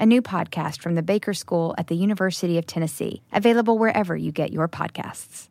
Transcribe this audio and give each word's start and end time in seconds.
a 0.00 0.06
new 0.06 0.22
podcast 0.22 0.80
from 0.80 0.94
the 0.94 1.02
Baker 1.02 1.34
School 1.34 1.74
at 1.76 1.88
the 1.88 1.94
University 1.94 2.56
of 2.56 2.64
Tennessee, 2.64 3.20
available 3.34 3.76
wherever 3.76 4.16
you 4.16 4.32
get 4.32 4.50
your 4.50 4.66
podcasts. 4.66 5.48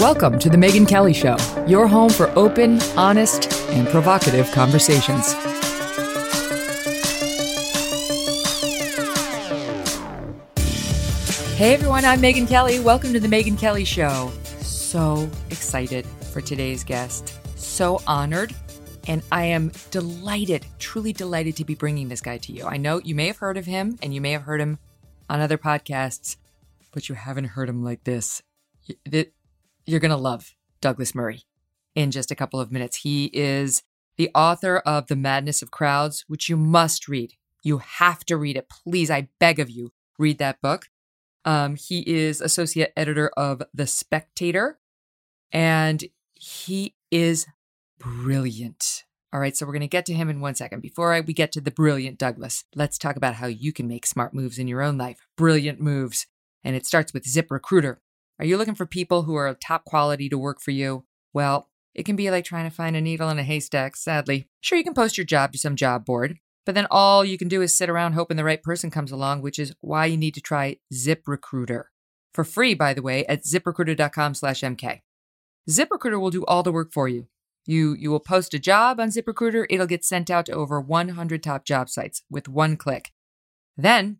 Welcome 0.00 0.38
to 0.38 0.48
The 0.48 0.56
Megyn 0.56 0.88
Kelly 0.88 1.12
Show, 1.12 1.36
your 1.66 1.86
home 1.86 2.08
for 2.08 2.30
open, 2.30 2.80
honest, 2.96 3.52
and 3.70 3.86
provocative 3.88 4.50
conversations. 4.52 5.34
Hey 11.56 11.74
everyone, 11.74 12.06
I'm 12.06 12.20
Megyn 12.20 12.48
Kelly. 12.48 12.80
Welcome 12.80 13.12
to 13.12 13.20
The 13.20 13.28
Megyn 13.28 13.58
Kelly 13.58 13.84
Show. 13.84 14.32
So 14.60 15.28
excited 15.50 16.06
for 16.32 16.40
today's 16.40 16.84
guest. 16.84 17.34
So 17.56 18.00
honored 18.06 18.54
and 19.06 19.22
I 19.30 19.44
am 19.44 19.72
delighted, 19.90 20.66
truly 20.78 21.12
delighted 21.12 21.56
to 21.56 21.64
be 21.64 21.74
bringing 21.74 22.08
this 22.08 22.20
guy 22.20 22.38
to 22.38 22.52
you. 22.52 22.64
I 22.64 22.76
know 22.76 23.00
you 23.04 23.14
may 23.14 23.28
have 23.28 23.38
heard 23.38 23.56
of 23.56 23.66
him 23.66 23.98
and 24.02 24.12
you 24.12 24.20
may 24.20 24.32
have 24.32 24.42
heard 24.42 24.60
him 24.60 24.78
on 25.30 25.40
other 25.40 25.58
podcasts, 25.58 26.36
but 26.92 27.08
you 27.08 27.14
haven't 27.14 27.44
heard 27.44 27.68
him 27.68 27.84
like 27.84 28.04
this. 28.04 28.42
You're 29.04 30.00
going 30.00 30.10
to 30.10 30.16
love 30.16 30.54
Douglas 30.80 31.14
Murray 31.14 31.42
in 31.94 32.10
just 32.10 32.30
a 32.30 32.36
couple 32.36 32.60
of 32.60 32.72
minutes. 32.72 32.98
He 32.98 33.30
is 33.32 33.82
the 34.16 34.30
author 34.34 34.78
of 34.78 35.06
The 35.06 35.16
Madness 35.16 35.62
of 35.62 35.70
Crowds, 35.70 36.24
which 36.26 36.48
you 36.48 36.56
must 36.56 37.06
read. 37.06 37.34
You 37.62 37.78
have 37.78 38.24
to 38.26 38.36
read 38.36 38.56
it. 38.56 38.68
Please, 38.68 39.10
I 39.10 39.28
beg 39.38 39.58
of 39.58 39.70
you, 39.70 39.92
read 40.18 40.38
that 40.38 40.60
book. 40.60 40.88
Um, 41.44 41.76
he 41.76 42.00
is 42.00 42.40
associate 42.40 42.92
editor 42.96 43.30
of 43.36 43.62
The 43.72 43.86
Spectator, 43.86 44.78
and 45.52 46.04
he 46.34 46.94
is 47.10 47.46
brilliant. 47.98 49.04
All 49.32 49.40
right, 49.40 49.56
so 49.56 49.66
we're 49.66 49.72
going 49.72 49.80
to 49.80 49.88
get 49.88 50.06
to 50.06 50.14
him 50.14 50.30
in 50.30 50.40
one 50.40 50.54
second. 50.54 50.80
Before 50.80 51.20
we 51.26 51.32
get 51.32 51.52
to 51.52 51.60
the 51.60 51.70
brilliant 51.70 52.18
Douglas, 52.18 52.64
let's 52.74 52.96
talk 52.96 53.16
about 53.16 53.34
how 53.34 53.46
you 53.46 53.72
can 53.72 53.88
make 53.88 54.06
smart 54.06 54.32
moves 54.32 54.58
in 54.58 54.68
your 54.68 54.82
own 54.82 54.96
life. 54.96 55.26
Brilliant 55.36 55.80
moves. 55.80 56.26
And 56.64 56.74
it 56.76 56.86
starts 56.86 57.12
with 57.12 57.24
ZipRecruiter. 57.24 57.96
Are 58.38 58.44
you 58.44 58.56
looking 58.56 58.74
for 58.74 58.86
people 58.86 59.22
who 59.22 59.34
are 59.34 59.52
top 59.54 59.84
quality 59.84 60.28
to 60.28 60.38
work 60.38 60.60
for 60.60 60.70
you? 60.70 61.04
Well, 61.32 61.68
it 61.94 62.04
can 62.04 62.16
be 62.16 62.30
like 62.30 62.44
trying 62.44 62.68
to 62.68 62.74
find 62.74 62.94
a 62.94 63.00
needle 63.00 63.30
in 63.30 63.38
a 63.38 63.42
haystack, 63.42 63.96
sadly. 63.96 64.48
Sure, 64.60 64.78
you 64.78 64.84
can 64.84 64.94
post 64.94 65.16
your 65.16 65.24
job 65.24 65.52
to 65.52 65.58
some 65.58 65.76
job 65.76 66.04
board, 66.04 66.38
but 66.66 66.74
then 66.74 66.86
all 66.90 67.24
you 67.24 67.38
can 67.38 67.48
do 67.48 67.62
is 67.62 67.76
sit 67.76 67.88
around 67.88 68.12
hoping 68.12 68.36
the 68.36 68.44
right 68.44 68.62
person 68.62 68.90
comes 68.90 69.10
along, 69.10 69.40
which 69.40 69.58
is 69.58 69.74
why 69.80 70.06
you 70.06 70.16
need 70.16 70.34
to 70.34 70.40
try 70.40 70.76
ZipRecruiter. 70.92 71.84
For 72.34 72.44
free, 72.44 72.74
by 72.74 72.92
the 72.92 73.02
way, 73.02 73.24
at 73.26 73.44
ziprecruiter.com 73.44 74.34
slash 74.34 74.60
MK. 74.60 75.00
ZipRecruiter 75.70 76.20
will 76.20 76.30
do 76.30 76.44
all 76.44 76.62
the 76.62 76.72
work 76.72 76.92
for 76.92 77.08
you. 77.08 77.28
You 77.66 77.94
you 77.94 78.10
will 78.10 78.20
post 78.20 78.54
a 78.54 78.58
job 78.58 79.00
on 79.00 79.08
ZipRecruiter, 79.08 79.66
it'll 79.68 79.86
get 79.86 80.04
sent 80.04 80.30
out 80.30 80.46
to 80.46 80.52
over 80.52 80.80
100 80.80 81.42
top 81.42 81.64
job 81.64 81.90
sites 81.90 82.22
with 82.30 82.48
one 82.48 82.76
click. 82.76 83.10
Then, 83.76 84.18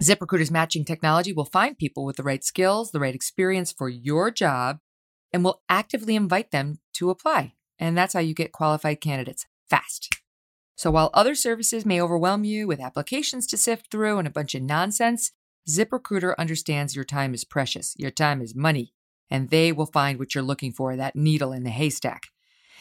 ZipRecruiter's 0.00 0.50
matching 0.50 0.84
technology 0.84 1.32
will 1.32 1.44
find 1.44 1.76
people 1.76 2.04
with 2.04 2.16
the 2.16 2.22
right 2.22 2.42
skills, 2.42 2.90
the 2.90 3.00
right 3.00 3.14
experience 3.14 3.72
for 3.72 3.88
your 3.88 4.30
job, 4.30 4.78
and 5.32 5.44
will 5.44 5.62
actively 5.68 6.16
invite 6.16 6.52
them 6.52 6.78
to 6.94 7.10
apply. 7.10 7.54
And 7.78 7.98
that's 7.98 8.14
how 8.14 8.20
you 8.20 8.34
get 8.34 8.52
qualified 8.52 9.00
candidates 9.00 9.46
fast. 9.68 10.14
So 10.76 10.90
while 10.90 11.10
other 11.12 11.34
services 11.34 11.84
may 11.84 12.00
overwhelm 12.00 12.44
you 12.44 12.66
with 12.66 12.80
applications 12.80 13.46
to 13.48 13.58
sift 13.58 13.90
through 13.90 14.18
and 14.18 14.26
a 14.26 14.30
bunch 14.30 14.54
of 14.54 14.62
nonsense, 14.62 15.32
ZipRecruiter 15.68 16.34
understands 16.38 16.96
your 16.96 17.04
time 17.04 17.34
is 17.34 17.44
precious, 17.44 17.94
your 17.98 18.10
time 18.10 18.40
is 18.40 18.54
money, 18.54 18.94
and 19.28 19.50
they 19.50 19.72
will 19.72 19.86
find 19.86 20.18
what 20.18 20.34
you're 20.34 20.42
looking 20.42 20.72
for 20.72 20.96
that 20.96 21.14
needle 21.14 21.52
in 21.52 21.64
the 21.64 21.70
haystack. 21.70 22.28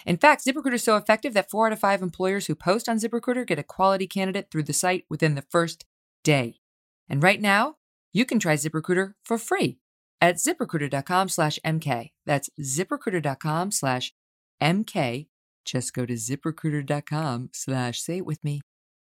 In 0.05 0.17
fact, 0.17 0.45
ZipRecruiter 0.45 0.73
is 0.73 0.83
so 0.83 0.95
effective 0.95 1.33
that 1.33 1.49
four 1.49 1.67
out 1.67 1.73
of 1.73 1.79
five 1.79 2.01
employers 2.01 2.47
who 2.47 2.55
post 2.55 2.87
on 2.87 2.97
ZipRecruiter 2.97 3.45
get 3.45 3.59
a 3.59 3.63
quality 3.63 4.07
candidate 4.07 4.49
through 4.51 4.63
the 4.63 4.73
site 4.73 5.05
within 5.09 5.35
the 5.35 5.43
first 5.49 5.85
day. 6.23 6.59
And 7.07 7.23
right 7.23 7.41
now, 7.41 7.75
you 8.13 8.25
can 8.25 8.39
try 8.39 8.55
ZipRecruiter 8.55 9.13
for 9.23 9.37
free 9.37 9.79
at 10.21 10.35
ziprecruiter.com 10.35 11.29
slash 11.29 11.59
MK. 11.65 12.11
That's 12.25 12.49
ziprecruiter.com 12.61 13.71
slash 13.71 14.13
MK. 14.61 15.27
Just 15.65 15.93
go 15.93 16.05
to 16.05 16.13
ziprecruiter.com 16.13 17.49
slash, 17.53 18.01
say 18.01 18.17
it 18.17 18.25
with 18.25 18.43
me, 18.43 18.61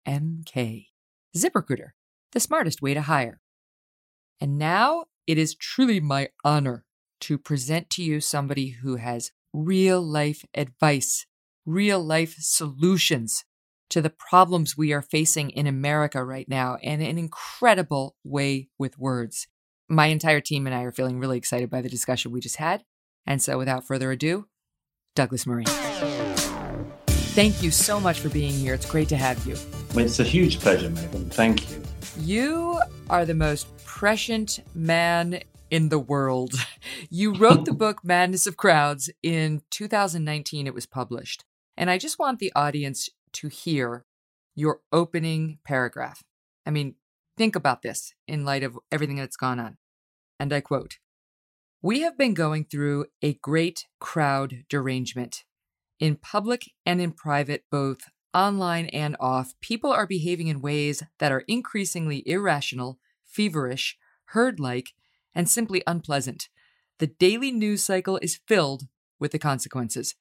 MK. 0.07 0.87
ZipRecruiter, 1.37 1.91
the 2.33 2.41
smartest 2.41 2.81
way 2.81 2.95
to 2.95 3.03
hire. 3.03 3.41
And 4.41 4.59
now 4.59 5.07
it 5.27 5.39
is 5.39 5.55
truly 5.55 6.01
my 6.01 6.29
honor 6.45 6.85
to 7.21 7.39
present 7.39 7.91
to 7.91 8.03
you 8.03 8.21
somebody 8.21 8.71
who 8.83 8.97
has 8.97 9.33
real 9.55 10.03
life 10.03 10.45
advice, 10.55 11.27
real 11.65 12.05
life 12.05 12.35
solutions 12.39 13.45
to 13.89 14.03
the 14.03 14.11
problems 14.11 14.77
we 14.77 14.93
are 14.93 15.03
facing 15.03 15.51
in 15.51 15.67
America 15.67 16.23
right 16.25 16.49
now 16.49 16.77
in 16.83 17.01
an 17.01 17.17
incredible 17.17 18.17
way 18.25 18.69
with 18.79 18.99
words. 18.99 19.47
My 19.89 20.07
entire 20.07 20.41
team 20.41 20.67
and 20.67 20.75
I 20.75 20.83
are 20.83 20.93
feeling 20.93 21.19
really 21.19 21.39
excited 21.39 21.71
by 21.71 21.81
the 21.81 21.89
discussion 21.89 22.33
we 22.33 22.41
just 22.41 22.57
had. 22.57 22.85
And 23.27 23.41
so, 23.41 23.57
without 23.57 23.87
further 23.87 24.11
ado, 24.11 24.49
Douglas 25.15 25.47
Murray. 25.47 25.65
Thank 27.35 27.63
you 27.63 27.71
so 27.71 28.01
much 28.01 28.21
for 28.21 28.29
being 28.29 28.53
here. 28.53 28.75
It's 28.75 28.91
great 28.91 29.09
to 29.11 29.17
have 29.17 29.45
you. 29.47 29.57
It's 29.95 30.19
a 30.19 30.25
huge 30.25 30.61
pleasure, 30.61 30.91
Megyn. 30.91 31.33
Thank 31.33 31.71
you. 31.71 31.83
You 32.19 32.81
are 33.11 33.25
the 33.25 33.35
most 33.35 33.67
prescient 33.85 34.61
man 34.75 35.41
in 35.75 35.89
the 35.89 35.99
world. 35.99 36.55
You 37.11 37.35
wrote 37.35 37.65
the 37.65 37.73
book 37.73 38.05
Madness 38.05 38.47
of 38.47 38.57
Crowds 38.57 39.11
in 39.23 39.63
2019, 39.71 40.67
it 40.67 40.75
was 40.75 40.87
published. 40.87 41.45
And 41.77 41.91
I 41.91 41.99
just 41.99 42.19
want 42.19 42.39
the 42.39 42.53
audience 42.55 43.09
to 43.35 43.49
hear 43.49 44.05
your 44.55 44.81
opening 44.93 45.59
paragraph. 45.65 46.23
I 46.65 46.71
mean, 46.71 46.95
think 47.37 47.57
about 47.57 47.83
this 47.83 48.15
in 48.27 48.45
light 48.45 48.63
of 48.63 48.79
everything 48.91 49.17
that's 49.17 49.37
gone 49.37 49.61
on. 49.61 49.77
And 50.39 50.53
I 50.53 50.61
quote 50.61 50.99
We 51.83 52.01
have 52.01 52.17
been 52.17 52.35
going 52.35 52.65
through 52.65 53.07
a 53.23 53.35
great 53.35 53.87
crowd 54.01 54.65
derangement. 54.69 55.45
In 55.99 56.17
public 56.17 56.71
and 56.87 57.01
in 57.01 57.13
private, 57.13 57.65
both 57.71 58.03
online 58.33 58.87
and 58.87 59.17
off, 59.21 59.55
people 59.61 59.93
are 59.93 60.07
behaving 60.07 60.49
in 60.49 60.61
ways 60.61 61.03
that 61.19 61.33
are 61.33 61.45
increasingly 61.49 62.23
irrational, 62.27 62.99
feverish, 63.25 63.99
herd 64.27 64.59
like, 64.59 64.93
and 65.35 65.49
simply 65.49 65.83
unpleasant. 65.87 66.49
The 66.99 67.09
daily 67.09 67.51
news 67.51 67.83
cycle 67.83 68.19
is 68.23 68.41
filled 68.47 68.85
with 69.19 69.33
the 69.33 69.39
consequences. 69.39 70.15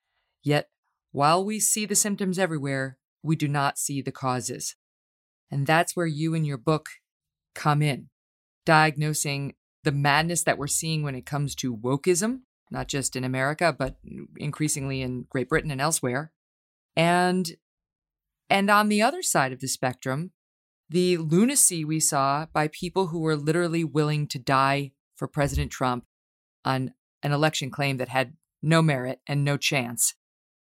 Yet, 0.44 0.70
while 1.12 1.46
we 1.46 1.60
see 1.60 1.86
the 1.86 1.96
symptoms 1.96 2.40
everywhere, 2.40 2.98
we 3.22 3.36
do 3.36 3.48
not 3.48 3.78
see 3.78 4.02
the 4.02 4.12
causes. 4.12 4.76
And 5.52 5.68
that's 5.68 5.96
where 5.96 6.08
you 6.08 6.34
and 6.34 6.46
your 6.46 6.58
book 6.58 6.90
come 7.54 7.82
in, 7.82 8.10
diagnosing 8.66 9.54
the 9.84 9.92
madness 9.92 10.44
that 10.44 10.58
we're 10.58 10.68
seeing 10.68 11.04
when 11.04 11.16
it 11.16 11.26
comes 11.26 11.56
to 11.56 11.76
wokeism, 11.76 12.42
not 12.72 12.88
just 12.88 13.16
in 13.16 13.24
America, 13.24 13.76
but 13.78 13.98
increasingly 14.38 15.02
in 15.02 15.26
Great 15.30 15.50
Britain 15.50 15.72
and 15.72 15.82
elsewhere. 15.82 16.32
And 16.96 17.52
and 18.50 18.70
on 18.70 18.90
the 18.90 19.02
other 19.02 19.22
side 19.22 19.52
of 19.52 19.62
the 19.62 19.68
spectrum, 19.68 20.32
the 20.90 21.18
lunacy 21.18 21.84
we 21.84 22.00
saw 22.00 22.46
by 22.54 22.68
people 22.68 23.08
who 23.08 23.20
were 23.20 23.36
literally 23.36 23.84
willing 23.84 24.28
to 24.28 24.40
die 24.40 24.92
for 25.24 25.28
President 25.30 25.72
Trump 25.72 26.04
on 26.66 26.94
an 27.22 27.32
election 27.32 27.72
claim 27.72 27.96
that 27.96 28.10
had 28.10 28.34
no 28.62 28.82
merit 28.82 29.22
and 29.26 29.46
no 29.46 29.56
chance. 29.56 30.16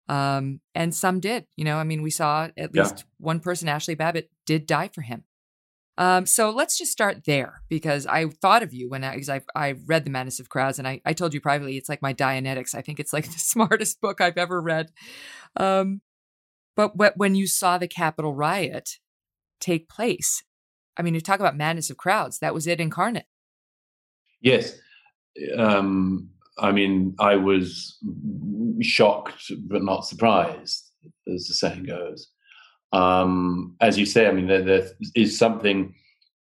Um, 0.08 0.58
and 0.74 0.92
some 0.92 1.20
did. 1.20 1.46
You 1.56 1.64
know, 1.64 1.76
I 1.76 1.84
mean, 1.84 2.02
we 2.02 2.10
saw 2.10 2.48
at 2.56 2.74
least 2.74 2.94
yeah. 2.96 3.02
one 3.18 3.38
person, 3.38 3.68
Ashley 3.68 3.94
Babbitt, 3.94 4.30
did 4.46 4.66
die 4.66 4.88
for 4.88 5.02
him. 5.02 5.22
Um, 5.96 6.26
so 6.26 6.50
let's 6.50 6.76
just 6.76 6.90
start 6.90 7.24
there 7.24 7.62
because 7.68 8.04
I 8.04 8.26
thought 8.26 8.64
of 8.64 8.74
you 8.74 8.90
when 8.90 9.04
I, 9.04 9.12
because 9.12 9.28
I, 9.28 9.42
I 9.54 9.76
read 9.86 10.04
The 10.04 10.10
Madness 10.10 10.40
of 10.40 10.48
Crowds 10.48 10.80
and 10.80 10.88
I, 10.88 11.00
I 11.04 11.12
told 11.12 11.32
you 11.34 11.40
privately 11.40 11.76
it's 11.76 11.88
like 11.88 12.02
my 12.02 12.12
Dianetics. 12.12 12.74
I 12.74 12.82
think 12.82 12.98
it's 12.98 13.12
like 13.12 13.26
the 13.32 13.38
smartest 13.38 14.00
book 14.00 14.20
I've 14.20 14.38
ever 14.38 14.60
read. 14.60 14.90
Um, 15.54 16.00
but 16.74 16.96
when 17.16 17.36
you 17.36 17.46
saw 17.46 17.78
the 17.78 17.86
Capitol 17.86 18.34
riot 18.34 18.98
take 19.60 19.88
place, 19.88 20.42
I 20.96 21.02
mean, 21.02 21.14
you 21.14 21.20
talk 21.20 21.38
about 21.38 21.56
madness 21.56 21.90
of 21.90 21.96
crowds. 21.96 22.40
That 22.40 22.54
was 22.54 22.66
it 22.66 22.80
incarnate. 22.80 23.26
Yes. 24.40 24.78
Um, 25.56 26.30
I 26.58 26.72
mean, 26.72 27.14
I 27.20 27.36
was 27.36 27.98
shocked 28.80 29.52
but 29.68 29.82
not 29.82 30.06
surprised, 30.06 30.90
as 31.32 31.46
the 31.46 31.54
saying 31.54 31.84
goes 31.84 32.30
um, 32.92 33.76
as 33.80 33.98
you 33.98 34.06
say, 34.06 34.26
I 34.26 34.32
mean, 34.32 34.46
there, 34.46 34.62
there 34.62 34.90
is 35.14 35.38
something 35.38 35.94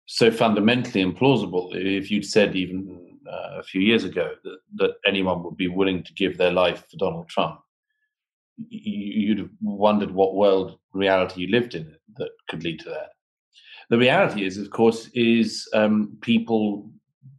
so 0.06 0.32
fundamentally 0.32 1.04
implausible. 1.04 1.70
If 1.74 2.12
you'd 2.12 2.26
said 2.26 2.56
even 2.56 3.18
uh, 3.28 3.60
a 3.60 3.64
few 3.64 3.82
years 3.82 4.04
ago 4.04 4.34
that, 4.44 4.58
that 4.76 4.92
anyone 5.06 5.44
would 5.44 5.58
be 5.58 5.68
willing 5.68 6.04
to 6.04 6.14
give 6.14 6.38
their 6.38 6.52
life 6.52 6.86
for 6.90 6.98
Donald 6.98 7.28
Trump, 7.28 7.60
you'd 8.70 9.40
have 9.40 9.50
wondered 9.62 10.12
what 10.12 10.36
world 10.36 10.78
reality 10.94 11.42
you 11.42 11.48
lived 11.48 11.76
in 11.76 11.96
that 12.18 12.30
could 12.48 12.64
lead 12.64 12.80
to 12.80 12.90
that. 12.90 13.10
The 13.90 13.98
reality 13.98 14.46
is, 14.46 14.58
of 14.58 14.70
course, 14.70 15.10
is 15.14 15.68
um, 15.74 16.18
people 16.22 16.90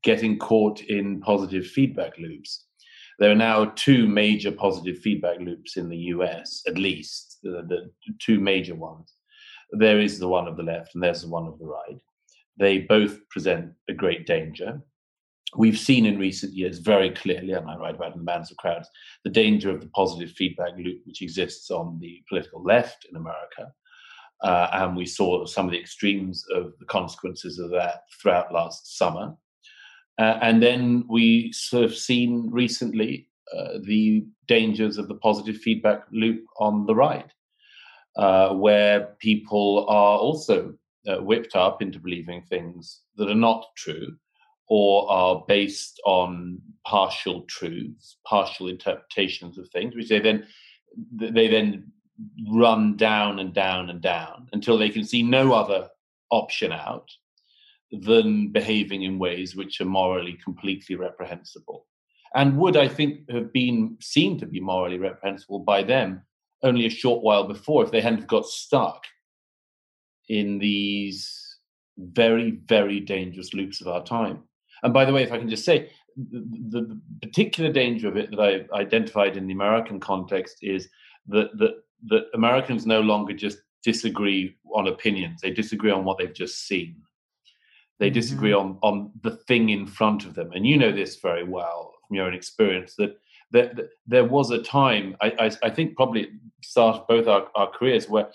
getting 0.06 0.38
caught 0.38 0.80
in 0.82 1.20
positive 1.20 1.66
feedback 1.66 2.16
loops. 2.16 2.66
There 3.18 3.32
are 3.32 3.42
now 3.50 3.72
two 3.74 4.06
major 4.06 4.52
positive 4.52 4.98
feedback 4.98 5.40
loops 5.40 5.76
in 5.76 5.88
the 5.88 5.96
US, 6.14 6.62
at 6.68 6.78
least, 6.78 7.38
the, 7.42 7.64
the 7.68 7.90
two 8.20 8.38
major 8.38 8.76
ones. 8.76 9.12
There 9.72 9.98
is 9.98 10.20
the 10.20 10.28
one 10.28 10.46
of 10.46 10.56
the 10.56 10.62
left 10.62 10.94
and 10.94 11.02
there's 11.02 11.22
the 11.22 11.28
one 11.28 11.48
of 11.48 11.58
the 11.58 11.66
right. 11.66 11.98
They 12.56 12.78
both 12.78 13.18
present 13.30 13.72
a 13.90 13.94
great 13.94 14.28
danger. 14.28 14.80
We've 15.56 15.78
seen 15.78 16.06
in 16.06 16.20
recent 16.20 16.52
years 16.52 16.78
very 16.78 17.10
clearly, 17.10 17.52
and 17.54 17.68
I 17.68 17.76
write 17.76 17.96
about 17.96 18.12
in 18.12 18.18
the 18.18 18.24
Madness 18.24 18.52
of 18.52 18.58
Crowds, 18.58 18.88
the 19.24 19.30
danger 19.30 19.70
of 19.70 19.80
the 19.80 19.88
positive 19.88 20.30
feedback 20.36 20.74
loop 20.78 21.00
which 21.04 21.20
exists 21.20 21.68
on 21.72 21.98
the 22.00 22.22
political 22.28 22.62
left 22.62 23.06
in 23.10 23.16
America. 23.16 23.72
Uh, 24.40 24.68
and 24.72 24.96
we 24.96 25.06
saw 25.06 25.46
some 25.46 25.66
of 25.66 25.72
the 25.72 25.80
extremes 25.80 26.44
of 26.54 26.74
the 26.78 26.84
consequences 26.84 27.58
of 27.58 27.70
that 27.70 28.02
throughout 28.22 28.52
last 28.52 28.96
summer. 28.96 29.34
Uh, 30.18 30.38
and 30.42 30.62
then 30.62 31.04
we 31.08 31.52
sort 31.52 31.84
of 31.84 31.94
seen 31.94 32.48
recently 32.50 33.28
uh, 33.56 33.78
the 33.84 34.24
dangers 34.48 34.98
of 34.98 35.08
the 35.08 35.14
positive 35.16 35.56
feedback 35.56 36.04
loop 36.10 36.44
on 36.58 36.86
the 36.86 36.94
right, 36.94 37.30
uh, 38.16 38.50
where 38.54 39.14
people 39.20 39.86
are 39.88 40.18
also 40.18 40.74
uh, 41.06 41.18
whipped 41.18 41.54
up 41.54 41.82
into 41.82 42.00
believing 42.00 42.42
things 42.42 43.02
that 43.16 43.28
are 43.28 43.34
not 43.34 43.66
true 43.76 44.16
or 44.68 45.08
are 45.10 45.44
based 45.46 46.00
on 46.04 46.60
partial 46.84 47.42
truths, 47.42 48.16
partial 48.26 48.68
interpretations 48.68 49.58
of 49.58 49.68
things, 49.68 49.94
which 49.94 50.08
they 50.08 50.18
then 50.18 50.46
they 51.12 51.46
then 51.46 51.92
run 52.50 52.96
down 52.96 53.38
and 53.38 53.52
down 53.52 53.90
and 53.90 54.00
down 54.00 54.48
until 54.52 54.78
they 54.78 54.88
can 54.88 55.04
see 55.04 55.22
no 55.22 55.52
other 55.52 55.88
option 56.30 56.72
out 56.72 57.08
than 57.92 58.48
behaving 58.48 59.02
in 59.02 59.18
ways 59.18 59.54
which 59.54 59.80
are 59.80 59.86
morally 59.86 60.38
completely 60.42 60.96
reprehensible. 60.96 61.86
And 62.34 62.58
would, 62.58 62.76
I 62.76 62.88
think, 62.88 63.30
have 63.30 63.52
been 63.52 63.96
seen 64.00 64.38
to 64.40 64.46
be 64.46 64.60
morally 64.60 64.98
reprehensible 64.98 65.60
by 65.60 65.82
them 65.82 66.22
only 66.62 66.86
a 66.86 66.90
short 66.90 67.22
while 67.22 67.44
before 67.44 67.84
if 67.84 67.90
they 67.90 68.00
hadn't 68.00 68.26
got 68.26 68.46
stuck 68.46 69.04
in 70.28 70.58
these 70.58 71.58
very, 71.98 72.58
very 72.66 73.00
dangerous 73.00 73.54
loops 73.54 73.80
of 73.80 73.88
our 73.88 74.04
time. 74.04 74.42
And 74.82 74.92
by 74.92 75.04
the 75.04 75.12
way, 75.12 75.22
if 75.22 75.32
I 75.32 75.38
can 75.38 75.48
just 75.48 75.64
say, 75.64 75.90
the, 76.16 76.40
the, 76.70 77.00
particular 77.20 77.70
danger 77.70 78.08
of 78.08 78.16
it 78.16 78.30
that 78.30 78.40
I 78.40 78.76
identified 78.76 79.36
in 79.36 79.46
the 79.46 79.52
American 79.52 80.00
context 80.00 80.58
is 80.62 80.88
that, 81.28 81.56
that 81.58 81.82
that 82.06 82.26
Americans 82.34 82.86
no 82.86 83.00
longer 83.00 83.32
just 83.32 83.58
disagree 83.82 84.56
on 84.74 84.88
opinions; 84.88 85.40
they 85.40 85.50
disagree 85.50 85.90
on 85.90 86.04
what 86.04 86.18
they've 86.18 86.32
just 86.32 86.66
seen. 86.66 86.96
They 87.98 88.10
disagree 88.10 88.50
mm-hmm. 88.50 88.78
on 88.82 88.94
on 88.94 89.10
the 89.22 89.32
thing 89.48 89.70
in 89.70 89.86
front 89.86 90.24
of 90.24 90.34
them, 90.34 90.52
and 90.52 90.66
you 90.66 90.76
know 90.76 90.92
this 90.92 91.16
very 91.16 91.44
well 91.44 91.94
from 92.06 92.16
your 92.16 92.26
own 92.26 92.34
experience 92.34 92.94
that 92.96 93.18
that, 93.52 93.76
that 93.76 93.90
there 94.06 94.24
was 94.24 94.50
a 94.50 94.62
time 94.62 95.16
I, 95.20 95.32
I, 95.38 95.50
I 95.62 95.70
think 95.70 95.96
probably 95.96 96.28
started 96.62 97.06
both 97.08 97.28
our, 97.28 97.48
our 97.54 97.70
careers 97.70 98.08
where 98.08 98.28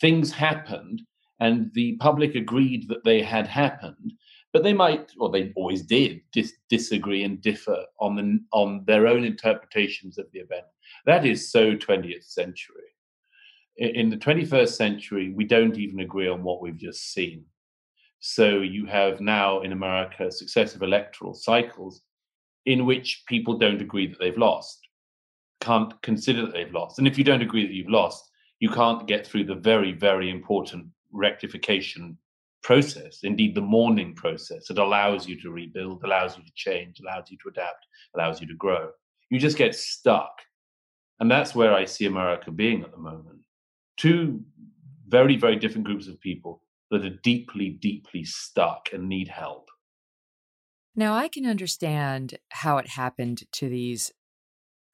things 0.00 0.32
happened 0.32 1.02
and 1.40 1.70
the 1.74 1.96
public 1.96 2.34
agreed 2.34 2.88
that 2.88 3.04
they 3.04 3.22
had 3.22 3.46
happened, 3.46 4.12
but 4.52 4.62
they 4.62 4.72
might, 4.72 5.10
or 5.18 5.30
they 5.30 5.52
always 5.54 5.82
did, 5.82 6.20
dis- 6.32 6.54
disagree 6.68 7.22
and 7.22 7.40
differ 7.40 7.84
on 8.00 8.16
the 8.16 8.40
on 8.52 8.84
their 8.86 9.06
own 9.06 9.24
interpretations 9.24 10.18
of 10.18 10.26
the 10.32 10.40
event. 10.40 10.64
That 11.06 11.24
is 11.24 11.52
so 11.52 11.76
20th 11.76 12.24
century. 12.24 12.88
In, 13.76 13.88
in 13.90 14.10
the 14.10 14.16
21st 14.16 14.70
century, 14.70 15.32
we 15.32 15.44
don't 15.44 15.78
even 15.78 16.00
agree 16.00 16.28
on 16.28 16.42
what 16.42 16.60
we've 16.60 16.76
just 16.76 17.12
seen. 17.12 17.44
So 18.20 18.60
you 18.60 18.86
have 18.86 19.20
now 19.20 19.60
in 19.60 19.72
America 19.72 20.30
successive 20.30 20.82
electoral 20.82 21.34
cycles 21.34 22.02
in 22.66 22.84
which 22.84 23.22
people 23.26 23.56
don't 23.56 23.80
agree 23.80 24.06
that 24.06 24.18
they've 24.18 24.36
lost, 24.36 24.80
can't 25.60 26.00
consider 26.02 26.42
that 26.42 26.52
they've 26.52 26.72
lost. 26.72 26.98
And 26.98 27.06
if 27.06 27.16
you 27.16 27.24
don't 27.24 27.42
agree 27.42 27.66
that 27.66 27.72
you've 27.72 27.88
lost, 27.88 28.28
you 28.60 28.68
can't 28.68 29.06
get 29.06 29.26
through 29.26 29.44
the 29.44 29.54
very, 29.54 29.92
very 29.92 30.30
important 30.30 30.86
rectification 31.12 32.18
process, 32.62 33.20
indeed 33.22 33.54
the 33.54 33.60
mourning 33.60 34.14
process 34.14 34.66
that 34.66 34.78
allows 34.78 35.28
you 35.28 35.40
to 35.40 35.50
rebuild, 35.50 36.02
allows 36.04 36.36
you 36.36 36.42
to 36.42 36.52
change, 36.54 37.00
allows 37.00 37.30
you 37.30 37.38
to 37.42 37.48
adapt, 37.48 37.86
allows 38.14 38.40
you 38.40 38.46
to 38.48 38.54
grow. 38.54 38.90
You 39.30 39.38
just 39.38 39.56
get 39.56 39.74
stuck. 39.74 40.42
And 41.20 41.30
that's 41.30 41.54
where 41.54 41.72
I 41.72 41.84
see 41.84 42.06
America 42.06 42.50
being 42.50 42.82
at 42.82 42.90
the 42.90 42.98
moment. 42.98 43.38
Two 43.96 44.42
very, 45.06 45.36
very 45.36 45.56
different 45.56 45.86
groups 45.86 46.08
of 46.08 46.20
people 46.20 46.62
that 46.90 47.04
are 47.04 47.18
deeply, 47.22 47.70
deeply 47.70 48.24
stuck 48.24 48.88
and 48.92 49.08
need 49.08 49.28
help. 49.28 49.68
Now, 50.96 51.14
I 51.14 51.28
can 51.28 51.46
understand 51.46 52.38
how 52.48 52.78
it 52.78 52.88
happened 52.88 53.44
to 53.52 53.68
these 53.68 54.12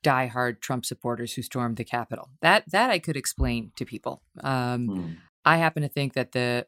diehard 0.04 0.60
Trump 0.60 0.84
supporters 0.84 1.32
who 1.32 1.42
stormed 1.42 1.78
the 1.78 1.84
Capitol. 1.84 2.30
That 2.42 2.64
that 2.70 2.90
I 2.90 2.98
could 2.98 3.16
explain 3.16 3.72
to 3.76 3.86
people. 3.86 4.22
Um, 4.42 4.86
hmm. 4.86 5.12
I 5.44 5.56
happen 5.56 5.82
to 5.82 5.88
think 5.88 6.12
that 6.12 6.32
the 6.32 6.66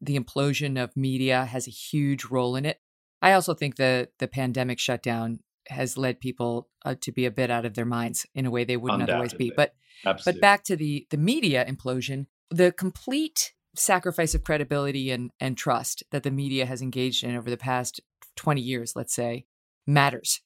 the 0.00 0.18
implosion 0.18 0.82
of 0.82 0.96
media 0.96 1.44
has 1.44 1.68
a 1.68 1.70
huge 1.70 2.24
role 2.24 2.56
in 2.56 2.64
it. 2.64 2.80
I 3.22 3.32
also 3.32 3.54
think 3.54 3.76
the 3.76 4.08
the 4.18 4.28
pandemic 4.28 4.78
shutdown 4.78 5.40
has 5.68 5.96
led 5.96 6.20
people 6.20 6.68
uh, 6.84 6.94
to 7.00 7.12
be 7.12 7.26
a 7.26 7.30
bit 7.30 7.50
out 7.50 7.64
of 7.64 7.74
their 7.74 7.86
minds 7.86 8.26
in 8.34 8.46
a 8.46 8.50
way 8.50 8.64
they 8.64 8.76
wouldn't 8.76 9.02
otherwise 9.02 9.34
be. 9.34 9.52
But 9.54 9.74
Absolutely. 10.04 10.40
but 10.40 10.40
back 10.40 10.64
to 10.64 10.76
the 10.76 11.06
the 11.10 11.16
media 11.16 11.64
implosion, 11.64 12.26
the 12.50 12.72
complete 12.72 13.52
sacrifice 13.74 14.34
of 14.34 14.44
credibility 14.44 15.10
and, 15.10 15.30
and 15.40 15.56
trust 15.56 16.02
that 16.10 16.22
the 16.22 16.30
media 16.30 16.66
has 16.66 16.82
engaged 16.82 17.24
in 17.24 17.36
over 17.36 17.50
the 17.50 17.56
past 17.56 18.00
20 18.36 18.60
years, 18.60 18.94
let's 18.96 19.14
say, 19.14 19.46
matters. 19.86 20.40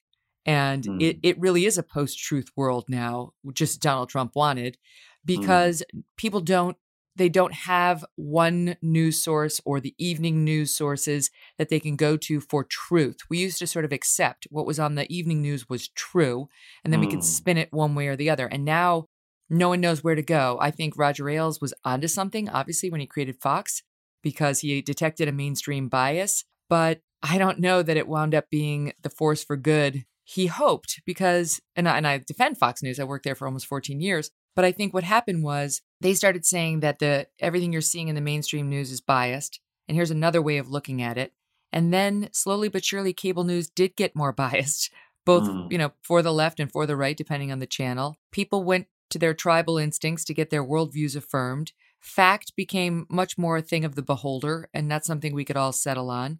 And 0.45 0.83
mm. 0.83 1.01
it, 1.01 1.19
it 1.21 1.39
really 1.39 1.65
is 1.65 1.77
a 1.77 1.83
post 1.83 2.17
truth 2.17 2.47
world 2.55 2.85
now, 2.87 3.33
just 3.53 3.81
Donald 3.81 4.09
Trump 4.09 4.35
wanted, 4.35 4.75
mm. 4.75 4.77
because 5.25 5.83
mm. 5.95 6.03
people 6.17 6.41
don't 6.41 6.77
they 7.15 7.27
don't 7.27 7.53
have 7.53 8.05
one 8.15 8.77
news 8.81 9.21
source 9.21 9.59
or 9.65 9.81
the 9.81 9.93
evening 9.97 10.45
news 10.45 10.73
sources 10.73 11.29
that 11.57 11.67
they 11.67 11.79
can 11.79 11.97
go 11.97 12.15
to 12.15 12.39
for 12.39 12.63
truth. 12.63 13.17
We 13.29 13.39
used 13.39 13.59
to 13.59 13.67
sort 13.67 13.83
of 13.83 13.91
accept 13.91 14.47
what 14.49 14.65
was 14.65 14.79
on 14.79 14.95
the 14.95 15.11
evening 15.13 15.41
news 15.41 15.67
was 15.67 15.89
true, 15.89 16.47
and 16.83 16.93
then 16.93 17.01
mm. 17.01 17.05
we 17.05 17.11
could 17.11 17.23
spin 17.23 17.57
it 17.57 17.73
one 17.73 17.93
way 17.93 18.07
or 18.07 18.15
the 18.15 18.29
other. 18.29 18.47
And 18.47 18.63
now 18.63 19.07
no 19.49 19.69
one 19.69 19.81
knows 19.81 20.03
where 20.03 20.15
to 20.15 20.21
go. 20.21 20.57
I 20.61 20.71
think 20.71 20.97
Roger 20.97 21.29
Ailes 21.29 21.61
was 21.61 21.73
onto 21.83 22.07
something, 22.07 22.49
obviously, 22.49 22.89
when 22.89 23.01
he 23.01 23.07
created 23.07 23.41
Fox, 23.41 23.83
because 24.21 24.59
he 24.59 24.81
detected 24.81 25.27
a 25.27 25.31
mainstream 25.31 25.89
bias. 25.89 26.45
But 26.69 27.01
I 27.23 27.37
don't 27.37 27.59
know 27.59 27.81
that 27.81 27.97
it 27.97 28.07
wound 28.07 28.35
up 28.35 28.49
being 28.49 28.93
the 29.01 29.09
force 29.09 29.43
for 29.43 29.57
good 29.57 30.05
he 30.29 30.45
hoped, 30.45 31.01
because, 31.07 31.59
and 31.75 31.89
I, 31.89 31.97
and 31.97 32.05
I 32.05 32.19
defend 32.19 32.59
Fox 32.59 32.83
News, 32.83 32.99
I 32.99 33.03
worked 33.03 33.25
there 33.25 33.33
for 33.33 33.47
almost 33.47 33.65
14 33.65 33.99
years. 33.99 34.29
But 34.55 34.63
I 34.63 34.71
think 34.71 34.93
what 34.93 35.03
happened 35.03 35.43
was 35.43 35.81
they 36.01 36.13
started 36.13 36.45
saying 36.45 36.81
that 36.81 36.99
the 36.99 37.25
everything 37.39 37.73
you're 37.73 37.81
seeing 37.81 38.09
in 38.09 38.15
the 38.15 38.21
mainstream 38.21 38.69
news 38.69 38.91
is 38.91 39.01
biased. 39.01 39.59
And 39.87 39.95
here's 39.95 40.11
another 40.11 40.39
way 40.39 40.57
of 40.57 40.69
looking 40.69 41.01
at 41.01 41.17
it. 41.17 41.33
And 41.73 41.91
then 41.91 42.29
slowly 42.31 42.69
but 42.69 42.85
surely, 42.85 43.11
cable 43.11 43.43
news 43.43 43.71
did 43.71 43.95
get 43.95 44.15
more 44.15 44.31
biased, 44.45 44.91
both, 45.25 45.47
mm. 45.47 45.71
you 45.71 45.79
know, 45.79 45.93
for 46.03 46.21
the 46.21 46.33
left 46.33 46.59
and 46.59 46.71
for 46.71 46.85
the 46.85 46.95
right, 46.95 47.17
depending 47.17 47.51
on 47.51 47.57
the 47.57 47.65
channel. 47.65 48.15
People 48.31 48.63
went 48.63 48.85
to 49.09 49.19
their 49.19 49.33
tribal 49.33 49.77
instincts 49.77 50.23
to 50.25 50.33
get 50.33 50.49
their 50.49 50.63
worldviews 50.63 51.15
affirmed. 51.15 51.73
Fact 51.99 52.55
became 52.55 53.05
much 53.09 53.37
more 53.37 53.57
a 53.57 53.61
thing 53.61 53.83
of 53.83 53.95
the 53.95 54.01
beholder, 54.01 54.69
and 54.73 54.89
that's 54.89 55.07
something 55.07 55.33
we 55.33 55.45
could 55.45 55.57
all 55.57 55.71
settle 55.71 56.09
on. 56.09 56.39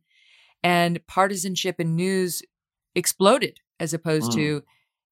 And 0.64 1.06
partisanship 1.08 1.80
in 1.80 1.96
news 1.96 2.42
exploded 2.96 3.60
as 3.80 3.94
opposed 3.94 4.32
mm. 4.32 4.36
to, 4.36 4.64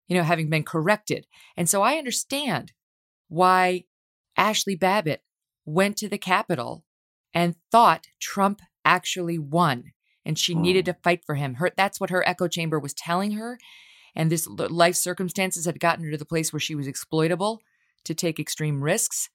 you 0.08 0.18
know, 0.18 0.24
having 0.24 0.50
been 0.50 0.64
corrected. 0.64 1.26
And 1.56 1.70
so 1.70 1.82
I 1.82 1.96
understand 1.96 2.74
why 3.30 3.86
Ashley 4.36 4.76
Babbitt 4.76 5.24
went 5.66 5.98
to 5.98 6.08
the 6.08 6.18
Capitol 6.18 6.86
and 7.34 7.56
thought 7.72 8.08
Trump 8.20 8.62
actually 8.86 9.38
won 9.38 9.92
and 10.28 10.38
she 10.38 10.54
needed 10.54 10.86
to 10.86 10.98
fight 11.04 11.24
for 11.26 11.36
him. 11.36 11.56
Her 11.56 11.72
that's 11.76 12.02
what 12.02 12.10
her 12.10 12.28
echo 12.28 12.50
chamber 12.50 12.80
was 12.80 12.94
telling 12.94 13.32
her. 13.32 13.58
And 14.18 14.32
this 14.32 14.48
life 14.48 14.96
circumstances 14.96 15.66
had 15.66 15.80
gotten 15.80 16.04
her 16.04 16.12
to 16.12 16.18
the 16.18 16.26
place 16.26 16.52
where 16.52 16.60
she 16.60 16.74
was 16.76 16.88
exploitable 16.88 17.62
to 18.04 18.16
take 18.16 18.40
extreme 18.40 18.84
risks. 18.84 19.30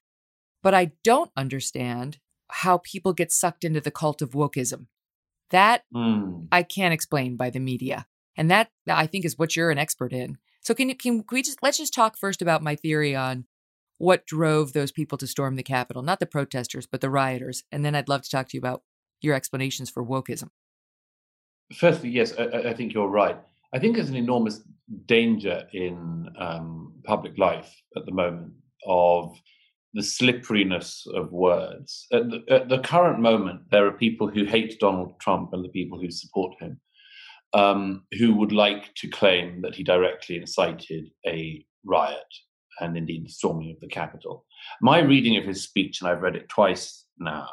But 0.61 0.73
I 0.73 0.91
don't 1.03 1.31
understand 1.37 2.19
how 2.49 2.79
people 2.79 3.13
get 3.13 3.31
sucked 3.31 3.63
into 3.63 3.79
the 3.79 3.91
cult 3.91 4.21
of 4.21 4.31
wokeism. 4.31 4.87
That 5.51 5.83
Mm. 5.95 6.47
I 6.51 6.63
can't 6.63 6.93
explain 6.93 7.37
by 7.37 7.49
the 7.49 7.61
media. 7.61 8.07
And 8.35 8.51
that 8.51 8.71
I 8.87 9.07
think 9.07 9.23
is 9.23 9.37
what 9.37 9.55
you're 9.55 9.71
an 9.71 9.77
expert 9.77 10.11
in. 10.11 10.37
So 10.61 10.73
can, 10.73 10.89
can, 10.95 11.23
can 11.23 11.25
we 11.31 11.41
just 11.41 11.63
let's 11.63 11.77
just 11.77 11.93
talk 11.93 12.17
first 12.17 12.41
about 12.41 12.61
my 12.61 12.75
theory 12.75 13.15
on 13.15 13.45
what 13.99 14.25
drove 14.25 14.73
those 14.73 14.91
people 14.91 15.17
to 15.19 15.27
storm 15.27 15.55
the 15.55 15.63
Capitol, 15.63 16.03
not 16.03 16.19
the 16.19 16.25
protesters, 16.25 16.85
but 16.87 16.99
the 16.99 17.09
rioters. 17.09 17.63
And 17.71 17.85
then 17.85 17.95
I'd 17.95 18.09
love 18.09 18.23
to 18.23 18.29
talk 18.29 18.49
to 18.49 18.57
you 18.57 18.59
about 18.59 18.83
your 19.21 19.33
explanations 19.33 19.89
for 19.89 20.03
wokeism. 20.03 20.49
Firstly, 21.73 22.09
yes, 22.09 22.33
I- 22.37 22.69
I 22.69 22.73
think 22.73 22.93
you're 22.93 23.07
right. 23.07 23.37
I 23.73 23.79
think 23.79 23.95
there's 23.95 24.09
an 24.09 24.15
enormous 24.15 24.61
danger 25.05 25.67
in 25.73 26.29
um, 26.37 26.93
public 27.05 27.37
life 27.37 27.73
at 27.97 28.05
the 28.05 28.11
moment 28.11 28.53
of 28.85 29.35
the 29.93 30.03
slipperiness 30.03 31.05
of 31.13 31.31
words. 31.31 32.05
At 32.11 32.29
the, 32.29 32.43
at 32.49 32.69
the 32.69 32.79
current 32.79 33.19
moment, 33.19 33.61
there 33.71 33.85
are 33.85 33.91
people 33.91 34.27
who 34.27 34.45
hate 34.45 34.79
Donald 34.79 35.19
Trump 35.19 35.53
and 35.53 35.63
the 35.63 35.69
people 35.69 35.99
who 35.99 36.11
support 36.11 36.53
him 36.59 36.79
um, 37.53 38.03
who 38.17 38.35
would 38.35 38.51
like 38.51 38.93
to 38.95 39.07
claim 39.07 39.61
that 39.61 39.75
he 39.75 39.83
directly 39.83 40.37
incited 40.37 41.09
a 41.25 41.63
riot 41.85 42.17
and 42.79 42.97
indeed 42.97 43.25
the 43.25 43.29
storming 43.29 43.71
of 43.71 43.79
the 43.79 43.87
Capitol. 43.87 44.45
My 44.81 44.99
reading 44.99 45.37
of 45.37 45.43
his 45.43 45.63
speech, 45.63 46.01
and 46.01 46.09
I've 46.09 46.21
read 46.21 46.35
it 46.35 46.49
twice 46.49 47.05
now, 47.19 47.47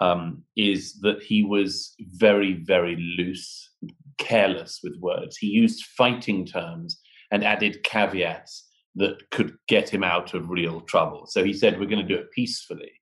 um, 0.00 0.44
is 0.56 1.00
that 1.00 1.22
he 1.22 1.42
was 1.42 1.94
very, 1.98 2.62
very 2.64 2.96
loose, 3.18 3.70
careless 4.18 4.80
with 4.82 4.96
words. 5.00 5.36
He 5.36 5.46
used 5.46 5.84
fighting 5.96 6.44
terms 6.44 7.00
and 7.30 7.44
added 7.44 7.82
caveats 7.84 8.68
that 8.94 9.30
could 9.30 9.56
get 9.68 9.88
him 9.88 10.02
out 10.02 10.34
of 10.34 10.50
real 10.50 10.80
trouble. 10.82 11.26
So 11.26 11.44
he 11.44 11.52
said, 11.52 11.78
We're 11.78 11.86
going 11.86 12.06
to 12.06 12.14
do 12.14 12.20
it 12.20 12.30
peacefully. 12.32 12.92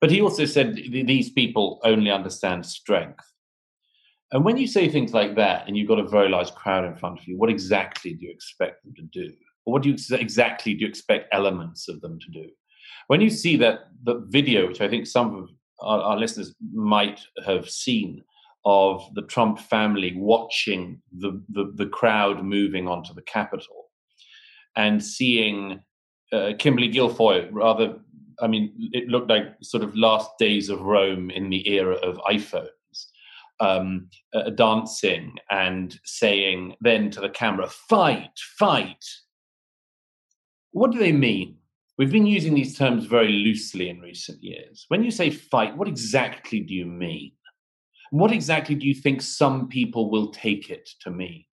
But 0.00 0.10
he 0.10 0.20
also 0.20 0.44
said, 0.44 0.74
These 0.74 1.30
people 1.30 1.80
only 1.84 2.10
understand 2.10 2.66
strength. 2.66 3.24
And 4.32 4.44
when 4.44 4.56
you 4.56 4.66
say 4.66 4.88
things 4.88 5.14
like 5.14 5.36
that 5.36 5.68
and 5.68 5.76
you've 5.76 5.88
got 5.88 6.00
a 6.00 6.08
very 6.08 6.28
large 6.28 6.52
crowd 6.54 6.84
in 6.84 6.96
front 6.96 7.20
of 7.20 7.28
you, 7.28 7.38
what 7.38 7.50
exactly 7.50 8.14
do 8.14 8.26
you 8.26 8.32
expect 8.32 8.82
them 8.84 8.94
to 8.96 9.02
do? 9.02 9.32
Or 9.64 9.74
what 9.74 9.82
do 9.82 9.90
you 9.90 9.94
ex- 9.94 10.10
exactly 10.10 10.74
do 10.74 10.80
you 10.80 10.88
expect 10.88 11.32
elements 11.32 11.88
of 11.88 12.00
them 12.00 12.18
to 12.18 12.30
do? 12.30 12.48
When 13.06 13.20
you 13.20 13.30
see 13.30 13.56
that 13.58 13.80
the 14.02 14.24
video, 14.28 14.66
which 14.66 14.80
I 14.80 14.88
think 14.88 15.06
some 15.06 15.36
of 15.36 15.48
our, 15.80 16.00
our 16.00 16.18
listeners 16.18 16.54
might 16.72 17.20
have 17.46 17.68
seen, 17.68 18.24
of 18.64 19.02
the 19.14 19.22
Trump 19.22 19.58
family 19.58 20.14
watching 20.16 21.00
the, 21.12 21.42
the, 21.48 21.72
the 21.76 21.86
crowd 21.86 22.44
moving 22.44 22.88
onto 22.88 23.12
the 23.12 23.22
Capitol 23.22 23.90
and 24.76 25.04
seeing 25.04 25.80
uh, 26.32 26.52
Kimberly 26.58 26.90
Guilfoyle, 26.90 27.48
rather, 27.52 27.96
I 28.40 28.46
mean, 28.46 28.72
it 28.92 29.08
looked 29.08 29.28
like 29.28 29.44
sort 29.62 29.84
of 29.84 29.94
last 29.96 30.30
days 30.38 30.68
of 30.68 30.80
Rome 30.80 31.30
in 31.30 31.50
the 31.50 31.68
era 31.68 31.94
of 31.96 32.16
iPhones, 32.28 32.68
um, 33.60 34.08
uh, 34.34 34.50
dancing 34.50 35.34
and 35.50 35.98
saying 36.04 36.74
then 36.80 37.10
to 37.10 37.20
the 37.20 37.28
camera, 37.28 37.68
fight, 37.68 38.38
fight. 38.58 39.04
What 40.72 40.90
do 40.90 40.98
they 40.98 41.12
mean? 41.12 41.58
We've 41.96 42.10
been 42.10 42.26
using 42.26 42.54
these 42.54 42.76
terms 42.76 43.04
very 43.04 43.30
loosely 43.30 43.88
in 43.88 44.00
recent 44.00 44.42
years. 44.42 44.86
When 44.88 45.04
you 45.04 45.12
say 45.12 45.30
fight, 45.30 45.76
what 45.76 45.86
exactly 45.86 46.58
do 46.58 46.74
you 46.74 46.86
mean? 46.86 47.33
What 48.14 48.30
exactly 48.30 48.76
do 48.76 48.86
you 48.86 48.94
think 48.94 49.20
some 49.20 49.66
people 49.66 50.08
will 50.08 50.30
take 50.30 50.70
it 50.70 50.88
to 51.00 51.10
mean? 51.10 51.46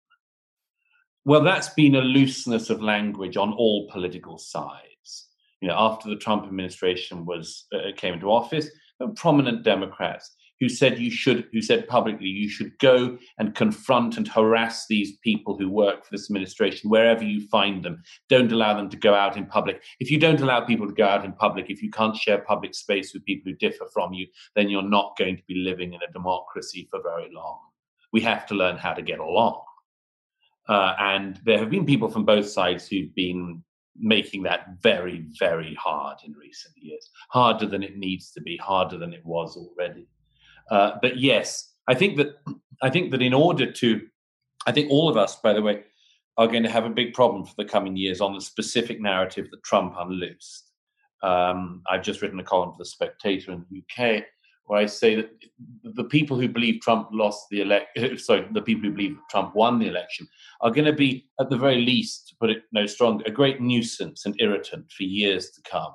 Well, 1.26 1.44
that's 1.44 1.70
been 1.70 1.96
a 1.96 2.02
looseness 2.02 2.70
of 2.70 2.84
language 2.84 3.36
on 3.36 3.52
all 3.54 3.90
political 3.90 4.38
sides. 4.38 5.30
You 5.60 5.70
know, 5.70 5.76
after 5.76 6.08
the 6.08 6.18
Trump 6.18 6.44
administration 6.44 7.26
was 7.26 7.66
uh, 7.74 7.94
came 7.98 8.14
into 8.14 8.28
office, 8.28 8.70
prominent 9.16 9.64
Democrats 9.64 10.36
who 10.62 10.70
said 10.70 11.00
you 11.00 11.10
should, 11.10 11.50
who 11.52 11.62
said 11.62 11.88
publicly, 11.88 12.28
you 12.28 12.48
should 12.48 12.78
go 12.78 13.18
and 13.40 13.56
confront 13.56 14.16
and 14.16 14.28
harass 14.28 14.86
these 14.86 15.18
people 15.18 15.58
who 15.58 15.68
work 15.68 16.06
for 16.06 16.12
this 16.12 16.30
administration 16.30 16.90
wherever 16.90 17.24
you 17.24 17.46
find 17.48 17.84
them. 17.84 18.02
Don't 18.30 18.52
allow 18.52 18.76
them 18.76 18.88
to 18.92 18.96
go 18.96 19.16
out 19.16 19.36
in 19.36 19.48
public. 19.48 19.82
If 20.00 20.12
you 20.12 20.20
don't 20.20 20.40
allow 20.40 20.62
people 20.62 20.88
to 20.88 20.94
go 20.94 21.08
out 21.08 21.26
in 21.26 21.34
public, 21.34 21.66
if 21.70 21.82
you 21.82 21.90
can't 21.90 22.16
share 22.16 22.38
public 22.38 22.76
space 22.76 23.12
with 23.12 23.26
people 23.26 23.52
who 23.52 23.58
differ 23.58 23.88
from 23.92 24.14
you, 24.14 24.28
then 24.56 24.70
you're 24.70 24.84
not 24.84 25.18
going 25.18 25.36
to 25.36 25.44
be 25.48 25.56
living 25.56 25.94
in 25.94 26.00
a 26.08 26.14
democracy 26.14 26.88
for 26.92 27.02
very 27.02 27.32
long. 27.34 27.58
We 28.14 28.22
have 28.22 28.46
to 28.48 28.54
learn 28.54 28.78
how 28.78 28.94
to 28.94 29.02
get 29.02 29.20
along. 29.20 29.64
Uh, 30.70 30.94
and 31.00 31.40
there 31.44 31.58
have 31.58 31.72
been 31.72 31.88
people 31.88 32.08
from 32.08 32.24
both 32.24 32.48
sides 32.48 32.88
who've 32.88 33.14
been 33.16 33.64
making 33.98 34.44
that 34.44 34.68
very, 34.80 35.26
very 35.40 35.74
hard 35.74 36.20
in 36.24 36.34
recent 36.34 36.76
years, 36.78 37.10
harder 37.32 37.66
than 37.66 37.82
it 37.82 37.98
needs 37.98 38.32
to 38.34 38.42
be, 38.42 38.58
harder 38.58 39.00
than 39.00 39.12
it 39.12 39.26
was 39.26 39.58
already. 39.58 40.08
Uh, 40.72 40.94
but 41.02 41.20
yes, 41.20 41.74
I 41.88 41.94
think 41.94 42.18
that 42.18 42.38
I 42.82 42.90
think 42.90 43.12
that 43.12 43.22
in 43.22 43.34
order 43.34 43.72
to, 43.72 44.02
I 44.66 44.72
think 44.72 44.90
all 44.90 45.10
of 45.10 45.18
us, 45.18 45.36
by 45.36 45.54
the 45.54 45.62
way, 45.62 45.84
are 46.38 46.48
going 46.48 46.64
to 46.64 46.70
have 46.70 46.86
a 46.86 46.90
big 46.90 47.14
problem 47.14 47.46
for 47.46 47.54
the 47.58 47.66
coming 47.66 47.96
years 47.96 48.22
on 48.22 48.34
the 48.34 48.42
specific 48.42 49.00
narrative 49.00 49.50
that 49.52 49.64
Trump 49.64 49.94
unloosed. 49.98 50.72
Um, 51.22 51.84
I've 51.88 52.02
just 52.02 52.22
written 52.22 52.40
a 52.40 52.44
column 52.44 52.72
for 52.72 52.80
the 52.80 52.86
Spectator 52.86 53.52
in 53.52 53.66
the 53.70 53.84
UK 53.84 54.24
where 54.66 54.80
I 54.80 54.86
say 54.86 55.16
that 55.16 55.30
the 55.84 56.06
people 56.06 56.40
who 56.40 56.48
believe 56.48 56.80
Trump 56.82 57.10
lost 57.12 57.48
the 57.52 57.62
election, 57.62 58.18
sorry, 58.18 58.48
the 58.54 58.62
people 58.62 58.90
who 58.90 58.96
believe 58.96 59.18
Trump 59.30 59.54
won 59.54 59.80
the 59.80 59.88
election, 59.88 60.28
are 60.62 60.72
going 60.72 60.86
to 60.86 60.94
be, 60.94 61.28
at 61.42 61.50
the 61.50 61.58
very 61.58 61.82
least, 61.82 62.30
to 62.30 62.36
put 62.40 62.50
it 62.50 62.64
no 62.72 62.86
stronger, 62.86 63.24
a 63.28 63.32
great 63.32 63.60
nuisance 63.60 64.26
and 64.26 64.34
irritant 64.40 64.90
for 64.90 65.04
years 65.04 65.50
to 65.52 65.62
come. 65.70 65.92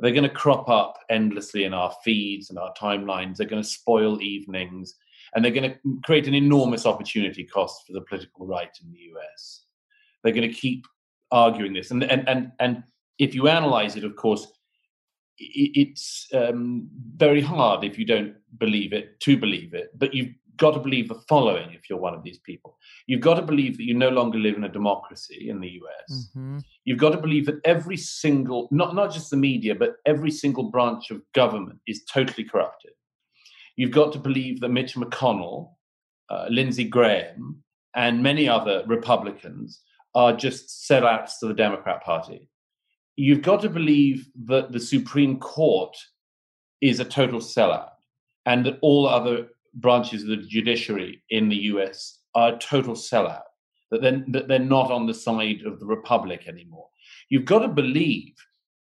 They're 0.00 0.12
going 0.12 0.24
to 0.24 0.28
crop 0.28 0.68
up 0.68 0.98
endlessly 1.08 1.64
in 1.64 1.72
our 1.72 1.94
feeds 2.04 2.50
and 2.50 2.58
our 2.58 2.72
timelines. 2.74 3.36
They're 3.36 3.46
going 3.46 3.62
to 3.62 3.68
spoil 3.68 4.20
evenings, 4.20 4.94
and 5.34 5.44
they're 5.44 5.52
going 5.52 5.70
to 5.70 6.00
create 6.04 6.26
an 6.26 6.34
enormous 6.34 6.84
opportunity 6.84 7.44
cost 7.44 7.86
for 7.86 7.92
the 7.92 8.00
political 8.02 8.46
right 8.46 8.76
in 8.82 8.90
the 8.90 8.98
US. 9.14 9.64
They're 10.22 10.32
going 10.32 10.48
to 10.48 10.54
keep 10.54 10.86
arguing 11.30 11.72
this, 11.72 11.90
and 11.90 12.02
and 12.04 12.28
and 12.28 12.52
and 12.60 12.82
if 13.18 13.34
you 13.34 13.48
analyze 13.48 13.96
it, 13.96 14.04
of 14.04 14.16
course, 14.16 14.46
it's 15.38 16.28
um, 16.34 16.88
very 17.16 17.40
hard 17.40 17.84
if 17.84 17.98
you 17.98 18.04
don't 18.04 18.34
believe 18.58 18.92
it 18.92 19.18
to 19.20 19.36
believe 19.36 19.74
it. 19.74 19.90
But 19.98 20.14
you've 20.14 20.34
got 20.56 20.72
to 20.72 20.80
believe 20.80 21.08
the 21.08 21.20
following 21.28 21.72
if 21.72 21.88
you're 21.88 21.98
one 21.98 22.14
of 22.14 22.22
these 22.22 22.38
people. 22.38 22.78
You've 23.06 23.20
got 23.20 23.34
to 23.34 23.42
believe 23.42 23.76
that 23.76 23.84
you 23.84 23.94
no 23.94 24.08
longer 24.08 24.38
live 24.38 24.56
in 24.56 24.64
a 24.64 24.68
democracy 24.68 25.48
in 25.48 25.60
the 25.60 25.68
US. 25.68 26.28
Mm-hmm. 26.30 26.58
You've 26.84 26.98
got 26.98 27.10
to 27.10 27.20
believe 27.20 27.46
that 27.46 27.60
every 27.64 27.96
single, 27.96 28.68
not, 28.70 28.94
not 28.94 29.12
just 29.12 29.30
the 29.30 29.36
media, 29.36 29.74
but 29.74 29.96
every 30.06 30.30
single 30.30 30.70
branch 30.70 31.10
of 31.10 31.22
government 31.34 31.80
is 31.86 32.04
totally 32.04 32.44
corrupted. 32.44 32.92
You've 33.76 33.90
got 33.90 34.12
to 34.12 34.18
believe 34.18 34.60
that 34.60 34.68
Mitch 34.68 34.94
McConnell, 34.94 35.70
uh, 36.30 36.46
Lindsey 36.48 36.84
Graham, 36.84 37.62
and 37.96 38.22
many 38.22 38.48
other 38.48 38.84
Republicans 38.86 39.80
are 40.14 40.32
just 40.36 40.88
sellouts 40.88 41.38
to 41.40 41.46
the 41.46 41.54
Democrat 41.54 42.02
Party. 42.02 42.48
You've 43.16 43.42
got 43.42 43.60
to 43.62 43.68
believe 43.68 44.28
that 44.46 44.72
the 44.72 44.80
Supreme 44.80 45.38
Court 45.38 45.96
is 46.80 47.00
a 47.00 47.04
total 47.04 47.40
sellout 47.40 47.90
and 48.46 48.66
that 48.66 48.78
all 48.82 49.06
other 49.06 49.48
branches 49.74 50.22
of 50.22 50.28
the 50.28 50.36
judiciary 50.36 51.22
in 51.30 51.48
the 51.48 51.56
US 51.56 52.20
are 52.34 52.54
a 52.54 52.58
total 52.58 52.94
sellout, 52.94 53.42
that 53.90 54.02
they're, 54.02 54.24
that 54.28 54.48
they're 54.48 54.58
not 54.58 54.90
on 54.90 55.06
the 55.06 55.14
side 55.14 55.62
of 55.66 55.80
the 55.80 55.86
Republic 55.86 56.44
anymore. 56.46 56.88
You've 57.28 57.44
got 57.44 57.60
to 57.60 57.68
believe 57.68 58.34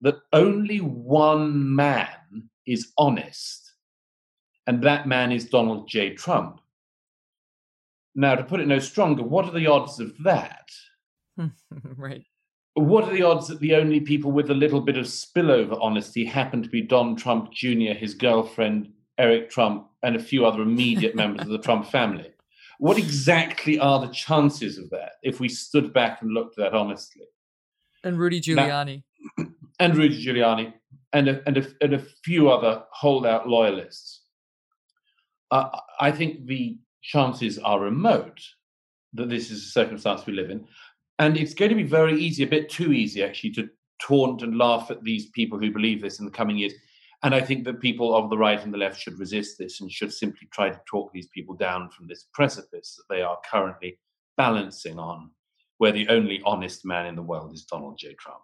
that 0.01 0.19
only 0.33 0.79
one 0.79 1.75
man 1.75 2.07
is 2.65 2.91
honest, 2.97 3.73
and 4.67 4.83
that 4.83 5.07
man 5.07 5.31
is 5.31 5.49
Donald 5.49 5.87
J. 5.87 6.13
Trump. 6.13 6.59
Now, 8.13 8.35
to 8.35 8.43
put 8.43 8.59
it 8.59 8.67
no 8.67 8.79
stronger, 8.79 9.23
what 9.23 9.45
are 9.45 9.51
the 9.51 9.67
odds 9.67 9.99
of 9.99 10.13
that? 10.23 10.69
right. 11.97 12.23
What 12.73 13.05
are 13.05 13.13
the 13.13 13.23
odds 13.23 13.47
that 13.47 13.59
the 13.59 13.75
only 13.75 13.99
people 13.99 14.31
with 14.31 14.49
a 14.49 14.55
little 14.55 14.81
bit 14.81 14.97
of 14.97 15.05
spillover 15.05 15.77
honesty 15.81 16.25
happen 16.25 16.63
to 16.63 16.69
be 16.69 16.81
Don 16.81 17.15
Trump 17.15 17.51
Jr., 17.51 17.93
his 17.93 18.13
girlfriend, 18.13 18.89
Eric 19.21 19.49
Trump, 19.51 19.87
and 20.03 20.15
a 20.15 20.19
few 20.19 20.45
other 20.45 20.63
immediate 20.63 21.15
members 21.15 21.45
of 21.45 21.51
the 21.51 21.59
Trump 21.59 21.85
family? 21.85 22.33
What 22.79 22.97
exactly 22.97 23.77
are 23.77 23.99
the 23.99 24.11
chances 24.11 24.79
of 24.79 24.89
that 24.89 25.13
if 25.21 25.39
we 25.39 25.47
stood 25.47 25.93
back 25.93 26.21
and 26.21 26.31
looked 26.31 26.57
at 26.57 26.71
that 26.71 26.77
honestly? 26.77 27.27
And 28.03 28.17
Rudy 28.17 28.41
Giuliani. 28.41 29.03
Now, 29.37 29.45
and 29.79 29.95
Rudy 29.95 30.25
Giuliani, 30.25 30.73
and 31.13 31.29
a, 31.29 31.43
and, 31.45 31.57
a, 31.57 31.67
and 31.81 31.93
a 31.93 31.99
few 32.23 32.49
other 32.49 32.83
holdout 32.91 33.47
loyalists. 33.47 34.21
Uh, 35.51 35.69
I 35.99 36.11
think 36.11 36.47
the 36.47 36.79
chances 37.03 37.59
are 37.59 37.79
remote 37.79 38.41
that 39.13 39.29
this 39.29 39.51
is 39.51 39.63
a 39.63 39.69
circumstance 39.69 40.25
we 40.25 40.33
live 40.33 40.49
in. 40.49 40.65
And 41.19 41.37
it's 41.37 41.53
going 41.53 41.69
to 41.69 41.75
be 41.75 41.83
very 41.83 42.19
easy, 42.19 42.43
a 42.43 42.47
bit 42.47 42.69
too 42.69 42.93
easy 42.93 43.23
actually, 43.23 43.51
to 43.51 43.69
taunt 44.01 44.41
and 44.41 44.57
laugh 44.57 44.89
at 44.89 45.03
these 45.03 45.29
people 45.29 45.59
who 45.59 45.71
believe 45.71 46.01
this 46.01 46.19
in 46.19 46.25
the 46.25 46.31
coming 46.31 46.57
years. 46.57 46.73
And 47.23 47.35
I 47.35 47.41
think 47.41 47.65
that 47.65 47.79
people 47.79 48.15
of 48.15 48.29
the 48.29 48.37
right 48.37 48.63
and 48.63 48.73
the 48.73 48.79
left 48.79 48.99
should 48.99 49.19
resist 49.19 49.57
this 49.57 49.79
and 49.79 49.91
should 49.91 50.11
simply 50.11 50.47
try 50.51 50.69
to 50.69 50.81
talk 50.85 51.11
these 51.11 51.27
people 51.27 51.55
down 51.55 51.89
from 51.89 52.07
this 52.07 52.25
precipice 52.33 52.95
that 52.97 53.13
they 53.13 53.21
are 53.21 53.37
currently 53.49 53.99
balancing 54.37 54.97
on, 54.97 55.29
where 55.77 55.91
the 55.91 56.07
only 56.09 56.41
honest 56.45 56.83
man 56.83 57.05
in 57.05 57.15
the 57.15 57.21
world 57.21 57.53
is 57.53 57.65
Donald 57.65 57.97
J. 57.99 58.15
Trump. 58.15 58.41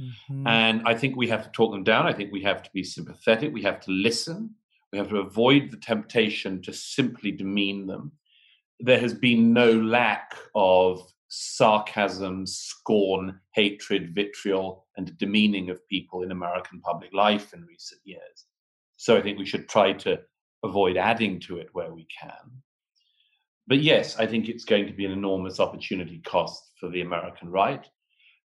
Mm-hmm. 0.00 0.46
And 0.46 0.82
I 0.84 0.94
think 0.94 1.16
we 1.16 1.28
have 1.28 1.44
to 1.44 1.50
talk 1.50 1.72
them 1.72 1.84
down. 1.84 2.06
I 2.06 2.12
think 2.12 2.32
we 2.32 2.42
have 2.42 2.62
to 2.62 2.70
be 2.72 2.82
sympathetic. 2.82 3.52
We 3.52 3.62
have 3.62 3.80
to 3.80 3.90
listen. 3.90 4.54
We 4.92 4.98
have 4.98 5.08
to 5.10 5.18
avoid 5.18 5.70
the 5.70 5.76
temptation 5.76 6.62
to 6.62 6.72
simply 6.72 7.30
demean 7.30 7.86
them. 7.86 8.12
There 8.80 9.00
has 9.00 9.14
been 9.14 9.52
no 9.52 9.72
lack 9.72 10.36
of 10.54 11.12
sarcasm, 11.28 12.46
scorn, 12.46 13.38
hatred, 13.52 14.14
vitriol, 14.14 14.86
and 14.96 15.16
demeaning 15.18 15.70
of 15.70 15.86
people 15.88 16.22
in 16.22 16.32
American 16.32 16.80
public 16.80 17.12
life 17.12 17.52
in 17.52 17.64
recent 17.64 18.00
years. 18.04 18.46
So 18.96 19.16
I 19.16 19.22
think 19.22 19.38
we 19.38 19.46
should 19.46 19.68
try 19.68 19.92
to 19.92 20.20
avoid 20.64 20.96
adding 20.96 21.38
to 21.40 21.58
it 21.58 21.68
where 21.72 21.92
we 21.92 22.06
can. 22.20 22.62
But 23.66 23.80
yes, 23.80 24.18
I 24.18 24.26
think 24.26 24.48
it's 24.48 24.64
going 24.64 24.86
to 24.86 24.92
be 24.94 25.04
an 25.04 25.12
enormous 25.12 25.60
opportunity 25.60 26.20
cost 26.24 26.72
for 26.80 26.88
the 26.88 27.02
American 27.02 27.50
right. 27.50 27.86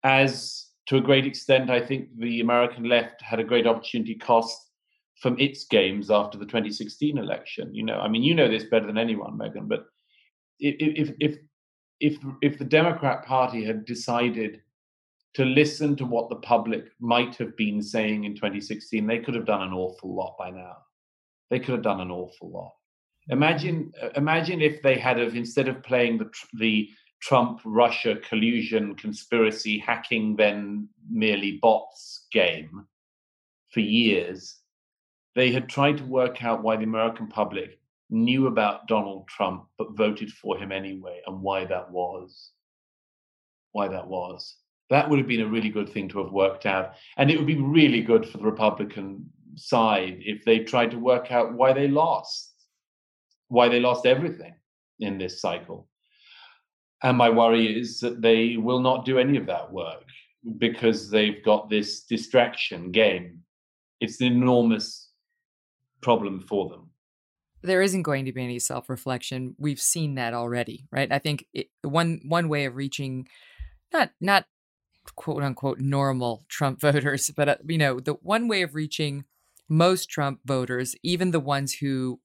As 0.04 0.66
to 0.88 0.98
a 0.98 1.00
great 1.00 1.26
extent, 1.26 1.70
I 1.70 1.80
think 1.80 2.08
the 2.18 2.40
American 2.40 2.84
left 2.84 3.22
had 3.22 3.40
a 3.40 3.44
great 3.44 3.66
opportunity 3.66 4.14
cost 4.14 4.70
from 5.20 5.38
its 5.38 5.64
games 5.64 6.10
after 6.10 6.36
the 6.38 6.44
2016 6.44 7.16
election. 7.16 7.74
You 7.74 7.84
know, 7.84 7.98
I 7.98 8.08
mean, 8.08 8.22
you 8.22 8.34
know 8.34 8.48
this 8.48 8.64
better 8.64 8.86
than 8.86 8.98
anyone, 8.98 9.38
Megyn, 9.38 9.68
but 9.68 9.86
if 10.60 10.76
if 10.78 11.14
if 11.18 11.38
if 12.00 12.18
if 12.42 12.58
the 12.58 12.64
Democrat 12.64 13.24
Party 13.24 13.64
had 13.64 13.84
decided 13.84 14.62
to 15.34 15.44
listen 15.44 15.96
to 15.96 16.06
what 16.06 16.28
the 16.30 16.36
public 16.36 16.90
might 16.98 17.36
have 17.36 17.56
been 17.56 17.82
saying 17.82 18.24
in 18.24 18.34
2016, 18.34 19.06
they 19.06 19.18
could 19.18 19.34
have 19.34 19.44
done 19.44 19.62
an 19.62 19.72
awful 19.72 20.14
lot 20.14 20.34
by 20.38 20.50
now. 20.50 20.78
They 21.50 21.58
could 21.58 21.74
have 21.74 21.82
done 21.82 22.00
an 22.00 22.10
awful 22.10 22.50
lot. 22.50 22.72
Imagine, 23.28 23.92
imagine 24.14 24.62
if 24.62 24.80
they 24.82 24.98
had 24.98 25.20
of 25.20 25.36
instead 25.36 25.68
of 25.68 25.82
playing 25.82 26.18
the 26.18 26.30
the 26.54 26.88
Trump 27.20 27.60
Russia 27.64 28.16
collusion 28.28 28.94
conspiracy 28.94 29.78
hacking 29.78 30.36
then 30.36 30.88
merely 31.10 31.58
bots 31.62 32.26
game 32.30 32.86
for 33.72 33.80
years, 33.80 34.56
they 35.34 35.50
had 35.50 35.68
tried 35.68 35.98
to 35.98 36.04
work 36.04 36.44
out 36.44 36.62
why 36.62 36.76
the 36.76 36.84
American 36.84 37.26
public 37.26 37.78
knew 38.10 38.46
about 38.46 38.86
Donald 38.86 39.26
Trump 39.28 39.66
but 39.78 39.96
voted 39.96 40.30
for 40.30 40.56
him 40.56 40.72
anyway 40.72 41.20
and 41.26 41.40
why 41.40 41.64
that 41.64 41.90
was. 41.90 42.50
Why 43.72 43.88
that 43.88 44.06
was. 44.06 44.56
That 44.90 45.08
would 45.08 45.18
have 45.18 45.28
been 45.28 45.40
a 45.40 45.48
really 45.48 45.68
good 45.68 45.88
thing 45.88 46.08
to 46.10 46.22
have 46.22 46.32
worked 46.32 46.66
out. 46.66 46.94
And 47.16 47.30
it 47.30 47.36
would 47.36 47.46
be 47.46 47.60
really 47.60 48.02
good 48.02 48.28
for 48.28 48.38
the 48.38 48.44
Republican 48.44 49.28
side 49.56 50.18
if 50.20 50.44
they 50.44 50.60
tried 50.60 50.92
to 50.92 50.98
work 50.98 51.32
out 51.32 51.54
why 51.54 51.72
they 51.72 51.88
lost, 51.88 52.52
why 53.48 53.68
they 53.68 53.80
lost 53.80 54.06
everything 54.06 54.54
in 55.00 55.18
this 55.18 55.40
cycle. 55.40 55.88
And 57.02 57.18
my 57.18 57.28
worry 57.28 57.78
is 57.78 58.00
that 58.00 58.22
they 58.22 58.56
will 58.56 58.80
not 58.80 59.04
do 59.04 59.18
any 59.18 59.36
of 59.36 59.46
that 59.46 59.70
work 59.72 60.04
because 60.58 61.10
they've 61.10 61.44
got 61.44 61.68
this 61.68 62.04
distraction 62.04 62.92
game. 62.92 63.40
It's 64.00 64.20
an 64.20 64.28
enormous 64.28 65.10
problem 66.00 66.40
for 66.40 66.68
them 66.68 66.90
there 67.66 67.82
isn't 67.82 68.02
going 68.02 68.24
to 68.24 68.32
be 68.32 68.42
any 68.42 68.58
self-reflection. 68.58 69.56
We've 69.58 69.80
seen 69.80 70.14
that 70.14 70.34
already, 70.34 70.86
right? 70.90 71.10
I 71.10 71.18
think 71.18 71.46
it, 71.52 71.68
one 71.82 72.20
one 72.24 72.48
way 72.48 72.64
of 72.64 72.76
reaching 72.76 73.28
not 73.92 74.10
not 74.20 74.46
quote 75.14 75.42
unquote 75.42 75.78
normal 75.78 76.44
Trump 76.48 76.80
voters, 76.88 77.30
but 77.36 77.48
uh, 77.48 77.56
you 77.68 77.78
know, 77.78 78.00
the 78.00 78.14
one 78.14 78.48
way 78.48 78.62
of 78.62 78.74
reaching 78.74 79.24
most 79.68 80.08
Trump 80.08 80.40
voters, 80.44 80.94
even 81.02 81.30
the 81.30 81.40
ones 81.40 81.74
who 81.74 82.20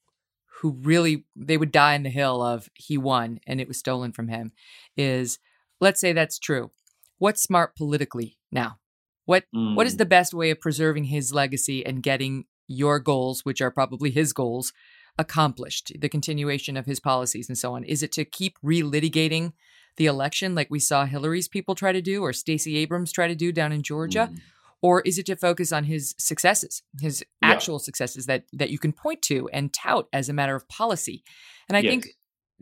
who 0.62 0.77
really 0.81 1.25
they 1.36 1.57
would 1.57 1.71
die 1.71 1.95
in 1.95 2.03
the 2.03 2.10
hill 2.10 2.41
of 2.41 2.69
he 2.75 2.98
won 2.98 3.39
and 3.48 3.60
it 3.60 3.67
was 3.67 3.77
stolen 3.77 4.12
from 4.12 4.27
him 4.27 4.51
is 4.95 5.39
let's 5.79 6.00
say 6.00 6.13
that's 6.13 6.38
true. 6.39 6.71
What's 7.17 7.41
smart 7.41 7.75
politically 7.75 8.38
now? 8.51 8.77
What 9.25 9.45
mm. 9.56 9.75
what 9.75 9.88
is 9.88 9.95
mm. 9.95 9.99
the 9.99 10.06
best 10.06 10.34
way 10.34 10.51
of 10.51 10.62
preserving 10.62 11.06
his 11.06 11.34
legacy 11.34 11.86
and 11.86 12.04
getting 12.04 12.45
your 12.67 12.99
goals, 12.99 13.43
which 13.43 13.62
are 13.62 13.71
probably 13.71 14.12
his 14.12 14.34
goals, 14.34 14.71
accomplished, 15.17 15.91
the 16.00 16.10
continuation 16.10 16.78
of 16.78 16.86
his 16.86 17.00
policies 17.00 17.50
and 17.50 17.58
so 17.58 17.74
on? 17.76 17.84
Is 17.84 18.04
it 18.04 18.12
to 18.13 18.26
keep 18.26 18.58
relitigating 18.62 19.54
the 19.97 20.06
election 20.06 20.56
like 20.56 20.69
we 20.69 20.80
saw 20.80 21.06
Hillary's 21.06 21.47
people 21.47 21.76
try 21.76 21.91
to 21.91 22.02
do 22.02 22.24
or 22.24 22.34
Stacey 22.34 22.78
Abrams 22.78 23.12
try 23.12 23.28
to 23.28 23.36
do 23.36 23.52
down 23.52 23.71
in 23.71 23.84
Georgia? 23.84 24.30
Mm. 24.32 24.39
Or 24.82 25.02
is 25.02 25.19
it 25.19 25.28
to 25.28 25.36
focus 25.36 25.71
on 25.71 25.84
his 25.84 26.15
successes, 26.17 26.82
his 27.00 27.24
actual 27.43 27.78
successes 27.78 28.26
that 28.26 28.45
that 28.52 28.71
you 28.71 28.80
can 28.80 28.93
point 28.93 29.21
to 29.24 29.47
and 29.54 29.71
tout 29.71 30.08
as 30.12 30.28
a 30.28 30.34
matter 30.34 30.56
of 30.56 30.67
policy? 30.67 31.24
And 31.69 31.78
I 31.78 31.82
yes. 31.82 31.91
think 31.91 32.08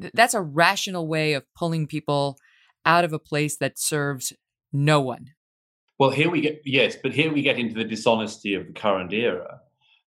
th- 0.01 0.13
that's 0.13 0.33
a 0.33 0.41
rational 0.41 1.07
way 1.07 1.31
of 1.33 1.45
pulling 1.55 1.87
people 1.87 2.37
out 2.85 3.05
of 3.05 3.13
a 3.13 3.19
place 3.19 3.55
that 3.57 3.79
serves 3.79 4.33
no 4.73 4.99
one. 4.99 5.27
Well, 5.97 6.09
here 6.09 6.29
we 6.29 6.41
get 6.41 6.61
yes, 6.65 6.97
but 7.01 7.13
here 7.13 7.31
we 7.31 7.41
get 7.41 7.57
into 7.57 7.75
the 7.75 7.85
dishonesty 7.85 8.53
of 8.53 8.67
the 8.67 8.73
current 8.73 9.13
era 9.13 9.61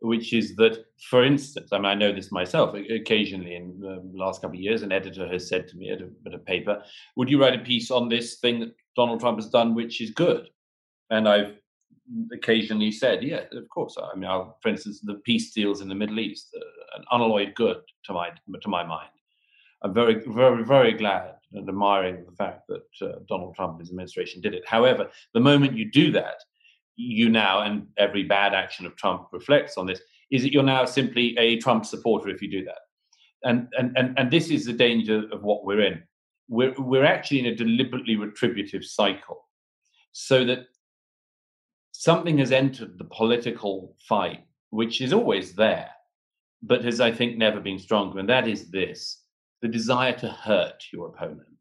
which 0.06 0.34
is 0.34 0.56
that, 0.56 0.86
for 1.10 1.24
instance, 1.24 1.70
I 1.72 1.78
mean, 1.78 1.86
I 1.86 1.96
know 1.96 2.12
this 2.12 2.32
myself. 2.32 2.76
Occasionally, 2.76 3.56
in 3.56 3.80
the 3.80 4.02
last 4.14 4.42
couple 4.42 4.58
of 4.58 4.64
years, 4.64 4.82
an 4.82 4.92
editor 4.92 5.28
has 5.28 5.48
said 5.48 5.68
to 5.70 5.78
me 5.78 5.90
at 5.90 6.02
a, 6.02 6.10
at 6.28 6.34
a 6.34 6.40
paper, 6.40 6.84
"Would 7.16 7.30
you 7.30 7.42
write 7.42 7.60
a 7.60 7.64
piece 7.64 7.92
on 7.92 8.08
this 8.08 8.36
thing 8.36 8.60
that 8.60 8.76
Donald 8.96 9.20
Trump 9.20 9.38
has 9.40 9.50
done, 9.50 9.76
which 9.76 10.02
is 10.02 10.12
good?" 10.12 10.50
And 11.10 11.28
I've 11.28 11.56
occasionally 12.32 12.92
said, 12.92 13.24
"Yeah, 13.24 13.44
of 13.52 13.68
course." 13.70 13.98
I 14.02 14.16
mean, 14.16 14.30
I'll, 14.30 14.58
for 14.62 14.70
instance, 14.70 15.00
the 15.02 15.16
peace 15.26 15.54
deals 15.54 15.82
in 15.82 15.90
the 15.90 15.96
Middle 15.96 16.20
East, 16.20 16.56
uh, 16.56 17.00
an 17.00 17.06
unalloyed 17.12 17.54
good 17.56 17.82
to 18.06 18.14
my 18.14 18.30
to 18.62 18.70
my 18.70 18.84
mind. 18.84 19.10
I'm 19.82 19.94
very, 19.94 20.16
very, 20.26 20.64
very 20.64 20.94
glad 20.94 21.36
and 21.54 21.70
admiring 21.70 22.26
the 22.26 22.36
fact 22.36 22.68
that 22.68 23.08
uh, 23.08 23.20
Donald 23.28 23.56
Trump 23.56 23.74
and 23.74 23.82
his 23.82 23.90
administration 23.90 24.42
did 24.42 24.54
it. 24.54 24.68
However, 24.68 25.10
the 25.34 25.40
moment 25.40 25.78
you 25.78 25.92
do 25.92 26.12
that, 26.12 26.38
you 26.96 27.30
now, 27.30 27.62
and 27.62 27.88
every 27.98 28.24
bad 28.24 28.54
action 28.54 28.86
of 28.86 28.96
Trump 28.96 29.28
reflects 29.32 29.78
on 29.78 29.86
this, 29.86 30.02
is 30.32 30.44
that 30.44 30.52
you're 30.52 30.64
now 30.64 30.86
simply 30.86 31.38
a 31.38 31.58
Trump 31.60 31.86
supporter 31.86 32.30
if 32.30 32.42
you 32.42 32.50
do 32.50 32.64
that. 32.66 32.80
And, 33.44 33.68
and, 33.78 33.96
and, 33.98 34.18
and 34.18 34.32
this 34.32 34.50
is 34.50 34.66
the 34.66 34.74
danger 34.74 35.24
of 35.32 35.44
what 35.44 35.66
we're 35.66 35.82
in. 35.82 36.02
We're, 36.48 36.74
we're 36.78 37.06
actually 37.06 37.40
in 37.40 37.48
a 37.48 37.56
deliberately 37.56 38.16
retributive 38.16 38.84
cycle 38.84 39.46
so 40.12 40.44
that 40.46 40.68
something 41.92 42.38
has 42.40 42.52
entered 42.52 42.98
the 42.98 43.06
political 43.06 43.96
fight, 44.08 44.46
which 44.70 45.02
is 45.02 45.14
always 45.14 45.54
there, 45.54 45.90
but 46.64 46.84
has, 46.84 47.00
I 47.00 47.12
think, 47.12 47.38
never 47.38 47.60
been 47.60 47.80
stronger. 47.80 48.20
And 48.20 48.30
that 48.30 48.48
is 48.48 48.70
this 48.70 49.22
the 49.62 49.68
desire 49.68 50.14
to 50.14 50.28
hurt 50.28 50.84
your 50.92 51.08
opponent. 51.08 51.55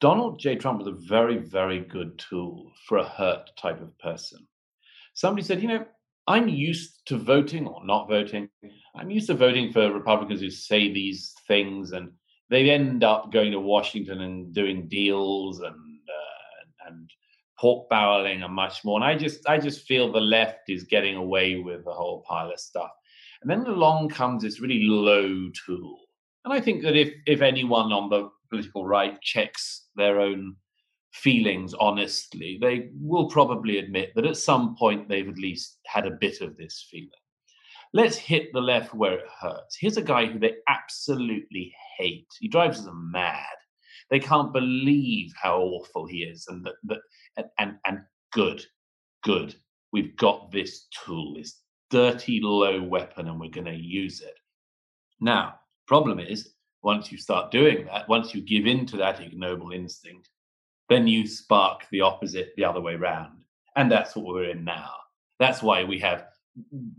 Donald 0.00 0.38
J. 0.38 0.56
Trump 0.56 0.78
was 0.78 0.86
a 0.86 1.08
very, 1.08 1.38
very 1.38 1.80
good 1.80 2.18
tool 2.18 2.72
for 2.86 2.98
a 2.98 3.08
hurt 3.08 3.50
type 3.56 3.80
of 3.80 3.98
person. 3.98 4.46
Somebody 5.14 5.44
said, 5.44 5.60
you 5.60 5.68
know, 5.68 5.84
I'm 6.28 6.48
used 6.48 7.06
to 7.06 7.16
voting 7.16 7.66
or 7.66 7.84
not 7.84 8.08
voting. 8.08 8.48
I'm 8.94 9.10
used 9.10 9.26
to 9.28 9.34
voting 9.34 9.72
for 9.72 9.92
Republicans 9.92 10.40
who 10.40 10.50
say 10.50 10.92
these 10.92 11.34
things 11.48 11.92
and 11.92 12.12
they 12.50 12.70
end 12.70 13.02
up 13.02 13.32
going 13.32 13.52
to 13.52 13.60
Washington 13.60 14.20
and 14.20 14.54
doing 14.54 14.88
deals 14.88 15.60
and 15.60 15.74
uh, 15.74 16.86
and 16.88 17.10
pork 17.58 17.88
barreling 17.90 18.44
and 18.44 18.54
much 18.54 18.84
more. 18.84 18.98
And 18.98 19.04
I 19.04 19.16
just 19.16 19.48
I 19.48 19.58
just 19.58 19.86
feel 19.86 20.12
the 20.12 20.20
left 20.20 20.68
is 20.68 20.84
getting 20.84 21.16
away 21.16 21.56
with 21.56 21.86
a 21.86 21.92
whole 21.92 22.22
pile 22.28 22.50
of 22.50 22.60
stuff. 22.60 22.90
And 23.42 23.50
then 23.50 23.66
along 23.66 24.10
comes 24.10 24.42
this 24.42 24.60
really 24.60 24.82
low 24.82 25.50
tool. 25.66 25.98
And 26.44 26.52
I 26.52 26.60
think 26.60 26.82
that 26.82 26.96
if 26.96 27.12
if 27.26 27.40
anyone 27.40 27.92
on 27.92 28.10
the 28.10 28.30
political 28.50 28.86
right 28.86 29.20
checks 29.20 29.86
their 29.96 30.20
own 30.20 30.56
feelings 31.12 31.74
honestly, 31.74 32.58
they 32.60 32.90
will 33.00 33.28
probably 33.28 33.78
admit 33.78 34.12
that 34.14 34.26
at 34.26 34.36
some 34.36 34.76
point 34.76 35.08
they've 35.08 35.28
at 35.28 35.38
least 35.38 35.78
had 35.86 36.06
a 36.06 36.12
bit 36.12 36.40
of 36.40 36.56
this 36.56 36.86
feeling. 36.90 37.10
Let's 37.92 38.16
hit 38.16 38.52
the 38.52 38.60
left 38.60 38.94
where 38.94 39.14
it 39.14 39.26
hurts. 39.40 39.76
Here's 39.78 39.96
a 39.96 40.02
guy 40.02 40.26
who 40.26 40.38
they 40.38 40.56
absolutely 40.68 41.74
hate. 41.96 42.26
He 42.38 42.48
drives 42.48 42.84
them 42.84 43.10
mad. 43.10 43.44
They 44.10 44.18
can't 44.20 44.52
believe 44.52 45.32
how 45.40 45.60
awful 45.60 46.06
he 46.06 46.18
is, 46.18 46.46
and 46.48 46.64
that, 46.64 46.74
that 46.84 46.98
and, 47.36 47.46
and 47.58 47.78
and 47.86 48.00
good, 48.32 48.64
good. 49.22 49.54
We've 49.92 50.16
got 50.16 50.50
this 50.50 50.86
tool, 51.04 51.34
this 51.34 51.60
dirty 51.90 52.40
low 52.42 52.82
weapon, 52.82 53.28
and 53.28 53.40
we're 53.40 53.50
going 53.50 53.66
to 53.66 53.74
use 53.74 54.20
it. 54.20 54.34
Now, 55.20 55.54
problem 55.86 56.20
is 56.20 56.54
once 56.82 57.10
you 57.10 57.18
start 57.18 57.50
doing 57.50 57.86
that, 57.86 58.08
once 58.08 58.34
you 58.34 58.40
give 58.40 58.66
in 58.66 58.86
to 58.86 58.96
that 58.96 59.20
ignoble 59.20 59.72
instinct, 59.72 60.28
then 60.88 61.06
you 61.06 61.26
spark 61.26 61.86
the 61.90 62.00
opposite 62.00 62.52
the 62.56 62.64
other 62.64 62.80
way 62.80 62.94
round. 62.94 63.38
And 63.76 63.90
that's 63.90 64.16
what 64.16 64.26
we're 64.26 64.50
in 64.50 64.64
now. 64.64 64.90
That's 65.38 65.62
why 65.62 65.84
we 65.84 65.98
have 66.00 66.26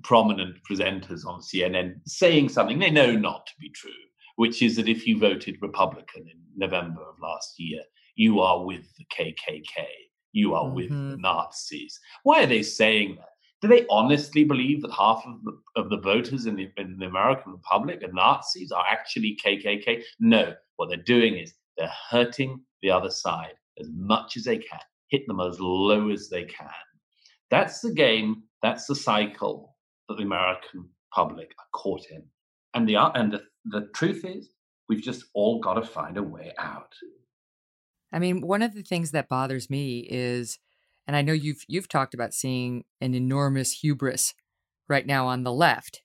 prominent 0.04 0.58
presenters 0.70 1.26
on 1.26 1.42
CNN 1.42 2.00
saying 2.06 2.50
something 2.50 2.80
they 2.80 2.92
know 2.92 3.12
not 3.12 3.46
to 3.48 3.54
be 3.60 3.70
true, 3.70 3.92
which 4.36 4.62
is 4.62 4.76
that 4.76 4.88
if 4.88 5.06
you 5.06 5.20
voted 5.20 5.58
Republican 5.62 6.24
in 6.24 6.40
November 6.56 7.02
of 7.02 7.20
last 7.22 7.60
year, 7.60 7.82
you 8.16 8.40
are 8.40 8.64
with 8.64 8.86
the 8.98 9.06
KKK, 9.06 9.86
you 10.32 10.54
are 10.54 10.66
mm-hmm. 10.66 10.76
with 10.76 10.90
the 10.90 11.18
Nazis. 11.18 12.00
Why 12.24 12.44
are 12.44 12.48
they 12.48 12.64
saying 12.64 13.16
that? 13.16 13.30
Do 13.62 13.68
they 13.68 13.86
honestly 13.90 14.44
believe 14.46 14.82
that 14.82 14.92
half 14.92 15.24
of 15.26 15.44
the, 15.44 15.60
of 15.76 15.90
the 15.90 15.98
voters 15.98 16.46
in 16.46 16.56
the, 16.56 16.70
in 16.78 16.98
the 16.98 17.08
American 17.08 17.54
Republic 17.54 18.02
are 18.04 18.12
Nazis, 18.12 18.72
are 18.72 18.86
actually 18.88 19.38
KKK? 19.44 20.02
No. 20.20 20.54
What 20.78 20.88
they're 20.90 20.98
doing 20.98 21.38
is 21.38 21.54
they're 21.78 21.92
hurting 22.10 22.62
the 22.82 22.92
other 22.92 23.10
side 23.10 23.54
as 23.80 23.90
much 23.94 24.38
as 24.38 24.46
they 24.46 24.58
can, 24.58 24.80
hit 25.10 25.28
them 25.28 25.42
as 25.42 25.60
low 25.60 26.10
as 26.10 26.30
they 26.30 26.46
can. 26.46 26.70
That's 27.50 27.82
the 27.82 27.94
game, 27.94 28.44
that's 28.62 28.86
the 28.86 28.96
cycle 28.96 29.76
that 30.08 30.18
the 30.18 30.24
American 30.24 30.88
public 31.14 31.52
are 31.60 31.68
caught 31.74 32.06
in. 32.12 32.24
And 32.74 32.88
the, 32.88 32.96
and 32.96 33.34
the, 33.34 33.42
the 33.66 33.90
truth 33.94 34.24
is, 34.24 34.52
we've 34.88 35.02
just 35.02 35.26
all 35.34 35.60
got 35.60 35.74
to 35.74 35.82
find 35.82 36.18
a 36.18 36.24
way 36.24 36.54
out. 36.60 36.94
I 38.12 38.20
mean, 38.20 38.42
one 38.42 38.62
of 38.62 38.74
the 38.74 38.84
things 38.84 39.12
that 39.12 39.30
bothers 39.30 39.70
me 39.70 40.08
is, 40.10 40.60
and 41.10 41.16
I 41.16 41.24
know 41.24 41.34
you've 41.34 41.66
you've 41.68 41.88
talked 41.88 42.14
about 42.14 42.36
seeing 42.36 42.84
an 43.02 43.16
enormous 43.16 43.72
hubris 43.72 44.36
right 44.88 45.08
now 45.08 45.26
on 45.26 45.42
the 45.42 45.52
left. 45.52 46.04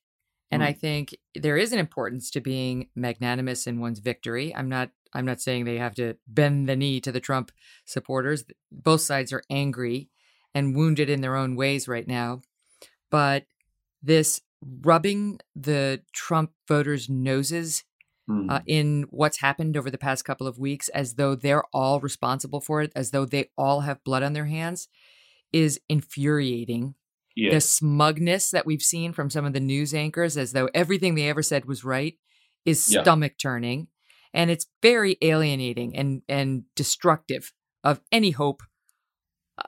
And 0.51 0.63
mm. 0.63 0.65
I 0.65 0.73
think 0.73 1.15
there 1.35 1.59
is 1.59 1.75
an 1.75 1.79
importance 1.79 2.31
to 2.31 2.41
being 2.41 2.89
magnanimous 2.97 3.67
in 3.67 3.81
one's 3.81 3.99
victory. 3.99 4.57
I'm 4.57 4.71
not 4.71 4.93
I'm 5.13 5.27
not 5.27 5.43
saying 5.43 5.67
they 5.67 5.77
have 5.77 5.95
to 5.97 6.15
bend 6.27 6.71
the 6.71 6.75
knee 6.75 7.03
to 7.03 7.13
the 7.13 7.21
Trump 7.21 7.53
supporters. 7.85 8.45
Both 8.73 9.03
sides 9.03 9.31
are 9.31 9.43
angry 9.51 10.09
and 10.55 10.75
wounded 10.75 11.11
in 11.11 11.21
their 11.21 11.37
own 11.37 11.55
ways 11.55 11.87
right 11.87 12.09
now. 12.09 12.41
But 13.11 13.45
this 14.03 14.41
rubbing 14.63 15.39
the 15.55 16.01
Trump 16.15 16.53
voters' 16.67 17.11
noses 17.11 17.85
mm. 18.29 18.51
uh, 18.51 18.61
in 18.67 19.07
what's 19.11 19.41
happened 19.41 19.77
over 19.77 19.91
the 19.91 19.99
past 19.99 20.25
couple 20.25 20.47
of 20.47 20.59
weeks 20.59 20.89
as 20.91 21.15
though 21.15 21.35
they're 21.35 21.65
all 21.73 22.01
responsible 22.01 22.61
for 22.61 22.83
it, 22.83 22.93
as 22.95 23.11
though 23.11 23.25
they 23.25 23.51
all 23.57 23.81
have 23.81 24.05
blood 24.05 24.23
on 24.23 24.33
their 24.33 24.47
hands, 24.47 24.89
is 25.53 25.81
infuriating. 25.89 26.95
Yeah. 27.37 27.55
The 27.55 27.61
smugness 27.61 28.51
that 28.51 28.67
we've 28.67 28.83
seen 28.83 29.13
from 29.13 29.31
some 29.31 29.45
of 29.45 29.53
the 29.53 29.61
news 29.61 29.93
anchors, 29.93 30.37
as 30.37 30.53
though 30.53 30.69
everything 30.73 31.15
they 31.15 31.29
ever 31.29 31.43
said 31.43 31.65
was 31.65 31.85
right, 31.85 32.15
is 32.65 32.93
yeah. 32.93 33.03
stomach 33.03 33.35
turning. 33.41 33.89
And 34.33 34.51
it's 34.51 34.67
very 34.83 35.17
alienating 35.23 35.97
and, 35.97 36.23
and 36.29 36.65
destructive 36.75 37.53
of 37.83 38.01
any 38.11 38.31
hope 38.31 38.63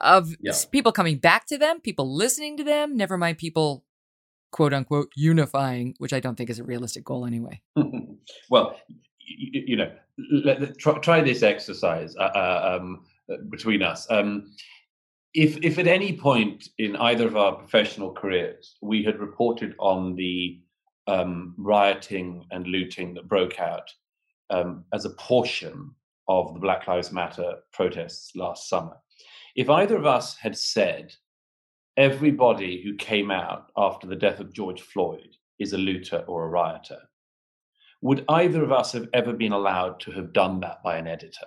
of 0.01 0.35
yeah. 0.41 0.53
people 0.73 0.93
coming 0.93 1.19
back 1.19 1.47
to 1.47 1.59
them, 1.59 1.81
people 1.81 2.15
listening 2.15 2.57
to 2.57 2.65
them, 2.65 2.97
never 2.97 3.17
mind 3.17 3.39
people 3.39 3.85
quote 4.57 4.73
unquote 4.73 5.13
unifying, 5.15 5.95
which 5.99 6.15
I 6.15 6.21
don't 6.21 6.35
think 6.35 6.49
is 6.49 6.59
a 6.59 6.65
realistic 6.65 7.05
goal 7.05 7.27
anyway. 7.27 7.61
well, 8.51 8.75
you, 9.19 9.65
you 9.67 9.77
know, 9.77 9.93
let, 10.47 10.79
try, 10.79 10.97
try, 10.99 11.21
this 11.21 11.43
exercise 11.43 12.17
uh, 12.17 12.33
uh, 12.35 12.79
um, 12.81 13.05
between 13.51 13.83
us. 13.83 14.11
Um, 14.11 14.51
if, 15.35 15.59
if 15.63 15.79
at 15.79 15.87
any 15.87 16.17
point 16.17 16.71
in 16.79 16.97
either 16.97 17.27
of 17.27 17.37
our 17.37 17.55
professional 17.55 18.15
careers 18.15 18.77
we 18.81 19.05
had 19.05 19.21
reported 19.21 19.75
on 19.79 20.17
the 20.17 20.59
um, 21.07 21.55
rioting 21.59 22.47
and 22.51 22.67
looting 22.67 23.13
that 23.13 23.29
broke 23.29 23.61
out 23.61 23.91
um, 24.49 24.87
as 24.95 25.05
a 25.05 25.11
portion 25.11 25.91
of 26.29 26.55
the 26.55 26.61
Black 26.61 26.89
Lives 26.89 27.13
Matter 27.13 27.57
protests 27.75 28.35
last 28.35 28.71
summer, 28.71 28.97
if 29.55 29.69
either 29.69 29.99
of 29.99 30.07
us 30.07 30.35
had 30.35 30.57
said 30.57 31.13
everybody 31.97 32.83
who 32.83 32.95
came 32.95 33.31
out 33.31 33.71
after 33.77 34.07
the 34.07 34.17
death 34.17 34.41
of 34.41 34.53
George 34.53 34.81
Floyd 34.81 35.37
is 35.59 35.73
a 35.73 35.79
looter 35.79 36.25
or 36.27 36.45
a 36.45 36.49
rioter. 36.49 37.01
Would 38.03 38.25
either 38.29 38.63
of 38.63 38.73
us 38.73 38.93
have 38.93 39.09
ever 39.13 39.33
been 39.33 39.53
allowed 39.53 40.01
to 40.01 40.13
have 40.13 40.33
done 40.33 40.61
that 40.61 40.83
by 40.83 40.97
an 40.99 41.07
editor? 41.07 41.47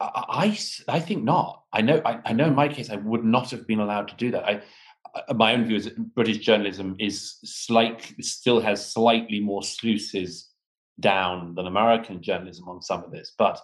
I, 0.00 0.24
I, 0.28 0.58
I 0.88 1.00
think 1.00 1.22
not. 1.24 1.64
I 1.72 1.82
know. 1.82 2.00
I, 2.04 2.20
I, 2.24 2.32
know. 2.32 2.46
In 2.46 2.54
my 2.54 2.68
case, 2.68 2.90
I 2.90 2.96
would 2.96 3.24
not 3.24 3.50
have 3.50 3.66
been 3.66 3.80
allowed 3.80 4.08
to 4.08 4.16
do 4.16 4.30
that. 4.30 4.44
I, 4.44 4.62
my 5.34 5.54
own 5.54 5.66
view 5.66 5.76
is 5.76 5.84
that 5.84 6.14
British 6.14 6.38
journalism 6.38 6.96
is 6.98 7.38
slightly 7.44 8.22
still 8.22 8.60
has 8.60 8.92
slightly 8.92 9.40
more 9.40 9.62
sluices 9.62 10.50
down 11.00 11.54
than 11.54 11.66
American 11.66 12.22
journalism 12.22 12.68
on 12.68 12.82
some 12.82 13.04
of 13.04 13.10
this, 13.10 13.32
but 13.38 13.60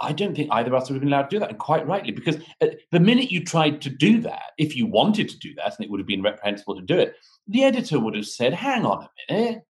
I 0.00 0.12
don't 0.12 0.34
think 0.34 0.50
either 0.52 0.74
of 0.74 0.82
us 0.82 0.88
would 0.88 0.94
have 0.94 1.02
been 1.02 1.12
allowed 1.12 1.30
to 1.30 1.36
do 1.36 1.38
that, 1.40 1.50
and 1.50 1.58
quite 1.58 1.86
rightly, 1.86 2.12
because 2.12 2.36
uh, 2.60 2.68
the 2.90 3.00
minute 3.00 3.30
you 3.30 3.44
tried 3.44 3.80
to 3.82 3.90
do 3.90 4.20
that, 4.22 4.52
if 4.58 4.76
you 4.76 4.86
wanted 4.86 5.28
to 5.28 5.38
do 5.38 5.54
that, 5.54 5.76
and 5.76 5.84
it 5.84 5.90
would 5.90 6.00
have 6.00 6.06
been 6.06 6.22
reprehensible 6.22 6.76
to 6.76 6.82
do 6.82 6.98
it, 6.98 7.16
the 7.46 7.64
editor 7.64 7.98
would 7.98 8.14
have 8.14 8.26
said, 8.26 8.54
"Hang 8.54 8.84
on 8.84 9.04
a 9.04 9.32
minute, 9.32 9.62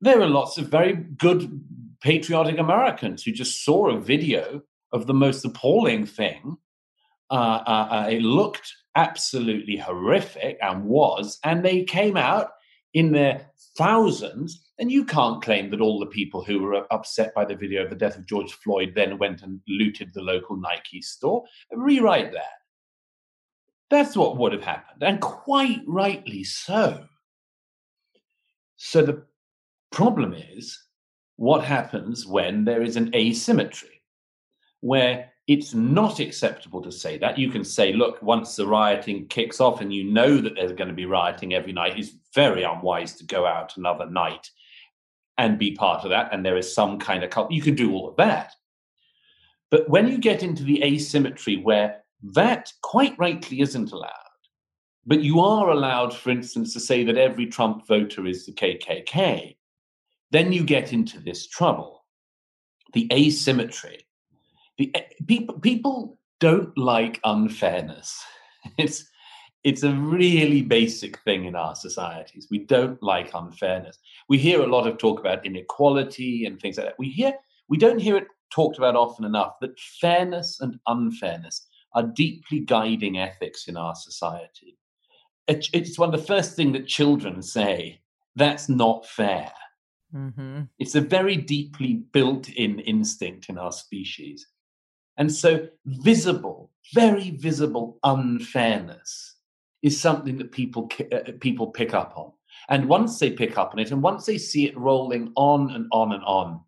there 0.00 0.20
are 0.20 0.28
lots 0.28 0.58
of 0.58 0.68
very 0.68 0.94
good 0.94 1.60
patriotic 2.00 2.58
Americans 2.58 3.22
who 3.22 3.32
just 3.32 3.64
saw 3.64 3.90
a 3.90 4.00
video 4.00 4.62
of 4.92 5.06
the 5.06 5.14
most 5.14 5.44
appalling 5.44 6.06
thing. 6.06 6.56
Uh, 7.30 7.62
uh, 7.66 7.88
uh 7.90 8.06
it 8.10 8.22
looked 8.22 8.72
absolutely 8.96 9.76
horrific 9.76 10.58
and 10.60 10.84
was, 10.84 11.38
and 11.44 11.64
they 11.64 11.84
came 11.84 12.16
out 12.16 12.50
in 12.92 13.12
their 13.12 13.46
thousands 13.76 14.69
and 14.80 14.90
you 14.90 15.04
can't 15.04 15.42
claim 15.42 15.70
that 15.70 15.82
all 15.82 16.00
the 16.00 16.06
people 16.06 16.42
who 16.42 16.58
were 16.60 16.86
upset 16.90 17.34
by 17.34 17.44
the 17.44 17.54
video 17.54 17.84
of 17.84 17.90
the 17.90 17.96
death 17.96 18.16
of 18.16 18.26
George 18.26 18.54
Floyd 18.54 18.92
then 18.94 19.18
went 19.18 19.42
and 19.42 19.60
looted 19.68 20.12
the 20.12 20.22
local 20.22 20.56
Nike 20.56 21.02
store. 21.02 21.44
Rewrite 21.70 22.32
that. 22.32 22.60
That's 23.90 24.16
what 24.16 24.38
would 24.38 24.52
have 24.52 24.64
happened, 24.64 25.02
and 25.02 25.20
quite 25.20 25.82
rightly 25.86 26.44
so. 26.44 27.04
So 28.76 29.02
the 29.02 29.24
problem 29.92 30.32
is 30.32 30.82
what 31.36 31.62
happens 31.62 32.26
when 32.26 32.64
there 32.64 32.82
is 32.82 32.96
an 32.96 33.14
asymmetry, 33.14 34.02
where 34.80 35.30
it's 35.46 35.74
not 35.74 36.20
acceptable 36.20 36.80
to 36.80 36.92
say 36.92 37.18
that. 37.18 37.36
You 37.36 37.50
can 37.50 37.64
say, 37.64 37.92
look, 37.92 38.22
once 38.22 38.56
the 38.56 38.66
rioting 38.66 39.26
kicks 39.26 39.60
off 39.60 39.80
and 39.80 39.92
you 39.92 40.04
know 40.04 40.38
that 40.38 40.54
there's 40.54 40.72
going 40.72 40.88
to 40.88 40.94
be 40.94 41.06
rioting 41.06 41.52
every 41.52 41.72
night, 41.72 41.98
it's 41.98 42.12
very 42.34 42.62
unwise 42.62 43.14
to 43.16 43.24
go 43.24 43.44
out 43.44 43.76
another 43.76 44.08
night 44.08 44.48
and 45.40 45.58
be 45.58 45.72
part 45.72 46.04
of 46.04 46.10
that. 46.10 46.28
And 46.32 46.44
there 46.44 46.58
is 46.58 46.72
some 46.72 46.98
kind 46.98 47.24
of 47.24 47.30
cult. 47.30 47.50
You 47.50 47.62
can 47.62 47.74
do 47.74 47.94
all 47.94 48.10
of 48.10 48.16
that. 48.16 48.52
But 49.70 49.88
when 49.88 50.06
you 50.06 50.18
get 50.18 50.42
into 50.42 50.62
the 50.64 50.84
asymmetry 50.84 51.56
where 51.56 52.02
that 52.34 52.70
quite 52.82 53.18
rightly 53.18 53.62
isn't 53.62 53.90
allowed, 53.90 54.12
but 55.06 55.22
you 55.22 55.40
are 55.40 55.70
allowed, 55.70 56.14
for 56.14 56.28
instance, 56.28 56.74
to 56.74 56.80
say 56.80 57.04
that 57.04 57.16
every 57.16 57.46
Trump 57.46 57.86
voter 57.86 58.26
is 58.26 58.44
the 58.44 58.52
KKK, 58.52 59.56
then 60.30 60.52
you 60.52 60.62
get 60.62 60.92
into 60.92 61.18
this 61.18 61.46
trouble. 61.46 62.04
The 62.92 63.08
asymmetry. 63.10 64.06
The, 64.76 64.90
eh, 64.94 65.04
people, 65.26 65.58
people 65.60 66.18
don't 66.38 66.76
like 66.76 67.18
unfairness. 67.24 68.22
It's 68.76 69.09
it's 69.62 69.82
a 69.82 69.92
really 69.92 70.62
basic 70.62 71.18
thing 71.20 71.44
in 71.44 71.54
our 71.54 71.74
societies. 71.74 72.48
We 72.50 72.60
don't 72.60 73.02
like 73.02 73.34
unfairness. 73.34 73.98
We 74.28 74.38
hear 74.38 74.62
a 74.62 74.66
lot 74.66 74.86
of 74.86 74.96
talk 74.96 75.20
about 75.20 75.44
inequality 75.44 76.46
and 76.46 76.58
things 76.58 76.78
like 76.78 76.86
that. 76.86 76.98
We 76.98 77.08
hear 77.08 77.34
we 77.68 77.76
don't 77.76 77.98
hear 78.00 78.16
it 78.16 78.26
talked 78.50 78.78
about 78.78 78.96
often 78.96 79.24
enough 79.24 79.54
that 79.60 79.78
fairness 79.78 80.60
and 80.60 80.78
unfairness 80.86 81.66
are 81.94 82.02
deeply 82.02 82.60
guiding 82.60 83.18
ethics 83.18 83.68
in 83.68 83.76
our 83.76 83.94
society. 83.94 84.78
It's 85.46 85.98
one 85.98 86.14
of 86.14 86.20
the 86.20 86.26
first 86.26 86.56
things 86.56 86.72
that 86.72 86.86
children 86.86 87.42
say. 87.42 88.00
That's 88.36 88.68
not 88.68 89.06
fair. 89.06 89.52
Mm-hmm. 90.14 90.62
It's 90.78 90.94
a 90.94 91.00
very 91.00 91.36
deeply 91.36 91.94
built-in 92.12 92.80
instinct 92.80 93.48
in 93.48 93.58
our 93.58 93.72
species. 93.72 94.46
And 95.16 95.32
so 95.32 95.68
visible, 95.84 96.70
very 96.94 97.30
visible 97.30 97.98
unfairness 98.04 99.29
is 99.82 100.00
something 100.00 100.38
that 100.38 100.52
people 100.52 100.90
uh, 101.12 101.32
people 101.40 101.68
pick 101.68 101.94
up 101.94 102.12
on. 102.16 102.32
And 102.68 102.88
once 102.88 103.18
they 103.18 103.30
pick 103.30 103.56
up 103.56 103.72
on 103.72 103.78
it, 103.78 103.90
and 103.90 104.02
once 104.02 104.26
they 104.26 104.38
see 104.38 104.66
it 104.66 104.76
rolling 104.76 105.32
on 105.36 105.70
and 105.70 105.86
on 105.92 106.12
and 106.12 106.22
on, 106.24 106.60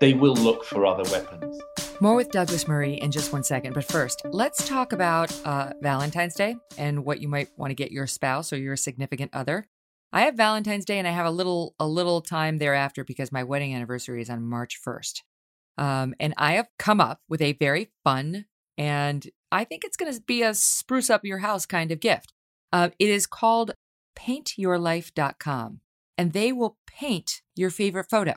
they 0.00 0.14
will 0.14 0.34
look 0.34 0.64
for 0.64 0.86
other 0.86 1.08
weapons. 1.10 1.60
More 2.00 2.14
with 2.14 2.30
Douglas 2.30 2.66
Murray 2.66 2.94
in 2.94 3.10
just 3.10 3.32
one 3.32 3.44
second. 3.44 3.74
But 3.74 3.84
first, 3.84 4.22
let's 4.24 4.66
talk 4.66 4.92
about 4.92 5.32
uh, 5.44 5.72
Valentine's 5.80 6.34
Day 6.34 6.56
and 6.78 7.04
what 7.04 7.20
you 7.20 7.28
might 7.28 7.48
want 7.56 7.70
to 7.70 7.74
get 7.74 7.92
your 7.92 8.06
spouse 8.06 8.52
or 8.52 8.56
your 8.56 8.76
significant 8.76 9.30
other. 9.34 9.68
I 10.12 10.22
have 10.22 10.34
Valentine's 10.34 10.84
Day, 10.84 10.98
and 10.98 11.06
I 11.06 11.12
have 11.12 11.26
a 11.26 11.30
little 11.30 11.74
a 11.78 11.86
little 11.86 12.20
time 12.20 12.58
thereafter 12.58 13.04
because 13.04 13.32
my 13.32 13.44
wedding 13.44 13.74
anniversary 13.74 14.22
is 14.22 14.30
on 14.30 14.42
March 14.42 14.76
first. 14.76 15.24
Um, 15.78 16.14
and 16.20 16.34
I 16.36 16.54
have 16.54 16.68
come 16.78 17.00
up 17.00 17.20
with 17.28 17.40
a 17.40 17.52
very 17.54 17.90
fun 18.04 18.44
and 18.80 19.28
I 19.52 19.64
think 19.64 19.84
it's 19.84 19.96
going 19.98 20.12
to 20.12 20.20
be 20.22 20.42
a 20.42 20.54
spruce 20.54 21.10
up 21.10 21.22
your 21.22 21.38
house 21.38 21.66
kind 21.66 21.92
of 21.92 22.00
gift. 22.00 22.32
Uh, 22.72 22.90
it 22.98 23.08
is 23.08 23.26
called 23.26 23.72
paintyourlife.com, 24.16 25.80
and 26.18 26.32
they 26.32 26.52
will 26.52 26.76
paint 26.86 27.42
your 27.56 27.70
favorite 27.70 28.08
photo. 28.10 28.34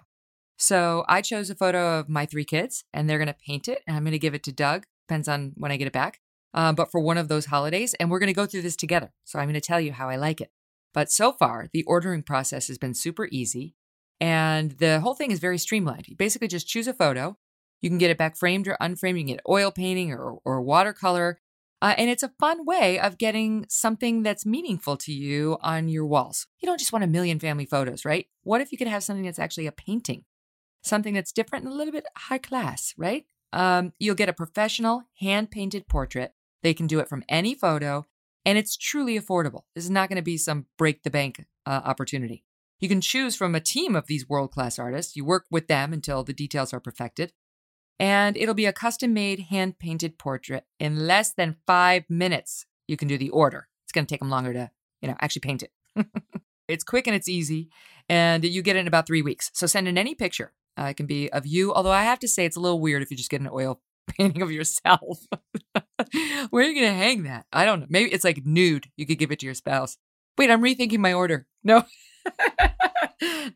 So 0.58 1.04
I 1.08 1.22
chose 1.22 1.50
a 1.50 1.56
photo 1.56 2.00
of 2.00 2.10
my 2.10 2.26
three 2.26 2.46
kids, 2.46 2.86
and 2.93 3.10
they're 3.10 3.17
going 3.17 3.28
to 3.28 3.34
paint 3.34 3.67
it, 3.67 3.84
and 3.88 3.96
I'm 3.98 4.04
going 4.04 4.13
to 4.13 4.19
give 4.19 4.34
it 4.34 4.43
to 4.43 4.52
Doug. 4.52 4.86
Depends 5.08 5.28
on 5.28 5.54
when 5.56 5.72
I 5.72 5.78
get 5.78 5.88
it 5.88 5.93
back. 5.93 6.19
Uh, 6.54 6.72
but 6.72 6.91
for 6.91 7.02
one 7.02 7.17
of 7.17 7.28
those 7.28 7.48
holidays, 7.48 7.96
and 7.96 8.10
we're 8.10 8.19
going 8.19 8.28
to 8.28 8.34
go 8.34 8.46
through 8.46 8.62
this 8.62 8.76
together. 8.76 9.12
So 9.24 9.39
I'm 9.39 9.46
going 9.46 9.56
to 9.56 9.62
tell 9.62 9.82
you 9.82 9.91
how 9.91 10.08
I 10.08 10.15
like 10.15 10.39
it. 10.39 10.52
But 10.93 11.12
so 11.12 11.32
far, 11.32 11.67
the 11.74 11.84
ordering 11.84 12.22
process 12.22 12.67
has 12.67 12.78
been 12.78 12.93
super 12.93 13.28
easy, 13.32 13.76
and 14.22 14.72
the 14.72 15.00
whole 15.00 15.15
thing 15.15 15.32
is 15.32 15.39
very 15.39 15.58
streamlined. 15.58 16.08
You 16.08 16.15
basically 16.15 16.48
just 16.48 16.67
choose 16.67 16.88
a 16.88 16.93
photo. 16.93 17.38
You 17.82 17.89
can 17.89 17.98
get 17.98 18.12
it 18.12 18.17
back 18.17 18.38
framed 18.38 18.67
or 18.67 18.78
unframed. 18.80 19.17
You 19.17 19.26
can 19.26 19.36
get 19.36 19.43
oil 19.50 19.72
painting 19.72 20.13
or, 20.13 20.38
or 20.46 20.62
watercolor. 20.62 21.39
Uh, 21.84 21.93
and 21.98 22.10
it's 22.10 22.24
a 22.24 22.32
fun 22.39 22.65
way 22.65 22.98
of 22.98 23.17
getting 23.17 23.65
something 23.67 24.24
that's 24.24 24.46
meaningful 24.46 24.96
to 24.96 25.12
you 25.12 25.58
on 25.60 25.89
your 25.89 26.06
walls. 26.06 26.48
You 26.62 26.65
don't 26.65 26.80
just 26.80 26.93
want 26.93 27.04
a 27.04 27.08
million 27.08 27.39
family 27.39 27.65
photos, 27.65 28.06
right? 28.06 28.28
What 28.43 28.62
if 28.62 28.72
you 28.72 28.78
could 28.78 28.88
have 28.88 29.04
something 29.04 29.26
that's 29.26 29.38
actually 29.38 29.67
a 29.67 29.74
painting? 29.74 30.24
Something 30.82 31.13
that's 31.13 31.34
different 31.34 31.65
and 31.65 31.74
a 31.74 31.76
little 31.76 31.91
bit 31.91 32.06
high 32.15 32.38
class, 32.38 32.93
right? 32.98 33.26
Um, 33.52 33.91
you'll 34.00 34.15
get 34.15 34.30
a 34.30 34.34
professional 34.34 35.04
hand 35.19 35.52
painted 35.52 35.89
portrait. 35.89 36.32
They 36.62 36.74
can 36.74 36.88
do 36.88 37.00
it 37.00 37.10
from 37.10 37.26
any 37.28 37.54
photo, 37.54 38.06
and 38.46 38.58
it's 38.58 38.78
truly 38.78 39.19
affordable. 39.19 39.63
This 39.76 39.84
is 39.84 39.91
not 39.91 40.08
going 40.08 40.15
to 40.15 40.24
be 40.24 40.38
some 40.38 40.67
break 40.78 41.04
the 41.04 41.12
bank 41.12 41.46
uh, 41.65 41.82
opportunity. 41.84 42.46
You 42.80 42.88
can 42.88 43.02
choose 43.02 43.36
from 43.36 43.56
a 43.56 43.60
team 43.60 43.93
of 43.93 44.08
these 44.08 44.30
world 44.30 44.52
class 44.52 44.80
artists. 44.80 45.17
You 45.17 45.26
work 45.26 45.48
with 45.52 45.67
them 45.67 45.91
until 45.91 46.24
the 46.24 46.32
details 46.32 46.72
are 46.72 46.80
perfected 46.80 47.34
and 48.04 48.36
it'll 48.36 48.54
be 48.54 48.66
a 48.66 48.74
custom 48.74 49.13
made 49.13 49.39
hand 49.39 49.80
painted 49.80 50.18
portrait 50.18 50.66
in 50.78 51.08
less 51.08 51.32
than 51.32 51.56
five 51.66 52.04
minutes. 52.10 52.66
You 52.86 52.98
can 52.98 53.08
do 53.08 53.18
the 53.18 53.30
order. 53.30 53.70
It's 53.86 53.94
going 53.94 54.06
to 54.06 54.13
take 54.13 54.20
them 54.20 54.30
longer 54.30 54.52
to, 54.52 54.72
you 55.02 55.08
know, 55.08 55.16
actually 55.22 55.39
paint 55.39 55.63
it. 55.63 55.72
it's 56.68 56.84
quick 56.84 57.08
and 57.08 57.16
it's 57.16 57.30
easy, 57.30 57.70
and 58.10 58.44
you 58.44 58.62
get 58.62 58.76
it 58.76 58.80
in 58.80 58.88
about 58.88 59.08
three 59.08 59.22
weeks. 59.22 59.52
So 59.54 59.68
send 59.68 59.88
in 59.88 59.98
any 59.98 60.16
picture. 60.16 60.52
Uh, 60.78 60.88
it 60.88 60.98
can 60.98 61.06
be 61.06 61.32
of 61.32 61.48
you, 61.48 61.74
although 61.74 61.92
I 61.92 62.04
have 62.04 62.20
to 62.20 62.28
say 62.28 62.44
it's 62.44 62.58
a 62.58 62.60
little 62.60 62.82
weird 62.82 63.04
if 63.04 63.10
you 63.10 63.16
just 63.16 63.30
get 63.30 63.39
an 63.39 63.50
oil 63.50 63.80
painting 64.10 64.42
of 64.42 64.52
yourself. 64.52 65.20
Where 66.50 66.66
are 66.66 66.68
you 66.68 66.76
going 66.76 66.92
to 66.92 66.98
hang 66.98 67.24
that? 67.24 67.46
I 67.54 67.63
don't 67.63 67.80
know. 67.80 67.88
Maybe 67.89 68.12
it's 68.12 68.26
like 68.26 68.46
nude. 68.46 68.88
You 68.98 69.06
could 69.06 69.18
give 69.18 69.32
it 69.32 69.39
to 69.39 69.46
your 69.46 69.56
spouse. 69.56 69.98
Wait, 70.38 70.52
I'm 70.52 70.62
rethinking 70.62 71.00
my 71.00 71.13
order. 71.13 71.48
No. 71.63 71.86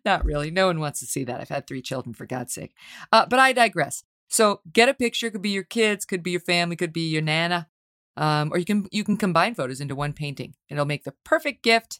Not 0.05 0.23
really. 0.23 0.51
No 0.51 0.67
one 0.67 0.79
wants 0.79 1.01
to 1.01 1.05
see 1.05 1.25
that. 1.25 1.41
I've 1.41 1.49
had 1.49 1.67
three 1.67 1.81
children, 1.81 2.13
for 2.13 2.25
God's 2.25 2.53
sake. 2.53 2.73
Uh, 3.11 3.25
but 3.25 3.39
I 3.39 3.51
digress. 3.51 4.03
So 4.27 4.61
get 4.71 4.89
a 4.89 4.93
picture. 4.93 5.29
Could 5.29 5.41
be 5.41 5.49
your 5.49 5.63
kids, 5.63 6.05
could 6.05 6.23
be 6.23 6.31
your 6.31 6.41
family, 6.41 6.75
could 6.75 6.93
be 6.93 7.09
your 7.09 7.21
nana, 7.21 7.67
um, 8.15 8.51
or 8.51 8.57
you 8.57 8.65
can 8.65 8.87
you 8.91 9.03
can 9.03 9.17
combine 9.17 9.55
photos 9.55 9.81
into 9.81 9.95
one 9.95 10.13
painting. 10.13 10.55
It'll 10.69 10.85
make 10.85 11.03
the 11.03 11.13
perfect 11.23 11.63
gift. 11.63 11.99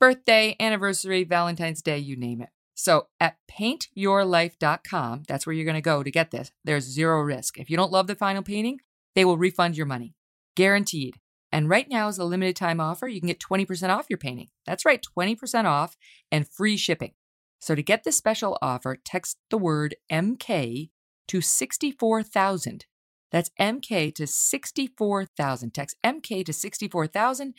Birthday, 0.00 0.56
anniversary, 0.58 1.24
Valentine's 1.24 1.80
Day, 1.80 1.98
you 1.98 2.16
name 2.16 2.40
it. 2.40 2.50
So 2.74 3.06
at 3.20 3.36
paintyourlife.com, 3.50 5.22
that's 5.28 5.46
where 5.46 5.54
you're 5.54 5.64
going 5.64 5.74
to 5.74 5.80
go 5.80 6.02
to 6.02 6.10
get 6.10 6.32
this. 6.32 6.50
There's 6.64 6.84
zero 6.84 7.20
risk. 7.20 7.58
If 7.58 7.70
you 7.70 7.76
don't 7.76 7.92
love 7.92 8.08
the 8.08 8.16
final 8.16 8.42
painting, 8.42 8.80
they 9.14 9.24
will 9.24 9.38
refund 9.38 9.76
your 9.76 9.86
money, 9.86 10.14
guaranteed. 10.56 11.20
And 11.52 11.68
right 11.68 11.88
now 11.88 12.08
is 12.08 12.18
a 12.18 12.24
limited 12.24 12.56
time 12.56 12.80
offer. 12.80 13.06
You 13.06 13.20
can 13.20 13.28
get 13.28 13.38
20% 13.38 13.88
off 13.88 14.06
your 14.10 14.18
painting. 14.18 14.48
That's 14.66 14.84
right, 14.84 15.00
20% 15.16 15.66
off 15.66 15.96
and 16.32 16.48
free 16.48 16.76
shipping. 16.76 17.12
So 17.60 17.76
to 17.76 17.82
get 17.82 18.02
this 18.02 18.16
special 18.16 18.58
offer, 18.60 18.98
text 19.04 19.38
the 19.50 19.56
word 19.56 19.94
MK 20.10 20.90
to 21.28 21.40
64,000. 21.40 22.86
That's 23.30 23.50
MK 23.60 24.14
to 24.14 24.26
64,000. 24.26 25.74
Text 25.74 25.96
MK 26.04 26.44
to 26.46 26.52
64,000. 26.52 27.54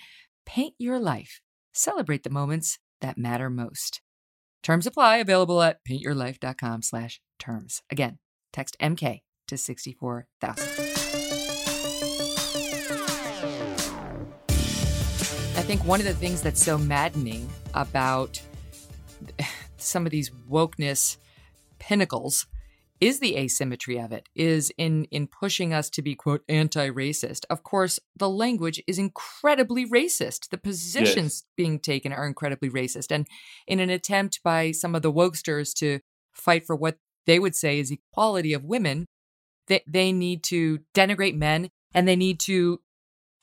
Paint 0.45 0.75
your 0.79 0.99
life. 0.99 1.41
Celebrate 1.73 2.23
the 2.23 2.29
moments 2.29 2.79
that 3.01 3.17
matter 3.17 3.49
most. 3.49 4.01
Terms 4.63 4.87
apply. 4.87 5.17
Available 5.17 5.61
at 5.61 5.79
paintyourlife.com 5.85 6.81
slash 6.81 7.19
terms. 7.39 7.81
Again, 7.91 8.19
text 8.53 8.77
MK 8.81 9.21
to 9.47 9.57
64,000. 9.57 10.63
I 15.57 15.61
think 15.61 15.83
one 15.83 15.99
of 15.99 16.05
the 16.05 16.13
things 16.13 16.41
that's 16.41 16.63
so 16.63 16.77
maddening 16.77 17.49
about 17.73 18.41
some 19.77 20.05
of 20.05 20.11
these 20.11 20.29
wokeness 20.49 21.17
pinnacles 21.79 22.45
is 23.01 23.19
the 23.19 23.35
asymmetry 23.35 23.99
of 23.99 24.11
it 24.11 24.29
is 24.35 24.71
in 24.77 25.05
in 25.05 25.27
pushing 25.27 25.73
us 25.73 25.89
to 25.89 26.01
be 26.01 26.15
quote 26.15 26.43
anti-racist. 26.47 27.45
Of 27.49 27.63
course 27.63 27.99
the 28.15 28.29
language 28.29 28.81
is 28.87 28.97
incredibly 28.97 29.85
racist. 29.85 30.49
The 30.49 30.57
positions 30.57 31.43
yes. 31.43 31.43
being 31.57 31.79
taken 31.79 32.13
are 32.13 32.25
incredibly 32.25 32.69
racist. 32.69 33.11
And 33.11 33.27
in 33.67 33.79
an 33.79 33.89
attempt 33.89 34.41
by 34.43 34.71
some 34.71 34.95
of 34.95 35.01
the 35.01 35.11
wokesters 35.11 35.73
to 35.75 35.99
fight 36.33 36.65
for 36.65 36.75
what 36.75 36.97
they 37.25 37.39
would 37.39 37.55
say 37.55 37.79
is 37.79 37.91
equality 37.91 38.53
of 38.53 38.63
women 38.63 39.05
they, 39.67 39.81
they 39.87 40.11
need 40.11 40.43
to 40.43 40.79
denigrate 40.93 41.35
men 41.35 41.69
and 41.93 42.07
they 42.07 42.15
need 42.15 42.39
to 42.41 42.81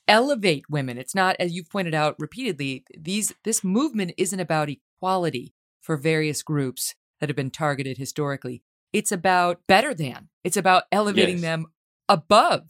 elevate 0.07 0.69
women. 0.69 0.97
It's 0.97 1.15
not 1.15 1.35
as 1.39 1.53
you've 1.53 1.69
pointed 1.69 1.93
out 1.93 2.15
repeatedly 2.17 2.85
these 2.97 3.33
this 3.43 3.63
movement 3.63 4.13
isn't 4.17 4.39
about 4.39 4.69
equality 4.69 5.53
for 5.79 5.97
various 5.97 6.41
groups 6.43 6.95
that 7.19 7.29
have 7.29 7.35
been 7.35 7.51
targeted 7.51 7.97
historically 7.97 8.63
it's 8.93 9.11
about 9.11 9.61
better 9.67 9.93
than, 9.93 10.29
it's 10.43 10.57
about 10.57 10.83
elevating 10.91 11.35
yes. 11.35 11.41
them 11.41 11.65
above. 12.07 12.69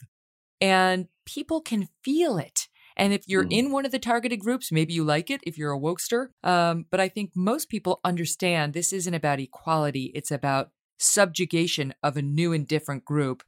And 0.62 1.08
people 1.26 1.62
can 1.62 1.90
feel 2.04 2.38
it. 2.38 2.68
And 2.96 3.12
if 3.12 3.28
you're 3.28 3.44
mm. 3.44 3.52
in 3.52 3.72
one 3.72 3.86
of 3.86 3.92
the 3.92 4.00
targeted 4.00 4.40
groups, 4.40 4.72
maybe 4.72 4.94
you 4.94 5.04
like 5.04 5.30
it 5.30 5.42
if 5.44 5.58
you're 5.58 5.74
a 5.74 5.80
wokester. 5.80 6.28
Um, 6.44 6.86
but 6.90 7.00
I 7.00 7.10
think 7.10 7.32
most 7.36 7.70
people 7.70 8.00
understand 8.04 8.74
this 8.74 8.94
isn't 8.94 9.14
about 9.14 9.40
equality, 9.40 10.12
it's 10.16 10.32
about 10.32 10.70
subjugation 11.00 11.94
of 12.02 12.16
a 12.18 12.22
new 12.22 12.54
and 12.54 12.68
different 12.68 13.04
group. 13.04 13.44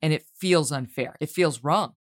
And 0.00 0.12
it 0.12 0.24
feels 0.38 0.70
unfair, 0.70 1.16
it 1.20 1.30
feels 1.30 1.64
wrong. 1.64 1.94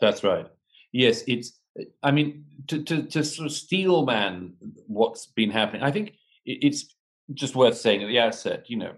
That's 0.00 0.22
right. 0.22 0.46
Yes, 0.92 1.22
it's, 1.26 1.58
I 2.02 2.10
mean, 2.10 2.44
to, 2.68 2.82
to, 2.84 3.02
to 3.02 3.24
sort 3.24 3.46
of 3.46 3.52
steel 3.52 4.04
man 4.04 4.54
what's 4.86 5.26
been 5.26 5.50
happening, 5.50 5.82
I 5.82 5.90
think 5.90 6.14
it's 6.44 6.94
just 7.34 7.56
worth 7.56 7.76
saying 7.76 8.02
at 8.02 8.08
the 8.08 8.18
outset, 8.18 8.68
you 8.68 8.76
know, 8.76 8.92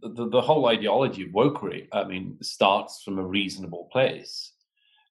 the, 0.00 0.28
the 0.28 0.40
whole 0.40 0.66
ideology 0.66 1.22
of 1.24 1.30
wokery, 1.30 1.88
I 1.92 2.04
mean, 2.04 2.38
starts 2.42 3.02
from 3.02 3.18
a 3.18 3.26
reasonable 3.26 3.88
place. 3.92 4.52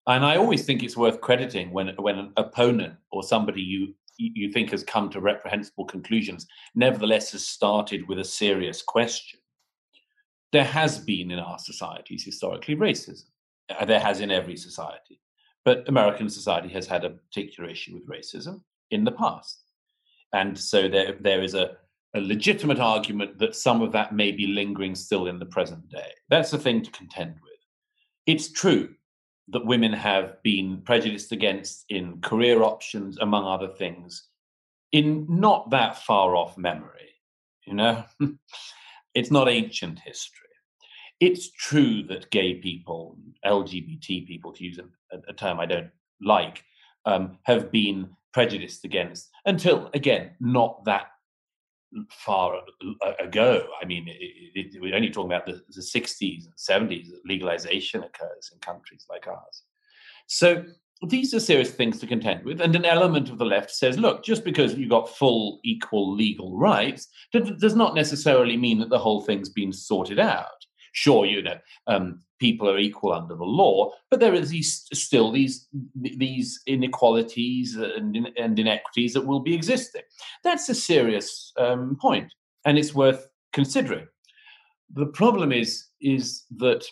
And 0.08 0.26
I 0.26 0.38
always 0.38 0.66
think 0.66 0.82
it's 0.82 0.98
worth 0.98 1.22
crediting 1.22 1.72
when 1.72 1.90
when 1.98 2.18
an 2.18 2.34
opponent 2.38 2.96
or 3.12 3.24
somebody 3.24 3.62
you 3.62 3.94
you 4.18 4.52
think 4.52 4.72
has 4.72 4.84
come 4.84 5.10
to 5.10 5.22
reprehensible 5.22 5.86
conclusions, 5.86 6.48
nevertheless 6.76 7.32
has 7.32 7.46
started 7.46 8.08
with 8.08 8.20
a 8.20 8.24
serious 8.24 8.82
question. 8.82 9.40
There 10.52 10.64
has 10.66 11.00
been 11.00 11.32
in 11.32 11.40
our 11.40 11.58
societies 11.60 12.24
historically 12.24 12.76
racism. 12.76 13.26
Uh, 13.70 13.86
there 13.86 14.00
has 14.00 14.20
in 14.20 14.32
every 14.32 14.58
society. 14.58 15.20
But 15.64 15.88
American 15.88 16.30
society 16.30 16.70
has 16.70 16.88
had 16.88 17.06
a 17.06 17.12
particular 17.12 17.70
issue 17.70 17.94
with 17.94 18.08
racism 18.08 18.62
in 18.90 19.04
the 19.04 19.12
past. 19.12 19.62
And 20.34 20.58
so 20.58 20.88
there, 20.88 21.18
there 21.20 21.44
is 21.44 21.56
a, 21.56 21.78
a 22.14 22.20
legitimate 22.20 22.80
argument 22.80 23.40
that 23.40 23.56
some 23.56 23.82
of 23.82 23.92
that 23.94 24.14
may 24.14 24.32
be 24.32 24.48
lingering 24.48 24.96
still 24.96 25.28
in 25.28 25.40
the 25.40 25.46
present 25.46 25.90
day. 25.90 26.12
That's 26.30 26.52
the 26.52 26.58
thing 26.58 26.84
to 26.84 26.92
contend 26.92 27.36
with. 27.36 27.60
It's 28.28 28.52
true 28.52 28.90
that 29.50 29.66
women 29.66 29.94
have 29.94 30.42
been 30.44 30.82
prejudiced 30.84 31.32
against 31.32 31.86
in 31.90 32.22
career 32.22 32.64
options, 32.64 33.18
among 33.20 33.46
other 33.46 33.74
things, 33.74 34.28
in 34.92 35.26
not 35.30 35.70
that 35.72 36.04
far 36.04 36.36
off 36.36 36.58
memory. 36.58 37.10
You 37.66 37.76
know, 37.76 38.04
it's 39.14 39.32
not 39.32 39.50
ancient 39.50 40.00
history. 40.00 40.38
It's 41.20 41.52
true 41.52 42.04
that 42.04 42.32
gay 42.32 42.56
people, 42.56 43.18
LGBT 43.46 44.28
people, 44.28 44.52
to 44.54 44.64
use 44.64 44.80
a, 44.80 45.18
a 45.28 45.34
term 45.34 45.60
I 45.60 45.66
don't 45.66 45.92
like, 46.22 46.64
um, 47.06 47.38
have 47.44 47.72
been 47.72 48.10
prejudiced 48.34 48.86
against 48.86 49.30
until, 49.46 49.90
again, 49.94 50.32
not 50.40 50.84
that 50.86 51.08
far 52.10 52.62
ago. 53.20 53.68
I 53.82 53.86
mean, 53.86 54.08
it, 54.08 54.74
it, 54.76 54.82
we're 54.82 54.96
only 54.96 55.10
talking 55.10 55.32
about 55.32 55.46
the, 55.46 55.62
the 55.70 55.82
60s 55.82 56.46
and 56.46 56.56
70s 56.90 57.10
that 57.10 57.22
legalization 57.26 58.04
occurs 58.04 58.52
in 58.54 58.60
countries 58.60 59.06
like 59.10 59.28
ours. 59.28 59.64
So 60.28 60.64
these 61.08 61.34
are 61.34 61.40
serious 61.40 61.72
things 61.72 62.00
to 62.00 62.08
contend 62.08 62.46
with. 62.46 62.62
And 62.62 62.76
an 62.76 62.86
element 62.86 63.30
of 63.30 63.38
the 63.38 63.46
left 63.46 63.72
says, 63.72 63.98
look, 63.98 64.24
just 64.24 64.44
because 64.44 64.76
you 64.76 64.88
got 64.88 65.10
full, 65.10 65.60
equal 65.64 66.14
legal 66.16 66.58
rights 66.58 67.08
does 67.34 67.76
not 67.76 67.96
necessarily 67.96 68.56
mean 68.56 68.80
that 68.80 68.90
the 68.90 69.00
whole 69.00 69.22
thing's 69.22 69.50
been 69.50 69.74
sorted 69.74 70.20
out. 70.20 70.66
Sure, 70.94 71.26
you 71.26 71.42
know, 71.42 71.58
um, 71.88 72.22
people 72.40 72.70
are 72.70 72.78
equal 72.78 73.14
under 73.14 73.36
the 73.36 73.44
law, 73.44 73.92
but 74.10 74.20
there 74.20 74.34
are 74.34 74.40
these 74.42 74.88
still 74.94 75.32
these 75.32 75.68
these 75.96 76.62
inequalities 76.66 77.76
and, 77.76 78.30
and 78.38 78.60
inequities 78.60 79.14
that 79.14 79.26
will 79.26 79.40
be 79.40 79.54
existing. 79.54 80.02
That's 80.44 80.68
a 80.68 80.76
serious 80.76 81.54
um, 81.58 81.98
point, 82.02 82.34
and 82.66 82.78
it's 82.78 82.94
worth 82.94 83.30
considering. 83.54 84.08
The 84.94 85.08
problem 85.08 85.52
is 85.52 85.88
is 86.02 86.44
that 86.58 86.84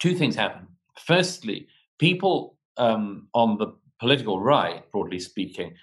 two 0.00 0.14
things 0.14 0.34
happen. 0.34 0.66
Firstly, 0.98 1.68
people 1.98 2.56
um, 2.76 3.28
on 3.34 3.58
the 3.58 3.68
political 4.00 4.40
right, 4.40 4.90
broadly 4.90 5.20
speaking, 5.20 5.74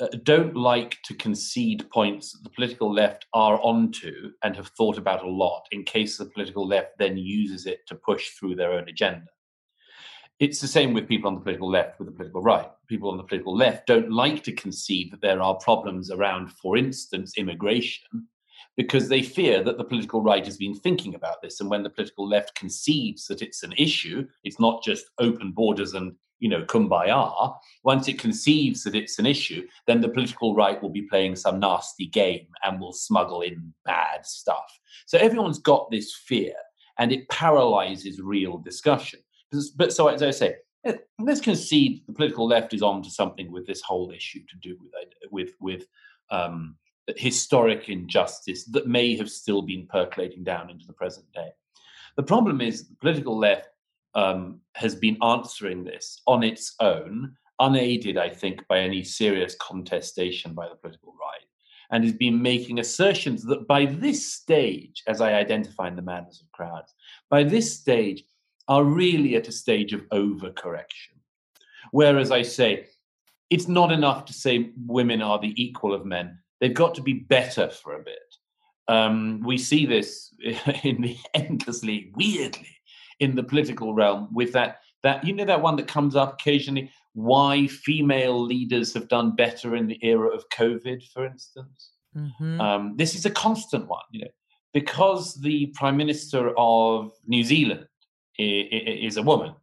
uh, 0.00 0.08
don't 0.22 0.56
like 0.56 0.96
to 1.04 1.14
concede 1.14 1.88
points 1.90 2.32
that 2.32 2.42
the 2.42 2.50
political 2.50 2.92
left 2.92 3.26
are 3.34 3.60
onto 3.62 4.32
and 4.42 4.56
have 4.56 4.68
thought 4.68 4.98
about 4.98 5.24
a 5.24 5.28
lot 5.28 5.66
in 5.72 5.84
case 5.84 6.16
the 6.16 6.24
political 6.24 6.66
left 6.66 6.98
then 6.98 7.16
uses 7.16 7.66
it 7.66 7.86
to 7.86 7.94
push 7.94 8.30
through 8.30 8.54
their 8.56 8.72
own 8.72 8.88
agenda. 8.88 9.28
It's 10.38 10.60
the 10.60 10.68
same 10.68 10.94
with 10.94 11.06
people 11.06 11.28
on 11.28 11.34
the 11.34 11.42
political 11.42 11.70
left 11.70 11.98
with 11.98 12.08
the 12.08 12.14
political 12.14 12.40
right. 12.40 12.68
People 12.88 13.10
on 13.10 13.18
the 13.18 13.24
political 13.24 13.54
left 13.54 13.86
don't 13.86 14.10
like 14.10 14.42
to 14.44 14.52
concede 14.52 15.12
that 15.12 15.20
there 15.20 15.42
are 15.42 15.56
problems 15.56 16.10
around, 16.10 16.50
for 16.52 16.78
instance, 16.78 17.36
immigration, 17.36 18.26
because 18.80 19.10
they 19.10 19.20
fear 19.20 19.62
that 19.62 19.76
the 19.76 19.84
political 19.84 20.22
right 20.22 20.46
has 20.46 20.56
been 20.56 20.74
thinking 20.74 21.14
about 21.14 21.42
this. 21.42 21.60
And 21.60 21.68
when 21.68 21.82
the 21.82 21.90
political 21.90 22.26
left 22.26 22.54
conceives 22.54 23.26
that 23.26 23.42
it's 23.42 23.62
an 23.62 23.74
issue, 23.76 24.26
it's 24.42 24.58
not 24.58 24.82
just 24.82 25.10
open 25.18 25.52
borders 25.52 25.92
and 25.92 26.14
you 26.38 26.48
know 26.48 26.62
kumbaya. 26.62 27.54
Once 27.84 28.08
it 28.08 28.18
conceives 28.18 28.82
that 28.84 28.94
it's 28.94 29.18
an 29.18 29.26
issue, 29.26 29.66
then 29.86 30.00
the 30.00 30.08
political 30.08 30.54
right 30.54 30.82
will 30.82 30.88
be 30.88 31.02
playing 31.02 31.36
some 31.36 31.60
nasty 31.60 32.06
game 32.06 32.46
and 32.64 32.80
will 32.80 32.94
smuggle 32.94 33.42
in 33.42 33.74
bad 33.84 34.24
stuff. 34.24 34.80
So 35.04 35.18
everyone's 35.18 35.58
got 35.58 35.90
this 35.90 36.14
fear, 36.14 36.54
and 36.98 37.12
it 37.12 37.28
paralyzes 37.28 38.18
real 38.18 38.56
discussion. 38.56 39.20
But 39.76 39.92
so 39.92 40.08
as 40.08 40.22
I 40.22 40.30
say, 40.30 40.54
eh, 40.86 40.96
let's 41.18 41.42
concede 41.42 42.00
the 42.06 42.14
political 42.14 42.46
left 42.46 42.72
is 42.72 42.82
on 42.82 43.02
to 43.02 43.10
something 43.10 43.52
with 43.52 43.66
this 43.66 43.82
whole 43.82 44.10
issue 44.10 44.40
to 44.48 44.56
do 44.62 44.78
with 44.80 44.92
with 45.30 45.52
with 45.60 45.84
um, 46.30 46.76
historic 47.16 47.88
injustice 47.88 48.64
that 48.66 48.86
may 48.86 49.16
have 49.16 49.30
still 49.30 49.62
been 49.62 49.86
percolating 49.86 50.44
down 50.44 50.70
into 50.70 50.86
the 50.86 50.92
present 50.92 51.26
day. 51.32 51.50
The 52.16 52.22
problem 52.22 52.60
is 52.60 52.88
the 52.88 52.96
political 52.96 53.36
left 53.38 53.68
um, 54.14 54.60
has 54.74 54.94
been 54.94 55.16
answering 55.22 55.84
this 55.84 56.22
on 56.26 56.42
its 56.42 56.74
own, 56.80 57.36
unaided, 57.58 58.16
I 58.16 58.28
think, 58.28 58.66
by 58.68 58.80
any 58.80 59.04
serious 59.04 59.54
contestation 59.60 60.54
by 60.54 60.68
the 60.68 60.74
political 60.74 61.12
right, 61.12 61.46
and 61.90 62.04
has 62.04 62.12
been 62.12 62.40
making 62.40 62.78
assertions 62.78 63.42
that 63.44 63.66
by 63.66 63.84
this 63.86 64.32
stage, 64.32 65.02
as 65.06 65.20
I 65.20 65.34
identify 65.34 65.88
in 65.88 65.96
the 65.96 66.02
madness 66.02 66.40
of 66.40 66.50
crowds, 66.52 66.94
by 67.28 67.44
this 67.44 67.78
stage 67.78 68.24
are 68.68 68.84
really 68.84 69.36
at 69.36 69.48
a 69.48 69.52
stage 69.52 69.92
of 69.92 70.08
overcorrection. 70.10 71.18
Whereas 71.90 72.30
I 72.30 72.42
say, 72.42 72.86
it's 73.50 73.66
not 73.66 73.90
enough 73.90 74.24
to 74.26 74.32
say 74.32 74.70
women 74.86 75.22
are 75.22 75.40
the 75.40 75.52
equal 75.60 75.92
of 75.92 76.06
men. 76.06 76.38
They've 76.60 76.74
got 76.74 76.94
to 76.96 77.02
be 77.02 77.14
better 77.14 77.70
for 77.70 77.94
a 77.94 78.02
bit. 78.02 78.18
Um, 78.88 79.40
we 79.44 79.56
see 79.56 79.86
this 79.86 80.34
in 80.82 81.00
the 81.02 81.16
endlessly, 81.34 82.12
weirdly, 82.14 82.76
in 83.18 83.36
the 83.36 83.42
political 83.42 83.94
realm 83.94 84.28
with 84.32 84.52
that 84.52 84.80
that 85.02 85.24
you 85.26 85.32
know 85.32 85.46
that 85.46 85.62
one 85.62 85.76
that 85.76 85.88
comes 85.88 86.16
up 86.16 86.34
occasionally. 86.34 86.90
Why 87.14 87.66
female 87.66 88.40
leaders 88.40 88.94
have 88.94 89.08
done 89.08 89.34
better 89.34 89.74
in 89.74 89.88
the 89.88 89.98
era 90.02 90.28
of 90.28 90.48
COVID, 90.50 91.02
for 91.10 91.26
instance. 91.26 91.90
Mm-hmm. 92.16 92.60
Um, 92.60 92.96
this 92.96 93.14
is 93.14 93.26
a 93.26 93.30
constant 93.30 93.88
one, 93.88 94.04
you 94.12 94.20
know, 94.20 94.30
because 94.72 95.34
the 95.40 95.66
prime 95.74 95.96
minister 95.96 96.52
of 96.56 97.12
New 97.26 97.42
Zealand 97.42 97.86
is, 98.38 99.12
is 99.12 99.16
a 99.16 99.22
woman. 99.22 99.54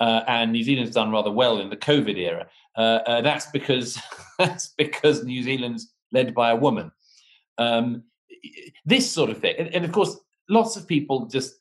Uh, 0.00 0.22
and 0.26 0.52
New 0.52 0.62
Zealand's 0.62 0.94
done 0.94 1.10
rather 1.12 1.30
well 1.30 1.60
in 1.60 1.70
the 1.70 1.76
COVID 1.76 2.16
era. 2.16 2.48
Uh, 2.76 2.98
uh, 3.06 3.20
that's 3.20 3.46
because 3.46 4.00
that's 4.38 4.68
because 4.76 5.24
New 5.24 5.42
Zealand's 5.42 5.93
led 6.12 6.34
by 6.34 6.50
a 6.50 6.56
woman. 6.56 6.90
Um, 7.58 8.04
this 8.84 9.10
sort 9.10 9.30
of 9.30 9.38
thing, 9.38 9.54
and, 9.58 9.68
and, 9.74 9.84
of 9.84 9.92
course, 9.92 10.18
lots 10.48 10.76
of 10.76 10.86
people 10.86 11.26
just 11.26 11.54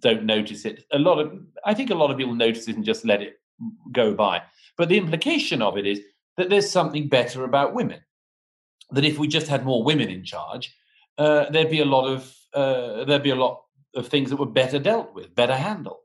don't 0.00 0.24
notice 0.24 0.64
it. 0.64 0.84
A 0.92 0.98
lot 0.98 1.18
of, 1.18 1.32
I 1.64 1.74
think, 1.74 1.90
a 1.90 1.94
lot 1.94 2.10
of 2.10 2.16
people 2.16 2.34
notice 2.34 2.68
it 2.68 2.76
and 2.76 2.84
just 2.84 3.04
let 3.04 3.22
it 3.22 3.40
go 3.92 4.14
by. 4.14 4.42
But 4.76 4.88
the 4.88 4.98
implication 4.98 5.62
of 5.62 5.78
it 5.78 5.86
is 5.86 6.00
that 6.36 6.50
there's 6.50 6.70
something 6.70 7.08
better 7.08 7.44
about 7.44 7.74
women. 7.74 8.00
That 8.90 9.04
if 9.04 9.18
we 9.18 9.28
just 9.28 9.48
had 9.48 9.64
more 9.64 9.82
women 9.82 10.08
in 10.10 10.24
charge, 10.24 10.74
uh, 11.16 11.48
there'd 11.50 11.70
be 11.70 11.80
a 11.80 11.86
lot 11.86 12.06
of 12.06 12.34
uh, 12.52 13.04
there'd 13.04 13.22
be 13.22 13.30
a 13.30 13.36
lot 13.36 13.62
of 13.94 14.08
things 14.08 14.30
that 14.30 14.36
were 14.36 14.46
better 14.46 14.78
dealt 14.78 15.14
with, 15.14 15.34
better 15.34 15.56
handled. 15.56 15.98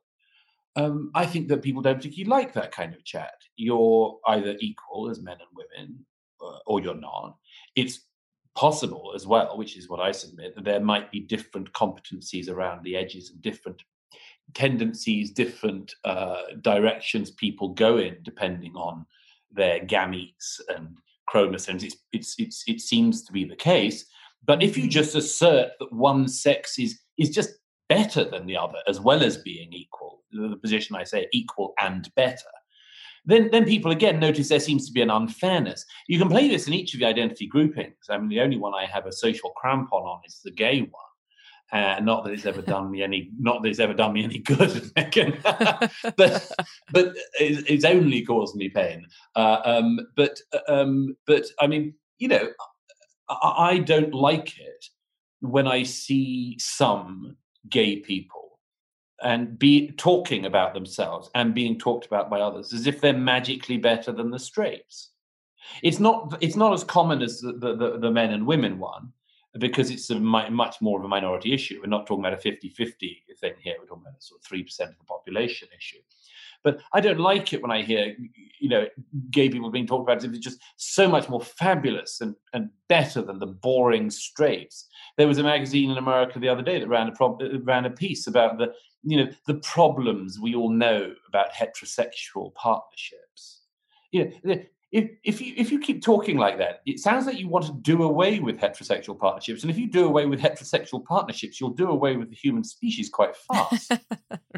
Um, 0.76 1.12
I 1.13 1.26
think 1.26 1.48
that 1.50 1.62
people 1.62 1.82
don't 1.82 1.98
particularly 1.98 2.30
like 2.30 2.54
that 2.54 2.72
kind 2.72 2.93
of 2.93 3.04
chat. 3.04 3.34
You're 3.56 4.17
either 4.28 4.56
equal 4.60 5.10
as 5.10 5.19
men 5.22 5.38
and 5.39 5.50
women, 5.54 6.06
or 6.65 6.82
you're 6.82 6.95
not. 6.95 7.38
It's 7.75 8.08
possible 8.56 9.13
as 9.15 9.25
well, 9.25 9.58
which 9.58 9.78
is 9.78 9.89
what 9.89 9.99
I 9.99 10.12
submit, 10.12 10.56
that 10.56 10.65
there 10.65 10.80
might 10.80 11.12
be 11.12 11.21
different 11.21 11.71
competencies 11.73 12.49
around 12.49 12.84
the 12.84 12.95
edges 12.95 13.30
and 13.30 13.41
different 13.41 13.82
tendencies, 14.54 15.32
different 15.32 15.93
uh, 16.04 16.41
directions 16.62 17.32
people 17.32 17.69
go 17.69 17.97
in 17.97 18.17
depending 18.23 18.75
on 18.75 19.06
their 19.52 19.80
gametes 19.80 20.60
and 20.75 20.97
chromosomes. 21.28 21.84
It's, 21.84 21.97
it's, 22.12 22.36
it's, 22.38 22.63
it 22.67 22.82
seems 22.82 23.23
to 23.25 23.32
be 23.32 23.45
the 23.45 23.56
case. 23.56 24.06
But 24.45 24.63
if 24.63 24.78
you 24.78 24.84
mm-hmm. 24.84 24.89
just 24.91 25.15
assert 25.15 25.71
that 25.80 25.93
one 25.93 26.28
sex 26.28 26.80
is, 26.80 26.99
is 27.17 27.30
just 27.30 27.52
better 27.88 28.23
than 28.23 28.45
the 28.45 28.58
other, 28.58 28.80
as 28.88 28.99
well 28.99 29.23
as 29.23 29.38
being 29.38 29.71
equal, 29.73 30.23
the 30.32 30.58
position 30.58 30.95
I 30.95 31.04
say 31.04 31.28
equal 31.34 31.73
and 31.80 32.10
better, 32.15 32.49
then, 33.25 33.49
then 33.51 33.65
people 33.65 33.91
again 33.91 34.19
notice 34.19 34.49
there 34.49 34.60
seems 34.60 34.86
to 34.88 34.93
be 34.93 35.01
an 35.01 35.10
unfairness. 35.10 35.86
You 36.08 36.19
can 36.19 36.29
play 36.29 36.47
this 36.47 36.67
in 36.67 36.73
each 36.73 36.93
of 36.93 36.99
the 36.99 37.05
identity 37.05 37.47
groupings. 37.47 37.95
I 38.10 38.17
mean, 38.17 38.29
the 38.29 38.41
only 38.41 38.58
one 38.58 38.73
I 38.73 38.86
have 38.86 39.05
a 39.05 39.12
social 39.12 39.51
crampon 39.62 40.03
on 40.03 40.21
is 40.25 40.41
the 40.43 40.51
gay 40.51 40.82
one. 40.82 40.91
Uh, 41.71 41.99
not 41.99 42.23
that 42.23 42.32
it's 42.32 42.47
ever 42.47 42.63
done 42.63 42.89
me 42.89 43.03
any, 43.03 43.29
not 43.39 43.62
that 43.62 43.69
it's 43.69 43.79
ever 43.79 43.93
done 43.93 44.13
me 44.13 44.23
any 44.23 44.39
good, 44.39 44.91
but 44.95 46.51
but 46.91 47.13
it's, 47.39 47.69
it's, 47.69 47.86
only 47.86 48.25
caused 48.25 48.55
me 48.55 48.69
pain. 48.69 49.05
Uh, 49.36 49.60
um, 49.63 49.99
but 50.15 50.39
um, 50.67 51.15
but 51.27 51.45
I 51.60 51.67
mean, 51.67 51.93
you 52.17 52.27
know, 52.27 52.47
I, 53.29 53.69
I 53.73 53.77
don't 53.77 54.15
like 54.15 54.58
it 54.60 54.86
when 55.41 55.67
I 55.67 55.84
see 55.84 56.58
some 56.58 57.38
gay 57.69 57.97
people 57.97 58.49
and 59.23 59.58
be 59.60 59.91
talking 59.91 60.45
about 60.45 60.73
themselves 60.73 61.29
and 61.36 61.53
being 61.53 61.77
talked 61.77 62.05
about 62.05 62.29
by 62.29 62.39
others 62.39 62.73
as 62.73 62.88
if 62.88 63.01
they're 63.01 63.13
magically 63.13 63.77
better 63.77 64.12
than 64.12 64.32
the 64.32 64.39
straights. 64.39 65.12
It's 65.84 65.99
not. 65.99 66.38
It's 66.41 66.55
not 66.55 66.73
as 66.73 66.84
common 66.84 67.21
as 67.21 67.41
the 67.41 67.75
the, 67.77 67.99
the 67.99 68.12
men 68.12 68.32
and 68.32 68.47
women 68.47 68.79
one 68.79 69.12
because 69.58 69.89
it's 69.89 70.10
a 70.10 70.19
much 70.19 70.82
more 70.82 70.99
of 70.99 71.05
a 71.05 71.08
minority 71.08 71.53
issue. 71.53 71.79
We're 71.82 71.89
not 71.89 72.05
talking 72.05 72.23
about 72.23 72.38
a 72.38 72.49
50-50 72.49 72.93
thing 73.39 73.53
here. 73.60 73.75
We're 73.79 73.88
talking 73.88 74.03
about 74.03 74.19
a 74.19 74.21
sort 74.21 74.41
of 74.41 74.45
three 74.45 74.63
percent 74.63 74.91
of 74.91 74.97
the 74.99 75.05
population 75.05 75.67
issue. 75.75 75.99
But 76.63 76.82
I 76.91 76.99
don't 76.99 77.19
like 77.19 77.53
it 77.53 77.62
when 77.62 77.71
I 77.71 77.82
hear, 77.82 78.15
you 78.60 78.69
know, 78.69 78.88
gay 79.32 79.49
people 79.49 79.71
being 79.71 79.88
talked 79.88 80.03
about 80.03 80.17
as 80.17 80.25
if 80.25 80.32
it's 80.32 80.43
just 80.43 80.60
so 80.75 81.08
much 81.08 81.29
more 81.29 81.41
fabulous 81.41 82.19
and, 82.19 82.36
and 82.53 82.69
better 82.89 83.21
than 83.21 83.39
the 83.39 83.47
boring 83.47 84.10
straights. 84.10 84.88
There 85.17 85.27
was 85.27 85.38
a 85.38 85.43
magazine 85.43 85.89
in 85.89 85.97
America 85.97 86.38
the 86.38 86.49
other 86.49 86.62
day 86.62 86.79
that 86.79 86.88
ran 86.89 87.08
a 87.08 87.12
pro- 87.13 87.38
uh, 87.38 87.60
ran 87.63 87.86
a 87.86 87.89
piece 87.89 88.27
about 88.27 88.58
the 88.58 88.73
you 89.04 89.18
know 89.18 89.32
the 89.48 89.56
problems 89.56 90.40
we 90.40 90.56
all 90.56 90.70
know 90.70 91.14
about 91.28 91.52
heterosexual 91.54 92.54
partnerships. 92.54 93.62
You 94.12 94.34
know 94.44 94.58
if, 94.92 95.12
if 95.24 95.42
you 95.42 95.54
if 95.56 95.72
you 95.72 95.80
keep 95.80 96.04
talking 96.04 96.38
like 96.38 96.58
that 96.58 96.82
it 96.88 97.00
sounds 97.00 97.28
like 97.28 97.38
you 97.38 97.48
want 97.48 97.66
to 97.66 97.74
do 97.74 98.02
away 98.02 98.40
with 98.40 98.58
heterosexual 98.58 99.18
partnerships 99.18 99.62
and 99.62 99.70
if 99.70 99.78
you 99.78 99.88
do 99.88 100.06
away 100.06 100.26
with 100.26 100.40
heterosexual 100.40 101.06
partnerships 101.06 101.62
you'll 101.62 101.70
do 101.70 101.90
away 101.90 102.18
with 102.18 102.32
the 102.32 102.36
human 102.36 102.64
species 102.64 103.08
quite 103.08 103.36
fast. 103.54 103.92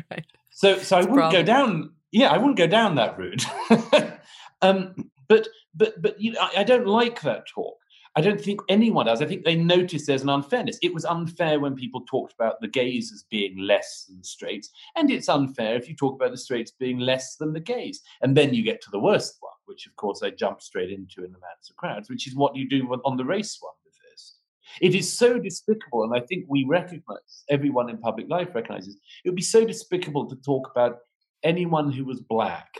Right 0.10 0.26
so 0.50 0.78
so 0.78 0.98
i 0.98 1.04
wouldn't 1.04 1.34
go 1.34 1.44
down 1.44 1.92
yeah 2.14 2.30
i 2.32 2.38
wouldn't 2.38 2.56
go 2.56 2.68
down 2.68 2.96
that 2.96 3.18
route. 3.18 3.44
Um, 4.62 5.12
but 5.28 5.48
but 5.74 6.02
but 6.02 6.20
you 6.22 6.34
know, 6.34 6.42
I, 6.42 6.62
I 6.62 6.64
don't 6.64 6.88
like 6.88 7.22
that 7.22 7.48
talk 7.48 7.78
I 8.15 8.21
don't 8.21 8.41
think 8.41 8.60
anyone 8.67 9.06
does. 9.06 9.21
I 9.21 9.26
think 9.26 9.45
they 9.45 9.56
notice 9.56 10.06
there's 10.06 10.24
an 10.24 10.30
unfairness. 10.30 10.78
It 10.82 10.93
was 10.93 11.06
unfair 11.06 11.62
when 11.62 11.76
people 11.76 12.02
talked 12.02 12.34
about 12.34 12.60
the 12.60 12.67
gays 12.67 13.12
as 13.13 13.24
being 13.24 13.58
less 13.58 14.06
than 14.08 14.17
the 14.17 14.26
straights, 14.26 14.69
and 14.97 15.10
it's 15.10 15.30
unfair 15.30 15.76
if 15.76 15.88
you 15.88 15.95
talk 15.95 16.15
about 16.15 16.32
the 16.32 16.38
straights 16.38 16.71
being 16.71 17.00
less 17.00 17.38
than 17.38 17.54
the 17.54 17.62
gays. 17.62 18.02
And 18.21 18.36
then 18.36 18.54
you 18.54 18.63
get 18.63 18.82
to 18.82 18.91
the 18.91 19.00
worst 19.00 19.38
one, 19.39 19.54
which 19.65 19.88
of 19.88 19.95
course 19.95 20.21
I 20.24 20.32
jump 20.32 20.62
straight 20.62 20.91
into 20.91 21.24
in 21.24 21.32
the 21.32 21.39
Madness 21.39 21.69
of 21.69 21.78
Crowds, 21.78 22.10
which 22.10 22.28
is 22.28 22.36
what 22.36 22.56
you 22.56 22.67
do 22.67 22.86
on 23.06 23.15
the 23.15 23.26
race 23.26 23.58
one 23.62 23.74
with 23.86 23.95
this. 24.10 24.36
It 24.82 24.93
is 24.93 25.12
so 25.12 25.39
despicable, 25.39 26.04
and 26.04 26.13
I 26.13 26.19
think 26.26 26.45
we 26.50 26.65
recognize, 26.65 27.45
everyone 27.50 27.89
in 27.89 27.97
public 27.97 28.30
life 28.30 28.50
recognizes, 28.54 29.00
it 29.24 29.30
would 29.30 29.38
be 29.38 29.41
so 29.41 29.65
despicable 29.65 30.30
to 30.30 30.36
talk 30.36 30.69
about 30.69 30.97
anyone 31.43 31.93
who 31.93 32.04
was 32.04 32.19
black, 32.19 32.74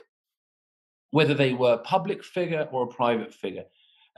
whether 1.12 1.34
they 1.34 1.54
were 1.54 1.74
a 1.74 1.78
public 1.78 2.22
figure 2.22 2.68
or 2.74 2.84
a 2.84 2.88
private 2.88 3.34
figure 3.34 3.64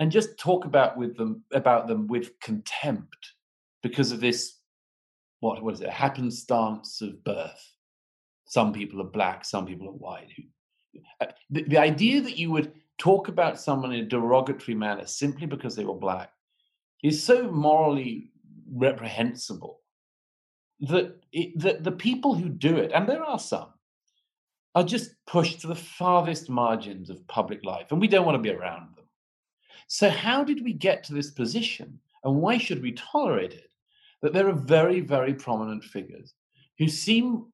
and 0.04 0.12
just 0.12 0.38
talk 0.38 0.66
about 0.66 0.98
with 0.98 1.16
them 1.16 1.42
about 1.54 1.88
them 1.88 2.08
with 2.08 2.38
contempt 2.42 3.36
because 3.82 4.12
of 4.12 4.20
this 4.20 4.58
what 5.40 5.64
what 5.64 5.76
is 5.76 5.80
it? 5.80 5.90
Happenstance 5.90 7.02
of 7.02 7.24
birth. 7.24 7.72
Some 8.44 8.74
people 8.74 9.00
are 9.00 9.06
black 9.06 9.46
some 9.46 9.66
people 9.66 9.88
are 9.88 9.94
white. 9.94 10.28
Uh, 11.22 11.28
the, 11.50 11.64
the 11.64 11.78
idea 11.78 12.20
that 12.20 12.38
you 12.38 12.52
would 12.52 12.74
talk 12.98 13.30
about 13.30 13.58
someone 13.58 13.94
in 13.94 14.04
a 14.04 14.10
derogatory 14.10 14.76
manner 14.76 15.06
simply 15.06 15.48
because 15.48 15.74
they 15.74 15.86
were 15.86 15.94
black 15.94 16.32
is 17.02 17.24
so 17.24 17.50
morally 17.50 18.30
reprehensible 18.74 19.80
that 20.82 21.16
it, 21.32 21.58
that 21.58 21.86
the 21.86 21.94
people 21.94 22.36
who 22.36 22.50
do 22.50 22.76
it 22.76 22.92
and 22.94 23.08
there 23.08 23.24
are 23.24 23.40
some 23.40 23.70
are 24.76 24.84
just 24.84 25.12
pushed 25.28 25.62
to 25.62 25.68
the 25.68 25.76
farthest 25.76 26.50
margins 26.50 27.10
of 27.10 27.26
public 27.28 27.64
life. 27.64 27.88
And 27.92 28.02
we 28.02 28.10
don't 28.10 28.26
want 28.26 28.36
to 28.36 28.50
be 28.50 28.52
around 28.52 28.98
them 28.98 29.03
so, 29.88 30.10
how 30.10 30.44
did 30.44 30.64
we 30.64 30.74
get 30.74 31.04
to 31.06 31.14
this 31.14 31.32
position? 31.32 32.00
And 32.24 32.42
why 32.42 32.58
should 32.58 32.82
we 32.82 32.94
tolerate 32.94 33.54
it? 33.54 33.70
That 34.22 34.34
there 34.34 34.48
are 34.48 34.54
very, 34.54 35.02
very 35.02 35.34
prominent 35.34 35.84
figures 35.84 36.34
who 36.80 36.88
seem 36.88 37.46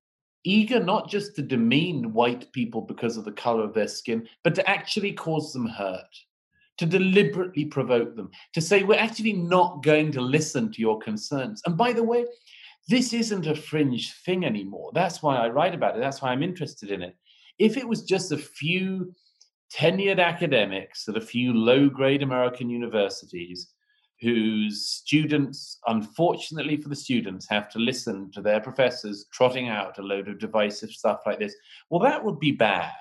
eager 0.43 0.79
not 0.79 1.09
just 1.09 1.35
to 1.35 1.41
demean 1.41 2.13
white 2.13 2.51
people 2.53 2.81
because 2.81 3.17
of 3.17 3.25
the 3.25 3.31
color 3.31 3.63
of 3.63 3.73
their 3.73 3.87
skin, 3.87 4.27
but 4.43 4.55
to 4.55 4.69
actually 4.69 5.11
cause 5.11 5.51
them 5.51 5.67
hurt, 5.67 6.15
to 6.77 6.85
deliberately 6.85 7.65
provoke 7.65 8.15
them, 8.15 8.29
to 8.53 8.61
say, 8.61 8.83
we're 8.83 8.99
actually 8.99 9.33
not 9.33 9.83
going 9.83 10.11
to 10.11 10.21
listen 10.21 10.71
to 10.71 10.81
your 10.81 10.99
concerns. 10.99 11.61
And 11.65 11.75
by 11.75 11.91
the 11.91 12.03
way, 12.03 12.25
this 12.87 13.13
isn't 13.13 13.47
a 13.47 13.55
fringe 13.55 14.13
thing 14.25 14.45
anymore. 14.45 14.91
That's 14.93 15.21
why 15.21 15.37
I 15.37 15.49
write 15.49 15.75
about 15.75 15.95
it. 15.95 15.99
That's 15.99 16.21
why 16.21 16.29
I'm 16.29 16.43
interested 16.43 16.89
in 16.89 17.01
it. 17.01 17.15
If 17.59 17.75
it 17.75 17.87
was 17.87 18.03
just 18.03 18.31
a 18.31 18.37
few 18.37 19.13
tenured 19.73 20.19
academics 20.19 21.07
at 21.07 21.17
a 21.17 21.21
few 21.21 21.53
low 21.53 21.89
grade 21.89 22.23
American 22.23 22.69
universities 22.69 23.69
whose 24.21 24.85
students, 24.85 25.79
unfortunately 25.87 26.75
for 26.75 26.89
the 26.89 26.95
students, 26.95 27.47
have 27.49 27.69
to 27.69 27.79
listen 27.79 28.29
to 28.31 28.41
their 28.41 28.59
professors 28.59 29.25
trotting 29.31 29.69
out 29.69 29.97
a 29.97 30.01
load 30.01 30.27
of 30.27 30.39
divisive 30.39 30.89
stuff 30.89 31.21
like 31.25 31.39
this, 31.39 31.55
well, 31.89 32.01
that 32.01 32.23
would 32.23 32.39
be 32.39 32.51
bad. 32.51 32.91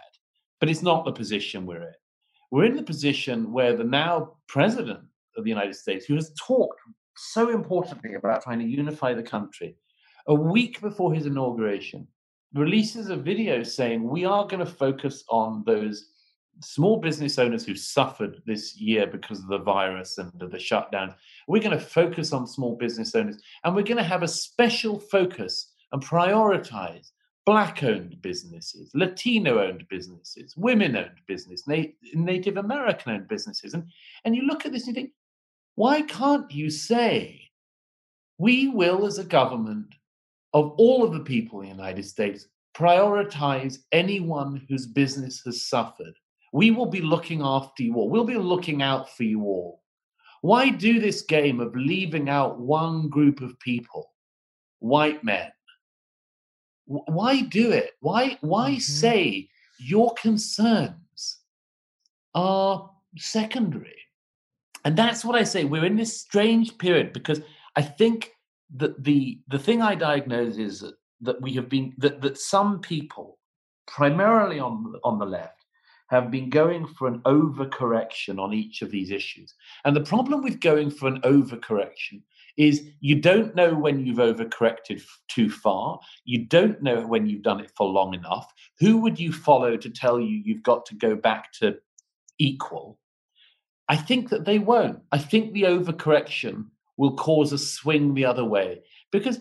But 0.60 0.68
it's 0.68 0.82
not 0.82 1.04
the 1.04 1.12
position 1.12 1.66
we're 1.66 1.82
in. 1.82 1.94
We're 2.50 2.64
in 2.64 2.76
the 2.76 2.82
position 2.82 3.52
where 3.52 3.76
the 3.76 3.84
now 3.84 4.36
president 4.46 5.00
of 5.36 5.44
the 5.44 5.50
United 5.50 5.74
States, 5.74 6.06
who 6.06 6.14
has 6.14 6.32
talked 6.38 6.80
so 7.16 7.50
importantly 7.50 8.14
about 8.14 8.42
trying 8.42 8.60
to 8.60 8.64
unify 8.64 9.12
the 9.12 9.22
country, 9.22 9.76
a 10.28 10.34
week 10.34 10.80
before 10.80 11.12
his 11.12 11.26
inauguration, 11.26 12.06
releases 12.54 13.10
a 13.10 13.16
video 13.16 13.62
saying 13.62 14.02
we 14.02 14.24
are 14.24 14.46
going 14.46 14.64
to 14.64 14.72
focus 14.72 15.24
on 15.28 15.62
those 15.66 16.10
small 16.60 16.98
business 16.98 17.38
owners 17.38 17.64
who 17.64 17.74
suffered 17.74 18.42
this 18.46 18.76
year 18.76 19.06
because 19.06 19.40
of 19.40 19.48
the 19.48 19.58
virus 19.58 20.18
and 20.18 20.32
the 20.38 20.58
shutdown. 20.58 21.14
We're 21.46 21.62
going 21.62 21.78
to 21.78 21.84
focus 21.84 22.32
on 22.32 22.46
small 22.46 22.76
business 22.76 23.14
owners 23.14 23.38
and 23.64 23.74
we're 23.74 23.82
going 23.82 23.98
to 23.98 24.02
have 24.02 24.22
a 24.22 24.28
special 24.28 24.98
focus 24.98 25.72
and 25.92 26.04
prioritize 26.04 27.10
Black 27.48 27.82
owned 27.82 28.20
businesses, 28.20 28.90
Latino 28.92 29.66
owned 29.66 29.88
businesses, 29.88 30.54
women 30.54 30.94
owned 30.94 31.22
business, 31.26 31.66
Na- 31.66 31.84
Native 32.12 32.58
American 32.58 33.12
owned 33.12 33.26
businesses. 33.26 33.72
And, 33.72 33.84
and 34.26 34.36
you 34.36 34.42
look 34.42 34.66
at 34.66 34.72
this 34.72 34.86
and 34.86 34.94
you 34.94 35.02
think, 35.02 35.14
why 35.74 36.02
can't 36.02 36.50
you 36.50 36.68
say, 36.68 37.40
we 38.36 38.68
will, 38.68 39.06
as 39.06 39.16
a 39.16 39.24
government 39.24 39.94
of 40.52 40.72
all 40.76 41.02
of 41.02 41.14
the 41.14 41.20
people 41.20 41.62
in 41.62 41.68
the 41.68 41.74
United 41.74 42.04
States, 42.04 42.48
prioritize 42.76 43.78
anyone 43.92 44.66
whose 44.68 44.86
business 44.86 45.40
has 45.46 45.64
suffered? 45.64 46.18
We 46.52 46.70
will 46.70 46.86
be 46.86 47.00
looking 47.00 47.42
after 47.42 47.82
you 47.82 47.96
all. 47.96 48.08
We'll 48.08 48.24
be 48.24 48.36
looking 48.36 48.82
out 48.82 49.14
for 49.14 49.24
you 49.24 49.42
all. 49.42 49.82
Why 50.40 50.70
do 50.70 51.00
this 51.00 51.22
game 51.22 51.60
of 51.60 51.74
leaving 51.74 52.28
out 52.28 52.60
one 52.60 53.08
group 53.08 53.40
of 53.40 53.58
people, 53.58 54.12
white 54.78 55.24
men? 55.24 55.50
Why 56.86 57.42
do 57.42 57.72
it? 57.72 57.92
Why 58.00 58.38
why 58.40 58.72
mm-hmm. 58.72 58.80
say 58.80 59.48
your 59.78 60.14
concerns 60.14 61.38
are 62.34 62.90
secondary? 63.16 63.96
And 64.84 64.96
that's 64.96 65.24
what 65.24 65.36
I 65.36 65.42
say. 65.42 65.64
We're 65.64 65.84
in 65.84 65.96
this 65.96 66.20
strange 66.20 66.78
period 66.78 67.12
because 67.12 67.40
I 67.76 67.82
think 67.82 68.30
that 68.76 69.02
the 69.02 69.40
the 69.48 69.58
thing 69.58 69.82
I 69.82 69.94
diagnose 69.94 70.56
is 70.56 70.80
that, 70.80 70.94
that 71.20 71.40
we 71.42 71.52
have 71.54 71.68
been 71.68 71.94
that 71.98 72.22
that 72.22 72.38
some 72.38 72.80
people, 72.80 73.38
primarily 73.86 74.60
on 74.60 74.94
on 75.04 75.18
the 75.18 75.26
left, 75.26 75.57
have 76.08 76.30
been 76.30 76.50
going 76.50 76.86
for 76.86 77.06
an 77.06 77.20
overcorrection 77.20 78.38
on 78.38 78.54
each 78.54 78.82
of 78.82 78.90
these 78.90 79.10
issues. 79.10 79.54
And 79.84 79.94
the 79.94 80.00
problem 80.00 80.42
with 80.42 80.60
going 80.60 80.90
for 80.90 81.06
an 81.06 81.20
overcorrection 81.20 82.22
is 82.56 82.88
you 83.00 83.20
don't 83.20 83.54
know 83.54 83.74
when 83.74 84.04
you've 84.04 84.18
overcorrected 84.18 85.02
too 85.28 85.48
far. 85.48 86.00
You 86.24 86.46
don't 86.46 86.82
know 86.82 87.06
when 87.06 87.26
you've 87.26 87.42
done 87.42 87.60
it 87.60 87.70
for 87.76 87.86
long 87.86 88.14
enough. 88.14 88.52
Who 88.80 88.98
would 88.98 89.20
you 89.20 89.32
follow 89.32 89.76
to 89.76 89.90
tell 89.90 90.18
you 90.18 90.42
you've 90.44 90.62
got 90.62 90.84
to 90.86 90.94
go 90.94 91.14
back 91.14 91.52
to 91.60 91.76
equal? 92.38 92.98
I 93.88 93.96
think 93.96 94.30
that 94.30 94.44
they 94.44 94.58
won't. 94.58 95.00
I 95.12 95.18
think 95.18 95.52
the 95.52 95.62
overcorrection 95.62 96.66
will 96.96 97.16
cause 97.16 97.52
a 97.52 97.58
swing 97.58 98.14
the 98.14 98.24
other 98.24 98.44
way 98.44 98.82
because 99.12 99.40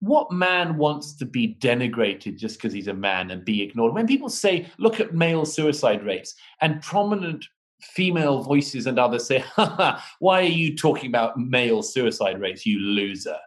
what 0.00 0.30
man 0.30 0.76
wants 0.76 1.14
to 1.16 1.24
be 1.24 1.56
denigrated 1.60 2.36
just 2.36 2.58
because 2.58 2.72
he's 2.72 2.88
a 2.88 2.94
man 2.94 3.30
and 3.30 3.44
be 3.44 3.62
ignored? 3.62 3.94
When 3.94 4.06
people 4.06 4.28
say, 4.28 4.70
look 4.78 5.00
at 5.00 5.14
male 5.14 5.44
suicide 5.44 6.04
rates, 6.04 6.34
and 6.60 6.82
prominent 6.82 7.46
female 7.80 8.42
voices 8.42 8.86
and 8.86 8.98
others 8.98 9.26
say, 9.26 9.44
why 10.18 10.40
are 10.40 10.42
you 10.42 10.76
talking 10.76 11.08
about 11.08 11.38
male 11.38 11.82
suicide 11.82 12.40
rates, 12.40 12.66
you 12.66 12.78
loser? 12.78 13.38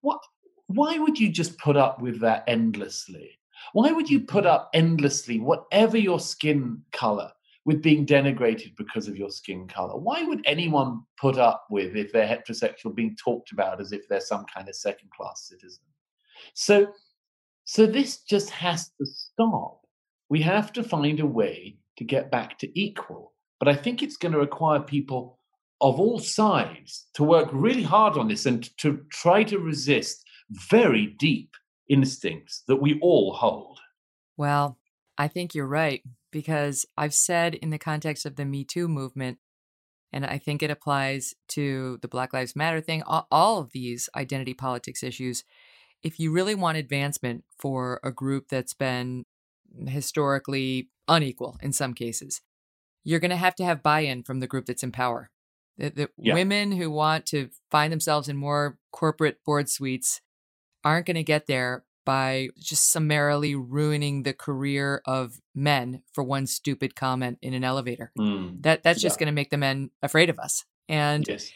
What, 0.00 0.20
why 0.66 0.98
would 0.98 1.18
you 1.18 1.30
just 1.30 1.58
put 1.58 1.76
up 1.76 2.00
with 2.00 2.20
that 2.20 2.44
endlessly? 2.46 3.38
Why 3.72 3.92
would 3.92 4.08
you 4.08 4.20
put 4.20 4.46
up 4.46 4.70
endlessly, 4.72 5.38
whatever 5.38 5.98
your 5.98 6.20
skin 6.20 6.82
color, 6.92 7.30
with 7.64 7.82
being 7.82 8.06
denigrated 8.06 8.74
because 8.76 9.06
of 9.06 9.16
your 9.16 9.30
skin 9.30 9.68
color. 9.68 9.98
Why 9.98 10.22
would 10.22 10.42
anyone 10.46 11.02
put 11.20 11.36
up 11.36 11.66
with, 11.70 11.94
if 11.94 12.12
they're 12.12 12.26
heterosexual, 12.26 12.94
being 12.94 13.16
talked 13.22 13.52
about 13.52 13.80
as 13.80 13.92
if 13.92 14.08
they're 14.08 14.20
some 14.20 14.46
kind 14.52 14.68
of 14.68 14.74
second 14.74 15.10
class 15.10 15.48
citizen? 15.48 15.84
So, 16.54 16.92
so 17.64 17.86
this 17.86 18.22
just 18.22 18.50
has 18.50 18.88
to 18.98 19.06
stop. 19.06 19.82
We 20.30 20.40
have 20.42 20.72
to 20.74 20.82
find 20.82 21.20
a 21.20 21.26
way 21.26 21.76
to 21.98 22.04
get 22.04 22.30
back 22.30 22.58
to 22.60 22.80
equal. 22.80 23.34
But 23.58 23.68
I 23.68 23.74
think 23.74 24.02
it's 24.02 24.16
going 24.16 24.32
to 24.32 24.38
require 24.38 24.80
people 24.80 25.38
of 25.82 26.00
all 26.00 26.18
sides 26.18 27.08
to 27.14 27.24
work 27.24 27.48
really 27.52 27.82
hard 27.82 28.16
on 28.16 28.28
this 28.28 28.46
and 28.46 28.68
to 28.78 29.00
try 29.10 29.42
to 29.44 29.58
resist 29.58 30.24
very 30.50 31.14
deep 31.18 31.50
instincts 31.88 32.62
that 32.68 32.76
we 32.76 32.98
all 33.00 33.34
hold. 33.34 33.80
Well, 34.36 34.78
I 35.18 35.28
think 35.28 35.54
you're 35.54 35.66
right 35.66 36.02
because 36.30 36.86
I've 36.96 37.14
said 37.14 37.54
in 37.56 37.70
the 37.70 37.78
context 37.78 38.26
of 38.26 38.36
the 38.36 38.44
Me 38.44 38.64
Too 38.64 38.88
movement, 38.88 39.38
and 40.12 40.26
I 40.26 40.38
think 40.38 40.62
it 40.62 40.70
applies 40.70 41.34
to 41.48 41.98
the 42.02 42.08
Black 42.08 42.32
Lives 42.32 42.56
Matter 42.56 42.80
thing, 42.80 43.02
all, 43.06 43.60
of 43.60 43.72
these 43.72 44.08
identity 44.16 44.54
politics 44.54 45.02
issues. 45.02 45.44
If 46.02 46.18
you 46.18 46.32
really 46.32 46.54
want 46.54 46.78
advancement 46.78 47.44
for 47.58 48.00
a 48.02 48.10
group 48.10 48.48
that's 48.48 48.74
been 48.74 49.24
historically 49.86 50.88
unequal 51.06 51.58
in 51.60 51.72
some 51.72 51.94
cases, 51.94 52.40
you're 53.04 53.20
going 53.20 53.30
to 53.30 53.36
have 53.36 53.54
to 53.56 53.64
have 53.64 53.82
buy 53.82 54.00
in 54.00 54.22
from 54.22 54.40
the 54.40 54.46
group 54.46 54.66
that's 54.66 54.82
in 54.82 54.92
power. 54.92 55.30
The, 55.78 55.90
the 55.90 56.10
yeah. 56.18 56.34
women 56.34 56.72
who 56.72 56.90
want 56.90 57.26
to 57.26 57.50
find 57.70 57.92
themselves 57.92 58.28
in 58.28 58.36
more 58.36 58.78
corporate 58.92 59.42
board 59.44 59.68
suites 59.68 60.20
aren't 60.84 61.06
going 61.06 61.16
to 61.16 61.22
get 61.22 61.46
there 61.46 61.84
by 62.04 62.48
just 62.58 62.90
summarily 62.90 63.54
ruining 63.54 64.22
the 64.22 64.32
career 64.32 65.02
of 65.04 65.40
men 65.54 66.02
for 66.12 66.24
one 66.24 66.46
stupid 66.46 66.94
comment 66.94 67.38
in 67.42 67.54
an 67.54 67.64
elevator. 67.64 68.12
Mm. 68.18 68.62
That 68.62 68.82
that's 68.82 69.00
just 69.00 69.16
yeah. 69.16 69.20
going 69.20 69.32
to 69.32 69.40
make 69.40 69.50
the 69.50 69.56
men 69.56 69.90
afraid 70.02 70.30
of 70.30 70.38
us. 70.38 70.64
And 70.88 71.26
yes. 71.26 71.50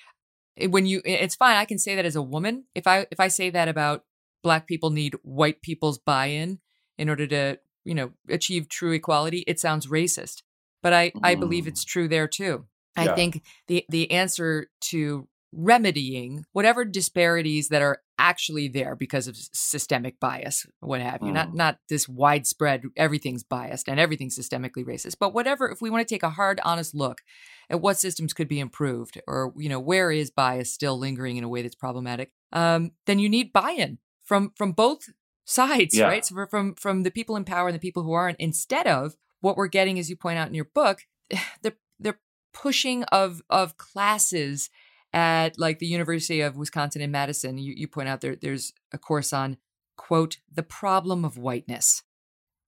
when 0.69 0.87
you 0.87 1.03
it's 1.05 1.35
fine 1.35 1.57
I 1.57 1.65
can 1.65 1.79
say 1.79 1.97
that 1.97 2.05
as 2.05 2.17
a 2.17 2.23
woman. 2.23 2.65
If 2.75 2.87
I 2.87 3.07
if 3.11 3.21
I 3.21 3.29
say 3.29 3.51
that 3.51 3.69
about 3.69 4.05
black 4.43 4.67
people 4.67 4.91
need 4.91 5.15
white 5.23 5.63
people's 5.63 5.99
buy-in 5.99 6.61
in 6.99 7.09
order 7.09 7.27
to, 7.27 7.59
you 7.85 7.95
know, 7.95 8.13
achieve 8.29 8.69
true 8.69 8.93
equality, 8.93 9.45
it 9.47 9.59
sounds 9.59 9.87
racist. 9.87 10.43
But 10.83 10.93
I 10.93 11.11
mm. 11.11 11.21
I 11.23 11.35
believe 11.35 11.67
it's 11.67 11.85
mm. 11.85 11.89
true 11.89 12.09
there 12.09 12.29
too. 12.29 12.67
Yeah. 12.97 13.13
I 13.13 13.15
think 13.15 13.43
the 13.67 13.85
the 13.89 14.11
answer 14.11 14.69
to 14.83 15.27
remedying 15.57 16.45
whatever 16.53 16.85
disparities 16.85 17.69
that 17.69 17.83
are 17.83 18.01
actually 18.19 18.69
there 18.69 18.97
because 18.97 19.27
of 19.29 19.37
systemic 19.37 20.19
bias, 20.21 20.67
what 20.81 21.01
have 21.01 21.23
you. 21.23 21.29
Mm. 21.29 21.35
Not 21.35 21.55
not 21.55 21.79
this 21.89 22.09
widespread 22.09 22.83
everything's 22.97 23.43
biased 23.43 23.89
and 23.89 24.01
everything's 24.01 24.39
systemically 24.39 24.85
racist, 24.85 25.17
but 25.19 25.35
whatever. 25.35 25.69
If 25.69 25.81
we 25.81 25.91
want 25.91 26.07
to 26.07 26.15
take 26.15 26.23
a 26.23 26.31
hard, 26.31 26.61
honest 26.65 26.95
look 26.95 27.23
at 27.71 27.81
what 27.81 27.99
systems 27.99 28.33
could 28.33 28.49
be 28.49 28.61
improved, 28.61 29.21
or 29.27 29.53
you 29.57 29.69
know 29.69 29.81
where 29.81 30.11
is 30.11 30.31
bias 30.31 30.73
still 30.73 30.99
lingering 30.99 31.37
in 31.37 31.45
a 31.45 31.49
way 31.49 31.63
that's 31.63 31.75
problematic, 31.75 32.33
um, 32.53 32.93
then 33.07 33.19
you 33.19 33.29
need 33.29 33.53
buy-in 33.53 33.99
from 34.25 34.53
from 34.57 34.73
both 34.73 35.09
sides, 35.45 35.97
yeah. 35.97 36.07
right? 36.07 36.25
So 36.25 36.47
from 36.47 36.75
from 36.75 37.03
the 37.03 37.11
people 37.11 37.37
in 37.37 37.45
power 37.45 37.69
and 37.69 37.75
the 37.75 37.81
people 37.81 38.03
who 38.03 38.13
aren't. 38.13 38.41
Instead 38.41 38.87
of 38.87 39.17
what 39.41 39.57
we're 39.57 39.69
getting, 39.69 39.99
as 39.99 40.11
you 40.11 40.17
point 40.17 40.39
out 40.39 40.49
in 40.49 40.55
your 40.55 40.71
book, 40.75 41.01
the 41.63 41.75
the 41.99 42.17
pushing 42.53 43.05
of 43.05 43.43
of 43.51 43.77
classes 43.77 44.71
at 45.15 45.59
like 45.59 45.79
the 45.79 45.87
University 45.87 46.41
of 46.41 46.57
Wisconsin 46.57 47.01
in 47.01 47.13
Madison, 47.13 47.57
you, 47.57 47.73
you 47.75 47.87
point 47.87 48.09
out 48.09 48.21
there 48.21 48.35
there's 48.35 48.73
a 48.93 48.99
course 48.99 49.33
on 49.33 49.57
quote 49.97 50.39
the 50.53 50.65
problem 50.65 51.25
of 51.25 51.39
whiteness. 51.39 52.03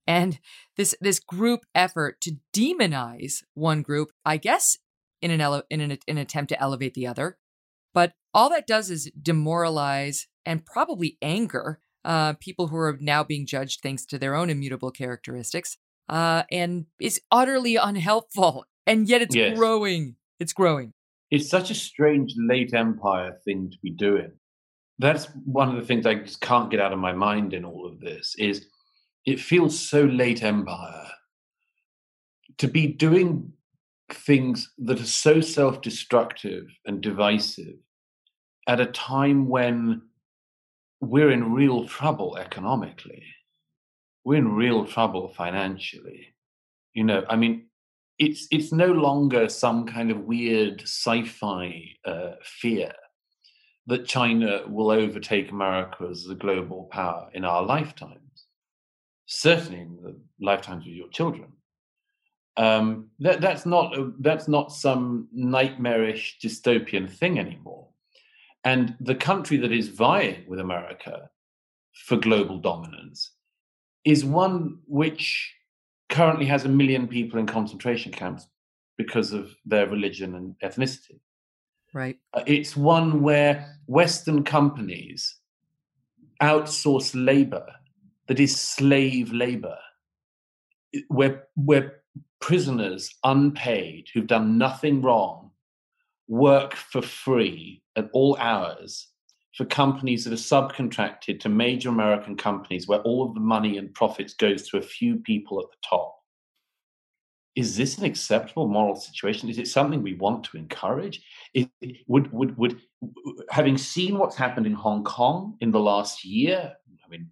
And 0.07 0.39
this 0.77 0.95
this 1.01 1.19
group 1.19 1.65
effort 1.75 2.21
to 2.21 2.37
demonize 2.55 3.43
one 3.53 3.81
group, 3.81 4.11
I 4.23 4.37
guess, 4.37 4.77
in 5.21 5.29
an 5.31 5.41
ele- 5.41 5.65
in 5.69 5.81
an, 5.81 5.97
an 6.07 6.17
attempt 6.17 6.49
to 6.49 6.61
elevate 6.61 6.93
the 6.93 7.05
other, 7.05 7.37
but 7.93 8.13
all 8.33 8.49
that 8.51 8.65
does 8.65 8.89
is 8.89 9.11
demoralize 9.21 10.27
and 10.45 10.65
probably 10.65 11.17
anger 11.21 11.81
uh, 12.05 12.33
people 12.39 12.67
who 12.67 12.77
are 12.77 12.97
now 13.01 13.25
being 13.25 13.45
judged 13.45 13.81
thanks 13.81 14.05
to 14.05 14.17
their 14.17 14.33
own 14.33 14.49
immutable 14.49 14.91
characteristics, 14.91 15.75
uh, 16.07 16.43
and 16.49 16.85
is 17.01 17.19
utterly 17.29 17.75
unhelpful. 17.75 18.63
And 18.85 19.09
yet 19.09 19.21
it's 19.21 19.35
yes. 19.35 19.57
growing. 19.57 20.15
It's 20.39 20.53
growing 20.53 20.93
it's 21.29 21.49
such 21.49 21.71
a 21.71 21.75
strange 21.75 22.33
late 22.37 22.73
empire 22.73 23.37
thing 23.43 23.69
to 23.69 23.77
be 23.81 23.89
doing. 23.89 24.31
That's 24.99 25.25
one 25.45 25.69
of 25.69 25.75
the 25.75 25.85
things 25.85 26.05
I 26.05 26.15
just 26.15 26.41
can't 26.41 26.71
get 26.71 26.79
out 26.79 26.93
of 26.93 26.99
my 26.99 27.11
mind 27.11 27.53
in 27.53 27.65
all 27.65 27.85
of 27.85 27.99
this 27.99 28.35
is 28.37 28.67
it 29.25 29.39
feels 29.39 29.77
so 29.79 30.03
late 30.03 30.41
empire 30.41 31.09
to 32.57 32.67
be 32.67 32.87
doing 32.87 33.51
things 34.09 34.71
that 34.79 34.99
are 34.99 35.05
so 35.05 35.41
self 35.41 35.81
destructive 35.81 36.65
and 36.85 37.01
divisive 37.01 37.75
at 38.67 38.79
a 38.79 38.85
time 38.85 39.47
when 39.47 40.01
we're 41.01 41.31
in 41.31 41.53
real 41.53 41.87
trouble 41.87 42.37
economically. 42.37 43.23
We're 44.23 44.37
in 44.37 44.55
real 44.55 44.85
trouble 44.85 45.29
financially. 45.29 46.27
You 46.93 47.03
know, 47.03 47.23
I 47.29 47.35
mean, 47.35 47.67
it's 48.19 48.47
it's 48.51 48.71
no 48.71 48.87
longer 48.87 49.47
some 49.47 49.85
kind 49.85 50.11
of 50.11 50.21
weird 50.21 50.81
sci-fi 50.81 51.83
uh, 52.05 52.31
fear 52.43 52.91
that 53.87 54.05
China 54.05 54.63
will 54.67 54.91
overtake 54.91 55.51
America 55.51 56.07
as 56.09 56.25
the 56.25 56.35
global 56.35 56.89
power 56.91 57.29
in 57.33 57.45
our 57.45 57.63
lifetimes. 57.63 58.45
Certainly 59.27 59.79
in 59.81 59.97
the 60.03 60.15
lifetimes 60.39 60.85
of 60.85 60.93
your 60.93 61.09
children. 61.09 61.51
Um, 62.57 63.11
that, 63.19 63.39
that's 63.39 63.65
not 63.65 63.95
a, 63.97 64.11
that's 64.19 64.47
not 64.47 64.71
some 64.71 65.27
nightmarish 65.31 66.39
dystopian 66.43 67.09
thing 67.09 67.39
anymore. 67.39 67.87
And 68.63 68.95
the 68.99 69.15
country 69.15 69.57
that 69.57 69.71
is 69.71 69.89
vying 69.89 70.43
with 70.47 70.59
America 70.59 71.29
for 71.93 72.17
global 72.17 72.57
dominance 72.57 73.31
is 74.03 74.25
one 74.25 74.79
which 74.87 75.53
currently 76.09 76.45
has 76.45 76.65
a 76.65 76.69
million 76.69 77.07
people 77.07 77.39
in 77.39 77.45
concentration 77.45 78.11
camps 78.11 78.47
because 78.97 79.33
of 79.33 79.55
their 79.65 79.87
religion 79.87 80.35
and 80.35 80.55
ethnicity. 80.63 81.19
Right. 81.93 82.17
Uh, 82.33 82.43
it's 82.45 82.75
one 82.75 83.21
where 83.21 83.77
Western 83.85 84.43
companies 84.43 85.37
outsource 86.41 87.11
labor 87.13 87.65
that 88.27 88.39
is 88.39 88.59
slave 88.59 89.31
labor, 89.31 89.77
where, 91.07 91.47
where 91.55 92.01
prisoners, 92.39 93.09
unpaid, 93.23 94.07
who've 94.13 94.27
done 94.27 94.57
nothing 94.57 95.01
wrong, 95.01 95.51
work 96.27 96.75
for 96.75 97.01
free 97.01 97.81
at 97.95 98.09
all 98.11 98.37
hours 98.37 99.07
for 99.57 99.65
companies 99.65 100.23
that 100.23 100.33
are 100.33 100.35
subcontracted 100.35 101.39
to 101.39 101.49
major 101.49 101.89
American 101.89 102.37
companies 102.37 102.87
where 102.87 102.99
all 102.99 103.27
of 103.27 103.33
the 103.33 103.39
money 103.39 103.79
and 103.79 103.91
profits 103.95 104.35
goes 104.35 104.69
to 104.69 104.77
a 104.77 104.81
few 104.81 105.15
people 105.17 105.59
at 105.59 105.65
the 105.71 105.77
top. 105.83 106.15
Is 107.55 107.75
this 107.75 107.97
an 107.97 108.05
acceptable 108.05 108.67
moral 108.67 108.95
situation? 108.95 109.49
Is 109.49 109.57
it 109.57 109.67
something 109.67 110.03
we 110.03 110.13
want 110.13 110.43
to 110.43 110.57
encourage? 110.57 111.23
Would, 112.07 112.31
would, 112.31 112.55
would, 112.55 112.79
having 113.49 113.79
seen 113.79 114.19
what's 114.19 114.35
happened 114.35 114.67
in 114.67 114.73
Hong 114.73 115.03
Kong 115.03 115.57
in 115.59 115.71
the 115.71 115.79
last 115.79 116.23
year, 116.23 116.73
I 117.03 117.09
mean, 117.09 117.27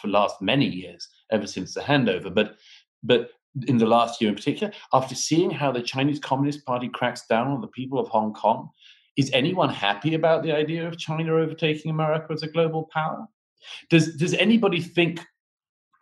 for 0.00 0.06
last 0.06 0.40
many 0.40 0.66
years, 0.66 1.08
ever 1.32 1.48
since 1.48 1.74
the 1.74 1.80
handover, 1.80 2.32
but 2.32 2.54
but 3.02 3.30
in 3.66 3.78
the 3.78 3.86
last 3.86 4.20
year 4.20 4.28
in 4.28 4.36
particular, 4.36 4.72
after 4.92 5.14
seeing 5.14 5.50
how 5.50 5.72
the 5.72 5.82
Chinese 5.82 6.18
Communist 6.18 6.64
Party 6.64 6.88
cracks 6.88 7.26
down 7.26 7.48
on 7.48 7.60
the 7.60 7.68
people 7.68 7.98
of 7.98 8.08
Hong 8.08 8.32
Kong, 8.34 8.70
is 9.16 9.30
anyone 9.32 9.70
happy 9.70 10.14
about 10.14 10.42
the 10.42 10.52
idea 10.52 10.86
of 10.86 10.98
China 10.98 11.34
overtaking 11.36 11.90
America 11.90 12.32
as 12.32 12.42
a 12.42 12.48
global 12.48 12.88
power? 12.92 13.26
Does 13.90 14.16
does 14.16 14.34
anybody 14.34 14.80
think 14.80 15.20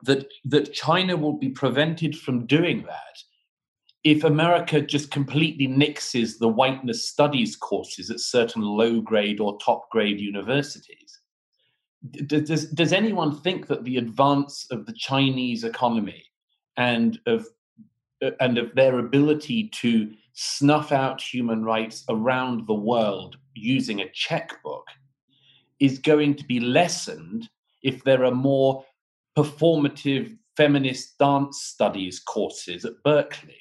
that 0.02 0.26
that 0.44 0.72
China 0.72 1.16
will 1.16 1.32
be 1.32 1.50
prevented 1.50 2.16
from 2.16 2.46
doing 2.46 2.82
that 2.82 3.18
if 4.04 4.22
America 4.22 4.82
just 4.82 5.10
completely 5.10 5.66
nixes 5.66 6.38
the 6.38 6.48
whiteness 6.48 7.08
studies 7.08 7.56
courses 7.56 8.10
at 8.10 8.20
certain 8.20 8.60
low 8.60 9.00
grade 9.00 9.40
or 9.40 9.58
top 9.58 9.88
grade 9.90 10.20
universities? 10.20 11.20
Does, 12.26 12.70
does 12.70 12.92
anyone 12.92 13.40
think 13.40 13.66
that 13.68 13.84
the 13.84 13.96
advance 13.96 14.66
of 14.70 14.84
the 14.84 14.92
Chinese 14.92 15.64
economy 15.64 16.22
and 16.76 17.18
of 17.26 17.46
Uh, 18.22 18.30
and 18.40 18.58
of 18.58 18.74
their 18.74 18.98
ability 18.98 19.68
to 19.68 20.12
snuff 20.34 20.92
out 20.92 21.20
human 21.20 21.64
rights 21.64 22.04
around 22.08 22.66
the 22.66 22.74
world 22.74 23.36
using 23.54 24.00
a 24.00 24.10
checkbook 24.10 24.86
is 25.80 25.98
going 25.98 26.34
to 26.34 26.44
be 26.44 26.60
lessened 26.60 27.48
if 27.82 28.04
there 28.04 28.24
are 28.24 28.30
more 28.34 28.84
performative 29.36 30.36
feminist 30.56 31.18
dance 31.18 31.62
studies 31.62 32.20
courses 32.20 32.84
at 32.84 33.02
Berkeley. 33.04 33.60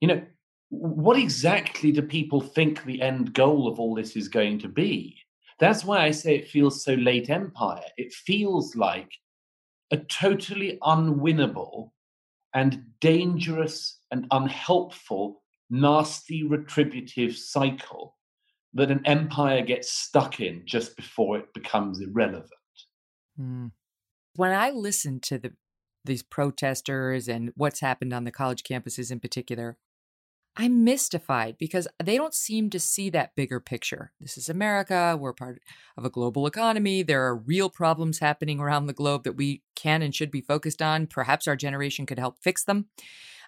You 0.00 0.08
know, 0.08 0.22
what 0.68 1.18
exactly 1.18 1.92
do 1.92 2.02
people 2.02 2.40
think 2.40 2.84
the 2.84 3.00
end 3.00 3.34
goal 3.34 3.68
of 3.68 3.78
all 3.80 3.94
this 3.94 4.16
is 4.16 4.28
going 4.28 4.58
to 4.60 4.68
be? 4.68 5.16
That's 5.58 5.84
why 5.84 6.04
I 6.04 6.10
say 6.10 6.36
it 6.36 6.48
feels 6.48 6.84
so 6.84 6.94
late 6.94 7.30
empire. 7.30 7.84
It 7.96 8.12
feels 8.12 8.74
like 8.76 9.10
a 9.90 9.96
totally 9.96 10.78
unwinnable 10.82 11.90
and 12.54 12.84
dangerous 13.00 13.98
and 14.10 14.26
unhelpful, 14.30 15.42
nasty 15.70 16.42
retributive 16.46 17.36
cycle 17.36 18.16
that 18.74 18.90
an 18.90 19.02
empire 19.04 19.62
gets 19.62 19.92
stuck 19.92 20.40
in 20.40 20.62
just 20.64 20.96
before 20.96 21.38
it 21.38 21.52
becomes 21.54 22.00
irrelevant. 22.00 22.50
Mm. 23.38 23.72
When 24.36 24.52
I 24.52 24.70
listen 24.70 25.20
to 25.20 25.38
the 25.38 25.52
these 26.04 26.22
protesters 26.22 27.28
and 27.28 27.52
what's 27.54 27.80
happened 27.80 28.12
on 28.12 28.24
the 28.24 28.32
college 28.32 28.64
campuses 28.64 29.12
in 29.12 29.20
particular, 29.20 29.76
I'm 30.56 30.84
mystified 30.84 31.56
because 31.58 31.88
they 32.02 32.16
don't 32.16 32.34
seem 32.34 32.68
to 32.70 32.80
see 32.80 33.08
that 33.10 33.34
bigger 33.34 33.58
picture. 33.58 34.12
This 34.20 34.36
is 34.36 34.48
America. 34.48 35.16
We're 35.18 35.32
part 35.32 35.62
of 35.96 36.04
a 36.04 36.10
global 36.10 36.46
economy. 36.46 37.02
There 37.02 37.24
are 37.26 37.36
real 37.36 37.70
problems 37.70 38.18
happening 38.18 38.60
around 38.60 38.86
the 38.86 38.92
globe 38.92 39.24
that 39.24 39.36
we 39.36 39.62
can 39.74 40.02
and 40.02 40.14
should 40.14 40.30
be 40.30 40.42
focused 40.42 40.82
on. 40.82 41.06
Perhaps 41.06 41.48
our 41.48 41.56
generation 41.56 42.04
could 42.04 42.18
help 42.18 42.38
fix 42.42 42.64
them. 42.64 42.86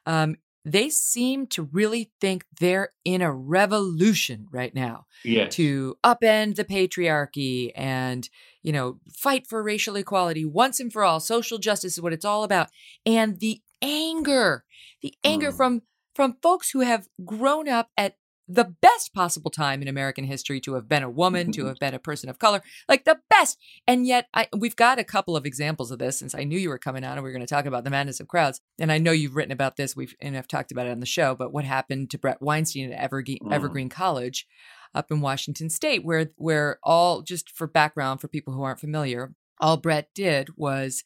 Um, 0.07 0.37
they 0.65 0.89
seem 0.89 1.47
to 1.49 1.63
really 1.63 2.11
think 2.21 2.47
they're 2.59 2.91
in 3.05 3.21
a 3.21 3.33
revolution 3.33 4.47
right 4.51 4.75
now 4.75 5.07
yes. 5.23 5.55
to 5.57 5.97
upend 6.03 6.57
the 6.57 6.65
patriarchy 6.65 7.71
and 7.75 8.31
you 8.63 8.73
know 8.73 8.99
fight 9.13 9.47
for 9.47 9.63
racial 9.63 9.97
equality 9.97 10.45
once 10.45 10.81
and 10.81 10.93
for 10.93 11.05
all 11.05 11.21
social 11.21 11.59
justice 11.59 11.99
is 11.99 12.03
what 12.03 12.15
it's 12.15 12.25
all 12.25 12.45
about 12.45 12.69
and 13.05 13.41
the 13.41 13.61
anger 13.83 14.65
the 15.03 15.15
anger 15.23 15.53
mm. 15.53 15.57
from 15.57 15.83
from 16.15 16.37
folks 16.43 16.71
who 16.71 16.81
have 16.81 17.09
grown 17.25 17.69
up 17.69 17.91
at 17.97 18.17
the 18.47 18.75
best 18.83 19.15
possible 19.15 19.51
time 19.51 19.81
in 19.81 19.89
American 19.89 20.25
history 20.25 20.61
to 20.61 20.75
have 20.75 20.89
been 20.89 21.03
a 21.03 21.11
woman, 21.11 21.51
to 21.53 21.67
have 21.67 21.79
been 21.79 21.95
a 21.95 21.99
person 21.99 22.29
of 22.29 22.39
color, 22.39 22.61
like 22.89 23.05
the 23.05 23.19
best. 23.31 23.59
And 23.87 24.07
yet, 24.07 24.29
I, 24.35 24.49
we've 24.57 24.77
got 24.77 24.99
a 24.99 25.05
couple 25.05 25.37
of 25.37 25.47
examples 25.47 25.91
of 25.91 25.99
this 25.99 26.19
since 26.19 26.35
I 26.35 26.45
knew 26.45 26.59
you 26.59 26.69
were 26.69 26.79
coming 26.79 27.05
on 27.05 27.17
and 27.17 27.25
we 27.25 27.31
are 27.31 27.33
going 27.33 27.47
to 27.47 27.53
talk 27.53 27.67
about 27.67 27.85
the 27.85 27.91
madness 27.91 28.21
of 28.21 28.29
crowds. 28.29 28.61
And 28.79 28.93
I 28.93 28.99
know 28.99 29.13
you've 29.13 29.37
written 29.37 29.53
about 29.53 29.77
this, 29.77 29.97
we've 29.97 30.15
and 30.21 30.37
I've 30.37 30.49
talked 30.49 30.73
about 30.73 30.87
it 30.87 30.91
on 30.91 31.01
the 31.01 31.07
show. 31.07 31.35
But 31.35 31.53
what 31.53 31.65
happened 31.65 32.11
to 32.11 32.19
Bret 32.19 32.43
Weinstein 32.43 32.93
at 32.93 33.01
Evergreen, 33.01 33.39
mm. 33.43 33.53
Evergreen 33.53 33.89
College 33.89 34.47
up 34.95 35.11
in 35.11 35.21
Washington 35.21 35.71
State, 35.71 36.05
where 36.05 36.31
where 36.37 36.79
all 36.83 37.23
just 37.23 37.51
for 37.51 37.67
background 37.67 38.21
for 38.21 38.29
people 38.29 38.53
who 38.53 38.63
aren't 38.63 38.81
familiar, 38.81 39.35
all 39.59 39.79
Bret 39.79 40.11
did 40.15 40.51
was 40.57 41.05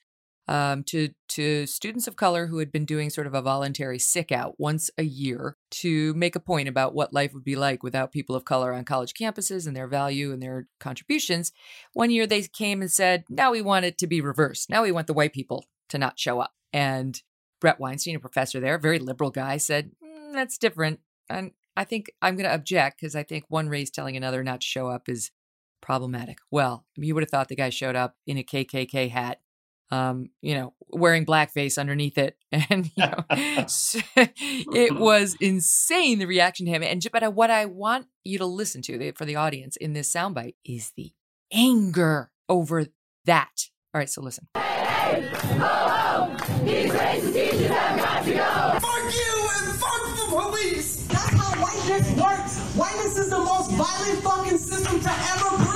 um, 0.49 0.83
to 0.85 1.11
to 1.29 1.67
students 1.67 2.09
of 2.09 2.17
color 2.17 2.47
who 2.47 2.59
had 2.59 2.73
been 2.73 2.87
doing 2.87 3.11
sort 3.11 3.27
of 3.27 3.35
a 3.35 3.43
voluntary 3.43 3.99
sick 3.99 4.33
out 4.33 4.55
once 4.59 4.91
a 4.97 5.03
year 5.03 5.57
to 5.71 6.15
make 6.15 6.35
a 6.35 6.41
point 6.41 6.69
about 6.69 6.95
what 6.95 7.13
life 7.13 7.35
would 7.35 7.45
be 7.45 7.55
like 7.55 7.83
without 7.83 8.13
people 8.13 8.35
of 8.35 8.47
color 8.47 8.73
on 8.73 8.85
college 8.85 9.13
campuses 9.13 9.67
and 9.67 9.77
their 9.77 9.87
value 9.87 10.33
and 10.33 10.43
their 10.43 10.67
contributions. 10.81 11.53
One 11.93 12.11
year 12.11 12.27
they 12.27 12.43
came 12.43 12.81
and 12.81 12.91
said, 12.91 13.25
"Now 13.29 13.53
we 13.53 13.61
want 13.61 13.85
it 13.85 13.99
to 13.99 14.07
be 14.07 14.21
reversed. 14.23 14.71
Now 14.71 14.83
we 14.83 14.93
want 14.93 15.07
the 15.07 15.15
white 15.15 15.35
people 15.35 15.67
to 15.91 15.99
not 15.99 16.19
show 16.19 16.41
up." 16.41 16.55
And 16.73 17.21
Bret 17.61 17.79
Weinstein, 17.79 18.17
a 18.17 18.21
professor 18.21 18.59
there, 18.59 18.77
a 18.77 18.81
very 18.81 18.99
liberal 18.99 19.31
guy, 19.31 19.59
said, 19.59 19.93
mm, 20.03 20.33
"That's 20.33 20.57
different." 20.57 21.01
And 21.29 21.53
I 21.77 21.85
think 21.85 22.11
I'm 22.23 22.37
going 22.37 22.49
to 22.49 22.55
object 22.55 23.01
because 23.01 23.15
I 23.15 23.23
think 23.23 23.45
one 23.49 23.69
race 23.69 23.91
telling 23.91 24.17
another 24.17 24.43
not 24.43 24.63
to 24.63 24.67
show 24.67 24.89
up 24.89 25.09
is 25.09 25.31
problematic. 25.83 26.39
Well, 26.51 26.87
you 26.97 27.15
would 27.15 27.23
have 27.23 27.31
thought 27.31 27.49
the 27.49 27.55
guy 27.55 27.69
showed 27.69 27.97
up 27.97 28.17
in 28.27 28.39
a 28.39 28.43
KKK 28.43 29.11
hat 29.11 29.41
um, 29.91 30.31
you 30.43 30.55
know, 30.55 30.75
wearing 30.91 31.25
blackface 31.25 31.79
underneath 31.79 32.19
it. 32.19 32.37
And, 32.71 32.91
you 32.97 33.05
know, 33.05 33.25
it 33.31 34.97
was 34.97 35.37
insane 35.41 36.19
the 36.19 36.27
reaction 36.27 36.67
to 36.67 36.73
him. 36.73 36.83
And, 36.83 37.07
but 37.13 37.35
what 37.35 37.51
I 37.51 37.67
want 37.67 38.07
you 38.25 38.39
to 38.39 38.47
listen 38.47 38.81
to 38.83 39.13
for 39.13 39.27
the 39.27 39.37
audience 39.37 39.77
in 39.77 39.93
this 39.93 40.13
soundbite 40.13 40.55
is 40.65 40.93
the 40.97 41.13
anger 41.53 42.31
over 42.49 42.87
that. 43.27 43.69
All 43.95 43.99
right, 43.99 44.09
so 44.09 44.23
listen. 44.23 44.49
Hey, 44.55 45.31
oh, 45.61 46.37
oh, 46.41 46.65
these 46.65 46.91
racist 46.91 47.33
teachers 47.33 47.67
have 47.69 47.99
got 47.99 48.25
to 48.25 48.33
go. 48.33 48.79
Fuck 48.81 49.15
you 49.15 49.49
and 49.57 49.79
fuck 49.79 50.03
the 50.17 50.27
police. 50.29 51.07
That's 51.07 51.33
how 51.33 51.63
whiteness 51.63 52.11
works. 52.17 52.59
Whiteness 52.77 53.19
is 53.19 53.31
the 53.31 53.39
most 53.39 53.71
violent 53.73 54.23
fucking 54.23 54.59
system 54.59 55.01
to 55.01 55.11
ever 55.11 55.68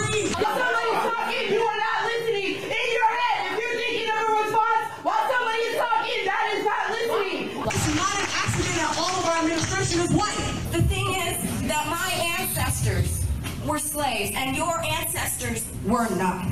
were 13.67 13.79
slaves 13.79 14.33
and 14.35 14.57
your 14.57 14.83
ancestors 14.85 15.65
were 15.85 16.09
not. 16.17 16.47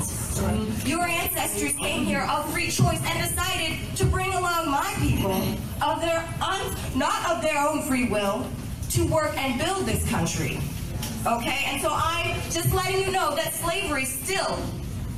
Your 0.86 1.02
ancestors 1.02 1.72
came 1.74 2.04
here 2.04 2.26
of 2.30 2.50
free 2.52 2.70
choice 2.70 3.00
and 3.04 3.28
decided 3.28 3.78
to 3.96 4.04
bring 4.06 4.32
along 4.32 4.70
my 4.70 4.94
people 5.00 5.42
of 5.82 6.00
their 6.00 6.24
un- 6.40 6.76
not 6.96 7.30
of 7.30 7.42
their 7.42 7.58
own 7.58 7.82
free 7.82 8.08
will 8.08 8.46
to 8.90 9.06
work 9.06 9.36
and 9.36 9.58
build 9.60 9.86
this 9.86 10.08
country. 10.08 10.60
Okay, 11.26 11.64
and 11.66 11.80
so 11.82 11.90
I'm 11.92 12.34
just 12.50 12.72
letting 12.74 13.00
you 13.04 13.12
know 13.12 13.34
that 13.36 13.52
slavery 13.52 14.06
still 14.06 14.58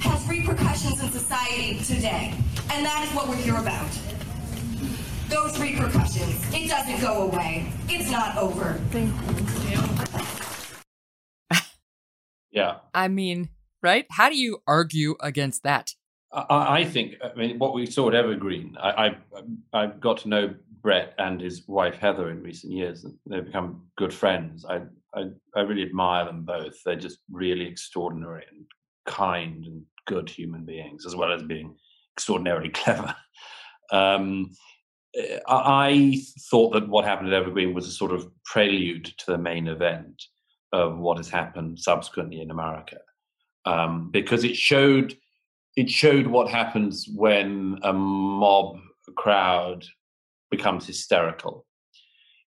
has 0.01 0.27
repercussions 0.29 1.01
in 1.03 1.11
society 1.11 1.79
today, 1.85 2.35
and 2.73 2.85
that 2.85 3.07
is 3.09 3.15
what 3.15 3.29
we're 3.29 3.37
here 3.37 3.57
about. 3.57 3.87
Those 5.29 5.59
repercussions. 5.59 6.45
It 6.53 6.69
doesn't 6.69 7.01
go 7.01 7.23
away. 7.23 7.73
It's 7.89 8.11
not 8.11 8.37
over. 8.37 8.81
Yeah. 12.53 12.77
I 12.95 13.09
mean, 13.09 13.49
right? 13.83 14.07
How 14.11 14.29
do 14.29 14.37
you 14.37 14.63
argue 14.67 15.17
against 15.21 15.63
that? 15.65 15.95
I, 16.33 16.81
I 16.81 16.85
think, 16.85 17.15
I 17.23 17.35
mean, 17.37 17.59
what 17.59 17.75
we 17.75 17.87
saw 17.87 18.09
at 18.09 18.15
Evergreen, 18.15 18.77
I, 18.81 19.17
I, 19.73 19.83
I 19.83 19.87
got 19.87 20.19
to 20.19 20.29
know 20.29 20.55
Bret 20.83 21.15
and 21.19 21.41
his 21.41 21.67
wife 21.67 21.97
Heather 21.97 22.31
in 22.31 22.43
recent 22.43 22.73
years. 22.73 23.05
and 23.05 23.15
They've 23.27 23.45
become 23.45 23.87
good 23.97 24.13
friends. 24.13 24.65
I, 24.65 24.83
I, 25.15 25.25
I 25.55 25.61
really 25.61 25.83
admire 25.83 26.27
them 26.27 26.45
both. 26.45 26.75
They're 26.85 26.97
just 26.97 27.19
really 27.31 27.67
extraordinary 27.67 28.45
and 28.51 28.65
kind 29.07 29.65
and 29.65 29.83
good 30.07 30.29
human 30.29 30.65
beings, 30.65 31.07
as 31.07 31.17
well 31.17 31.33
as 31.33 31.43
being 31.43 31.75
extraordinarily 32.17 32.69
clever. 32.71 33.15
Um, 33.91 34.51
I 35.47 36.23
thought 36.51 36.73
that 36.73 36.89
what 36.89 37.05
happened 37.05 37.29
at 37.29 37.35
Evergreen 37.35 37.75
was 37.75 37.87
a 37.87 37.93
sort 37.93 38.13
of 38.13 38.27
prelude 38.47 39.05
to 39.05 39.27
the 39.27 39.39
main 39.39 39.69
event 39.69 40.23
of 40.73 40.99
what 40.99 41.19
has 41.19 41.29
happened 41.29 41.79
subsequently 41.79 42.41
in 42.41 42.51
America, 42.51 42.99
um, 43.65 44.11
because 44.11 44.45
it 44.45 44.57
showed 44.57 45.17
it 45.77 45.89
showed 45.89 46.27
what 46.27 46.51
happens 46.51 47.09
when 47.15 47.79
a 47.83 47.93
mob 47.93 48.79
crowd 49.17 49.87
becomes 50.51 50.87
hysterical. 50.87 51.67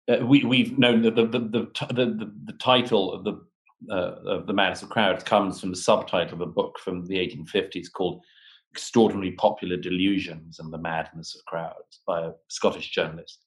Uh, 0.09 0.26
we, 0.26 0.43
we've 0.43 0.78
known 0.78 1.01
that 1.01 1.15
the 1.15 1.26
the, 1.26 1.39
the, 1.39 1.67
the, 1.93 2.34
the 2.45 2.53
title 2.53 3.13
of 3.13 3.24
the 3.24 3.41
uh, 3.89 4.15
of 4.26 4.47
the 4.47 4.53
Madness 4.53 4.82
of 4.82 4.89
Crowds 4.89 5.24
comes 5.24 5.59
from 5.59 5.71
the 5.71 5.76
subtitle 5.76 6.36
of 6.36 6.41
a 6.41 6.45
book 6.45 6.80
from 6.80 7.05
the 7.05 7.15
1850s 7.15 7.91
called 7.91 8.24
Extraordinary 8.71 9.34
Popular 9.34 9.78
Delusions 9.78 10.59
and 10.59 10.71
the 10.71 10.78
Madness 10.78 11.36
of 11.36 11.45
Crowds 11.45 12.01
by 12.07 12.21
a 12.21 12.32
Scottish 12.47 12.91
journalist 12.91 13.45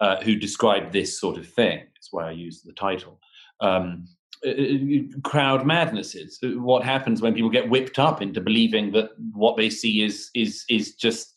uh, 0.00 0.20
who 0.22 0.36
described 0.36 0.92
this 0.92 1.20
sort 1.20 1.38
of 1.38 1.48
thing. 1.48 1.78
That's 1.78 2.08
why 2.12 2.28
I 2.28 2.32
used 2.32 2.66
the 2.66 2.72
title. 2.72 3.20
Um, 3.60 4.06
uh, 4.46 4.50
uh, 4.50 5.20
crowd 5.22 5.66
madnesses. 5.66 6.38
Uh, 6.42 6.60
what 6.60 6.84
happens 6.84 7.20
when 7.20 7.34
people 7.34 7.50
get 7.50 7.68
whipped 7.68 7.98
up 7.98 8.22
into 8.22 8.40
believing 8.40 8.92
that 8.92 9.10
what 9.32 9.56
they 9.56 9.68
see 9.68 10.02
is 10.02 10.30
is 10.34 10.64
is 10.68 10.94
just 10.94 11.34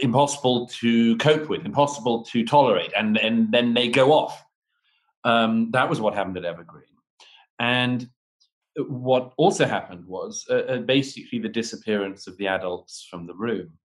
impossible 0.00 0.68
to 0.68 1.16
cope 1.16 1.48
with, 1.48 1.64
impossible 1.64 2.24
to 2.24 2.44
tolerate, 2.44 2.92
and 2.96 3.18
and 3.18 3.50
then 3.50 3.74
they 3.74 3.88
go 3.88 4.12
off. 4.12 4.44
Um, 5.24 5.70
that 5.72 5.88
was 5.88 6.00
what 6.00 6.14
happened 6.14 6.36
at 6.36 6.44
Evergreen, 6.44 6.84
and 7.58 8.08
what 8.76 9.32
also 9.36 9.66
happened 9.66 10.06
was 10.06 10.46
uh, 10.48 10.78
basically 10.86 11.38
the 11.40 11.48
disappearance 11.48 12.26
of 12.26 12.36
the 12.36 12.46
adults 12.46 13.06
from 13.10 13.26
the 13.26 13.34
room. 13.34 13.78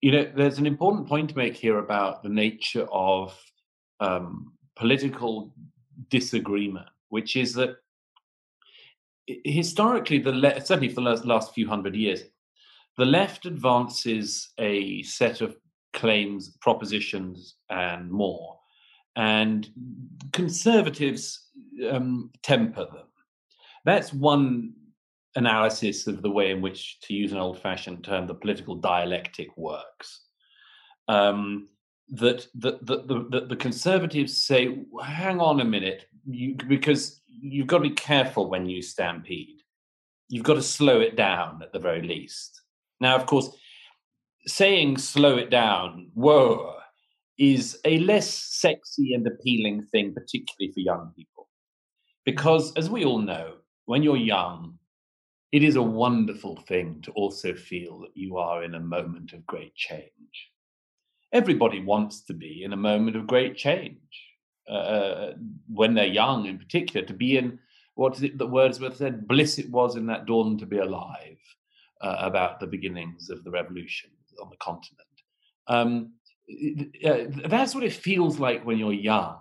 You 0.00 0.12
know, 0.12 0.32
there's 0.34 0.58
an 0.58 0.66
important 0.66 1.08
point 1.08 1.30
to 1.30 1.36
make 1.36 1.56
here 1.56 1.78
about 1.78 2.22
the 2.22 2.28
nature 2.28 2.88
of 2.90 3.38
um, 4.00 4.52
political 4.76 5.54
disagreement, 6.08 6.88
which 7.08 7.36
is 7.36 7.54
that 7.54 7.76
historically, 9.44 10.18
the 10.18 10.32
le- 10.32 10.60
certainly 10.60 10.88
for 10.88 11.00
the 11.00 11.26
last 11.26 11.54
few 11.54 11.68
hundred 11.68 11.94
years, 11.94 12.24
the 12.98 13.04
left 13.04 13.46
advances 13.46 14.50
a 14.58 15.02
set 15.02 15.40
of 15.40 15.56
claims, 15.92 16.50
propositions, 16.60 17.56
and 17.70 18.10
more, 18.10 18.58
and 19.16 19.68
conservatives 20.32 21.48
um, 21.90 22.30
temper 22.42 22.84
them. 22.84 23.06
That's 23.84 24.12
one 24.12 24.74
analysis 25.34 26.06
of 26.06 26.22
the 26.22 26.30
way 26.30 26.50
in 26.50 26.60
which, 26.60 27.00
to 27.02 27.14
use 27.14 27.32
an 27.32 27.38
old 27.38 27.58
fashioned 27.60 28.04
term, 28.04 28.26
the 28.26 28.34
political 28.34 28.74
dialectic 28.74 29.56
works. 29.56 30.22
Um, 31.08 31.68
that, 32.12 32.46
that 32.54 32.86
the, 32.86 32.96
the, 33.30 33.46
the, 33.48 33.56
conservatives 33.56 34.38
say, 34.38 34.78
hang 35.02 35.40
on 35.40 35.60
a 35.60 35.64
minute, 35.64 36.06
you, 36.26 36.54
because 36.68 37.22
you've 37.26 37.66
got 37.66 37.78
to 37.78 37.88
be 37.88 37.94
careful 37.94 38.50
when 38.50 38.66
you 38.66 38.82
stampede. 38.82 39.62
You've 40.28 40.44
got 40.44 40.54
to 40.54 40.62
slow 40.62 41.00
it 41.00 41.16
down 41.16 41.62
at 41.62 41.72
the 41.72 41.78
very 41.78 42.02
least. 42.02 42.60
Now, 43.00 43.16
of 43.16 43.24
course, 43.24 43.56
saying 44.46 44.98
slow 44.98 45.38
it 45.38 45.48
down, 45.50 46.10
whoa, 46.12 46.74
is 47.38 47.78
a 47.86 47.98
less 48.00 48.28
sexy 48.28 49.14
and 49.14 49.26
appealing 49.26 49.82
thing, 49.86 50.12
particularly 50.12 50.72
for 50.72 50.80
young 50.80 51.12
people. 51.16 51.48
Because, 52.26 52.74
as 52.74 52.90
we 52.90 53.06
all 53.06 53.18
know, 53.18 53.54
when 53.86 54.02
you're 54.02 54.16
young, 54.16 54.78
it 55.50 55.64
is 55.64 55.76
a 55.76 55.82
wonderful 55.82 56.56
thing 56.68 57.00
to 57.02 57.10
also 57.12 57.54
feel 57.54 58.00
that 58.00 58.14
you 58.14 58.36
are 58.36 58.64
in 58.64 58.74
a 58.74 58.80
moment 58.80 59.32
of 59.32 59.46
great 59.46 59.74
change. 59.74 60.51
Everybody 61.32 61.82
wants 61.82 62.22
to 62.22 62.34
be 62.34 62.62
in 62.64 62.72
a 62.72 62.76
moment 62.76 63.16
of 63.16 63.26
great 63.26 63.56
change. 63.56 63.98
Uh, 64.68 64.72
uh 64.72 65.32
when 65.68 65.94
they're 65.94 66.06
young, 66.06 66.46
in 66.46 66.58
particular, 66.58 67.06
to 67.06 67.14
be 67.14 67.36
in 67.36 67.58
what 67.94 68.16
is 68.16 68.22
it 68.22 68.38
that 68.38 68.46
Wordsworth 68.46 68.96
said? 68.96 69.28
Bliss 69.28 69.58
it 69.58 69.70
was 69.70 69.96
in 69.96 70.06
that 70.06 70.26
dawn 70.26 70.56
to 70.58 70.66
be 70.66 70.78
alive, 70.78 71.38
uh, 72.00 72.16
about 72.20 72.58
the 72.58 72.66
beginnings 72.66 73.28
of 73.28 73.44
the 73.44 73.50
revolution 73.50 74.10
on 74.40 74.48
the 74.48 74.56
continent. 74.56 75.08
Um, 75.66 76.12
uh, 77.04 77.48
that's 77.48 77.74
what 77.74 77.84
it 77.84 77.92
feels 77.92 78.38
like 78.38 78.64
when 78.64 78.78
you're 78.78 78.92
young, 78.92 79.36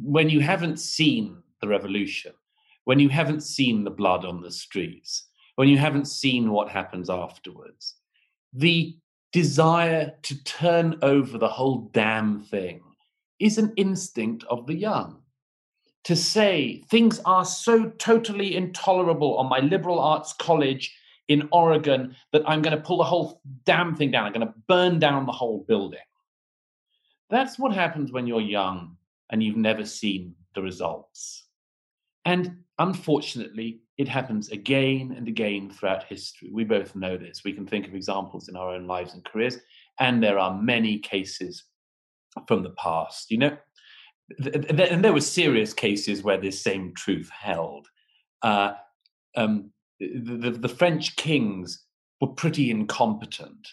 when 0.00 0.28
you 0.28 0.40
haven't 0.40 0.80
seen 0.80 1.42
the 1.60 1.68
revolution 1.68 2.32
when 2.84 2.98
you 2.98 3.08
haven't 3.08 3.42
seen 3.42 3.84
the 3.84 3.90
blood 3.90 4.24
on 4.24 4.40
the 4.40 4.50
streets, 4.50 5.28
when 5.56 5.68
you 5.68 5.78
haven't 5.78 6.06
seen 6.06 6.50
what 6.50 6.68
happens 6.68 7.08
afterwards, 7.08 7.96
the 8.52 8.96
desire 9.32 10.14
to 10.22 10.44
turn 10.44 10.98
over 11.02 11.38
the 11.38 11.48
whole 11.48 11.90
damn 11.92 12.40
thing 12.40 12.82
is 13.40 13.58
an 13.58 13.72
instinct 13.76 14.44
of 14.44 14.66
the 14.66 14.74
young. 14.74 15.18
To 16.04 16.16
say 16.16 16.84
things 16.90 17.20
are 17.24 17.44
so 17.44 17.90
totally 17.90 18.56
intolerable 18.56 19.36
on 19.38 19.48
my 19.48 19.60
liberal 19.60 20.00
arts 20.00 20.32
college 20.32 20.94
in 21.28 21.48
Oregon 21.52 22.14
that 22.32 22.42
I'm 22.46 22.60
going 22.60 22.76
to 22.76 22.82
pull 22.82 22.98
the 22.98 23.04
whole 23.04 23.40
damn 23.64 23.94
thing 23.94 24.10
down, 24.10 24.26
I'm 24.26 24.32
going 24.32 24.46
to 24.46 24.54
burn 24.68 24.98
down 24.98 25.26
the 25.26 25.32
whole 25.32 25.64
building. 25.66 26.00
That's 27.30 27.58
what 27.58 27.72
happens 27.72 28.12
when 28.12 28.26
you're 28.26 28.40
young 28.40 28.96
and 29.30 29.42
you've 29.42 29.56
never 29.56 29.84
seen 29.84 30.34
the 30.54 30.62
results. 30.62 31.46
And 32.24 32.58
unfortunately, 32.78 33.80
it 34.02 34.08
happens 34.08 34.50
again 34.50 35.14
and 35.16 35.28
again 35.28 35.70
throughout 35.70 36.02
history. 36.04 36.50
We 36.52 36.64
both 36.64 36.96
know 36.96 37.16
this. 37.16 37.42
We 37.44 37.52
can 37.52 37.66
think 37.66 37.86
of 37.86 37.94
examples 37.94 38.48
in 38.48 38.56
our 38.56 38.74
own 38.74 38.88
lives 38.88 39.14
and 39.14 39.24
careers, 39.24 39.58
and 40.00 40.20
there 40.20 40.40
are 40.40 40.60
many 40.60 40.98
cases 40.98 41.64
from 42.48 42.64
the 42.64 42.70
past. 42.70 43.30
You 43.30 43.38
know, 43.38 43.56
and 44.38 45.04
there 45.04 45.12
were 45.12 45.20
serious 45.20 45.72
cases 45.72 46.24
where 46.24 46.40
this 46.40 46.60
same 46.60 46.92
truth 46.94 47.30
held. 47.30 47.86
Uh, 48.42 48.72
um, 49.36 49.70
the, 50.00 50.36
the, 50.36 50.50
the 50.50 50.68
French 50.68 51.14
kings 51.14 51.84
were 52.20 52.28
pretty 52.28 52.70
incompetent. 52.70 53.68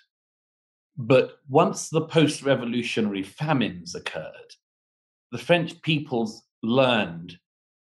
But 0.95 1.39
once 1.47 1.89
the 1.89 2.01
post 2.01 2.43
revolutionary 2.43 3.23
famines 3.23 3.95
occurred, 3.95 4.53
the 5.31 5.37
French 5.39 5.81
peoples 5.81 6.43
learned 6.61 7.39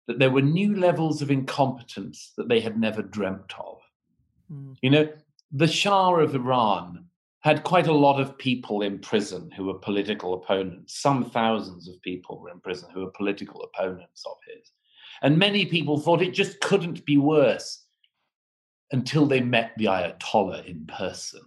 that 0.06 0.18
there 0.18 0.30
were 0.30 0.42
new 0.42 0.76
levels 0.76 1.22
of 1.22 1.30
incompetence 1.30 2.32
that 2.36 2.48
they 2.48 2.60
had 2.60 2.78
never 2.78 3.02
dreamt 3.02 3.52
of. 3.58 3.78
Mm. 4.52 4.76
You 4.82 4.90
know, 4.90 5.08
the 5.52 5.66
Shah 5.66 6.14
of 6.14 6.34
Iran 6.34 7.06
had 7.40 7.64
quite 7.64 7.86
a 7.86 7.92
lot 7.92 8.20
of 8.20 8.36
people 8.38 8.82
in 8.82 8.98
prison 8.98 9.50
who 9.52 9.66
were 9.66 9.78
political 9.78 10.34
opponents. 10.34 11.00
Some 11.00 11.30
thousands 11.30 11.88
of 11.88 12.00
people 12.02 12.40
were 12.40 12.50
in 12.50 12.60
prison 12.60 12.88
who 12.92 13.00
were 13.00 13.10
political 13.12 13.62
opponents 13.62 14.24
of 14.26 14.36
his. 14.48 14.72
And 15.22 15.38
many 15.38 15.64
people 15.64 15.98
thought 15.98 16.22
it 16.22 16.34
just 16.34 16.60
couldn't 16.60 17.04
be 17.06 17.16
worse 17.16 17.84
until 18.92 19.26
they 19.26 19.40
met 19.40 19.72
the 19.76 19.86
Ayatollah 19.86 20.66
in 20.66 20.86
person 20.86 21.40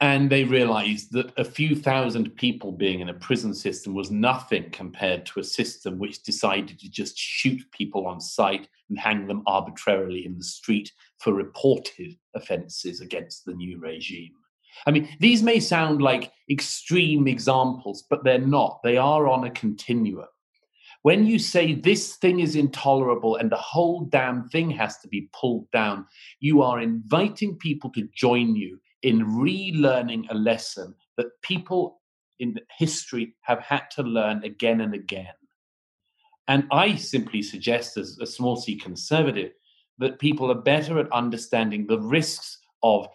and 0.00 0.30
they 0.30 0.44
realized 0.44 1.12
that 1.12 1.30
a 1.36 1.44
few 1.44 1.76
thousand 1.76 2.34
people 2.36 2.72
being 2.72 3.00
in 3.00 3.10
a 3.10 3.14
prison 3.14 3.52
system 3.52 3.94
was 3.94 4.10
nothing 4.10 4.70
compared 4.70 5.26
to 5.26 5.40
a 5.40 5.44
system 5.44 5.98
which 5.98 6.22
decided 6.22 6.78
to 6.78 6.90
just 6.90 7.18
shoot 7.18 7.60
people 7.70 8.06
on 8.06 8.18
sight 8.18 8.66
and 8.88 8.98
hang 8.98 9.26
them 9.26 9.42
arbitrarily 9.46 10.24
in 10.24 10.38
the 10.38 10.44
street 10.44 10.90
for 11.18 11.34
reported 11.34 12.16
offenses 12.34 13.02
against 13.02 13.44
the 13.44 13.52
new 13.52 13.78
regime. 13.78 14.32
I 14.86 14.90
mean, 14.90 15.08
these 15.20 15.42
may 15.42 15.60
sound 15.60 16.00
like 16.00 16.32
extreme 16.50 17.28
examples, 17.28 18.04
but 18.08 18.24
they're 18.24 18.38
not. 18.38 18.80
They 18.82 18.96
are 18.96 19.28
on 19.28 19.44
a 19.44 19.50
continuum. 19.50 20.26
When 21.02 21.26
you 21.26 21.38
say 21.38 21.74
this 21.74 22.16
thing 22.16 22.40
is 22.40 22.56
intolerable 22.56 23.36
and 23.36 23.50
the 23.50 23.56
whole 23.56 24.02
damn 24.02 24.48
thing 24.48 24.70
has 24.70 24.98
to 24.98 25.08
be 25.08 25.28
pulled 25.32 25.70
down, 25.70 26.06
you 26.40 26.62
are 26.62 26.80
inviting 26.80 27.56
people 27.56 27.90
to 27.90 28.08
join 28.14 28.54
you 28.54 28.78
in 29.02 29.24
relearning 29.24 30.24
a 30.30 30.34
lesson 30.34 30.94
that 31.16 31.40
people 31.42 32.00
in 32.38 32.58
history 32.78 33.34
have 33.42 33.60
had 33.60 33.90
to 33.92 34.02
learn 34.02 34.42
again 34.44 34.80
and 34.80 34.94
again. 34.94 35.34
And 36.48 36.66
I 36.72 36.96
simply 36.96 37.42
suggest, 37.42 37.96
as 37.96 38.18
a 38.20 38.26
small 38.26 38.56
c 38.56 38.76
conservative, 38.76 39.52
that 39.98 40.18
people 40.18 40.50
are 40.50 40.62
better 40.62 40.98
at 40.98 41.12
understanding 41.12 41.86
the 41.86 42.00
risks 42.00 42.58
of 42.82 43.06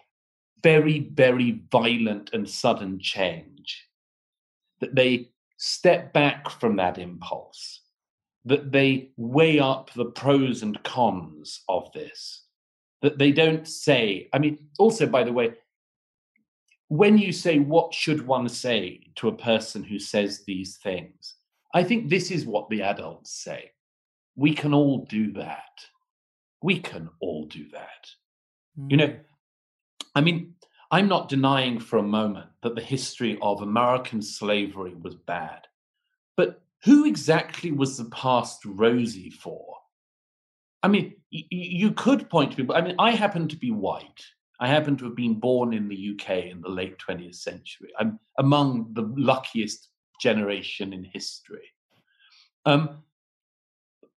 very, 0.62 1.10
very 1.12 1.60
violent 1.70 2.30
and 2.32 2.48
sudden 2.48 2.98
change. 2.98 3.88
That 4.80 4.94
they 4.94 5.30
step 5.58 6.12
back 6.12 6.48
from 6.48 6.76
that 6.76 6.98
impulse, 6.98 7.80
that 8.44 8.72
they 8.72 9.10
weigh 9.16 9.58
up 9.58 9.90
the 9.92 10.06
pros 10.06 10.62
and 10.62 10.82
cons 10.82 11.62
of 11.68 11.90
this, 11.92 12.44
that 13.02 13.18
they 13.18 13.32
don't 13.32 13.66
say, 13.66 14.28
I 14.32 14.38
mean, 14.38 14.68
also, 14.78 15.06
by 15.06 15.24
the 15.24 15.32
way, 15.32 15.54
when 16.88 17.18
you 17.18 17.32
say, 17.32 17.58
What 17.58 17.92
should 17.92 18.26
one 18.26 18.48
say 18.48 19.00
to 19.16 19.28
a 19.28 19.36
person 19.36 19.82
who 19.82 19.98
says 19.98 20.44
these 20.44 20.76
things? 20.76 21.34
I 21.74 21.84
think 21.84 22.08
this 22.08 22.30
is 22.30 22.46
what 22.46 22.68
the 22.70 22.82
adults 22.82 23.32
say. 23.32 23.72
We 24.36 24.54
can 24.54 24.72
all 24.72 25.04
do 25.06 25.32
that. 25.32 25.62
We 26.62 26.78
can 26.78 27.10
all 27.20 27.46
do 27.46 27.66
that. 27.72 28.10
Mm. 28.78 28.90
You 28.90 28.96
know, 28.96 29.08
mm. 29.08 29.20
I 30.14 30.20
mean, 30.20 30.54
I'm 30.90 31.08
not 31.08 31.28
denying 31.28 31.80
for 31.80 31.98
a 31.98 32.02
moment 32.02 32.46
that 32.62 32.74
the 32.74 32.80
history 32.80 33.38
of 33.42 33.60
American 33.60 34.22
slavery 34.22 34.94
was 34.94 35.14
bad. 35.14 35.66
But 36.36 36.62
who 36.84 37.04
exactly 37.04 37.72
was 37.72 37.96
the 37.96 38.04
past 38.06 38.64
rosy 38.64 39.30
for? 39.30 39.76
I 40.82 40.88
mean, 40.88 41.14
y- 41.32 41.44
you 41.50 41.90
could 41.92 42.30
point 42.30 42.52
to 42.52 42.56
people. 42.56 42.76
I 42.76 42.82
mean, 42.82 42.94
I 42.98 43.10
happen 43.10 43.48
to 43.48 43.56
be 43.56 43.70
white. 43.70 44.24
I 44.58 44.68
happen 44.68 44.96
to 44.96 45.04
have 45.04 45.16
been 45.16 45.34
born 45.34 45.74
in 45.74 45.88
the 45.88 46.12
UK 46.12 46.46
in 46.46 46.60
the 46.60 46.68
late 46.68 46.96
20th 46.98 47.36
century. 47.36 47.90
I'm 47.98 48.18
among 48.38 48.92
the 48.94 49.02
luckiest 49.16 49.88
generation 50.20 50.92
in 50.92 51.04
history. 51.04 51.72
Um, 52.64 53.02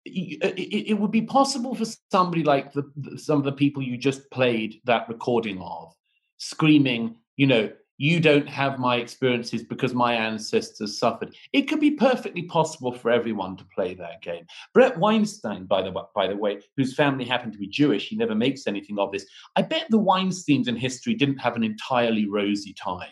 it, 0.05 0.87
it, 0.89 0.93
would 0.93 1.11
be 1.11 1.21
possible 1.21 1.75
for 1.75 1.85
somebody 2.09 2.43
like 2.43 2.71
the, 2.73 2.83
some 3.17 3.37
of 3.37 3.43
the 3.43 3.51
people 3.51 3.83
you 3.83 3.97
just 3.97 4.31
played 4.31 4.81
that 4.85 5.07
recording 5.09 5.61
of 5.61 5.93
screaming, 6.37 7.17
you 7.35 7.45
know, 7.45 7.69
you 7.99 8.21
don't 8.21 8.47
have 8.47 8.79
my 8.79 8.95
experiences 8.95 9.61
because 9.61 9.93
my 9.93 10.13
ancestors 10.13 10.97
suffered. 10.97 11.35
It 11.51 11.63
could 11.63 11.81
be 11.81 11.91
perfectly 11.91 12.43
possible 12.43 12.93
for 12.93 13.11
everyone 13.11 13.57
to 13.57 13.65
play 13.75 13.93
that 13.95 14.21
game. 14.21 14.45
Bret 14.73 14.97
Weinstein, 14.97 15.65
by 15.65 15.81
the, 15.81 15.91
by 16.15 16.27
the 16.27 16.35
way, 16.37 16.61
whose 16.77 16.95
family 16.95 17.25
happened 17.25 17.51
to 17.53 17.59
be 17.59 17.67
Jewish, 17.67 18.07
he 18.07 18.15
never 18.15 18.33
makes 18.33 18.67
anything 18.67 18.97
of 18.97 19.11
this. 19.11 19.25
I 19.57 19.63
bet 19.63 19.87
the 19.89 19.99
Weinsteins 19.99 20.69
in 20.69 20.77
history 20.77 21.13
didn't 21.13 21.39
have 21.39 21.57
an 21.57 21.63
entirely 21.63 22.25
rosy 22.25 22.73
time. 22.73 23.11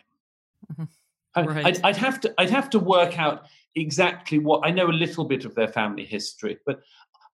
Mm-hmm. 0.72 0.84
Right. 1.36 1.66
I'd, 1.66 1.82
I'd, 1.84 1.98
have 1.98 2.20
to 2.22 2.34
I'd 2.40 2.50
have 2.50 2.70
to 2.72 2.80
work 2.80 3.20
out 3.20 3.46
exactly 3.76 4.40
what 4.40 4.62
I 4.66 4.72
know 4.72 4.90
a 4.90 4.92
little 4.92 5.26
bit 5.26 5.46
of 5.46 5.54
their 5.54 5.68
family 5.68 6.06
history, 6.06 6.58
but 6.66 6.80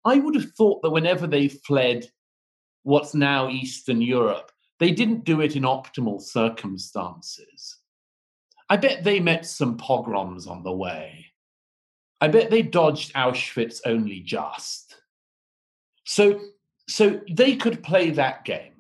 I 0.04 0.18
would 0.18 0.36
have 0.36 0.52
thought 0.58 0.82
that 0.82 0.90
whenever 0.90 1.28
they 1.28 1.48
fled 1.48 2.10
what's 2.82 3.14
now 3.14 3.48
Eastern 3.48 4.02
Europe, 4.02 4.52
they 4.80 4.92
didn't 4.92 5.24
do 5.24 5.42
it 5.42 5.56
in 5.56 5.64
optimal 5.64 6.22
circumstances. 6.22 7.78
I 8.70 8.78
bet 8.78 9.04
they 9.04 9.20
met 9.20 9.46
some 9.46 9.78
pogroms 9.78 10.48
on 10.48 10.64
the 10.64 10.72
way. 10.72 11.28
I 12.22 12.28
bet 12.28 12.50
they 12.50 12.62
dodged 12.62 13.14
Auschwitz 13.14 13.82
only 13.86 14.22
just. 14.22 14.96
So, 16.06 16.40
so 16.88 17.22
they 17.30 17.56
could 17.56 17.84
play 17.84 18.12
that 18.12 18.46
game. 18.46 18.72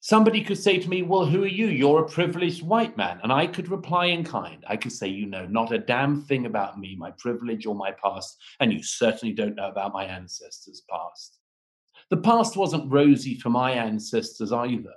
Somebody 0.00 0.44
could 0.44 0.58
say 0.58 0.78
to 0.78 0.88
me, 0.90 1.00
Well, 1.00 1.24
who 1.24 1.44
are 1.44 1.46
you? 1.46 1.68
You're 1.68 2.04
a 2.04 2.08
privileged 2.08 2.62
white 2.62 2.94
man. 2.94 3.20
And 3.22 3.32
I 3.32 3.46
could 3.46 3.70
reply 3.70 4.06
in 4.06 4.22
kind. 4.22 4.62
I 4.68 4.76
could 4.76 4.92
say, 4.92 5.08
You 5.08 5.24
know 5.24 5.46
not 5.46 5.72
a 5.72 5.78
damn 5.78 6.20
thing 6.20 6.44
about 6.44 6.78
me, 6.78 6.94
my 6.94 7.10
privilege, 7.12 7.64
or 7.64 7.74
my 7.74 7.90
past. 7.90 8.36
And 8.60 8.70
you 8.70 8.82
certainly 8.82 9.34
don't 9.34 9.54
know 9.54 9.68
about 9.68 9.94
my 9.94 10.04
ancestors' 10.04 10.82
past. 10.90 11.38
The 12.10 12.18
past 12.18 12.54
wasn't 12.54 12.92
rosy 12.92 13.38
for 13.38 13.48
my 13.48 13.70
ancestors 13.70 14.52
either. 14.52 14.92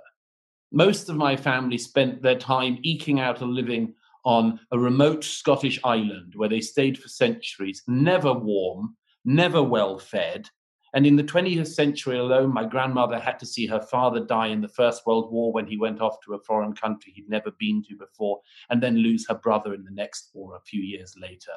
Most 0.70 1.08
of 1.08 1.16
my 1.16 1.36
family 1.36 1.78
spent 1.78 2.22
their 2.22 2.38
time 2.38 2.78
eking 2.82 3.20
out 3.20 3.40
a 3.40 3.46
living 3.46 3.94
on 4.24 4.60
a 4.72 4.78
remote 4.78 5.24
Scottish 5.24 5.80
island 5.84 6.34
where 6.36 6.48
they 6.48 6.60
stayed 6.60 6.98
for 6.98 7.08
centuries, 7.08 7.82
never 7.86 8.32
warm, 8.32 8.96
never 9.24 9.62
well 9.62 9.98
fed. 9.98 10.48
And 10.94 11.06
in 11.06 11.16
the 11.16 11.24
20th 11.24 11.68
century 11.68 12.18
alone, 12.18 12.52
my 12.52 12.64
grandmother 12.64 13.18
had 13.18 13.38
to 13.40 13.46
see 13.46 13.66
her 13.66 13.80
father 13.80 14.20
die 14.20 14.48
in 14.48 14.60
the 14.60 14.68
First 14.68 15.06
World 15.06 15.32
War 15.32 15.52
when 15.52 15.66
he 15.66 15.76
went 15.76 16.00
off 16.00 16.16
to 16.24 16.34
a 16.34 16.40
foreign 16.40 16.74
country 16.74 17.12
he'd 17.12 17.28
never 17.28 17.50
been 17.58 17.82
to 17.84 17.96
before, 17.96 18.40
and 18.70 18.82
then 18.82 18.96
lose 18.96 19.26
her 19.28 19.34
brother 19.34 19.74
in 19.74 19.84
the 19.84 19.90
next 19.90 20.30
war 20.34 20.56
a 20.56 20.60
few 20.60 20.82
years 20.82 21.14
later. 21.20 21.52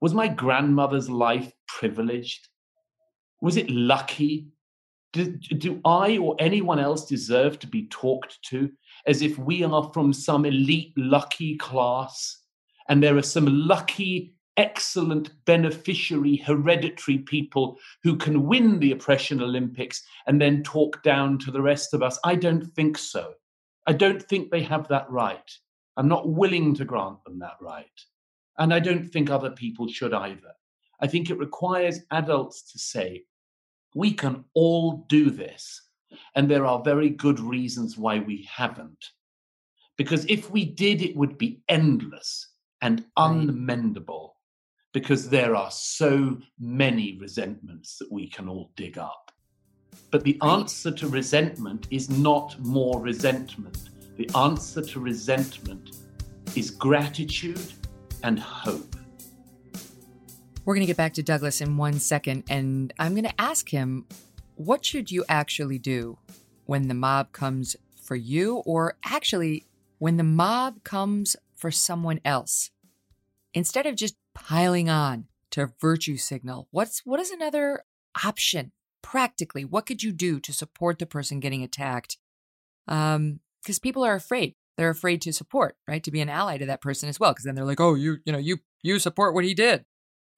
Was 0.00 0.14
my 0.14 0.28
grandmother's 0.28 1.10
life 1.10 1.52
privileged? 1.66 2.48
Was 3.40 3.56
it 3.56 3.70
lucky 3.70 4.48
do, 5.14 5.30
do 5.36 5.80
I 5.84 6.18
or 6.18 6.34
anyone 6.40 6.80
else 6.80 7.06
deserve 7.06 7.60
to 7.60 7.68
be 7.68 7.86
talked 7.86 8.42
to 8.46 8.70
as 9.06 9.22
if 9.22 9.38
we 9.38 9.62
are 9.62 9.90
from 9.94 10.12
some 10.12 10.44
elite, 10.44 10.92
lucky 10.96 11.56
class 11.56 12.40
and 12.88 13.02
there 13.02 13.16
are 13.16 13.22
some 13.22 13.46
lucky, 13.46 14.34
excellent, 14.56 15.30
beneficiary, 15.44 16.36
hereditary 16.36 17.18
people 17.18 17.78
who 18.02 18.16
can 18.16 18.46
win 18.46 18.80
the 18.80 18.90
oppression 18.90 19.40
Olympics 19.40 20.02
and 20.26 20.40
then 20.40 20.64
talk 20.64 21.02
down 21.04 21.38
to 21.38 21.52
the 21.52 21.62
rest 21.62 21.94
of 21.94 22.02
us? 22.02 22.18
I 22.24 22.34
don't 22.34 22.66
think 22.74 22.98
so. 22.98 23.34
I 23.86 23.92
don't 23.92 24.22
think 24.22 24.50
they 24.50 24.62
have 24.62 24.88
that 24.88 25.08
right. 25.08 25.50
I'm 25.96 26.08
not 26.08 26.28
willing 26.28 26.74
to 26.74 26.84
grant 26.84 27.22
them 27.24 27.38
that 27.38 27.56
right. 27.60 27.86
And 28.58 28.74
I 28.74 28.80
don't 28.80 29.06
think 29.06 29.30
other 29.30 29.50
people 29.50 29.86
should 29.86 30.12
either. 30.12 30.54
I 31.00 31.06
think 31.06 31.30
it 31.30 31.38
requires 31.38 32.00
adults 32.10 32.72
to 32.72 32.78
say, 32.80 33.24
we 33.94 34.12
can 34.12 34.44
all 34.54 35.06
do 35.08 35.30
this. 35.30 35.80
And 36.36 36.50
there 36.50 36.66
are 36.66 36.82
very 36.82 37.10
good 37.10 37.40
reasons 37.40 37.96
why 37.96 38.18
we 38.18 38.48
haven't. 38.52 39.10
Because 39.96 40.24
if 40.26 40.50
we 40.50 40.64
did, 40.64 41.02
it 41.02 41.16
would 41.16 41.38
be 41.38 41.62
endless 41.68 42.48
and 42.82 43.04
unmendable 43.16 44.30
because 44.92 45.28
there 45.28 45.56
are 45.56 45.70
so 45.70 46.38
many 46.58 47.18
resentments 47.20 47.98
that 47.98 48.10
we 48.10 48.28
can 48.28 48.48
all 48.48 48.70
dig 48.76 48.98
up. 48.98 49.32
But 50.10 50.22
the 50.22 50.38
answer 50.42 50.90
to 50.92 51.08
resentment 51.08 51.88
is 51.90 52.10
not 52.10 52.58
more 52.60 53.00
resentment. 53.00 53.90
The 54.16 54.30
answer 54.36 54.82
to 54.82 55.00
resentment 55.00 55.96
is 56.54 56.70
gratitude 56.70 57.72
and 58.22 58.38
hope. 58.38 58.94
We're 60.64 60.74
going 60.74 60.86
to 60.86 60.90
get 60.90 60.96
back 60.96 61.12
to 61.14 61.22
Douglas 61.22 61.60
in 61.60 61.76
one 61.76 61.98
second, 61.98 62.44
and 62.48 62.90
I'm 62.98 63.12
going 63.12 63.24
to 63.24 63.40
ask 63.40 63.68
him 63.68 64.06
what 64.56 64.82
should 64.82 65.10
you 65.10 65.22
actually 65.28 65.78
do 65.78 66.16
when 66.64 66.88
the 66.88 66.94
mob 66.94 67.32
comes 67.32 67.76
for 68.02 68.16
you, 68.16 68.56
or 68.64 68.96
actually 69.04 69.66
when 69.98 70.16
the 70.16 70.24
mob 70.24 70.82
comes 70.82 71.36
for 71.54 71.70
someone 71.70 72.18
else? 72.24 72.70
Instead 73.52 73.84
of 73.84 73.94
just 73.94 74.16
piling 74.34 74.88
on 74.88 75.26
to 75.50 75.70
virtue 75.82 76.16
signal, 76.16 76.66
what's 76.70 77.02
what 77.04 77.20
is 77.20 77.30
another 77.30 77.84
option 78.24 78.72
practically? 79.02 79.66
What 79.66 79.84
could 79.84 80.02
you 80.02 80.12
do 80.12 80.40
to 80.40 80.52
support 80.54 80.98
the 80.98 81.04
person 81.04 81.40
getting 81.40 81.62
attacked? 81.62 82.16
Um, 82.88 83.40
because 83.62 83.78
people 83.78 84.02
are 84.02 84.14
afraid. 84.14 84.54
They're 84.78 84.88
afraid 84.88 85.20
to 85.22 85.32
support, 85.32 85.76
right? 85.86 86.02
To 86.02 86.10
be 86.10 86.22
an 86.22 86.30
ally 86.30 86.56
to 86.56 86.66
that 86.66 86.80
person 86.80 87.10
as 87.10 87.20
well. 87.20 87.32
Because 87.32 87.44
then 87.44 87.54
they're 87.54 87.66
like, 87.66 87.80
oh, 87.80 87.94
you, 87.94 88.16
you 88.24 88.32
know, 88.32 88.38
you 88.38 88.60
you 88.82 88.98
support 88.98 89.34
what 89.34 89.44
he 89.44 89.52
did. 89.52 89.84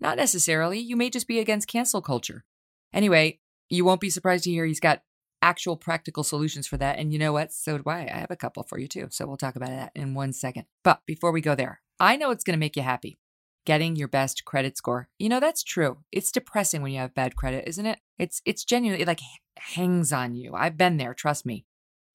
Not 0.00 0.16
necessarily. 0.16 0.78
You 0.78 0.96
may 0.96 1.10
just 1.10 1.28
be 1.28 1.38
against 1.38 1.68
cancel 1.68 2.02
culture. 2.02 2.44
Anyway, 2.92 3.40
you 3.68 3.84
won't 3.84 4.00
be 4.00 4.10
surprised 4.10 4.44
to 4.44 4.50
hear 4.50 4.66
he's 4.66 4.80
got 4.80 5.02
actual 5.42 5.76
practical 5.76 6.22
solutions 6.22 6.66
for 6.66 6.76
that. 6.76 6.98
And 6.98 7.12
you 7.12 7.18
know 7.18 7.32
what? 7.32 7.52
So 7.52 7.78
do 7.78 7.84
I. 7.86 8.08
I 8.12 8.18
have 8.18 8.30
a 8.30 8.36
couple 8.36 8.62
for 8.62 8.78
you 8.78 8.88
too. 8.88 9.08
So 9.10 9.26
we'll 9.26 9.36
talk 9.36 9.56
about 9.56 9.70
that 9.70 9.92
in 9.94 10.14
one 10.14 10.32
second. 10.32 10.64
But 10.82 11.00
before 11.06 11.32
we 11.32 11.40
go 11.40 11.54
there, 11.54 11.80
I 11.98 12.16
know 12.16 12.30
it's 12.30 12.44
going 12.44 12.56
to 12.56 12.60
make 12.60 12.76
you 12.76 12.82
happy. 12.82 13.18
Getting 13.64 13.96
your 13.96 14.08
best 14.08 14.44
credit 14.44 14.76
score. 14.76 15.08
You 15.18 15.28
know 15.28 15.40
that's 15.40 15.64
true. 15.64 15.98
It's 16.12 16.30
depressing 16.30 16.82
when 16.82 16.92
you 16.92 17.00
have 17.00 17.14
bad 17.14 17.34
credit, 17.34 17.64
isn't 17.66 17.86
it? 17.86 17.98
It's 18.16 18.40
it's 18.44 18.64
genuinely 18.64 19.02
it 19.02 19.08
like 19.08 19.20
hangs 19.56 20.12
on 20.12 20.36
you. 20.36 20.54
I've 20.54 20.76
been 20.76 20.98
there, 20.98 21.14
trust 21.14 21.44
me. 21.44 21.64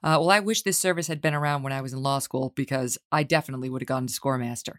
Uh, 0.03 0.17
well, 0.19 0.31
I 0.31 0.39
wish 0.39 0.61
this 0.61 0.77
service 0.77 1.07
had 1.07 1.21
been 1.21 1.33
around 1.33 1.63
when 1.63 1.73
I 1.73 1.81
was 1.81 1.93
in 1.93 2.01
law 2.01 2.19
school 2.19 2.53
because 2.55 2.97
I 3.11 3.23
definitely 3.23 3.69
would 3.69 3.81
have 3.81 3.87
gone 3.87 4.07
to 4.07 4.13
Scoremaster. 4.13 4.75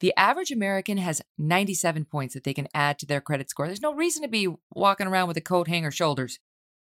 The 0.00 0.14
average 0.16 0.52
American 0.52 0.98
has 0.98 1.22
97 1.38 2.04
points 2.04 2.34
that 2.34 2.44
they 2.44 2.54
can 2.54 2.68
add 2.72 2.98
to 3.00 3.06
their 3.06 3.20
credit 3.20 3.50
score. 3.50 3.66
There's 3.66 3.82
no 3.82 3.94
reason 3.94 4.22
to 4.22 4.28
be 4.28 4.48
walking 4.72 5.08
around 5.08 5.28
with 5.28 5.36
a 5.36 5.42
coat 5.42 5.66
hanger 5.68 5.90
shoulders. 5.90 6.38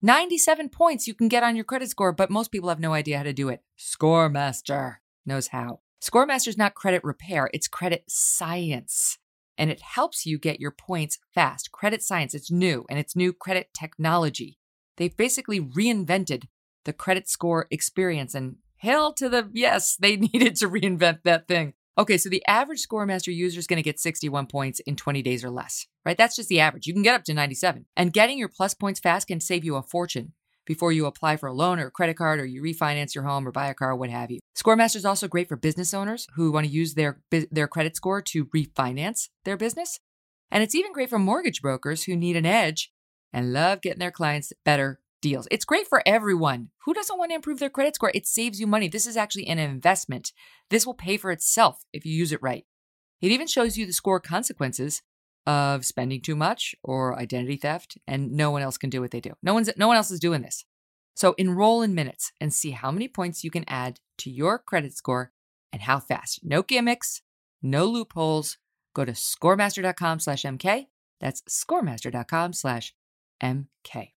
97 0.01 0.69
points 0.69 1.07
you 1.07 1.13
can 1.13 1.27
get 1.27 1.43
on 1.43 1.55
your 1.55 1.65
credit 1.65 1.89
score, 1.89 2.11
but 2.11 2.31
most 2.31 2.51
people 2.51 2.69
have 2.69 2.79
no 2.79 2.93
idea 2.93 3.17
how 3.17 3.23
to 3.23 3.33
do 3.33 3.49
it. 3.49 3.61
Scoremaster 3.77 4.95
knows 5.25 5.47
how. 5.47 5.81
Scoremaster 6.01 6.47
is 6.47 6.57
not 6.57 6.73
credit 6.73 7.03
repair, 7.03 7.49
it's 7.53 7.67
credit 7.67 8.05
science. 8.07 9.17
and 9.57 9.69
it 9.69 9.81
helps 9.81 10.25
you 10.25 10.39
get 10.39 10.59
your 10.59 10.71
points 10.71 11.19
fast. 11.35 11.71
Credit 11.71 12.01
science, 12.01 12.33
it's 12.33 12.49
new 12.49 12.85
and 12.89 12.97
it's 12.97 13.15
new 13.15 13.31
credit 13.31 13.69
technology. 13.77 14.57
They've 14.97 15.15
basically 15.15 15.59
reinvented 15.59 16.45
the 16.85 16.93
credit 16.93 17.29
score 17.29 17.67
experience 17.69 18.33
and 18.33 18.55
hell 18.77 19.13
to 19.13 19.29
the 19.29 19.49
yes, 19.53 19.95
they 19.97 20.15
needed 20.33 20.55
to 20.55 20.69
reinvent 20.69 21.19
that 21.25 21.47
thing. 21.47 21.73
Okay, 21.97 22.17
so 22.17 22.29
the 22.29 22.43
average 22.47 22.87
ScoreMaster 22.87 23.35
user 23.35 23.59
is 23.59 23.67
going 23.67 23.77
to 23.77 23.83
get 23.83 23.99
61 23.99 24.47
points 24.47 24.79
in 24.81 24.95
20 24.95 25.21
days 25.21 25.43
or 25.43 25.49
less, 25.49 25.87
right? 26.05 26.17
That's 26.17 26.37
just 26.37 26.47
the 26.47 26.61
average. 26.61 26.87
You 26.87 26.93
can 26.93 27.03
get 27.03 27.15
up 27.15 27.25
to 27.25 27.33
97. 27.33 27.85
And 27.97 28.13
getting 28.13 28.37
your 28.37 28.47
plus 28.47 28.73
points 28.73 29.01
fast 29.01 29.27
can 29.27 29.41
save 29.41 29.65
you 29.65 29.75
a 29.75 29.83
fortune 29.83 30.31
before 30.65 30.93
you 30.93 31.05
apply 31.05 31.35
for 31.35 31.47
a 31.47 31.53
loan 31.53 31.79
or 31.79 31.87
a 31.87 31.91
credit 31.91 32.15
card 32.15 32.39
or 32.39 32.45
you 32.45 32.61
refinance 32.61 33.13
your 33.13 33.25
home 33.25 33.45
or 33.45 33.51
buy 33.51 33.67
a 33.67 33.73
car, 33.73 33.93
what 33.93 34.09
have 34.09 34.31
you. 34.31 34.39
ScoreMaster 34.55 34.95
is 34.95 35.05
also 35.05 35.27
great 35.27 35.49
for 35.49 35.57
business 35.57 35.93
owners 35.93 36.27
who 36.35 36.51
want 36.51 36.65
to 36.65 36.71
use 36.71 36.93
their, 36.93 37.19
their 37.29 37.67
credit 37.67 37.97
score 37.97 38.21
to 38.21 38.45
refinance 38.45 39.27
their 39.43 39.57
business. 39.57 39.99
And 40.49 40.63
it's 40.63 40.75
even 40.75 40.93
great 40.93 41.09
for 41.09 41.19
mortgage 41.19 41.61
brokers 41.61 42.05
who 42.05 42.15
need 42.15 42.37
an 42.37 42.45
edge 42.45 42.93
and 43.33 43.51
love 43.51 43.81
getting 43.81 43.99
their 43.99 44.11
clients 44.11 44.53
better 44.63 45.00
deals. 45.21 45.47
It's 45.51 45.65
great 45.65 45.87
for 45.87 46.01
everyone. 46.05 46.69
Who 46.85 46.93
doesn't 46.93 47.17
want 47.17 47.31
to 47.31 47.35
improve 47.35 47.59
their 47.59 47.69
credit 47.69 47.95
score? 47.95 48.11
It 48.13 48.27
saves 48.27 48.59
you 48.59 48.67
money. 48.67 48.87
This 48.87 49.05
is 49.05 49.17
actually 49.17 49.47
an 49.47 49.59
investment. 49.59 50.33
This 50.69 50.85
will 50.85 50.93
pay 50.93 51.17
for 51.17 51.31
itself 51.31 51.83
if 51.93 52.05
you 52.05 52.13
use 52.13 52.31
it 52.31 52.41
right. 52.41 52.65
It 53.21 53.31
even 53.31 53.47
shows 53.47 53.77
you 53.77 53.85
the 53.85 53.93
score 53.93 54.19
consequences 54.19 55.01
of 55.45 55.85
spending 55.85 56.21
too 56.21 56.35
much 56.35 56.75
or 56.83 57.17
identity 57.17 57.57
theft, 57.57 57.97
and 58.07 58.31
no 58.31 58.51
one 58.51 58.61
else 58.61 58.77
can 58.77 58.89
do 58.89 59.01
what 59.01 59.11
they 59.11 59.21
do. 59.21 59.33
No 59.41 59.53
one's 59.53 59.69
no 59.77 59.87
one 59.87 59.97
else 59.97 60.11
is 60.11 60.19
doing 60.19 60.41
this. 60.41 60.65
So 61.15 61.33
enroll 61.37 61.81
in 61.81 61.93
minutes 61.93 62.31
and 62.39 62.53
see 62.53 62.71
how 62.71 62.91
many 62.91 63.07
points 63.07 63.43
you 63.43 63.51
can 63.51 63.65
add 63.67 63.99
to 64.19 64.29
your 64.29 64.57
credit 64.57 64.93
score 64.93 65.31
and 65.71 65.81
how 65.81 65.99
fast. 65.99 66.41
No 66.43 66.63
gimmicks, 66.63 67.21
no 67.61 67.85
loopholes. 67.85 68.57
Go 68.93 69.05
to 69.05 69.13
scoremaster.com 69.13 70.19
slash 70.19 70.43
MK. 70.43 70.87
That's 71.19 71.41
scoremaster.com 71.43 72.53
slash 72.53 72.93
MK. 73.41 74.11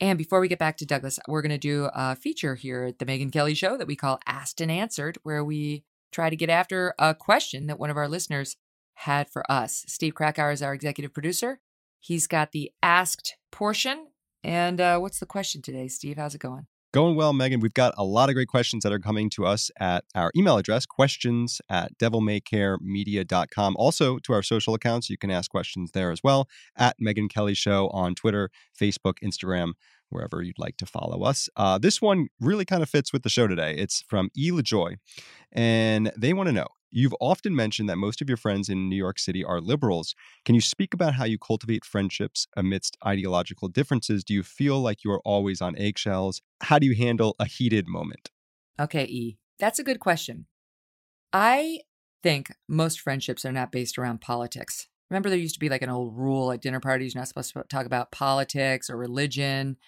And 0.00 0.18
before 0.18 0.40
we 0.40 0.48
get 0.48 0.58
back 0.58 0.76
to 0.78 0.86
Douglas, 0.86 1.18
we're 1.28 1.42
going 1.42 1.50
to 1.50 1.58
do 1.58 1.88
a 1.94 2.16
feature 2.16 2.56
here 2.56 2.84
at 2.84 2.98
the 2.98 3.06
Megyn 3.06 3.32
Kelly 3.32 3.54
Show 3.54 3.76
that 3.76 3.86
we 3.86 3.96
call 3.96 4.20
Asked 4.26 4.60
and 4.60 4.70
Answered, 4.70 5.18
where 5.22 5.44
we 5.44 5.84
try 6.12 6.30
to 6.30 6.36
get 6.36 6.50
after 6.50 6.94
a 6.98 7.14
question 7.14 7.66
that 7.66 7.78
one 7.78 7.90
of 7.90 7.96
our 7.96 8.08
listeners 8.08 8.56
had 8.94 9.28
for 9.30 9.50
us. 9.50 9.84
Steve 9.88 10.14
Krakauer 10.14 10.52
is 10.52 10.62
our 10.62 10.74
executive 10.74 11.12
producer. 11.12 11.60
He's 12.00 12.26
got 12.26 12.52
the 12.52 12.70
asked 12.82 13.36
portion. 13.50 14.08
And 14.42 14.80
uh, 14.80 14.98
what's 14.98 15.20
the 15.20 15.26
question 15.26 15.62
today, 15.62 15.88
Steve? 15.88 16.16
How's 16.16 16.34
it 16.34 16.40
going? 16.40 16.66
Going 16.94 17.16
well, 17.16 17.32
Megyn. 17.32 17.60
We've 17.60 17.74
got 17.74 17.92
a 17.98 18.04
lot 18.04 18.28
of 18.28 18.36
great 18.36 18.46
questions 18.46 18.84
that 18.84 18.92
are 18.92 19.00
coming 19.00 19.28
to 19.30 19.44
us 19.44 19.68
at 19.80 20.04
our 20.14 20.30
email 20.36 20.58
address, 20.58 20.86
questions 20.86 21.60
at 21.68 21.98
devilmaycaremedia.com. 21.98 23.74
Also, 23.76 24.18
to 24.18 24.32
our 24.32 24.44
social 24.44 24.74
accounts, 24.74 25.10
you 25.10 25.18
can 25.18 25.28
ask 25.28 25.50
questions 25.50 25.90
there 25.90 26.12
as 26.12 26.20
well 26.22 26.46
at 26.76 26.94
Megyn 27.04 27.28
Kelly 27.28 27.54
Show 27.54 27.88
on 27.88 28.14
Twitter, 28.14 28.48
Facebook, 28.80 29.14
Instagram, 29.24 29.72
wherever 30.10 30.40
you'd 30.40 30.60
like 30.60 30.76
to 30.76 30.86
follow 30.86 31.24
us. 31.24 31.48
Uh, 31.56 31.78
this 31.78 32.00
one 32.00 32.28
really 32.40 32.64
kind 32.64 32.80
of 32.80 32.88
fits 32.88 33.12
with 33.12 33.24
the 33.24 33.28
show 33.28 33.48
today. 33.48 33.74
It's 33.74 34.04
from 34.08 34.30
E. 34.36 34.52
LaJoy, 34.52 34.98
and 35.50 36.12
they 36.16 36.32
want 36.32 36.46
to 36.46 36.52
know 36.52 36.68
You've 36.96 37.14
often 37.20 37.56
mentioned 37.56 37.88
that 37.88 37.98
most 37.98 38.22
of 38.22 38.28
your 38.28 38.36
friends 38.36 38.68
in 38.68 38.88
New 38.88 38.94
York 38.94 39.18
City 39.18 39.42
are 39.42 39.60
liberals. 39.60 40.14
Can 40.44 40.54
you 40.54 40.60
speak 40.60 40.94
about 40.94 41.14
how 41.14 41.24
you 41.24 41.38
cultivate 41.38 41.84
friendships 41.84 42.46
amidst 42.56 42.96
ideological 43.04 43.66
differences? 43.66 44.22
Do 44.22 44.32
you 44.32 44.44
feel 44.44 44.80
like 44.80 45.02
you 45.02 45.10
are 45.10 45.20
always 45.24 45.60
on 45.60 45.76
eggshells? 45.76 46.40
How 46.60 46.78
do 46.78 46.86
you 46.86 46.94
handle 46.94 47.34
a 47.40 47.46
heated 47.46 47.88
moment? 47.88 48.30
Okay, 48.78 49.02
E. 49.06 49.38
That's 49.58 49.80
a 49.80 49.82
good 49.82 49.98
question. 49.98 50.46
I 51.32 51.80
think 52.22 52.52
most 52.68 53.00
friendships 53.00 53.44
are 53.44 53.50
not 53.50 53.72
based 53.72 53.98
around 53.98 54.20
politics. 54.20 54.86
Remember, 55.10 55.28
there 55.28 55.38
used 55.38 55.54
to 55.54 55.60
be 55.60 55.68
like 55.68 55.82
an 55.82 55.90
old 55.90 56.16
rule 56.16 56.52
at 56.52 56.62
dinner 56.62 56.78
parties 56.78 57.12
you're 57.12 57.20
not 57.20 57.26
supposed 57.26 57.52
to 57.54 57.64
talk 57.68 57.86
about 57.86 58.12
politics 58.12 58.88
or 58.88 58.96
religion. 58.96 59.78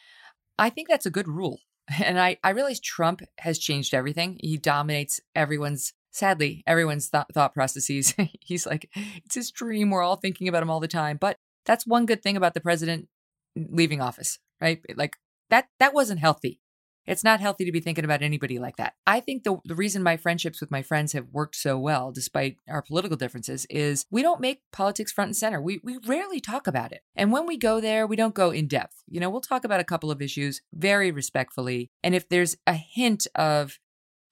I 0.59 0.70
think 0.70 0.88
that's 0.88 1.07
a 1.07 1.11
good 1.11 1.28
rule. 1.28 1.61
And 2.04 2.18
I, 2.18 2.36
I 2.42 2.50
realize 2.50 2.80
Trump 2.80 3.20
has 3.38 3.61
changed 3.61 3.94
everything. 3.94 4.40
He 4.42 4.57
dominates 4.57 5.20
everyone's 5.36 5.92
sadly, 6.16 6.64
everyone's 6.66 7.10
th- 7.10 7.24
thought 7.32 7.54
processes. 7.54 8.14
He's 8.40 8.66
like, 8.66 8.88
it's 9.24 9.34
his 9.34 9.50
dream. 9.50 9.90
We're 9.90 10.02
all 10.02 10.16
thinking 10.16 10.48
about 10.48 10.62
him 10.62 10.70
all 10.70 10.80
the 10.80 10.88
time. 10.88 11.18
But 11.20 11.36
that's 11.66 11.86
one 11.86 12.06
good 12.06 12.22
thing 12.22 12.36
about 12.36 12.54
the 12.54 12.60
president 12.60 13.08
leaving 13.54 14.00
office, 14.00 14.38
right? 14.60 14.80
Like 14.96 15.16
that, 15.50 15.68
that 15.78 15.94
wasn't 15.94 16.20
healthy. 16.20 16.60
It's 17.06 17.22
not 17.22 17.38
healthy 17.38 17.64
to 17.64 17.70
be 17.70 17.80
thinking 17.80 18.04
about 18.04 18.22
anybody 18.22 18.58
like 18.58 18.76
that. 18.76 18.94
I 19.06 19.20
think 19.20 19.44
the, 19.44 19.58
the 19.64 19.76
reason 19.76 20.02
my 20.02 20.16
friendships 20.16 20.60
with 20.60 20.72
my 20.72 20.82
friends 20.82 21.12
have 21.12 21.28
worked 21.30 21.54
so 21.54 21.78
well, 21.78 22.10
despite 22.10 22.56
our 22.68 22.82
political 22.82 23.16
differences, 23.16 23.64
is 23.70 24.06
we 24.10 24.22
don't 24.22 24.40
make 24.40 24.62
politics 24.72 25.12
front 25.12 25.28
and 25.28 25.36
center. 25.36 25.60
We, 25.60 25.80
we 25.84 25.98
rarely 26.04 26.40
talk 26.40 26.66
about 26.66 26.90
it. 26.90 27.02
And 27.14 27.30
when 27.30 27.46
we 27.46 27.58
go 27.58 27.80
there, 27.80 28.08
we 28.08 28.16
don't 28.16 28.34
go 28.34 28.50
in 28.50 28.66
depth. 28.66 29.04
You 29.08 29.20
know, 29.20 29.30
we'll 29.30 29.40
talk 29.40 29.64
about 29.64 29.78
a 29.78 29.84
couple 29.84 30.10
of 30.10 30.20
issues 30.20 30.62
very 30.74 31.12
respectfully. 31.12 31.90
And 32.02 32.12
if 32.12 32.28
there's 32.28 32.56
a 32.66 32.74
hint 32.74 33.28
of 33.36 33.78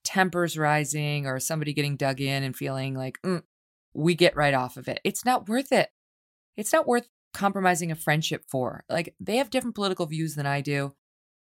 tempers 0.05 0.57
rising 0.57 1.27
or 1.27 1.41
somebody 1.41 1.73
getting 1.73 1.97
dug 1.97 2.21
in 2.21 2.43
and 2.43 2.57
feeling 2.57 2.95
like, 2.95 3.19
mm, 3.23 3.43
we 3.95 4.15
get 4.15 4.37
right 4.37 4.55
off 4.55 4.77
of 4.77 4.89
it. 4.89 5.01
It's 5.05 5.25
not 5.25 5.49
worth 5.49 5.73
it. 5.73 5.91
It's 6.57 6.73
not 6.73 6.87
worth 6.87 7.09
compromising 7.33 7.91
a 7.91 7.97
friendship 7.97 8.45
for. 8.49 8.85
Like, 8.89 9.15
they 9.19 9.37
have 9.37 9.51
different 9.51 9.75
political 9.75 10.07
views 10.07 10.35
than 10.35 10.47
I 10.47 10.61
do. 10.61 10.95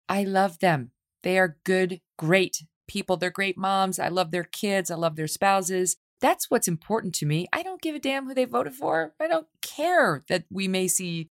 I 0.09 0.25
love 0.25 0.59
them. 0.59 0.91
They 1.23 1.39
are 1.39 1.59
good, 1.65 2.01
great 2.19 2.63
people. 2.87 3.17
They're 3.17 3.31
great 3.31 3.57
moms. 3.57 3.99
I 3.99 4.09
love 4.09 4.31
their 4.31 4.45
kids. 4.45 4.91
I 4.91 4.97
love 4.97 5.17
their 5.17 5.27
spouses. 5.27 5.97
That's 6.21 6.51
what's 6.51 6.69
important 6.69 7.15
to 7.17 7.27
me. 7.27 7.47
I 7.53 7.63
don't 7.63 7.83
give 7.83 7.95
a 7.95 8.01
damn 8.01 8.27
who 8.27 8.35
they 8.35 8.45
voted 8.45 8.75
for. 8.75 9.15
I 9.21 9.29
don't 9.29 9.47
care 9.63 10.25
that 10.29 10.45
we 10.51 10.67
may 10.67 10.89
see 10.89 11.31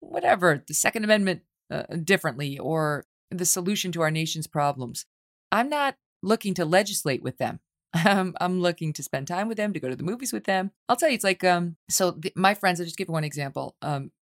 whatever, 0.00 0.64
the 0.66 0.74
Second 0.74 1.04
Amendment 1.04 1.42
uh, 1.70 1.82
differently 2.02 2.58
or 2.58 3.04
the 3.30 3.44
solution 3.44 3.92
to 3.92 4.02
our 4.02 4.10
nation's 4.10 4.46
problems. 4.46 5.06
I'm 5.50 5.68
not 5.68 5.96
looking 6.22 6.54
to 6.54 6.64
legislate 6.64 7.22
with 7.22 7.38
them. 7.38 7.60
Um, 8.06 8.34
I'm 8.40 8.58
looking 8.58 8.94
to 8.94 9.02
spend 9.02 9.28
time 9.28 9.48
with 9.48 9.58
them, 9.58 9.74
to 9.74 9.78
go 9.78 9.90
to 9.90 9.94
the 9.94 10.02
movies 10.02 10.32
with 10.32 10.44
them. 10.44 10.70
I'll 10.88 10.96
tell 10.96 11.10
you, 11.10 11.14
it's 11.14 11.24
like, 11.24 11.44
um, 11.44 11.76
so 11.90 12.18
my 12.34 12.54
friends, 12.54 12.80
I'll 12.80 12.86
just 12.86 12.96
give 12.96 13.10
one 13.10 13.22
example. 13.22 13.76
Um, 13.82 14.12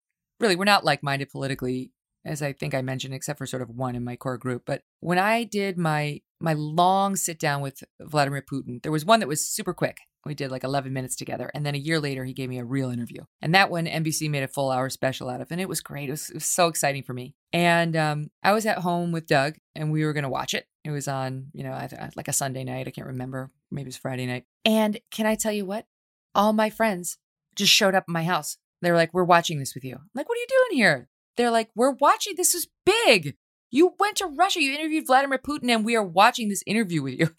really, 0.41 0.57
we're 0.57 0.65
not 0.65 0.85
like 0.85 1.05
minded 1.05 1.31
politically, 1.31 1.93
as 2.25 2.43
I 2.43 2.53
think 2.53 2.75
I 2.75 2.83
mentioned, 2.83 3.15
except 3.15 3.39
for 3.39 3.47
sort 3.47 3.63
of 3.63 3.71
one 3.71 3.95
in 3.95 4.03
my 4.03 4.17
core 4.17 4.39
group. 4.39 4.65
But 4.67 4.83
when 4.99 5.19
I 5.19 5.45
did 5.45 5.79
my 5.79 6.21
my 6.41 6.55
long 6.55 7.15
sit 7.15 7.39
down 7.39 7.61
with 7.61 7.85
Vladimir 8.01 8.43
Putin, 8.43 8.83
there 8.83 8.91
was 8.91 9.05
one 9.05 9.21
that 9.21 9.29
was 9.29 9.47
super 9.47 9.73
quick. 9.73 9.99
We 10.25 10.35
did 10.35 10.51
like 10.51 10.65
11 10.65 10.93
minutes 10.93 11.17
together. 11.17 11.51
And 11.55 11.65
then 11.65 11.75
a 11.75 11.79
year 11.79 11.99
later, 11.99 12.25
he 12.25 12.35
gave 12.35 12.49
me 12.49 12.59
a 12.59 12.65
real 12.65 12.91
interview. 12.91 13.23
And 13.41 13.55
that 13.55 13.71
one, 13.71 13.87
NBC 13.87 14.29
made 14.29 14.43
a 14.43 14.49
full 14.49 14.71
hour 14.71 14.91
special 14.91 15.31
out 15.31 15.41
of. 15.41 15.51
And 15.51 15.61
it 15.61 15.69
was 15.69 15.81
great. 15.81 16.09
It 16.09 16.13
was, 16.13 16.29
it 16.31 16.35
was 16.35 16.45
so 16.45 16.69
exciting 16.69 17.03
for 17.03 17.15
me. 17.15 17.35
And 17.53 17.97
um, 17.97 18.31
I 18.43 18.53
was 18.53 18.67
at 18.67 18.79
home 18.79 19.13
with 19.13 19.27
Doug 19.27 19.55
and 19.75 19.91
we 19.91 20.05
were 20.05 20.13
going 20.13 20.25
to 20.25 20.31
watch 20.31 20.53
it. 20.53 20.67
It 20.85 20.91
was 20.91 21.09
on, 21.09 21.49
you 21.53 21.63
know, 21.63 21.79
like 22.17 22.29
a 22.29 22.33
Sunday 22.33 22.65
night. 22.65 22.89
I 22.89 22.91
can't 22.91 23.07
remember. 23.07 23.51
Maybe 23.71 23.87
it 23.87 23.89
was 23.89 23.97
Friday 23.97 24.27
night. 24.27 24.45
And 24.65 25.01
can 25.11 25.27
I 25.27 25.35
tell 25.35 25.53
you 25.53 25.67
what? 25.67 25.87
All 26.35 26.53
my 26.53 26.71
friends 26.71 27.19
just 27.55 27.73
showed 27.73 27.95
up 27.95 28.05
at 28.05 28.13
my 28.13 28.25
house. 28.25 28.57
They 28.83 28.91
were 28.91 28.97
like, 28.97 29.13
We're 29.13 29.25
watching 29.25 29.59
this 29.59 29.75
with 29.75 29.85
you. 29.85 29.97
I'm 29.97 30.11
like, 30.15 30.29
what 30.29 30.37
are 30.37 30.41
you 30.41 30.47
doing 30.49 30.79
here? 30.79 31.09
They're 31.37 31.51
like, 31.51 31.71
We're 31.75 31.93
watching. 31.93 32.35
This 32.37 32.55
is 32.55 32.69
big. 32.87 33.37
You 33.71 33.95
went 33.99 34.17
to 34.17 34.27
Russia. 34.27 34.63
You 34.63 34.73
interviewed 34.73 35.07
Vladimir 35.07 35.39
Putin, 35.39 35.71
and 35.71 35.85
we 35.85 35.97
are 35.97 36.03
watching 36.03 36.49
this 36.49 36.65
interview 36.67 37.03
with 37.03 37.19
you. 37.19 37.31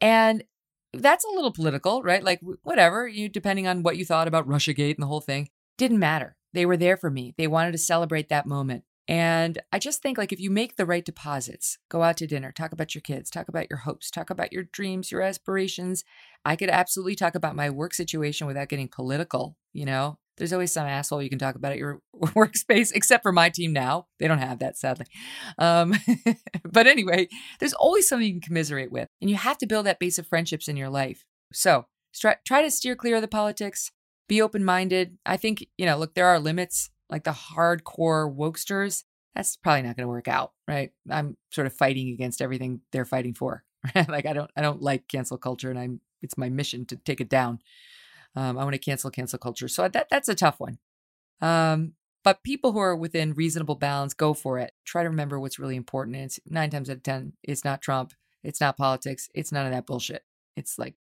And 0.00 0.44
that's 0.92 1.24
a 1.24 1.30
little 1.30 1.52
political, 1.52 2.02
right? 2.02 2.22
Like 2.22 2.40
whatever, 2.62 3.08
you 3.08 3.28
depending 3.28 3.66
on 3.66 3.82
what 3.82 3.96
you 3.96 4.04
thought 4.04 4.28
about 4.28 4.46
Russiagate 4.48 4.94
and 4.94 5.02
the 5.02 5.06
whole 5.06 5.20
thing, 5.20 5.48
didn't 5.78 5.98
matter. 5.98 6.36
They 6.52 6.66
were 6.66 6.76
there 6.76 6.96
for 6.96 7.10
me. 7.10 7.34
They 7.36 7.46
wanted 7.46 7.72
to 7.72 7.78
celebrate 7.78 8.28
that 8.28 8.46
moment. 8.46 8.84
And 9.08 9.60
I 9.72 9.78
just 9.78 10.02
think 10.02 10.18
like 10.18 10.32
if 10.32 10.40
you 10.40 10.50
make 10.50 10.76
the 10.76 10.86
right 10.86 11.04
deposits, 11.04 11.78
go 11.88 12.02
out 12.02 12.16
to 12.18 12.26
dinner, 12.26 12.50
talk 12.50 12.72
about 12.72 12.94
your 12.94 13.02
kids, 13.02 13.30
talk 13.30 13.48
about 13.48 13.68
your 13.70 13.80
hopes, 13.80 14.10
talk 14.10 14.30
about 14.30 14.52
your 14.52 14.64
dreams, 14.64 15.12
your 15.12 15.22
aspirations. 15.22 16.02
I 16.44 16.56
could 16.56 16.70
absolutely 16.70 17.14
talk 17.14 17.34
about 17.34 17.54
my 17.54 17.70
work 17.70 17.94
situation 17.94 18.46
without 18.46 18.68
getting 18.68 18.88
political, 18.88 19.56
you 19.72 19.84
know? 19.84 20.18
There's 20.36 20.52
always 20.52 20.72
some 20.72 20.86
asshole 20.86 21.22
you 21.22 21.30
can 21.30 21.38
talk 21.38 21.54
about 21.54 21.72
at 21.72 21.78
your 21.78 22.00
workspace, 22.16 22.92
except 22.94 23.22
for 23.22 23.32
my 23.32 23.48
team 23.48 23.72
now. 23.72 24.06
They 24.18 24.28
don't 24.28 24.38
have 24.38 24.58
that, 24.58 24.76
sadly. 24.76 25.06
Um, 25.58 25.94
but 26.64 26.86
anyway, 26.86 27.28
there's 27.58 27.72
always 27.72 28.08
something 28.08 28.26
you 28.26 28.34
can 28.34 28.42
commiserate 28.42 28.92
with. 28.92 29.08
And 29.20 29.30
you 29.30 29.36
have 29.36 29.58
to 29.58 29.66
build 29.66 29.86
that 29.86 29.98
base 29.98 30.18
of 30.18 30.26
friendships 30.26 30.68
in 30.68 30.76
your 30.76 30.90
life. 30.90 31.24
So 31.52 31.86
try, 32.14 32.36
try 32.44 32.62
to 32.62 32.70
steer 32.70 32.96
clear 32.96 33.16
of 33.16 33.22
the 33.22 33.28
politics, 33.28 33.92
be 34.28 34.42
open 34.42 34.64
minded. 34.64 35.16
I 35.24 35.36
think, 35.36 35.66
you 35.78 35.86
know, 35.86 35.96
look, 35.96 36.14
there 36.14 36.26
are 36.26 36.38
limits, 36.38 36.90
like 37.10 37.24
the 37.24 37.32
hardcore 37.32 38.34
wokesters. 38.34 39.04
That's 39.34 39.56
probably 39.56 39.82
not 39.82 39.96
going 39.96 40.04
to 40.04 40.08
work 40.08 40.28
out, 40.28 40.52
right? 40.66 40.92
I'm 41.10 41.36
sort 41.50 41.66
of 41.66 41.74
fighting 41.74 42.08
against 42.08 42.40
everything 42.40 42.80
they're 42.90 43.04
fighting 43.04 43.34
for. 43.34 43.64
like 44.08 44.26
I 44.26 44.32
don't, 44.32 44.50
I 44.56 44.62
don't 44.62 44.82
like 44.82 45.08
cancel 45.08 45.38
culture, 45.38 45.70
and 45.70 45.78
I'm. 45.78 46.00
It's 46.22 46.38
my 46.38 46.48
mission 46.48 46.86
to 46.86 46.96
take 46.96 47.20
it 47.20 47.28
down. 47.28 47.60
Um, 48.34 48.58
I 48.58 48.64
want 48.64 48.72
to 48.72 48.78
cancel 48.78 49.10
cancel 49.10 49.38
culture. 49.38 49.68
So 49.68 49.86
that 49.88 50.08
that's 50.10 50.28
a 50.28 50.34
tough 50.34 50.58
one. 50.58 50.78
Um, 51.40 51.92
but 52.24 52.42
people 52.42 52.72
who 52.72 52.78
are 52.78 52.96
within 52.96 53.34
reasonable 53.34 53.76
bounds, 53.76 54.14
go 54.14 54.34
for 54.34 54.58
it. 54.58 54.72
Try 54.84 55.02
to 55.04 55.10
remember 55.10 55.38
what's 55.38 55.58
really 55.58 55.76
important. 55.76 56.16
And 56.16 56.24
it's 56.24 56.40
nine 56.46 56.70
times 56.70 56.90
out 56.90 56.96
of 56.96 57.02
ten, 57.02 57.34
it's 57.42 57.64
not 57.64 57.82
Trump, 57.82 58.14
it's 58.42 58.60
not 58.60 58.76
politics, 58.76 59.28
it's 59.34 59.52
none 59.52 59.66
of 59.66 59.72
that 59.72 59.86
bullshit. 59.86 60.24
It's 60.56 60.78
like 60.78 60.94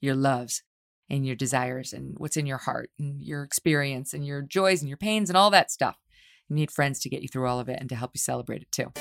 your 0.00 0.14
loves. 0.14 0.62
And 1.10 1.26
your 1.26 1.36
desires 1.36 1.92
and 1.92 2.14
what's 2.18 2.36
in 2.36 2.46
your 2.46 2.58
heart 2.58 2.90
and 2.98 3.22
your 3.22 3.42
experience 3.42 4.14
and 4.14 4.26
your 4.26 4.42
joys 4.42 4.80
and 4.80 4.88
your 4.88 4.98
pains 4.98 5.30
and 5.30 5.36
all 5.36 5.50
that 5.50 5.70
stuff. 5.70 5.98
You 6.48 6.56
need 6.56 6.70
friends 6.70 7.00
to 7.00 7.08
get 7.08 7.22
you 7.22 7.28
through 7.28 7.46
all 7.46 7.60
of 7.60 7.68
it 7.68 7.78
and 7.80 7.88
to 7.88 7.96
help 7.96 8.12
you 8.14 8.18
celebrate 8.18 8.62
it 8.62 8.72
too. 8.72 8.92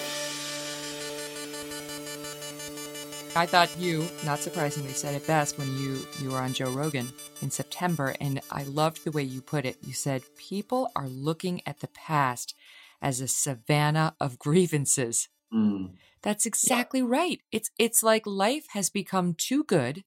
I 3.36 3.48
thought 3.48 3.80
you, 3.80 4.08
not 4.24 4.40
surprisingly, 4.40 4.92
said 4.92 5.16
it 5.16 5.26
best 5.26 5.58
when 5.58 5.68
you 5.80 6.06
you 6.22 6.30
were 6.30 6.38
on 6.38 6.54
Joe 6.54 6.70
Rogan 6.70 7.12
in 7.42 7.50
September, 7.50 8.14
and 8.22 8.40
I 8.52 8.64
loved 8.64 9.04
the 9.04 9.12
way 9.12 9.24
you 9.24 9.42
put 9.42 9.66
it. 9.66 9.78
You 9.82 9.94
said 9.94 10.22
people 10.38 10.92
are 10.96 11.08
looking 11.08 11.62
at 11.66 11.80
the 11.80 11.88
past 11.88 12.54
as 13.02 13.22
a 13.22 13.28
savanna 13.28 14.16
of 14.20 14.38
grievances. 14.38 15.30
Mm. 15.52 15.96
That's 16.22 16.46
exactly 16.46 17.02
right. 17.02 17.40
It's 17.52 17.72
it's 17.80 18.04
like 18.04 18.28
life 18.28 18.68
has 18.74 18.92
become 18.92 19.34
too 19.34 19.64
good, 19.64 20.04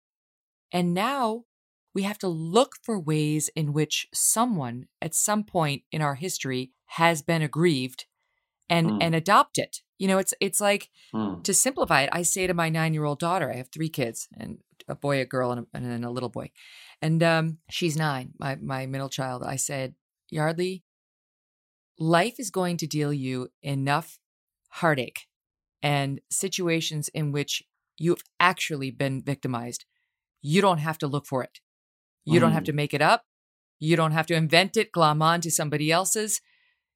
and 0.70 0.94
now 0.94 1.46
we 1.96 2.02
have 2.02 2.18
to 2.18 2.28
look 2.28 2.76
for 2.82 3.00
ways 3.00 3.48
in 3.56 3.72
which 3.72 4.06
someone 4.12 4.86
at 5.00 5.14
some 5.14 5.42
point 5.42 5.82
in 5.90 6.02
our 6.02 6.16
history 6.16 6.70
has 7.00 7.22
been 7.22 7.40
aggrieved 7.40 8.04
and 8.68 8.90
Mm. 8.90 8.98
and 9.00 9.14
adopt 9.14 9.56
it. 9.56 9.80
You 9.96 10.06
know, 10.08 10.18
it's 10.18 10.34
it's 10.38 10.60
like 10.60 10.90
Mm. 11.14 11.42
to 11.42 11.54
simplify 11.54 12.02
it, 12.02 12.10
I 12.12 12.22
say 12.22 12.46
to 12.46 12.52
my 12.52 12.68
nine 12.68 12.92
year 12.92 13.04
old 13.04 13.18
daughter, 13.18 13.50
I 13.50 13.56
have 13.56 13.70
three 13.70 13.88
kids 13.88 14.28
and 14.36 14.58
a 14.86 14.94
boy, 14.94 15.20
a 15.22 15.24
girl, 15.24 15.50
and, 15.52 15.60
a, 15.62 15.66
and 15.72 15.90
then 15.90 16.04
a 16.04 16.10
little 16.10 16.28
boy. 16.28 16.50
And 17.00 17.22
um, 17.22 17.58
she's 17.70 17.96
nine, 17.96 18.34
my, 18.38 18.56
my 18.56 18.84
middle 18.84 19.08
child. 19.08 19.42
I 19.42 19.56
said, 19.56 19.94
Yardley, 20.28 20.84
life 21.98 22.38
is 22.38 22.50
going 22.50 22.76
to 22.78 22.86
deal 22.86 23.12
you 23.12 23.48
enough 23.62 24.18
heartache 24.68 25.26
and 25.82 26.20
situations 26.30 27.08
in 27.08 27.32
which 27.32 27.62
you've 27.96 28.22
actually 28.38 28.90
been 28.90 29.22
victimized. 29.22 29.86
You 30.42 30.60
don't 30.60 30.84
have 30.88 30.98
to 30.98 31.06
look 31.06 31.26
for 31.26 31.42
it. 31.42 31.60
You 32.26 32.38
don't 32.40 32.52
have 32.52 32.64
Mm. 32.64 32.66
to 32.66 32.72
make 32.74 32.92
it 32.92 33.00
up. 33.00 33.24
You 33.78 33.96
don't 33.96 34.12
have 34.12 34.26
to 34.26 34.34
invent 34.34 34.76
it, 34.76 34.92
glom 34.92 35.22
on 35.22 35.40
to 35.42 35.50
somebody 35.50 35.90
else's. 35.90 36.40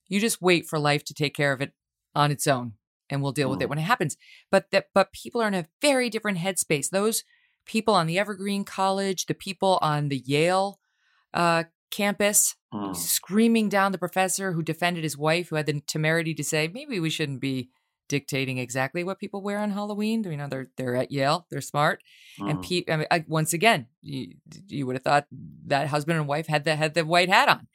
You 0.09 0.21
just 0.21 0.43
wait 0.43 0.67
for 0.67 0.79
life 0.79 1.05
to 1.05 1.15
take 1.15 1.35
care 1.35 1.53
of 1.53 1.61
it 1.63 1.73
on 2.15 2.31
its 2.31 2.47
own 2.47 2.75
and 3.09 3.23
we'll 3.23 3.33
deal 3.33 3.49
with 3.49 3.63
it 3.63 3.67
Mm. 3.67 3.71
when 3.71 3.79
it 3.79 3.83
happens. 3.83 4.17
But 4.51 4.71
that 4.73 4.89
but 4.93 5.13
people 5.13 5.41
are 5.41 5.49
in 5.49 5.55
a 5.55 5.69
very 5.81 6.11
different 6.11 6.39
headspace. 6.39 6.91
Those 6.91 7.23
people 7.65 7.95
on 7.95 8.07
the 8.09 8.19
Evergreen 8.19 8.65
College, 8.65 9.27
the 9.27 9.35
people 9.35 9.79
on 9.81 10.09
the 10.09 10.19
Yale 10.27 10.81
uh, 11.33 11.65
campus, 11.93 12.57
Mm. 12.75 12.97
screaming 12.97 13.69
down 13.69 13.93
the 13.93 13.99
professor 13.99 14.53
who 14.53 14.63
defended 14.63 15.05
his 15.05 15.17
wife, 15.17 15.49
who 15.49 15.57
had 15.57 15.67
the 15.67 15.81
temerity 15.81 16.35
to 16.35 16.43
say, 16.45 16.67
maybe 16.69 16.99
we 16.99 17.11
shouldn't 17.11 17.41
be 17.41 17.71
dictating 18.11 18.59
exactly 18.59 19.03
what 19.05 19.19
people 19.19 19.41
wear 19.43 19.59
on 19.59 19.71
Halloween. 19.71 20.23
You 20.25 20.37
know, 20.37 20.49
they're 20.49 20.69
they're 20.77 20.97
at 20.97 21.11
Yale, 21.11 21.47
they're 21.51 21.63
smart, 21.63 22.03
and 22.47 22.59
Mm. 22.59 22.69
pe- 22.69 22.93
I 22.93 22.97
mean, 22.99 23.07
I, 23.11 23.25
once 23.27 23.55
again, 23.55 23.87
you, 24.03 24.35
you 24.69 24.87
would 24.87 24.97
have 24.97 25.03
thought 25.03 25.27
that 25.67 25.89
husband 25.89 26.19
and 26.19 26.29
wife 26.29 26.47
had 26.49 26.65
the 26.65 26.77
had 26.77 26.95
the 26.95 27.07
white 27.07 27.31
hat 27.31 27.49
on. 27.49 27.69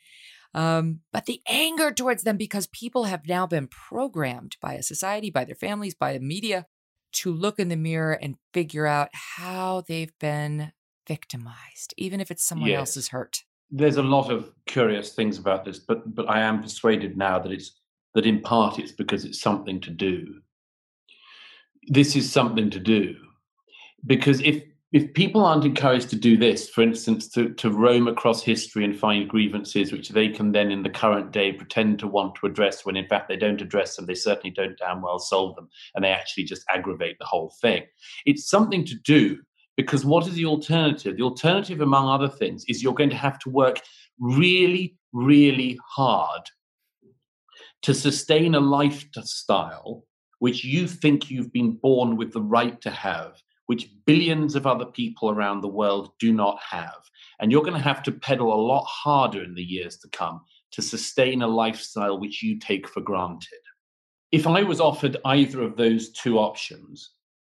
Um, 0.54 1.00
but 1.12 1.26
the 1.26 1.42
anger 1.50 1.92
towards 1.92 2.24
them 2.24 2.38
because 2.38 2.68
people 2.68 3.06
have 3.06 3.28
now 3.28 3.46
been 3.48 3.68
programmed 3.68 4.56
by 4.62 4.74
a 4.76 4.84
society, 4.84 5.30
by 5.30 5.44
their 5.46 5.56
families, 5.56 5.96
by 5.96 6.14
the 6.14 6.20
media 6.20 6.66
to 7.14 7.32
look 7.34 7.60
in 7.60 7.70
the 7.70 7.76
mirror 7.76 8.14
and 8.14 8.36
figure 8.54 8.86
out 8.88 9.10
how 9.38 9.84
they've 9.88 10.18
been 10.20 10.72
victimized, 11.08 11.94
even 11.98 12.20
if 12.22 12.32
it's 12.32 12.44
someone 12.48 12.70
Yes. 12.70 12.80
else's 12.80 13.10
hurt. 13.10 13.44
There's 13.72 13.98
a 13.98 14.04
lot 14.04 14.32
of 14.32 14.52
curious 14.66 15.14
things 15.14 15.38
about 15.38 15.66
this, 15.66 15.80
but 15.80 16.14
but 16.16 16.30
I 16.30 16.42
am 16.42 16.62
persuaded 16.62 17.18
now 17.18 17.40
that 17.40 17.52
it's 17.52 17.82
that 18.16 18.26
in 18.26 18.42
part 18.42 18.80
it's 18.80 18.92
because 18.92 19.26
it's 19.26 19.40
something 19.40 19.80
to 19.82 19.92
do. 19.92 20.42
This 21.88 22.16
is 22.16 22.32
something 22.32 22.72
to 22.72 22.80
do 22.80 23.16
because 24.08 24.42
if 24.42 24.64
if 24.92 25.14
people 25.14 25.44
aren't 25.44 25.66
encouraged 25.66 26.10
to 26.12 26.16
do 26.16 26.38
this, 26.38 26.70
for 26.70 26.82
instance, 26.82 27.28
to, 27.28 27.50
to 27.56 27.70
roam 27.70 28.08
across 28.08 28.42
history 28.42 28.86
and 28.86 28.98
find 28.98 29.28
grievances 29.28 29.92
which 29.92 30.08
they 30.08 30.30
can 30.30 30.54
then 30.54 30.72
in 30.72 30.84
the 30.84 30.90
current 30.90 31.34
day 31.34 31.52
pretend 31.52 32.00
to 32.00 32.08
want 32.08 32.34
to 32.36 32.46
address 32.46 32.86
when 32.86 32.96
in 32.96 33.06
fact 33.08 33.28
they 33.28 33.36
don't 33.36 33.62
address 33.62 33.96
them, 33.98 34.06
they 34.06 34.16
certainly 34.16 34.52
don't 34.52 34.78
damn 34.78 35.02
well 35.02 35.20
solve 35.20 35.54
them, 35.56 35.68
and 35.94 36.06
they 36.06 36.12
actually 36.12 36.46
just 36.46 36.64
aggravate 36.70 37.18
the 37.20 37.26
whole 37.26 37.54
thing. 37.62 37.84
It's 38.26 38.50
something 38.50 38.86
to 38.86 38.96
do 39.04 39.40
because 39.76 40.06
what 40.06 40.28
is 40.28 40.36
the 40.36 40.46
alternative? 40.46 41.18
The 41.18 41.24
alternative, 41.24 41.82
among 41.82 42.08
other 42.08 42.30
things, 42.30 42.64
is 42.70 42.82
you're 42.82 42.94
going 42.94 43.10
to 43.10 43.18
have 43.18 43.40
to 43.40 43.50
work 43.50 43.82
really, 44.18 44.96
really 45.12 45.78
hard 45.86 46.44
to 47.86 47.94
sustain 47.94 48.56
a 48.56 48.60
lifestyle 48.60 50.04
which 50.40 50.66
you 50.66 50.88
think 50.88 51.30
you've 51.30 51.54
been 51.54 51.74
born 51.74 52.18
with 52.18 52.34
the 52.34 52.42
right 52.42 52.82
to 52.82 52.90
have, 52.90 53.40
which 53.68 53.92
billions 54.08 54.56
of 54.56 54.66
other 54.66 54.88
people 54.88 55.30
around 55.30 55.62
the 55.62 55.68
world 55.68 56.10
do 56.18 56.34
not 56.34 56.58
have. 56.68 56.98
And 57.40 57.52
you're 57.52 57.62
going 57.62 57.76
to 57.76 57.80
have 57.80 58.02
to 58.04 58.12
pedal 58.12 58.52
a 58.52 58.60
lot 58.60 58.86
harder 58.86 59.44
in 59.44 59.54
the 59.54 59.62
years 59.62 59.98
to 59.98 60.10
come 60.10 60.42
to 60.72 60.82
sustain 60.82 61.44
a 61.44 61.48
lifestyle 61.48 62.20
which 62.20 62.42
you 62.42 62.58
take 62.58 62.90
for 62.90 63.02
granted. 63.02 63.62
If 64.32 64.48
I 64.48 64.64
was 64.64 64.82
offered 64.82 65.18
either 65.24 65.62
of 65.62 65.78
those 65.78 66.10
two 66.10 66.40
options, 66.40 67.12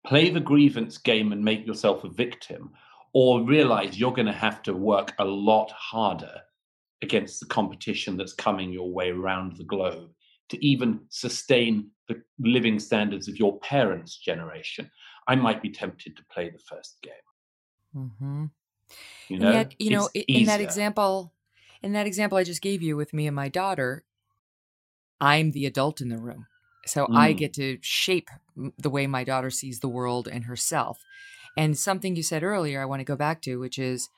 play 0.05 0.31
the 0.31 0.41
grievance 0.41 0.99
game 0.99 1.31
and 1.31 1.45
make 1.45 1.65
yourself 1.65 2.03
a 2.03 2.09
victim, 2.09 2.73
or 3.15 3.43
realize 3.43 3.97
you're 3.97 4.11
going 4.11 4.27
to 4.27 4.33
have 4.33 4.61
to 4.65 4.75
work 4.75 5.13
a 5.21 5.25
lot 5.25 5.71
harder 5.71 6.41
against 7.01 7.39
the 7.39 7.47
competition 7.47 8.17
that's 8.17 8.33
coming 8.33 8.73
your 8.73 8.91
way 8.91 9.11
around 9.11 9.57
the 9.57 9.65
globe 9.65 10.11
to 10.49 10.65
even 10.67 11.01
sustain 11.11 11.91
the 12.09 12.23
living 12.39 12.79
standards 12.79 13.29
of 13.29 13.39
your 13.39 13.59
parents' 13.61 14.17
generation, 14.19 14.91
I 15.29 15.35
might 15.37 15.63
be 15.63 15.71
tempted 15.71 16.17
to 16.17 16.25
play 16.27 16.51
the 16.51 16.59
first 16.59 17.01
game. 17.03 17.13
Mm-hmm. 17.95 18.45
You 19.29 19.39
know, 19.41 19.53
yet, 19.53 19.75
you 19.79 19.91
know, 19.91 20.11
i- 20.17 20.27
in 20.29 20.45
that 20.47 20.61
example, 20.61 21.33
in 21.83 21.93
that 21.93 22.07
example 22.07 22.39
I 22.39 22.45
just 22.45 22.63
gave 22.63 22.83
you 22.83 22.97
with 22.97 23.13
me 23.13 23.27
and 23.27 23.37
my 23.37 23.49
daughter, 23.49 24.05
I'm 25.21 25.53
the 25.53 25.67
adult 25.67 26.01
in 26.01 26.09
the 26.09 26.19
room. 26.19 26.47
So 26.87 27.09
I 27.13 27.33
Mm. 27.33 27.39
get 27.39 27.53
to 27.55 27.79
shape 27.81 28.29
the 28.79 28.91
way 28.91 29.07
my 29.07 29.25
daughter 29.25 29.51
sees 29.51 29.81
the 29.81 29.89
world 29.89 30.29
and 30.29 30.45
herself. 30.45 31.03
And 31.57 31.77
something 31.77 32.15
you 32.17 32.23
said 32.23 32.45
earlier, 32.45 32.81
I 32.81 32.85
want 32.85 33.01
to 33.01 33.05
go 33.05 33.17
back 33.17 33.43
to, 33.43 33.59
which 33.59 33.79
is 33.79 34.09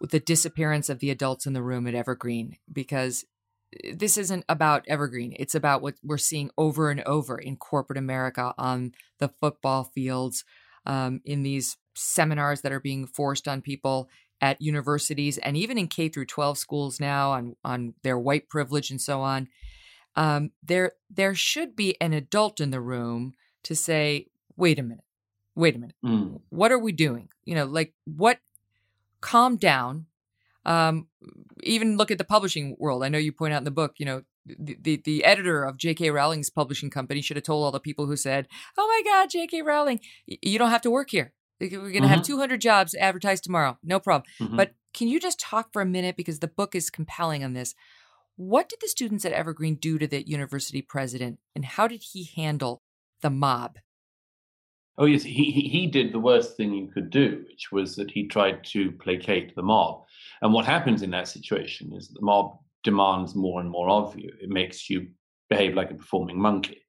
the 0.00 0.20
disappearance 0.20 0.88
of 0.88 0.98
the 1.00 1.10
adults 1.10 1.46
in 1.46 1.52
the 1.54 1.62
room 1.62 1.86
at 1.86 1.94
Evergreen, 1.94 2.58
because 2.72 3.24
this 3.94 4.16
isn't 4.18 4.44
about 4.48 4.84
Evergreen. 4.88 5.34
It's 5.38 5.54
about 5.54 5.82
what 5.82 5.94
we're 6.02 6.18
seeing 6.18 6.50
over 6.58 6.90
and 6.90 7.00
over 7.02 7.38
in 7.38 7.56
corporate 7.56 7.98
America 7.98 8.54
on 8.58 8.92
the 9.18 9.28
football 9.40 9.84
fields, 9.84 10.44
um, 10.86 11.20
in 11.24 11.42
these 11.42 11.76
seminars 11.94 12.62
that 12.62 12.72
are 12.72 12.80
being 12.80 13.06
forced 13.06 13.46
on 13.46 13.62
people 13.62 14.08
at 14.40 14.60
universities 14.60 15.38
and 15.38 15.56
even 15.56 15.78
in 15.78 15.86
K 15.86 16.08
through 16.08 16.26
12 16.26 16.58
schools 16.58 16.98
now 16.98 17.30
on 17.32 17.54
on 17.64 17.94
their 18.02 18.18
white 18.18 18.48
privilege 18.48 18.90
and 18.90 19.00
so 19.00 19.20
on. 19.20 19.48
Um, 20.16 20.50
there 20.62 20.92
there 21.08 21.34
should 21.34 21.76
be 21.76 21.96
an 22.00 22.12
adult 22.12 22.60
in 22.60 22.70
the 22.70 22.80
room 22.80 23.34
to 23.64 23.74
say, 23.76 24.26
wait 24.56 24.78
a 24.78 24.82
minute, 24.82 25.04
wait 25.54 25.76
a 25.76 25.78
minute, 25.78 25.96
Mm. 26.04 26.40
what 26.50 26.72
are 26.72 26.78
we 26.78 26.92
doing? 26.92 27.28
You 27.44 27.54
know, 27.54 27.64
like 27.66 27.94
what? 28.04 28.38
Calm 29.20 29.56
down. 29.56 30.06
Um, 30.64 31.08
even 31.62 31.96
look 31.96 32.10
at 32.10 32.18
the 32.18 32.24
publishing 32.24 32.76
world. 32.78 33.02
I 33.04 33.08
know 33.08 33.18
you 33.18 33.32
point 33.32 33.52
out 33.52 33.58
in 33.58 33.64
the 33.64 33.70
book, 33.70 33.94
you 33.98 34.06
know, 34.06 34.22
the, 34.46 34.76
the, 34.80 34.96
the 35.04 35.24
editor 35.24 35.64
of 35.64 35.76
J.K. 35.76 36.10
Rowling's 36.10 36.50
publishing 36.50 36.90
company 36.90 37.20
should 37.20 37.36
have 37.36 37.44
told 37.44 37.64
all 37.64 37.70
the 37.72 37.80
people 37.80 38.06
who 38.06 38.16
said, 38.16 38.48
"Oh 38.78 38.86
my 38.86 39.10
God, 39.10 39.30
J.K. 39.30 39.62
Rowling, 39.62 40.00
you 40.26 40.58
don't 40.58 40.70
have 40.70 40.82
to 40.82 40.90
work 40.90 41.10
here. 41.10 41.32
We're 41.60 41.68
going 41.70 42.02
to 42.02 42.08
have 42.08 42.20
Mhm. 42.20 42.26
200 42.26 42.60
jobs 42.60 42.94
advertised 42.94 43.44
tomorrow. 43.44 43.78
No 43.82 44.00
problem." 44.00 44.28
Mhm. 44.40 44.56
But 44.56 44.74
can 44.94 45.08
you 45.08 45.20
just 45.20 45.38
talk 45.40 45.72
for 45.72 45.80
a 45.82 45.86
minute 45.86 46.16
because 46.16 46.40
the 46.40 46.48
book 46.48 46.74
is 46.74 46.90
compelling 46.90 47.44
on 47.44 47.52
this? 47.52 47.74
What 48.36 48.68
did 48.68 48.80
the 48.80 48.88
students 48.88 49.24
at 49.24 49.32
Evergreen 49.32 49.76
do 49.76 49.98
to 49.98 50.06
the 50.06 50.26
university 50.26 50.82
president, 50.82 51.38
and 51.54 51.64
how 51.64 51.86
did 51.86 52.02
he 52.12 52.24
handle 52.34 52.82
the 53.20 53.30
mob? 53.30 53.78
Oh 54.98 55.06
yes, 55.06 55.22
he, 55.22 55.50
he 55.50 55.86
did 55.86 56.12
the 56.12 56.20
worst 56.20 56.56
thing 56.56 56.74
you 56.74 56.88
could 56.88 57.10
do, 57.10 57.44
which 57.48 57.72
was 57.72 57.96
that 57.96 58.10
he 58.10 58.28
tried 58.28 58.62
to 58.64 58.92
placate 58.92 59.54
the 59.54 59.62
mob. 59.62 60.04
And 60.42 60.52
what 60.52 60.66
happens 60.66 61.02
in 61.02 61.10
that 61.12 61.28
situation 61.28 61.92
is 61.94 62.08
the 62.08 62.20
mob 62.20 62.58
demands 62.84 63.34
more 63.34 63.60
and 63.60 63.70
more 63.70 63.88
of 63.88 64.16
you. 64.18 64.30
It 64.40 64.50
makes 64.50 64.90
you 64.90 65.08
behave 65.48 65.74
like 65.74 65.90
a 65.90 65.94
performing 65.94 66.38
monkey. 66.38 66.82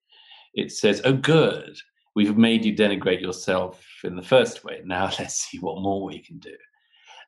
It 0.54 0.72
says, 0.72 1.02
"Oh, 1.06 1.14
good, 1.14 1.78
we've 2.16 2.38
made 2.38 2.66
you 2.66 2.76
denigrate 2.76 3.22
yourself 3.22 3.84
in 4.04 4.16
the 4.16 4.22
first 4.22 4.64
way. 4.66 4.82
Now 4.84 5.06
let's 5.20 5.36
see 5.36 5.60
what 5.60 5.82
more 5.82 6.04
we 6.04 6.20
can 6.20 6.40
do." 6.40 6.56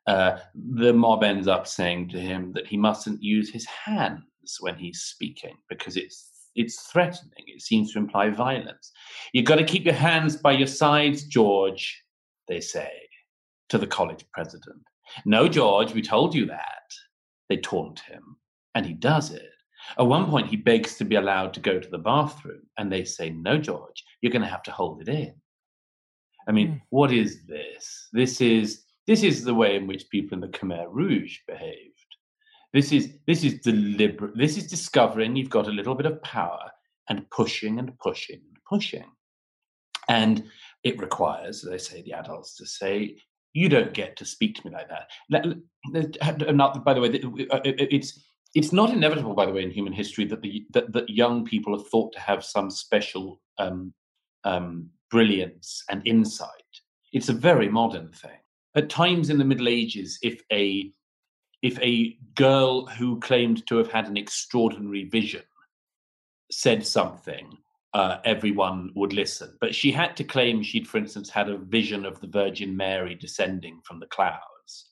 Uh, 0.07 0.39
the 0.53 0.93
mob 0.93 1.23
ends 1.23 1.47
up 1.47 1.65
saying 1.65 2.09
to 2.09 2.19
him 2.19 2.51
that 2.53 2.67
he 2.67 2.77
mustn't 2.77 3.23
use 3.23 3.49
his 3.49 3.65
hands 3.65 4.21
when 4.59 4.75
he's 4.75 5.01
speaking 5.01 5.55
because 5.67 5.97
it's 5.97 6.34
it's 6.55 6.83
threatening. 6.83 7.43
It 7.47 7.61
seems 7.61 7.91
to 7.93 7.99
imply 7.99 8.29
violence. 8.29 8.91
You've 9.33 9.45
got 9.45 9.55
to 9.57 9.63
keep 9.63 9.85
your 9.85 9.93
hands 9.93 10.37
by 10.37 10.53
your 10.53 10.67
sides, 10.67 11.23
George, 11.25 12.03
they 12.47 12.59
say 12.61 12.91
to 13.69 13.77
the 13.77 13.87
college 13.87 14.25
president. 14.33 14.81
No, 15.25 15.47
George, 15.47 15.93
we 15.93 16.01
told 16.01 16.33
you 16.35 16.45
that. 16.47 16.83
They 17.49 17.57
taunt 17.57 17.99
him, 17.99 18.37
and 18.73 18.85
he 18.85 18.93
does 18.93 19.31
it. 19.31 19.49
At 19.99 20.07
one 20.07 20.25
point, 20.29 20.47
he 20.47 20.55
begs 20.55 20.95
to 20.97 21.05
be 21.05 21.15
allowed 21.15 21.53
to 21.53 21.59
go 21.59 21.79
to 21.79 21.89
the 21.89 21.99
bathroom, 21.99 22.61
and 22.77 22.91
they 22.91 23.03
say, 23.03 23.29
No, 23.29 23.57
George, 23.57 24.03
you're 24.21 24.31
going 24.31 24.41
to 24.41 24.47
have 24.47 24.63
to 24.63 24.71
hold 24.71 25.01
it 25.01 25.09
in. 25.09 25.35
I 26.47 26.51
mean, 26.51 26.67
Mm. 26.69 26.81
what 26.89 27.11
is 27.11 27.45
this? 27.45 28.09
This 28.13 28.41
is 28.41 28.83
This 29.07 29.21
is 29.21 29.43
the 29.43 29.53
way 29.53 29.75
in 29.75 29.85
which 29.85 30.09
people 30.09 30.33
in 30.33 30.41
the 30.41 30.47
Khmer 30.47 30.87
Rouge 30.89 31.37
behaved. 31.47 31.94
This 32.75 32.91
is 32.91 33.13
this 33.25 33.45
is 33.45 33.61
deliberate. 33.61 34.35
This 34.35 34.57
is 34.57 34.67
discovering 34.67 35.37
you've 35.37 35.49
got 35.49 35.69
a 35.69 35.71
little 35.71 35.95
bit 35.95 36.05
of 36.05 36.21
power 36.23 36.69
and 37.07 37.29
pushing 37.29 37.79
and 37.79 37.97
pushing 37.99 38.41
and 38.49 38.57
pushing, 38.67 39.05
and 40.09 40.43
it 40.83 40.99
requires, 40.99 41.63
as 41.63 41.71
they 41.71 41.77
say, 41.77 42.01
the 42.01 42.11
adults 42.11 42.57
to 42.57 42.65
say, 42.65 43.15
"You 43.53 43.69
don't 43.69 43.93
get 43.93 44.17
to 44.17 44.25
speak 44.25 44.57
to 44.57 44.67
me 44.67 44.73
like 44.73 44.89
that." 44.89 45.09
Not, 45.29 46.83
by 46.83 46.93
the 46.93 46.99
way, 46.99 47.47
uh, 47.49 47.61
it's 47.63 48.21
it's 48.55 48.73
not 48.73 48.89
inevitable, 48.89 49.35
by 49.35 49.45
the 49.45 49.53
way, 49.53 49.63
in 49.63 49.71
human 49.71 49.93
history 49.93 50.25
that 50.25 50.41
the 50.41 50.65
that, 50.71 50.91
that 50.91 51.09
young 51.09 51.45
people 51.45 51.73
are 51.77 51.85
thought 51.85 52.11
to 52.11 52.19
have 52.19 52.43
some 52.43 52.69
special 52.69 53.39
um, 53.57 53.93
um, 54.43 54.89
brilliance 55.09 55.81
and 55.89 56.05
insight. 56.05 56.49
It's 57.13 57.29
a 57.29 57.33
very 57.49 57.69
modern 57.69 58.11
thing. 58.11 58.39
At 58.75 58.89
times 58.89 59.29
in 59.29 59.37
the 59.37 59.45
Middle 59.45 59.69
Ages, 59.69 60.19
if 60.21 60.41
a 60.51 60.91
if 61.65 61.79
a 61.81 62.15
girl 62.35 62.85
who 62.85 63.19
claimed 63.19 63.65
to 63.65 63.77
have 63.77 63.91
had 63.91 64.07
an 64.07 64.17
extraordinary 64.17 65.05
vision 65.05 65.41
said 66.51 66.85
something, 66.85 67.57
uh, 67.95 68.17
everyone 68.23 68.91
would 68.93 69.13
listen. 69.13 69.57
But 69.59 69.73
she 69.73 69.91
had 69.91 70.15
to 70.17 70.23
claim 70.23 70.61
she'd, 70.61 70.87
for 70.87 70.99
instance, 70.99 71.27
had 71.27 71.49
a 71.49 71.57
vision 71.57 72.05
of 72.05 72.21
the 72.21 72.27
Virgin 72.27 72.77
Mary 72.77 73.15
descending 73.15 73.81
from 73.83 73.99
the 73.99 74.05
clouds. 74.05 74.91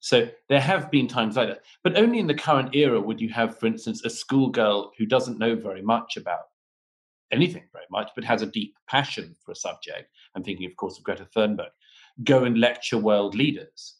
So 0.00 0.28
there 0.48 0.60
have 0.60 0.90
been 0.90 1.06
times 1.06 1.36
like 1.36 1.50
that. 1.50 1.62
But 1.84 1.96
only 1.96 2.18
in 2.18 2.26
the 2.26 2.34
current 2.34 2.74
era 2.74 3.00
would 3.00 3.20
you 3.20 3.28
have, 3.28 3.56
for 3.56 3.66
instance, 3.66 4.04
a 4.04 4.10
schoolgirl 4.10 4.90
who 4.98 5.06
doesn't 5.06 5.38
know 5.38 5.54
very 5.54 5.82
much 5.82 6.16
about 6.16 6.46
anything 7.30 7.62
very 7.72 7.86
much, 7.92 8.10
but 8.16 8.24
has 8.24 8.42
a 8.42 8.46
deep 8.46 8.74
passion 8.88 9.36
for 9.44 9.52
a 9.52 9.54
subject. 9.56 10.10
I'm 10.34 10.42
thinking, 10.42 10.66
of 10.66 10.74
course, 10.74 10.98
of 10.98 11.04
Greta 11.04 11.28
Thunberg, 11.36 11.70
go 12.24 12.42
and 12.42 12.58
lecture 12.58 12.98
world 12.98 13.36
leaders. 13.36 13.94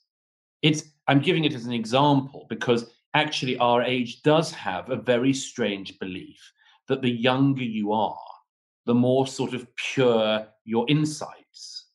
It's 0.63 0.83
I'm 1.09 1.21
giving 1.21 1.45
it 1.45 1.55
as 1.55 1.65
an 1.65 1.73
example 1.73 2.47
because 2.51 2.91
actually 3.15 3.57
our 3.59 3.83
age 3.83 4.23
does 4.23 4.53
have 4.53 4.91
a 4.91 4.97
very 4.97 5.33
strange 5.33 5.99
belief 5.99 6.39
that 6.87 7.01
the 7.01 7.11
younger 7.11 7.65
you 7.65 7.93
are, 7.93 8.19
the 8.85 8.95
more 8.95 9.27
sort 9.27 9.55
of 9.55 9.67
pure 9.77 10.47
your 10.65 10.85
insights. 10.89 11.87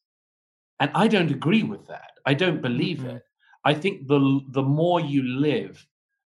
And 0.80 0.90
I 0.96 1.08
don't 1.08 1.32
agree 1.32 1.64
with 1.64 1.88
that. 1.88 2.12
I 2.26 2.34
don't 2.34 2.62
believe 2.62 3.00
mm-hmm. 3.00 3.18
it. 3.18 3.24
I 3.64 3.74
think 3.74 4.08
the 4.08 4.42
the 4.50 4.64
more 4.64 5.00
you 5.00 5.24
live, 5.24 5.86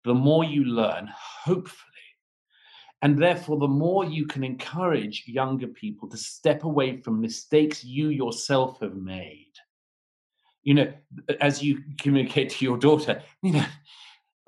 the 0.04 0.14
more 0.14 0.44
you 0.44 0.64
learn, 0.64 1.08
hopefully. 1.44 1.86
And 3.02 3.16
therefore, 3.16 3.58
the 3.58 3.68
more 3.68 4.04
you 4.04 4.26
can 4.26 4.42
encourage 4.44 5.24
younger 5.26 5.68
people 5.68 6.08
to 6.08 6.16
step 6.16 6.64
away 6.64 7.00
from 7.00 7.20
mistakes 7.20 7.84
you 7.84 8.08
yourself 8.08 8.80
have 8.80 8.96
made 8.96 9.49
you 10.62 10.74
know, 10.74 10.92
as 11.40 11.62
you 11.62 11.82
communicate 12.00 12.50
to 12.50 12.64
your 12.64 12.76
daughter, 12.76 13.22
you 13.42 13.52
know, 13.52 13.66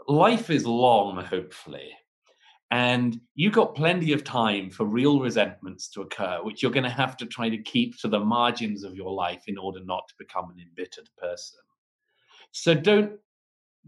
life 0.08 0.50
is 0.50 0.66
long, 0.66 1.22
hopefully. 1.24 1.90
And 2.70 3.20
you've 3.34 3.52
got 3.52 3.74
plenty 3.74 4.12
of 4.12 4.24
time 4.24 4.70
for 4.70 4.86
real 4.86 5.20
resentments 5.20 5.90
to 5.90 6.00
occur, 6.00 6.38
which 6.42 6.62
you're 6.62 6.72
going 6.72 6.84
to 6.84 6.90
have 6.90 7.18
to 7.18 7.26
try 7.26 7.50
to 7.50 7.58
keep 7.58 7.98
to 7.98 8.08
the 8.08 8.18
margins 8.18 8.82
of 8.82 8.94
your 8.94 9.12
life 9.12 9.42
in 9.46 9.58
order 9.58 9.80
not 9.84 10.08
to 10.08 10.14
become 10.18 10.50
an 10.50 10.58
embittered 10.58 11.08
person. 11.18 11.58
So 12.52 12.74
don't 12.74 13.18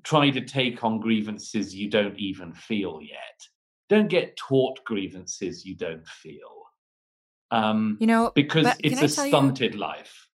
try 0.03 0.29
to 0.29 0.41
take 0.43 0.85
on 0.85 1.01
grievances 1.01 1.75
you 1.75 1.89
don't 1.89 2.19
even 2.19 2.53
feel 2.53 3.01
yet. 3.01 3.41
Don't 3.89 4.09
get 4.09 4.37
taught 4.37 4.85
grievances 4.85 5.65
you 5.65 5.77
don't 5.77 6.07
feel. 6.07 6.65
Um, 7.51 7.97
you 8.01 8.07
know, 8.07 8.33
because 8.35 8.67
it's 8.81 9.01
a 9.01 9.09
stunted 9.09 9.75
you, 9.75 9.81
life. 9.81 10.29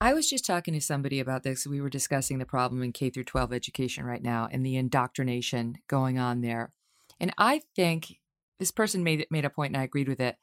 I 0.00 0.12
was 0.12 0.28
just 0.28 0.44
talking 0.44 0.74
to 0.74 0.80
somebody 0.80 1.20
about 1.20 1.42
this. 1.42 1.66
We 1.66 1.80
were 1.80 1.88
discussing 1.88 2.38
the 2.38 2.44
problem 2.44 2.82
in 2.82 2.92
K 2.92 3.08
through 3.08 3.24
12 3.24 3.52
education 3.52 4.04
right 4.04 4.22
now 4.22 4.48
and 4.50 4.64
the 4.64 4.76
indoctrination 4.76 5.78
going 5.88 6.18
on 6.18 6.42
there. 6.42 6.72
And 7.18 7.32
I 7.38 7.62
think 7.74 8.18
this 8.58 8.70
person 8.70 9.02
made 9.02 9.26
made 9.30 9.44
a 9.44 9.50
point 9.50 9.72
and 9.72 9.80
I 9.80 9.84
agreed 9.84 10.08
with 10.08 10.20
it. 10.20 10.36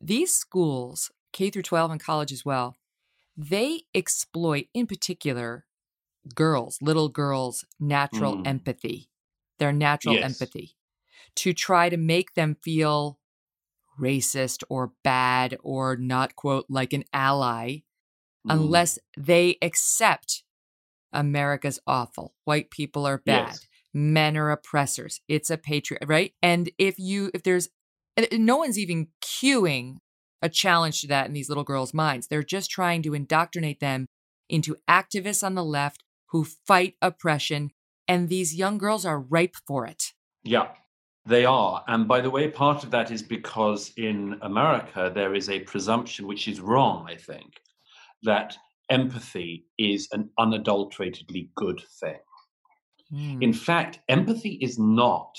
These 0.00 0.32
schools, 0.32 1.10
K 1.32 1.50
through 1.50 1.62
12 1.62 1.90
and 1.92 2.00
college 2.02 2.32
as 2.32 2.44
well, 2.44 2.76
they 3.36 3.82
exploit 3.94 4.66
in 4.72 4.86
particular 4.86 5.66
girls, 6.34 6.78
little 6.80 7.10
girls' 7.10 7.64
natural 7.78 8.36
mm. 8.36 8.46
empathy, 8.46 9.10
their 9.58 9.72
natural 9.72 10.14
yes. 10.14 10.24
empathy 10.24 10.76
to 11.36 11.52
try 11.52 11.90
to 11.90 11.98
make 11.98 12.34
them 12.34 12.56
feel 12.62 13.18
racist 14.00 14.62
or 14.68 14.92
bad 15.04 15.56
or 15.62 15.96
not 15.96 16.36
quote 16.36 16.66
like 16.68 16.92
an 16.92 17.04
ally 17.12 17.78
mm. 18.46 18.52
unless 18.52 18.98
they 19.16 19.58
accept 19.62 20.42
America's 21.12 21.80
awful. 21.86 22.34
White 22.44 22.70
people 22.70 23.06
are 23.06 23.18
bad. 23.18 23.48
Yes. 23.48 23.66
Men 23.94 24.36
are 24.36 24.50
oppressors. 24.50 25.20
It's 25.28 25.50
a 25.50 25.56
patriot, 25.56 26.04
right? 26.06 26.32
And 26.42 26.70
if 26.78 26.98
you, 26.98 27.30
if 27.32 27.42
there's, 27.42 27.68
no 28.32 28.56
one's 28.56 28.78
even 28.78 29.08
cueing 29.22 29.96
a 30.42 30.48
challenge 30.48 31.00
to 31.00 31.06
that 31.08 31.26
in 31.26 31.32
these 31.32 31.48
little 31.48 31.64
girls' 31.64 31.94
minds. 31.94 32.26
They're 32.26 32.42
just 32.42 32.70
trying 32.70 33.02
to 33.02 33.14
indoctrinate 33.14 33.80
them 33.80 34.06
into 34.48 34.76
activists 34.88 35.42
on 35.42 35.54
the 35.54 35.64
left 35.64 36.02
who 36.30 36.44
fight 36.44 36.94
oppression. 37.02 37.70
And 38.08 38.28
these 38.28 38.54
young 38.54 38.78
girls 38.78 39.04
are 39.04 39.18
ripe 39.18 39.56
for 39.66 39.86
it. 39.86 40.12
Yeah, 40.44 40.68
they 41.24 41.44
are. 41.44 41.82
And 41.88 42.06
by 42.06 42.20
the 42.20 42.30
way, 42.30 42.48
part 42.48 42.84
of 42.84 42.90
that 42.92 43.10
is 43.10 43.22
because 43.22 43.92
in 43.96 44.38
America, 44.42 45.10
there 45.12 45.34
is 45.34 45.48
a 45.48 45.60
presumption, 45.60 46.26
which 46.26 46.46
is 46.46 46.60
wrong, 46.60 47.06
I 47.08 47.16
think, 47.16 47.60
that 48.26 48.56
empathy 48.90 49.66
is 49.78 50.08
an 50.12 50.30
unadulteratedly 50.38 51.50
good 51.56 51.80
thing. 52.00 52.20
Mm. 53.12 53.42
In 53.42 53.52
fact, 53.52 54.00
empathy 54.08 54.58
is 54.60 54.78
not 54.78 55.36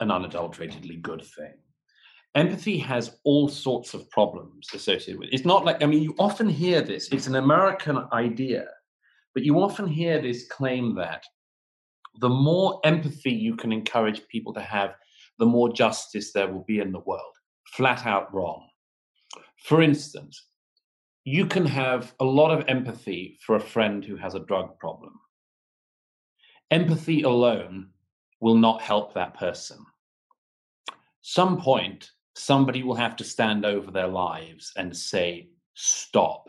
an 0.00 0.10
unadulteratedly 0.10 0.96
good 0.96 1.22
thing. 1.36 1.54
Empathy 2.34 2.78
has 2.78 3.18
all 3.24 3.48
sorts 3.48 3.92
of 3.92 4.08
problems 4.10 4.66
associated 4.72 5.18
with 5.18 5.28
it. 5.28 5.34
It's 5.34 5.44
not 5.44 5.64
like, 5.64 5.82
I 5.82 5.86
mean, 5.86 6.02
you 6.02 6.14
often 6.18 6.48
hear 6.48 6.80
this, 6.80 7.08
it's 7.12 7.26
an 7.26 7.36
American 7.36 8.04
idea, 8.12 8.64
but 9.34 9.44
you 9.44 9.60
often 9.60 9.86
hear 9.86 10.20
this 10.20 10.48
claim 10.48 10.94
that 10.96 11.24
the 12.20 12.28
more 12.28 12.80
empathy 12.84 13.32
you 13.32 13.54
can 13.56 13.72
encourage 13.72 14.26
people 14.28 14.54
to 14.54 14.60
have, 14.60 14.94
the 15.38 15.46
more 15.46 15.72
justice 15.72 16.32
there 16.32 16.50
will 16.50 16.64
be 16.66 16.80
in 16.80 16.92
the 16.92 17.00
world. 17.00 17.34
Flat 17.74 18.06
out 18.06 18.32
wrong. 18.34 18.66
For 19.64 19.82
instance, 19.82 20.46
you 21.24 21.46
can 21.46 21.64
have 21.64 22.14
a 22.18 22.24
lot 22.24 22.50
of 22.50 22.68
empathy 22.68 23.38
for 23.44 23.56
a 23.56 23.60
friend 23.60 24.04
who 24.04 24.16
has 24.16 24.34
a 24.34 24.40
drug 24.40 24.78
problem. 24.78 25.20
Empathy 26.70 27.22
alone 27.22 27.90
will 28.40 28.56
not 28.56 28.82
help 28.82 29.14
that 29.14 29.34
person. 29.34 29.84
Some 31.20 31.60
point, 31.60 32.10
somebody 32.34 32.82
will 32.82 32.96
have 32.96 33.14
to 33.16 33.24
stand 33.24 33.64
over 33.64 33.90
their 33.90 34.08
lives 34.08 34.72
and 34.76 34.96
say, 34.96 35.48
Stop. 35.74 36.48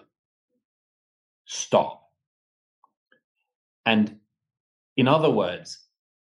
Stop. 1.46 2.10
And 3.86 4.20
in 4.98 5.08
other 5.08 5.30
words, 5.30 5.80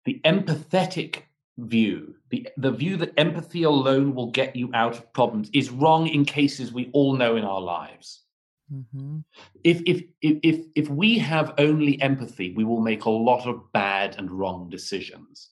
the 0.05 0.19
empathetic 0.25 1.23
view, 1.57 2.15
the, 2.29 2.47
the 2.57 2.71
view 2.71 2.97
that 2.97 3.13
empathy 3.17 3.63
alone 3.63 4.15
will 4.15 4.31
get 4.31 4.55
you 4.55 4.71
out 4.73 4.97
of 4.97 5.13
problems, 5.13 5.49
is 5.53 5.69
wrong 5.69 6.07
in 6.07 6.25
cases 6.25 6.73
we 6.73 6.89
all 6.93 7.15
know 7.15 7.35
in 7.35 7.43
our 7.43 7.61
lives. 7.61 8.23
Mm-hmm. 8.71 9.19
If, 9.63 9.81
if 9.85 10.03
if 10.21 10.65
if 10.75 10.89
we 10.89 11.17
have 11.17 11.53
only 11.57 12.01
empathy, 12.01 12.53
we 12.53 12.63
will 12.63 12.79
make 12.79 13.05
a 13.05 13.09
lot 13.09 13.45
of 13.45 13.71
bad 13.73 14.15
and 14.17 14.31
wrong 14.31 14.69
decisions. 14.69 15.49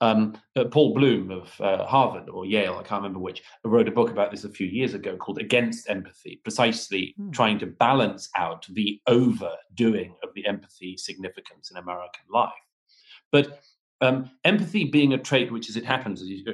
Um, 0.00 0.36
uh, 0.56 0.64
Paul 0.64 0.94
Bloom 0.94 1.30
of 1.30 1.60
uh, 1.60 1.86
Harvard 1.86 2.28
or 2.28 2.44
Yale, 2.44 2.76
I 2.76 2.82
can't 2.82 3.02
remember 3.02 3.20
which, 3.20 3.44
wrote 3.62 3.86
a 3.86 3.92
book 3.92 4.10
about 4.10 4.32
this 4.32 4.42
a 4.42 4.48
few 4.48 4.66
years 4.66 4.94
ago 4.94 5.16
called 5.16 5.38
Against 5.38 5.88
Empathy, 5.88 6.40
precisely 6.42 7.14
mm. 7.20 7.32
trying 7.32 7.60
to 7.60 7.66
balance 7.66 8.28
out 8.36 8.66
the 8.70 9.00
overdoing 9.06 10.16
of 10.24 10.30
the 10.34 10.44
empathy 10.44 10.96
significance 10.96 11.70
in 11.70 11.76
American 11.76 12.24
life. 12.28 12.50
But 13.30 13.60
um, 14.00 14.28
empathy 14.44 14.86
being 14.86 15.12
a 15.12 15.18
trait 15.18 15.52
which, 15.52 15.68
as 15.68 15.76
it 15.76 15.84
happens, 15.84 16.20
as 16.20 16.28
you, 16.28 16.44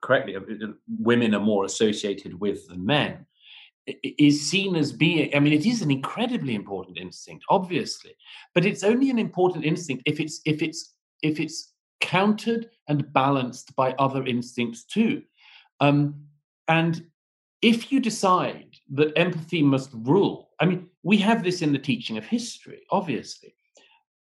correctly, 0.00 0.34
uh, 0.34 0.40
women 0.98 1.34
are 1.34 1.40
more 1.40 1.66
associated 1.66 2.40
with 2.40 2.66
than 2.68 2.86
men, 2.86 3.25
is 3.86 4.50
seen 4.50 4.74
as 4.74 4.92
being 4.92 5.30
i 5.34 5.38
mean 5.38 5.52
it 5.52 5.64
is 5.64 5.80
an 5.80 5.90
incredibly 5.90 6.54
important 6.54 6.98
instinct 6.98 7.44
obviously 7.50 8.16
but 8.54 8.64
it's 8.64 8.82
only 8.82 9.10
an 9.10 9.18
important 9.18 9.64
instinct 9.64 10.02
if 10.06 10.18
it's 10.18 10.40
if 10.44 10.60
it's 10.60 10.94
if 11.22 11.38
it's 11.38 11.74
countered 12.00 12.68
and 12.88 13.12
balanced 13.12 13.74
by 13.74 13.92
other 13.92 14.24
instincts 14.26 14.84
too. 14.84 15.22
Um, 15.80 16.26
and 16.68 17.04
if 17.62 17.90
you 17.90 18.00
decide 18.00 18.76
that 18.92 19.16
empathy 19.16 19.62
must 19.62 19.90
rule 19.92 20.50
i 20.60 20.66
mean 20.66 20.86
we 21.02 21.16
have 21.16 21.42
this 21.42 21.62
in 21.62 21.72
the 21.72 21.78
teaching 21.78 22.18
of 22.18 22.24
history 22.24 22.82
obviously 22.90 23.54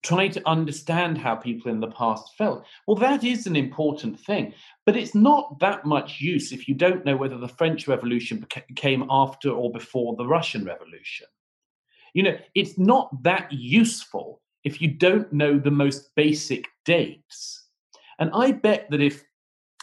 try 0.03 0.29
to 0.29 0.49
understand 0.49 1.17
how 1.17 1.35
people 1.35 1.71
in 1.71 1.81
the 1.81 1.91
past 1.91 2.35
felt. 2.37 2.65
Well, 2.87 2.97
that 2.97 3.23
is 3.25 3.47
an 3.47 3.57
important 3.57 4.19
thing, 4.19 4.55
but 4.85 4.97
it's 4.97 5.15
not 5.15 5.61
that 5.61 5.85
much 5.85 6.21
use 6.21 6.53
if 6.53 6.69
you 6.69 6.75
don't 6.75 7.05
know 7.05 7.17
whether 7.17 7.39
the 7.39 7.49
French 7.49 7.87
Revolution 7.87 8.45
came 8.75 9.07
after 9.11 9.51
or 9.51 9.71
before 9.71 10.17
the 10.17 10.27
Russian 10.27 10.65
Revolution. 10.65 11.27
You 12.15 12.25
know, 12.25 12.37
it's 12.55 12.79
not 12.79 13.23
that 13.23 13.51
useful 13.53 14.43
if 14.65 14.81
you 14.81 14.89
don't 14.89 15.33
know 15.33 15.59
the 15.59 15.71
most 15.71 16.11
basic 16.15 16.67
dates. 16.85 17.69
And 18.19 18.31
I 18.35 18.53
bet 18.53 18.89
that 18.91 19.01
if 19.01 19.25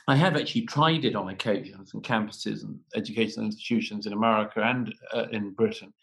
I 0.07 0.15
have 0.15 0.35
actually 0.35 0.63
tried 0.63 1.05
it 1.05 1.15
on 1.15 1.29
occasions 1.29 1.93
in 1.93 2.01
campuses 2.01 2.63
and 2.63 2.79
educational 2.95 3.45
institutions 3.45 4.07
in 4.07 4.13
America 4.13 4.61
and 4.61 4.93
uh, 5.13 5.25
in 5.31 5.51
Britain. 5.51 5.93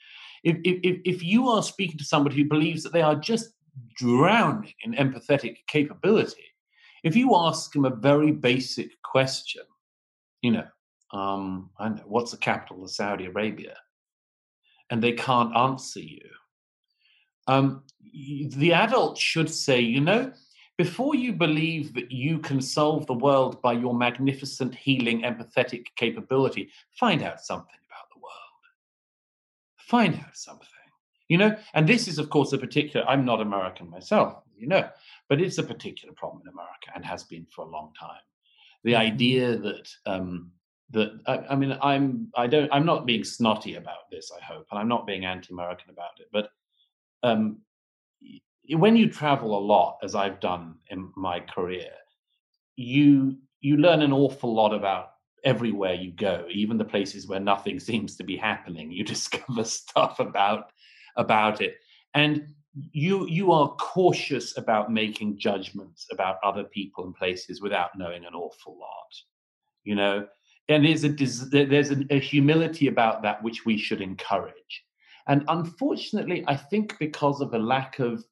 If, 0.45 0.59
if, 0.63 1.01
if 1.05 1.25
you 1.25 1.49
are 1.49 1.63
speaking 1.63 1.99
to 1.99 2.05
somebody 2.05 2.37
who 2.37 2.49
believes 2.49 2.85
that 2.85 2.93
they 2.93 3.03
are 3.03 3.17
just 3.17 3.51
drowning 3.95 4.75
in 4.85 4.95
empathetic 4.95 5.59
capability, 5.67 6.45
if 7.03 7.15
you 7.17 7.37
ask 7.37 7.73
them 7.73 7.85
a 7.85 7.95
very 7.95 8.33
basic 8.33 8.91
question, 9.03 9.63
you 10.43 10.53
know, 10.53 10.67
um, 11.13 11.71
I 11.79 11.89
know, 11.89 12.03
what's 12.07 12.33
the 12.33 12.37
capital 12.37 12.83
of 12.83 12.91
Saudi 12.91 13.27
Arabia? 13.27 13.77
And 14.91 15.03
they 15.03 15.13
can't 15.13 15.57
answer 15.57 16.01
you. 16.01 16.29
Um, 17.49 17.85
the 18.13 18.73
adult 18.73 19.19
should 19.19 19.51
say, 19.51 19.81
you 19.81 20.01
know, 20.01 20.33
before 20.79 21.15
you 21.15 21.33
believe 21.33 21.95
that 21.95 22.13
you 22.13 22.39
can 22.39 22.61
solve 22.61 23.07
the 23.07 23.15
world 23.15 23.63
by 23.63 23.73
your 23.73 23.95
magnificent 23.95 24.75
healing 24.75 25.23
empathetic 25.23 25.87
capability, 25.97 26.71
find 26.99 27.23
out 27.23 27.41
something 27.41 27.79
about 27.89 28.11
the 28.13 28.21
world. 28.21 28.63
Find 29.79 30.15
out 30.17 30.37
something. 30.37 30.69
You 31.29 31.39
know, 31.39 31.57
and 31.75 31.89
this 31.89 32.07
is, 32.07 32.19
of 32.19 32.31
course, 32.31 32.53
a 32.53 32.59
particular, 32.59 33.05
I'm 33.07 33.25
not 33.25 33.41
American 33.41 33.91
myself, 33.91 34.43
you 34.57 34.69
know, 34.69 34.89
but 35.29 35.41
it's 35.41 35.59
a 35.59 35.63
particular 35.63 36.15
problem 36.15 36.43
in 36.47 36.53
America 36.53 36.91
and 36.95 37.05
has 37.05 37.25
been 37.25 37.47
for 37.47 37.65
a 37.65 37.69
long 37.69 37.93
time. 37.99 38.21
The 38.85 38.93
mm-hmm. 38.93 39.01
idea 39.01 39.57
that, 39.57 39.89
um, 40.07 40.53
that 40.91 41.19
I, 41.27 41.39
I 41.51 41.57
mean, 41.57 41.77
I'm, 41.83 42.29
I 42.37 42.47
don't, 42.47 42.73
I'm 42.73 42.87
not 42.87 43.07
being 43.07 43.25
snotty 43.25 43.75
about 43.75 44.09
this, 44.11 44.31
I 44.31 44.45
hope, 44.45 44.67
and 44.71 44.79
I'm 44.79 44.89
not 44.89 45.07
being 45.07 45.25
anti 45.25 45.53
American 45.53 45.91
about 45.91 46.21
it, 46.21 46.29
but 46.33 46.51
um, 47.25 47.59
when 48.75 48.97
you 48.97 49.09
travel 49.09 49.57
a 49.57 49.61
lot, 49.61 49.99
as 50.03 50.15
I've 50.15 50.41
done 50.41 50.77
in 50.91 51.11
my 51.17 51.41
career, 51.41 51.91
you 52.77 53.37
you 53.61 53.77
learn 53.79 54.03
an 54.03 54.13
awful 54.13 54.55
lot 54.55 54.75
about 54.75 55.13
everywhere 55.45 55.95
you 55.95 56.13
go, 56.13 56.47
even 56.51 56.77
the 56.77 56.85
places 56.85 57.27
where 57.27 57.41
nothing 57.41 57.81
seems 57.91 58.17
to 58.17 58.25
be 58.25 58.37
happening. 58.37 58.91
You 58.91 59.05
discover 59.05 59.65
stuff 59.65 60.21
about 60.21 60.71
about 61.17 61.61
it, 61.61 61.77
and 62.15 62.47
you 62.93 63.27
you 63.27 63.53
are 63.53 63.75
cautious 63.77 64.57
about 64.59 64.93
making 64.93 65.39
judgments 65.39 66.07
about 66.13 66.37
other 66.45 66.65
people 66.65 67.05
and 67.05 67.15
places 67.15 67.61
without 67.61 67.97
knowing 67.97 68.25
an 68.25 68.35
awful 68.35 68.79
lot. 68.79 69.13
You 69.85 69.95
know, 69.95 70.27
and 70.69 70.85
there's 70.85 71.05
a 71.05 71.09
there's 71.09 71.91
a, 71.91 72.05
a 72.11 72.19
humility 72.19 72.89
about 72.89 73.23
that 73.23 73.43
which 73.43 73.65
we 73.65 73.79
should 73.79 74.01
encourage. 74.01 74.85
And 75.29 75.45
unfortunately, 75.49 76.45
I 76.47 76.57
think 76.57 76.99
because 76.99 77.41
of 77.41 77.55
a 77.55 77.59
lack 77.59 77.99
of 77.99 78.25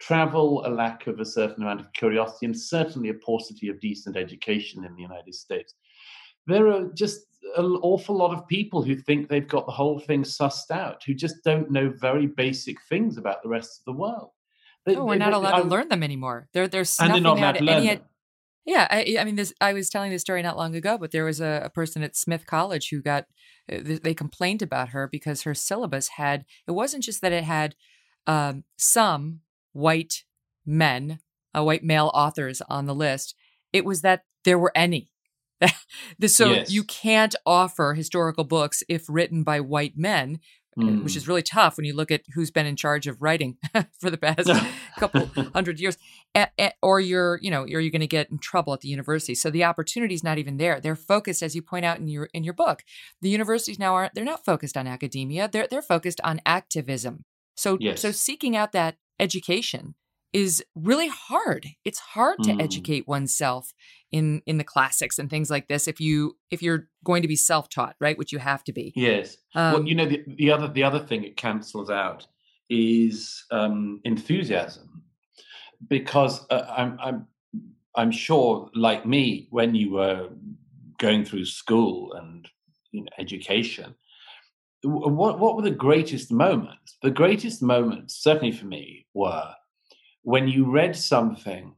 travel, 0.00 0.66
a 0.66 0.70
lack 0.70 1.06
of 1.06 1.20
a 1.20 1.24
certain 1.24 1.62
amount 1.62 1.80
of 1.80 1.92
curiosity, 1.92 2.46
and 2.46 2.58
certainly 2.58 3.10
a 3.10 3.14
paucity 3.14 3.68
of 3.68 3.80
decent 3.80 4.16
education 4.16 4.84
in 4.84 4.94
the 4.94 5.02
United 5.02 5.34
States. 5.34 5.74
There 6.46 6.68
are 6.68 6.88
just 6.94 7.20
an 7.56 7.78
awful 7.82 8.16
lot 8.16 8.34
of 8.34 8.46
people 8.46 8.82
who 8.82 8.96
think 8.96 9.28
they've 9.28 9.46
got 9.46 9.66
the 9.66 9.72
whole 9.72 9.98
thing 9.98 10.22
sussed 10.22 10.70
out, 10.70 11.02
who 11.04 11.14
just 11.14 11.42
don't 11.44 11.70
know 11.70 11.92
very 11.94 12.26
basic 12.26 12.80
things 12.88 13.16
about 13.16 13.42
the 13.42 13.48
rest 13.48 13.80
of 13.80 13.84
the 13.84 13.98
world. 13.98 14.30
They, 14.86 14.94
no, 14.94 15.04
we're 15.04 15.16
not 15.16 15.32
allowed 15.32 15.62
to 15.62 15.68
learn 15.68 15.88
them 15.88 16.02
anymore. 16.02 16.48
They're 16.52 16.68
they're 16.68 16.84
snuffing 16.84 17.22
they're 17.22 17.38
out 17.38 17.56
any. 17.56 18.00
Yeah, 18.66 18.86
I, 18.90 19.16
I 19.18 19.24
mean, 19.24 19.36
this. 19.36 19.52
I 19.60 19.72
was 19.72 19.88
telling 19.88 20.10
this 20.10 20.20
story 20.20 20.42
not 20.42 20.56
long 20.56 20.74
ago, 20.76 20.98
but 20.98 21.10
there 21.10 21.24
was 21.24 21.40
a, 21.40 21.62
a 21.64 21.70
person 21.70 22.02
at 22.02 22.16
Smith 22.16 22.46
College 22.46 22.90
who 22.90 23.02
got. 23.02 23.26
Uh, 23.70 23.98
they 24.02 24.14
complained 24.14 24.62
about 24.62 24.90
her 24.90 25.08
because 25.08 25.42
her 25.42 25.54
syllabus 25.54 26.08
had. 26.08 26.44
It 26.66 26.72
wasn't 26.72 27.04
just 27.04 27.20
that 27.20 27.32
it 27.32 27.44
had 27.44 27.74
um, 28.26 28.64
some 28.76 29.40
white 29.72 30.24
men, 30.66 31.20
uh, 31.56 31.64
white 31.64 31.84
male 31.84 32.10
authors 32.14 32.62
on 32.68 32.86
the 32.86 32.94
list, 32.94 33.34
it 33.72 33.84
was 33.84 34.02
that 34.02 34.24
there 34.44 34.58
were 34.58 34.72
any. 34.74 35.09
so 36.26 36.50
yes. 36.50 36.70
you 36.70 36.84
can't 36.84 37.34
offer 37.44 37.94
historical 37.94 38.44
books 38.44 38.82
if 38.88 39.04
written 39.08 39.42
by 39.42 39.60
white 39.60 39.96
men, 39.96 40.40
mm. 40.78 41.02
which 41.02 41.16
is 41.16 41.24
mm. 41.24 41.28
really 41.28 41.42
tough 41.42 41.76
when 41.76 41.84
you 41.84 41.94
look 41.94 42.10
at 42.10 42.22
who's 42.34 42.50
been 42.50 42.66
in 42.66 42.76
charge 42.76 43.06
of 43.06 43.20
writing 43.20 43.56
for 44.00 44.10
the 44.10 44.16
past 44.16 44.50
couple 44.98 45.26
hundred 45.52 45.80
years. 45.80 45.96
Eh, 46.34 46.46
eh, 46.58 46.70
or 46.82 47.00
you're, 47.00 47.38
you 47.42 47.50
know, 47.50 47.62
are 47.62 47.80
you 47.80 47.90
going 47.90 48.00
to 48.00 48.06
get 48.06 48.30
in 48.30 48.38
trouble 48.38 48.72
at 48.72 48.80
the 48.80 48.88
university? 48.88 49.34
So 49.34 49.50
the 49.50 49.64
opportunity 49.64 50.14
is 50.14 50.24
not 50.24 50.38
even 50.38 50.56
there. 50.56 50.80
They're 50.80 50.96
focused, 50.96 51.42
as 51.42 51.54
you 51.54 51.62
point 51.62 51.84
out 51.84 51.98
in 51.98 52.08
your 52.08 52.28
in 52.32 52.44
your 52.44 52.54
book. 52.54 52.82
The 53.20 53.30
universities 53.30 53.78
now 53.78 53.94
aren't. 53.94 54.14
They're 54.14 54.24
not 54.24 54.44
focused 54.44 54.76
on 54.76 54.86
academia. 54.86 55.48
They're 55.50 55.68
they're 55.70 55.82
focused 55.82 56.20
on 56.24 56.40
activism. 56.46 57.24
So 57.56 57.76
yes. 57.80 58.00
so 58.00 58.10
seeking 58.10 58.56
out 58.56 58.72
that 58.72 58.96
education 59.18 59.94
is 60.32 60.62
really 60.74 61.08
hard. 61.08 61.66
It's 61.84 61.98
hard 61.98 62.38
to 62.44 62.50
mm. 62.50 62.62
educate 62.62 63.08
oneself 63.08 63.72
in 64.12 64.42
in 64.46 64.58
the 64.58 64.64
classics 64.64 65.18
and 65.18 65.30
things 65.30 65.50
like 65.50 65.68
this 65.68 65.88
if 65.88 66.00
you 66.00 66.36
if 66.50 66.62
you're 66.62 66.88
going 67.04 67.22
to 67.22 67.28
be 67.28 67.36
self-taught, 67.36 67.96
right? 68.00 68.18
Which 68.18 68.32
you 68.32 68.38
have 68.38 68.64
to 68.64 68.72
be. 68.72 68.92
Yes. 68.96 69.36
Um, 69.54 69.72
well, 69.72 69.84
you 69.84 69.94
know 69.94 70.06
the, 70.06 70.22
the 70.26 70.50
other 70.50 70.68
the 70.68 70.84
other 70.84 70.98
thing 70.98 71.24
it 71.24 71.36
cancels 71.36 71.90
out 71.90 72.26
is 72.68 73.44
um, 73.50 74.00
enthusiasm, 74.04 75.02
because 75.88 76.46
uh, 76.50 76.66
I'm 76.76 76.98
I'm 77.00 77.26
I'm 77.96 78.12
sure, 78.12 78.70
like 78.74 79.04
me, 79.04 79.48
when 79.50 79.74
you 79.74 79.92
were 79.92 80.28
going 80.98 81.24
through 81.24 81.46
school 81.46 82.12
and 82.12 82.48
you 82.92 83.02
know, 83.02 83.10
education, 83.18 83.94
what 84.84 85.40
what 85.40 85.56
were 85.56 85.62
the 85.62 85.70
greatest 85.70 86.30
moments? 86.30 86.96
The 87.02 87.10
greatest 87.10 87.62
moments, 87.62 88.22
certainly 88.22 88.52
for 88.52 88.66
me, 88.66 89.06
were 89.14 89.52
when 90.22 90.48
you 90.48 90.70
read 90.70 90.96
something 90.96 91.74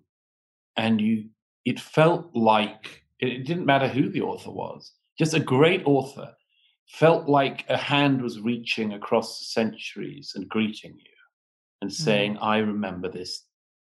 and 0.76 1.00
you 1.00 1.28
it 1.64 1.78
felt 1.78 2.34
like 2.34 3.04
it 3.20 3.46
didn't 3.46 3.66
matter 3.66 3.86
who 3.86 4.08
the 4.08 4.22
author 4.22 4.50
was, 4.50 4.92
just 5.18 5.34
a 5.34 5.40
great 5.40 5.82
author 5.84 6.34
felt 6.88 7.28
like 7.28 7.64
a 7.68 7.76
hand 7.76 8.20
was 8.20 8.40
reaching 8.40 8.92
across 8.92 9.38
the 9.38 9.44
centuries 9.44 10.32
and 10.34 10.48
greeting 10.48 10.92
you 10.92 11.12
and 11.80 11.92
saying, 11.92 12.34
mm. 12.34 12.42
I 12.42 12.58
remember 12.58 13.08
this. 13.08 13.44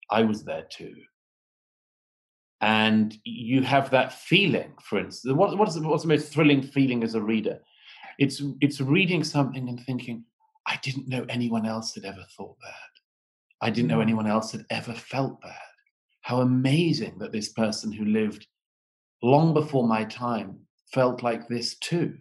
I 0.09 0.23
was 0.23 0.43
there 0.43 0.65
too. 0.69 0.95
And 2.61 3.15
you 3.23 3.61
have 3.61 3.91
that 3.91 4.13
feeling, 4.13 4.73
for 4.81 4.97
instance. 4.97 5.35
What, 5.35 5.57
what 5.57 5.69
is, 5.69 5.79
what's 5.79 6.03
the 6.03 6.09
most 6.09 6.33
thrilling 6.33 6.63
feeling 6.63 7.03
as 7.03 7.13
a 7.13 7.21
reader? 7.21 7.59
It's 8.17 8.41
it's 8.61 8.81
reading 8.81 9.23
something 9.23 9.69
and 9.69 9.79
thinking, 9.79 10.23
I 10.65 10.79
didn't 10.81 11.07
know 11.07 11.23
anyone 11.29 11.67
else 11.67 11.93
had 11.93 12.03
ever 12.03 12.25
thought 12.35 12.57
that. 12.63 13.01
I 13.61 13.69
didn't 13.69 13.89
know 13.89 13.99
mm. 13.99 14.03
anyone 14.03 14.27
else 14.27 14.51
had 14.51 14.65
ever 14.69 14.93
felt 14.93 15.41
that. 15.41 15.55
How 16.21 16.41
amazing 16.41 17.17
that 17.19 17.31
this 17.31 17.49
person 17.49 17.91
who 17.91 18.05
lived 18.05 18.47
long 19.23 19.53
before 19.53 19.87
my 19.87 20.03
time 20.05 20.59
felt 20.93 21.23
like 21.23 21.47
this 21.47 21.77
too. 21.77 22.17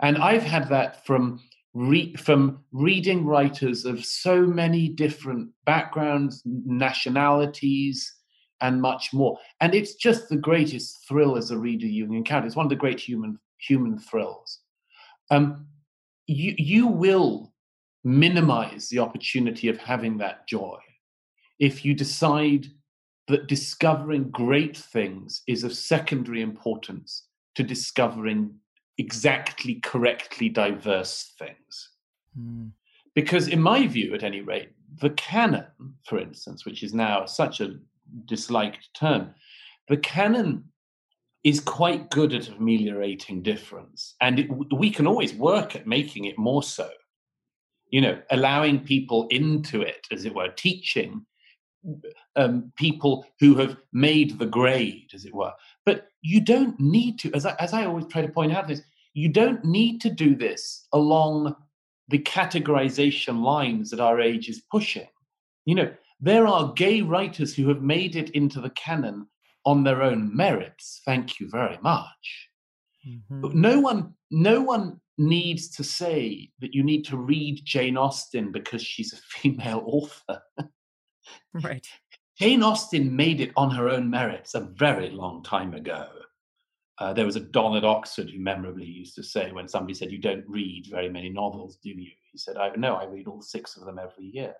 And 0.00 0.18
I've 0.18 0.42
had 0.42 0.68
that 0.68 1.06
from 1.06 1.40
re- 1.74 2.14
from 2.16 2.64
reading 2.72 3.24
writers 3.24 3.84
of 3.84 4.04
so 4.04 4.42
many 4.42 4.88
different 4.88 5.50
backgrounds, 5.64 6.42
nationalities, 6.44 8.12
and 8.60 8.82
much 8.82 9.12
more. 9.12 9.38
And 9.60 9.74
it's 9.74 9.94
just 9.94 10.28
the 10.28 10.36
greatest 10.36 11.06
thrill 11.08 11.36
as 11.36 11.50
a 11.50 11.58
reader 11.58 11.86
you 11.86 12.06
can 12.06 12.14
encounter. 12.14 12.46
It's 12.46 12.56
one 12.56 12.66
of 12.66 12.70
the 12.70 12.76
great 12.76 13.00
human 13.00 13.38
human 13.58 13.98
thrills 13.98 14.60
um, 15.30 15.66
you 16.26 16.54
you 16.56 16.86
will 16.86 17.52
minimize 18.04 18.88
the 18.88 18.98
opportunity 18.98 19.68
of 19.68 19.76
having 19.78 20.18
that 20.18 20.46
joy 20.46 20.78
if 21.58 21.84
you 21.84 21.94
decide 21.94 22.66
that 23.26 23.46
discovering 23.46 24.30
great 24.30 24.76
things 24.76 25.42
is 25.46 25.64
of 25.64 25.72
secondary 25.72 26.40
importance 26.40 27.26
to 27.54 27.62
discovering 27.62 28.54
exactly 28.96 29.76
correctly 29.76 30.48
diverse 30.48 31.34
things. 31.38 31.90
Mm. 32.38 32.70
Because, 33.14 33.48
in 33.48 33.60
my 33.60 33.86
view, 33.86 34.14
at 34.14 34.22
any 34.22 34.40
rate, 34.40 34.70
the 35.00 35.10
canon, 35.10 35.66
for 36.06 36.18
instance, 36.18 36.64
which 36.64 36.82
is 36.82 36.94
now 36.94 37.26
such 37.26 37.60
a 37.60 37.76
disliked 38.26 38.88
term, 38.94 39.34
the 39.88 39.96
canon 39.96 40.64
is 41.44 41.60
quite 41.60 42.10
good 42.10 42.32
at 42.32 42.48
ameliorating 42.48 43.42
difference. 43.42 44.14
And 44.20 44.38
it, 44.40 44.48
we 44.72 44.90
can 44.90 45.06
always 45.06 45.34
work 45.34 45.76
at 45.76 45.86
making 45.86 46.24
it 46.26 46.38
more 46.38 46.62
so. 46.62 46.88
You 47.90 48.00
know, 48.00 48.20
allowing 48.30 48.80
people 48.80 49.26
into 49.30 49.82
it, 49.82 50.06
as 50.12 50.24
it 50.24 50.34
were, 50.34 50.48
teaching 50.48 51.24
um, 52.36 52.72
people 52.76 53.24
who 53.40 53.54
have 53.56 53.76
made 53.92 54.38
the 54.38 54.46
grade, 54.46 55.10
as 55.14 55.24
it 55.24 55.34
were. 55.34 55.52
But 55.86 56.08
you 56.22 56.40
don't 56.40 56.78
need 56.78 57.18
to, 57.20 57.32
as 57.34 57.46
I, 57.46 57.54
as 57.58 57.72
I 57.72 57.86
always 57.86 58.06
try 58.06 58.22
to 58.22 58.28
point 58.32 58.52
out 58.52 58.68
this, 58.68 58.82
you 59.14 59.28
don't 59.28 59.64
need 59.64 60.00
to 60.02 60.10
do 60.10 60.36
this 60.36 60.86
along 60.92 61.54
the 62.08 62.18
categorization 62.18 63.42
lines 63.42 63.90
that 63.90 64.00
our 64.00 64.20
age 64.20 64.48
is 64.48 64.62
pushing. 64.70 65.08
You 65.64 65.74
know, 65.74 65.94
there 66.20 66.46
are 66.46 66.72
gay 66.72 67.02
writers 67.02 67.54
who 67.54 67.68
have 67.68 67.82
made 67.82 68.16
it 68.16 68.30
into 68.30 68.60
the 68.60 68.70
canon 68.70 69.26
on 69.64 69.84
their 69.84 70.02
own 70.02 70.34
merits. 70.34 71.02
Thank 71.04 71.38
you 71.38 71.48
very 71.50 71.78
much. 71.82 72.48
Mm-hmm. 73.06 73.60
no 73.60 73.80
one, 73.80 74.14
no 74.30 74.60
one 74.60 75.00
needs 75.18 75.68
to 75.68 75.84
say 75.84 76.50
that 76.60 76.74
you 76.74 76.82
need 76.82 77.04
to 77.06 77.16
read 77.16 77.64
Jane 77.64 77.96
Austen 77.96 78.52
because 78.52 78.82
she's 78.82 79.12
a 79.12 79.16
female 79.38 79.82
author. 79.86 80.40
right. 81.54 81.86
Jane 82.38 82.62
Austen 82.62 83.14
made 83.14 83.40
it 83.40 83.52
on 83.56 83.70
her 83.70 83.88
own 83.88 84.08
merits 84.08 84.54
a 84.54 84.60
very 84.60 85.10
long 85.10 85.42
time 85.42 85.74
ago. 85.74 86.06
Uh, 86.98 87.12
there 87.12 87.26
was 87.26 87.36
a 87.36 87.40
Don 87.40 87.76
at 87.76 87.84
Oxford 87.84 88.30
who 88.30 88.40
memorably 88.40 88.84
used 88.84 89.14
to 89.16 89.22
say 89.22 89.52
when 89.52 89.68
somebody 89.68 89.94
said, 89.94 90.10
You 90.10 90.18
don't 90.18 90.44
read 90.48 90.86
very 90.90 91.08
many 91.08 91.28
novels, 91.28 91.78
do 91.82 91.90
you? 91.90 92.10
He 92.32 92.38
said, 92.38 92.56
I 92.56 92.70
know, 92.76 92.94
I 92.94 93.04
read 93.06 93.26
all 93.26 93.42
six 93.42 93.76
of 93.76 93.84
them 93.84 93.98
every 93.98 94.26
year, 94.26 94.54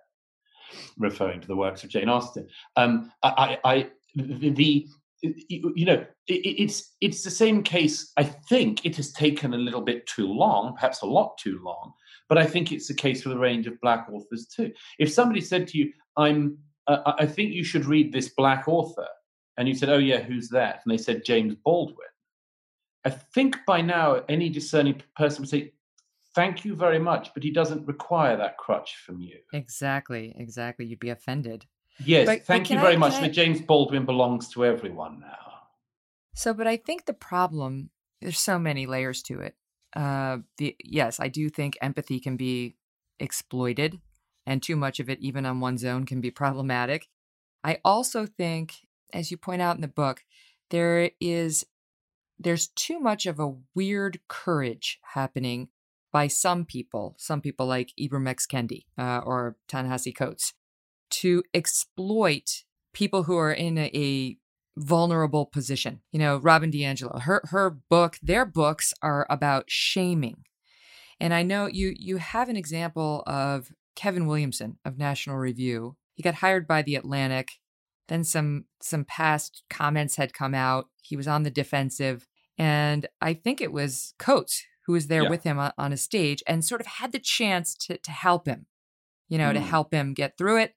referring 0.97 1.41
to 1.41 1.47
the 1.47 1.55
works 1.55 1.83
of 1.83 1.89
Jane 1.89 2.09
Austen. 2.09 2.47
Um, 2.75 3.11
I, 3.23 3.57
I, 3.63 3.89
the, 4.15 4.49
the 4.49 4.87
you 5.21 5.85
know, 5.85 6.05
it's 6.27 6.95
it's 7.01 7.23
the 7.23 7.31
same 7.31 7.63
case. 7.63 8.11
I 8.17 8.23
think 8.23 8.85
it 8.85 8.95
has 8.97 9.11
taken 9.11 9.53
a 9.53 9.57
little 9.57 9.81
bit 9.81 10.07
too 10.07 10.27
long, 10.27 10.75
perhaps 10.75 11.01
a 11.01 11.05
lot 11.05 11.37
too 11.37 11.59
long, 11.63 11.93
but 12.27 12.37
I 12.37 12.45
think 12.45 12.71
it's 12.71 12.87
the 12.87 12.93
case 12.93 13.25
with 13.25 13.35
a 13.35 13.39
range 13.39 13.67
of 13.67 13.79
black 13.81 14.07
authors 14.11 14.47
too. 14.47 14.71
If 14.97 15.11
somebody 15.11 15.41
said 15.41 15.67
to 15.69 15.77
you, 15.77 15.91
"I'm," 16.17 16.57
uh, 16.87 17.13
I 17.17 17.25
think 17.25 17.53
you 17.53 17.63
should 17.63 17.85
read 17.85 18.13
this 18.13 18.29
black 18.29 18.67
author, 18.67 19.07
and 19.57 19.67
you 19.67 19.75
said, 19.75 19.89
"Oh 19.89 19.97
yeah, 19.97 20.21
who's 20.21 20.49
that?" 20.49 20.81
and 20.83 20.91
they 20.91 21.01
said 21.01 21.25
James 21.25 21.55
Baldwin, 21.55 22.07
I 23.05 23.09
think 23.09 23.57
by 23.65 23.81
now 23.81 24.23
any 24.29 24.49
discerning 24.49 25.01
person 25.15 25.41
would 25.41 25.49
say, 25.49 25.73
"Thank 26.35 26.65
you 26.65 26.75
very 26.75 26.99
much," 26.99 27.33
but 27.33 27.43
he 27.43 27.51
doesn't 27.51 27.87
require 27.87 28.37
that 28.37 28.57
crutch 28.57 28.97
from 29.05 29.21
you. 29.21 29.37
Exactly, 29.53 30.33
exactly. 30.37 30.85
You'd 30.85 30.99
be 30.99 31.09
offended. 31.09 31.65
Yes, 32.05 32.25
but, 32.25 32.45
thank 32.45 32.63
but 32.65 32.73
you 32.73 32.79
very 32.79 32.93
I, 32.95 32.97
much. 32.97 33.13
I... 33.13 33.21
But 33.21 33.33
James 33.33 33.61
Baldwin 33.61 34.05
belongs 34.05 34.49
to 34.49 34.65
everyone 34.65 35.19
now. 35.19 35.37
So, 36.35 36.53
but 36.53 36.67
I 36.67 36.77
think 36.77 37.05
the 37.05 37.13
problem 37.13 37.89
there's 38.21 38.39
so 38.39 38.59
many 38.59 38.85
layers 38.85 39.21
to 39.23 39.39
it. 39.39 39.55
Uh, 39.95 40.37
the 40.57 40.75
yes, 40.83 41.19
I 41.19 41.27
do 41.27 41.49
think 41.49 41.77
empathy 41.81 42.19
can 42.19 42.37
be 42.37 42.75
exploited, 43.19 43.99
and 44.45 44.61
too 44.61 44.75
much 44.75 44.99
of 44.99 45.09
it, 45.09 45.19
even 45.19 45.45
on 45.45 45.59
one's 45.59 45.83
own, 45.83 46.05
can 46.05 46.21
be 46.21 46.31
problematic. 46.31 47.07
I 47.63 47.79
also 47.83 48.25
think, 48.25 48.75
as 49.13 49.31
you 49.31 49.37
point 49.37 49.61
out 49.61 49.75
in 49.75 49.81
the 49.81 49.87
book, 49.87 50.23
there 50.69 51.11
is 51.19 51.65
there's 52.37 52.67
too 52.67 52.99
much 52.99 53.25
of 53.25 53.39
a 53.39 53.55
weird 53.75 54.19
courage 54.27 54.99
happening 55.13 55.69
by 56.11 56.27
some 56.27 56.65
people, 56.65 57.15
some 57.17 57.41
people 57.41 57.65
like 57.65 57.91
Ibram 57.99 58.27
X. 58.27 58.47
Kendi 58.47 58.85
uh, 58.97 59.19
or 59.25 59.57
Ta-Nehisi 59.67 60.15
Coates, 60.15 60.53
to 61.09 61.43
exploit 61.53 62.63
people 62.93 63.23
who 63.23 63.37
are 63.37 63.53
in 63.53 63.77
a, 63.77 63.91
a 63.93 64.37
vulnerable 64.77 65.45
position. 65.45 66.01
You 66.11 66.19
know, 66.19 66.37
Robin 66.37 66.71
DiAngelo, 66.71 67.21
her 67.23 67.41
her 67.45 67.69
book, 67.69 68.17
their 68.21 68.45
books 68.45 68.93
are 69.01 69.27
about 69.29 69.65
shaming. 69.67 70.43
And 71.19 71.33
I 71.33 71.43
know 71.43 71.67
you 71.67 71.93
you 71.95 72.17
have 72.17 72.49
an 72.49 72.55
example 72.55 73.23
of 73.27 73.71
Kevin 73.95 74.25
Williamson 74.25 74.77
of 74.85 74.97
National 74.97 75.37
Review. 75.37 75.97
He 76.13 76.23
got 76.23 76.35
hired 76.35 76.67
by 76.67 76.81
the 76.81 76.95
Atlantic. 76.95 77.49
Then 78.07 78.23
some 78.23 78.65
some 78.81 79.05
past 79.05 79.63
comments 79.69 80.15
had 80.15 80.33
come 80.33 80.55
out. 80.55 80.87
He 81.01 81.15
was 81.15 81.27
on 81.27 81.43
the 81.43 81.51
defensive, 81.51 82.27
and 82.57 83.07
I 83.21 83.33
think 83.33 83.61
it 83.61 83.71
was 83.71 84.13
Coates 84.17 84.63
who 84.85 84.93
was 84.93 85.07
there 85.07 85.23
yeah. 85.23 85.29
with 85.29 85.43
him 85.43 85.59
on, 85.59 85.71
on, 85.77 85.93
a 85.93 85.97
stage 85.97 86.41
and 86.47 86.65
sort 86.65 86.81
of 86.81 86.87
had 86.87 87.11
the 87.11 87.19
chance 87.19 87.75
to 87.75 87.97
to 87.97 88.11
help 88.11 88.47
him, 88.47 88.65
you 89.27 89.37
know, 89.37 89.51
mm. 89.51 89.53
to 89.53 89.59
help 89.59 89.93
him 89.93 90.13
get 90.13 90.37
through 90.37 90.57
it 90.57 90.73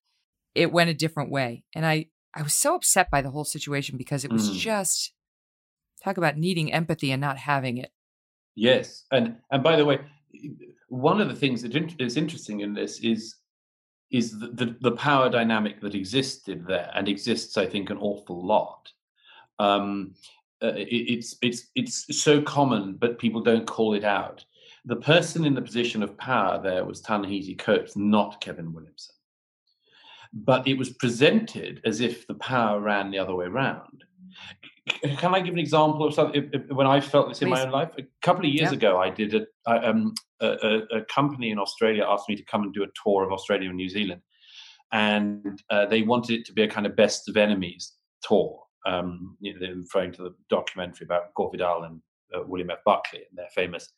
it 0.55 0.73
went 0.73 0.91
a 0.91 0.95
different 0.95 1.31
way. 1.31 1.65
And 1.75 1.87
I, 1.87 2.07
I 2.35 2.43
was 2.43 2.55
so 2.55 2.75
upset 2.75 3.11
by 3.11 3.23
the 3.23 3.31
whole 3.31 3.45
situation 3.45 3.97
because 3.97 4.25
it 4.25 4.33
was 4.33 4.51
mm. 4.51 4.55
just 4.55 5.13
talk 6.03 6.17
about 6.17 6.37
needing 6.37 6.73
empathy 6.73 7.11
and 7.11 7.21
not 7.21 7.39
having 7.39 7.79
it. 7.79 7.91
Yes. 8.55 9.05
And, 9.11 9.37
and 9.51 9.63
by 9.63 9.77
the 9.77 9.85
way, 9.85 10.01
one 10.89 11.21
of 11.21 11.29
the 11.29 11.35
things 11.35 11.63
that 11.63 11.75
is 12.01 12.17
interesting 12.17 12.61
in 12.61 12.75
this 12.75 13.01
is 13.01 13.37
is 14.11 14.39
the, 14.39 14.49
the, 14.49 14.77
the, 14.83 14.93
power 14.93 15.31
dynamic 15.31 15.81
that 15.81 15.95
existed 15.95 16.67
there 16.67 16.91
and 16.95 17.09
exists, 17.09 17.57
I 17.57 17.65
think, 17.65 17.89
an 17.89 17.97
awful 17.97 18.47
lot. 18.47 18.93
Um, 19.59 20.13
uh, 20.63 20.75
it, 20.77 20.85
it's 20.85 21.37
it's 21.41 21.69
it's 21.75 22.23
so 22.23 22.43
common, 22.43 22.97
but 23.01 23.19
people 23.19 23.41
don't 23.41 23.67
call 23.67 23.95
it 23.95 24.05
out. 24.05 24.45
The 24.85 24.97
person 24.97 25.47
in 25.47 25.55
the 25.55 25.63
position 25.63 26.03
of 26.03 26.19
power 26.19 26.61
there 26.63 26.85
was 26.85 27.01
Ta-Nehisi 27.01 27.59
Coates, 27.59 27.97
not 27.97 28.43
Kevin 28.43 28.75
Williamson 28.75 29.12
but 30.33 30.67
it 30.67 30.79
was 30.79 30.91
presented 30.91 31.81
as 31.85 32.01
if 32.01 32.27
the 32.27 32.35
power 32.35 32.81
ran 32.81 33.11
the 33.11 33.19
other 33.19 33.35
way 33.35 33.47
around. 33.47 34.05
Can 35.19 35.35
I 35.35 35.41
give 35.41 35.53
an 35.53 35.61
example 35.61 36.07
of 36.07 36.15
something 36.15 36.51
when 36.71 36.87
I 36.87 37.01
felt 37.01 37.29
this 37.29 37.43
in 37.43 37.51
my 37.51 37.63
own 37.63 37.71
life? 37.71 37.91
A 37.99 38.03
couple 38.21 38.45
of 38.45 38.51
years 38.51 38.71
yeah. 38.71 38.77
ago, 38.77 38.99
I 38.99 39.11
did 39.11 39.35
a, 39.35 39.47
um, 39.67 40.15
a, 40.41 40.81
a, 40.91 41.05
company 41.05 41.51
in 41.51 41.59
Australia 41.59 42.05
asked 42.09 42.29
me 42.29 42.35
to 42.35 42.45
come 42.45 42.63
and 42.63 42.75
do 42.75 42.83
a 42.83 42.89
tour 43.03 43.23
of 43.23 43.33
Australia 43.33 43.69
and 43.69 43.77
New 43.77 43.89
Zealand, 43.89 44.23
and 44.91 45.63
uh, 45.71 45.87
they 45.87 46.03
wanted 46.03 46.41
it 46.41 46.47
to 46.47 46.53
be 46.53 46.63
a 46.63 46.69
kind 46.69 46.87
of 46.87 46.97
best 46.97 47.29
of 47.29 47.37
enemies 47.37 47.93
tour. 48.23 48.61
Um, 48.85 49.37
you 49.41 49.53
know, 49.53 49.61
they're 49.61 49.77
referring 49.77 50.13
to 50.13 50.23
the 50.25 50.35
documentary 50.51 51.05
about 51.05 51.33
Gore 51.35 51.51
Vidal 51.53 51.85
and 51.85 52.01
uh, 52.35 52.43
William 52.45 52.71
F. 52.71 52.79
Buckley 52.85 53.21
and 53.29 53.39
their 53.39 53.51
famous 53.55 53.89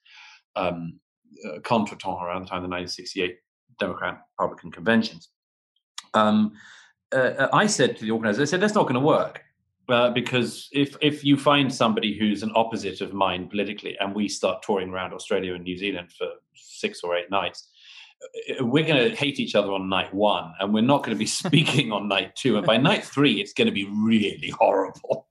um, 0.56 1.00
uh, 1.46 1.60
contretemps 1.60 2.22
around 2.22 2.42
the 2.42 2.48
time 2.48 2.62
of 2.62 2.68
the 2.68 2.76
1968 2.76 3.38
Democrat 3.78 4.20
Republican 4.38 4.70
conventions 4.70 5.30
um, 6.14 6.52
uh, 7.12 7.18
uh, 7.38 7.48
I 7.52 7.66
said 7.66 7.96
to 7.96 8.04
the 8.04 8.10
organizer, 8.10 8.42
I 8.42 8.46
said, 8.46 8.60
that's 8.60 8.74
not 8.74 8.82
going 8.82 8.94
to 8.94 9.00
work. 9.00 9.42
Uh, 9.86 10.10
because 10.10 10.70
if 10.72 10.96
if 11.02 11.22
you 11.22 11.36
find 11.36 11.72
somebody 11.72 12.18
who's 12.18 12.42
an 12.42 12.50
opposite 12.54 13.02
of 13.02 13.12
mine 13.12 13.46
politically, 13.48 13.94
and 14.00 14.14
we 14.14 14.28
start 14.28 14.62
touring 14.62 14.88
around 14.88 15.12
Australia 15.12 15.54
and 15.54 15.62
New 15.62 15.76
Zealand 15.76 16.10
for 16.10 16.26
six 16.54 17.02
or 17.02 17.14
eight 17.14 17.30
nights, 17.30 17.68
uh, 18.58 18.64
we're 18.64 18.86
going 18.86 19.10
to 19.10 19.14
hate 19.14 19.38
each 19.38 19.54
other 19.54 19.72
on 19.72 19.90
night 19.90 20.12
one, 20.14 20.54
and 20.58 20.72
we're 20.72 20.80
not 20.80 21.02
going 21.04 21.14
to 21.14 21.18
be 21.18 21.26
speaking 21.44 21.92
on 21.92 22.08
night 22.08 22.34
two. 22.34 22.56
And 22.56 22.66
by 22.66 22.78
night 22.78 23.04
three, 23.04 23.42
it's 23.42 23.52
going 23.52 23.66
to 23.66 23.72
be 23.72 23.84
really 23.84 24.54
horrible. 24.58 25.26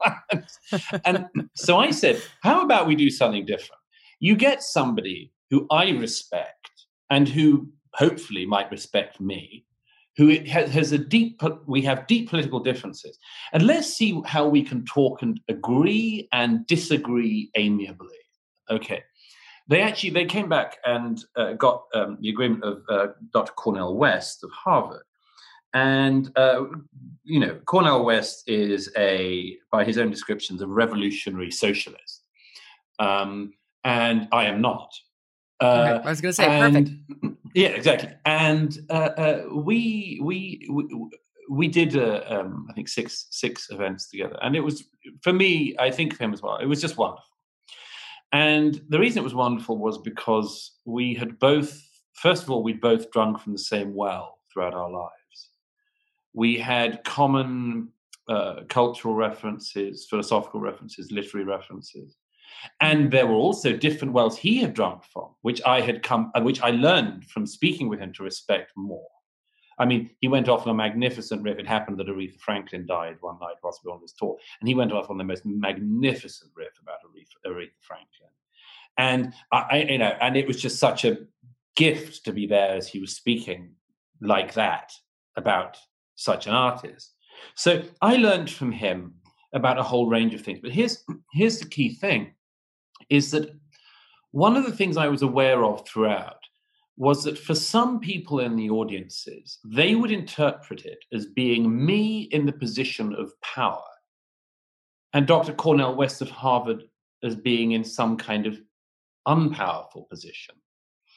and 1.05 1.27
so 1.55 1.80
I 1.80 1.89
said, 1.89 2.22
how 2.41 2.61
about 2.61 2.85
we 2.85 2.95
do 2.95 3.10
something 3.10 3.47
different? 3.47 3.81
You 4.19 4.35
get 4.35 4.61
somebody 4.61 5.31
who 5.49 5.65
I 5.72 5.89
respect 5.89 6.69
and 7.10 7.27
who 7.27 7.69
hopefully 7.93 8.45
might 8.45 8.72
respect 8.72 9.19
me, 9.19 9.65
who 10.15 10.40
has 10.45 10.91
a 10.91 10.98
deep 10.98 11.41
we 11.65 11.81
have 11.81 12.07
deep 12.07 12.30
political 12.30 12.60
differences. 12.60 13.18
And 13.52 13.65
let's 13.65 13.88
see 13.88 14.22
how 14.26 14.48
we 14.48 14.61
can 14.64 14.85
talk 14.85 15.22
and 15.22 15.40
agree 15.49 16.27
and 16.31 16.65
disagree 16.68 17.49
amiably. 17.56 18.18
Okay. 18.69 19.03
They 19.68 19.81
actually 19.81 20.11
they 20.11 20.26
came 20.26 20.49
back 20.49 20.77
and 20.85 21.23
uh, 21.35 21.53
got 21.53 21.85
um, 21.94 22.18
the 22.22 22.30
agreement 22.30 22.64
of 22.64 22.84
uh, 22.90 23.07
dr 23.31 23.53
cornel 23.53 23.95
west 23.98 24.44
of 24.44 24.52
harvard. 24.52 25.03
And 25.73 26.31
uh, 26.38 26.65
you 27.23 27.40
know 27.40 27.56
cornel 27.65 28.06
west 28.06 28.44
is 28.48 28.91
a 28.95 29.57
by 29.72 29.84
his 29.84 29.98
own 29.98 30.11
descriptions 30.11 30.61
a 30.61 30.68
revolutionary 30.68 31.49
socialist. 31.49 32.22
Um, 32.99 33.53
and 33.84 34.27
i 34.31 34.45
am 34.45 34.61
not. 34.61 34.94
Uh, 35.60 36.02
I 36.03 36.10
was 36.10 36.22
going 36.22 36.31
to 36.31 36.35
say 36.35 36.45
and, 36.45 36.73
perfect. 37.22 37.38
Yeah, 37.53 37.69
exactly. 37.69 38.09
And 38.25 38.77
uh, 38.89 39.09
uh, 39.17 39.43
we, 39.51 40.19
we 40.21 40.67
we 40.69 41.09
we 41.49 41.67
did 41.67 41.95
uh, 41.95 42.23
um, 42.27 42.67
I 42.69 42.73
think 42.73 42.88
six 42.88 43.27
six 43.30 43.69
events 43.69 44.09
together, 44.09 44.38
and 44.41 44.55
it 44.55 44.61
was 44.61 44.85
for 45.21 45.34
me. 45.34 45.75
I 45.80 45.91
think 45.91 46.15
for 46.15 46.23
him 46.23 46.34
as 46.34 46.41
well. 46.41 46.57
It 46.57 46.65
was 46.65 46.81
just 46.81 46.97
wonderful. 46.97 47.25
And 48.31 48.81
the 48.89 48.97
reason 48.97 49.19
it 49.19 49.23
was 49.23 49.35
wonderful 49.35 49.77
was 49.77 49.99
because 49.99 50.77
we 50.85 51.13
had 51.13 51.38
both. 51.39 51.80
First 52.15 52.43
of 52.43 52.49
all, 52.49 52.63
we'd 52.63 52.81
both 52.81 53.11
drunk 53.11 53.39
from 53.39 53.53
the 53.53 53.59
same 53.59 53.93
well 53.93 54.39
throughout 54.51 54.73
our 54.73 54.89
lives. 54.89 55.49
We 56.34 56.57
had 56.57 57.03
common 57.03 57.89
uh, 58.27 58.61
cultural 58.69 59.13
references, 59.13 60.07
philosophical 60.09 60.59
references, 60.59 61.11
literary 61.11 61.45
references 61.45 62.15
and 62.80 63.11
there 63.11 63.27
were 63.27 63.35
also 63.35 63.73
different 63.73 64.14
wells 64.14 64.38
he 64.38 64.60
had 64.60 64.73
drunk 64.73 65.03
from, 65.03 65.30
which 65.41 65.61
I 65.65 65.81
had 65.81 66.03
come, 66.03 66.31
uh, 66.35 66.41
which 66.41 66.61
I 66.61 66.72
learned 66.72 67.26
from 67.26 67.45
speaking 67.45 67.90
with 67.90 67.99
him 67.99 68.14
to 68.14 68.23
respect 68.23 68.72
more. 68.76 69.07
I 69.80 69.85
mean, 69.85 70.11
he 70.22 70.27
went 70.27 70.49
off 70.49 70.68
on 70.68 70.69
a 70.69 70.73
magnificent 70.73 71.41
riff. 71.41 71.57
It 71.57 71.68
happened 71.68 71.98
that 71.98 72.07
Aretha 72.07 72.40
Franklin 72.40 72.85
died 72.85 73.18
one 73.22 73.40
night 73.40 73.56
whilst 73.64 73.81
we 73.84 73.90
were 73.90 73.95
on 73.95 74.02
this 74.02 74.14
tour, 74.14 74.38
and 74.60 74.68
he 74.68 74.76
went 74.76 74.91
off 74.91 75.10
on 75.10 75.18
the 75.18 75.23
most 75.23 75.45
magnificent 75.45 76.52
riff 76.56 76.80
about 76.81 76.99
Aretha, 77.03 77.52
Aretha 77.52 77.72
Franklin. 77.81 78.30
And 78.98 79.34
I, 79.52 79.85
you 79.90 79.98
know, 79.98 80.15
and 80.22 80.38
it 80.38 80.48
was 80.48 80.61
just 80.61 80.77
such 80.77 81.03
a 81.03 81.18
gift 81.76 82.26
to 82.26 82.31
be 82.31 82.45
there 82.45 82.76
as 82.76 82.88
he 82.88 82.99
was 82.99 83.15
speaking 83.15 83.73
like 84.22 84.53
that 84.53 84.94
about 85.35 85.77
such 86.15 86.45
an 86.45 86.53
artist. 86.53 87.15
So 87.56 87.81
I 88.02 88.18
learned 88.18 88.52
from 88.52 88.72
him 88.72 89.15
about 89.53 89.80
a 89.80 89.84
whole 89.84 90.07
range 90.07 90.34
of 90.34 90.41
things. 90.41 90.60
But 90.61 90.72
here's 90.72 91.03
here's 91.31 91.60
the 91.60 91.68
key 91.68 91.94
thing 91.95 92.34
is 93.09 93.31
that 93.31 93.53
one 94.31 94.55
of 94.55 94.65
the 94.65 94.71
things 94.71 94.97
I 94.97 95.07
was 95.07 95.21
aware 95.21 95.63
of 95.63 95.88
throughout 95.88 96.39
was 96.97 97.23
that 97.23 97.38
for 97.38 97.55
some 97.55 97.99
people 97.99 98.39
in 98.39 98.55
the 98.55 98.69
audiences, 98.69 99.59
they 99.63 99.95
would 99.95 100.11
interpret 100.11 100.85
it 100.85 100.99
as 101.11 101.25
being 101.25 101.85
me 101.85 102.23
in 102.31 102.45
the 102.45 102.51
position 102.51 103.15
of 103.15 103.31
power 103.41 103.81
and 105.13 105.27
Dr. 105.27 105.53
Cornel 105.53 105.95
West 105.95 106.21
of 106.21 106.30
Harvard 106.30 106.84
as 107.23 107.35
being 107.35 107.71
in 107.71 107.84
some 107.84 108.17
kind 108.17 108.45
of 108.45 108.59
unpowerful 109.27 110.09
position. 110.09 110.55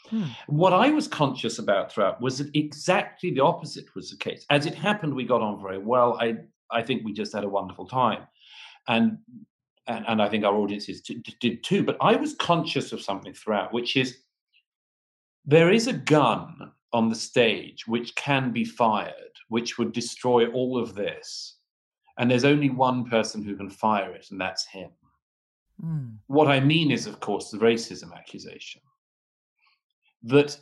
Hmm. 0.08 0.24
What 0.46 0.72
I 0.72 0.90
was 0.90 1.08
conscious 1.08 1.58
about 1.58 1.90
throughout 1.90 2.20
was 2.20 2.38
that 2.38 2.54
exactly 2.54 3.32
the 3.32 3.40
opposite 3.40 3.92
was 3.94 4.10
the 4.10 4.16
case. 4.16 4.46
As 4.50 4.66
it 4.66 4.74
happened, 4.74 5.14
we 5.14 5.24
got 5.24 5.42
on 5.42 5.60
very 5.60 5.78
well. 5.78 6.16
I 6.20 6.36
I 6.70 6.82
think 6.82 7.04
we 7.04 7.12
just 7.12 7.32
had 7.32 7.44
a 7.44 7.48
wonderful 7.48 7.86
time, 7.86 8.26
and 8.86 9.18
and, 9.88 10.04
and 10.08 10.22
I 10.22 10.28
think 10.28 10.44
our 10.44 10.54
audiences 10.54 11.00
t- 11.00 11.20
t- 11.20 11.36
did 11.40 11.64
too. 11.64 11.82
But 11.82 11.96
I 12.00 12.16
was 12.16 12.34
conscious 12.34 12.92
of 12.92 13.00
something 13.00 13.32
throughout, 13.32 13.72
which 13.72 13.96
is 13.96 14.18
there 15.44 15.72
is 15.72 15.86
a 15.86 15.92
gun 15.92 16.72
on 16.92 17.08
the 17.08 17.14
stage 17.14 17.86
which 17.86 18.14
can 18.14 18.52
be 18.52 18.64
fired, 18.64 19.12
which 19.48 19.78
would 19.78 19.92
destroy 19.92 20.46
all 20.50 20.78
of 20.78 20.94
this, 20.94 21.56
and 22.18 22.30
there's 22.30 22.44
only 22.44 22.70
one 22.70 23.04
person 23.04 23.42
who 23.42 23.56
can 23.56 23.70
fire 23.70 24.12
it, 24.12 24.26
and 24.30 24.40
that's 24.40 24.66
him. 24.66 24.90
Hmm. 25.80 26.08
What 26.26 26.48
I 26.48 26.60
mean 26.60 26.90
is, 26.90 27.06
of 27.06 27.20
course, 27.20 27.50
the 27.50 27.58
racism 27.58 28.14
accusation. 28.14 28.80
That 30.22 30.58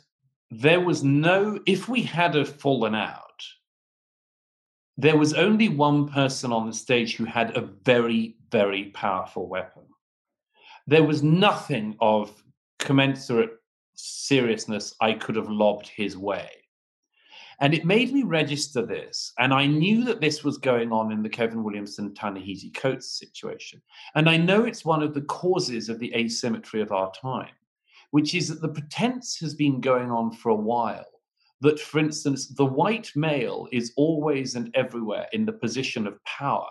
there 0.51 0.81
was 0.81 1.03
no, 1.03 1.59
if 1.65 1.87
we 1.87 2.01
had 2.01 2.35
a 2.35 2.45
fallen 2.45 2.93
out, 2.93 3.43
there 4.97 5.17
was 5.17 5.33
only 5.33 5.69
one 5.69 6.07
person 6.07 6.53
on 6.53 6.67
the 6.67 6.73
stage 6.73 7.15
who 7.15 7.25
had 7.25 7.55
a 7.55 7.61
very, 7.61 8.37
very 8.51 8.85
powerful 8.85 9.47
weapon. 9.47 9.83
There 10.87 11.03
was 11.03 11.21
nothing 11.21 11.95
of 11.99 12.43
commensurate 12.79 13.51
seriousness 13.95 14.95
I 15.01 15.13
could 15.13 15.35
have 15.35 15.49
lobbed 15.49 15.87
his 15.87 16.17
way. 16.17 16.49
And 17.59 17.73
it 17.73 17.85
made 17.85 18.13
me 18.13 18.23
register 18.23 18.85
this. 18.85 19.31
And 19.39 19.53
I 19.53 19.65
knew 19.65 20.03
that 20.05 20.19
this 20.19 20.43
was 20.43 20.57
going 20.57 20.91
on 20.91 21.11
in 21.11 21.23
the 21.23 21.29
Kevin 21.29 21.63
Williamson 21.63 22.13
Ta-Nehisi 22.13 22.73
Coates 22.73 23.17
situation. 23.17 23.81
And 24.15 24.29
I 24.29 24.37
know 24.37 24.65
it's 24.65 24.83
one 24.83 25.01
of 25.01 25.13
the 25.13 25.21
causes 25.21 25.87
of 25.87 25.99
the 25.99 26.13
asymmetry 26.15 26.81
of 26.81 26.91
our 26.91 27.11
time, 27.13 27.53
which 28.11 28.35
is 28.35 28.49
that 28.49 28.61
the 28.61 28.69
pretense 28.69 29.39
has 29.39 29.53
been 29.53 29.79
going 29.79 30.11
on 30.11 30.31
for 30.33 30.49
a 30.49 30.55
while 30.55 31.05
that, 31.61 31.79
for 31.79 31.99
instance, 31.99 32.47
the 32.47 32.65
white 32.65 33.11
male 33.15 33.67
is 33.71 33.93
always 33.95 34.55
and 34.55 34.69
everywhere 34.75 35.27
in 35.33 35.45
the 35.45 35.53
position 35.53 36.05
of 36.05 36.23
power. 36.25 36.69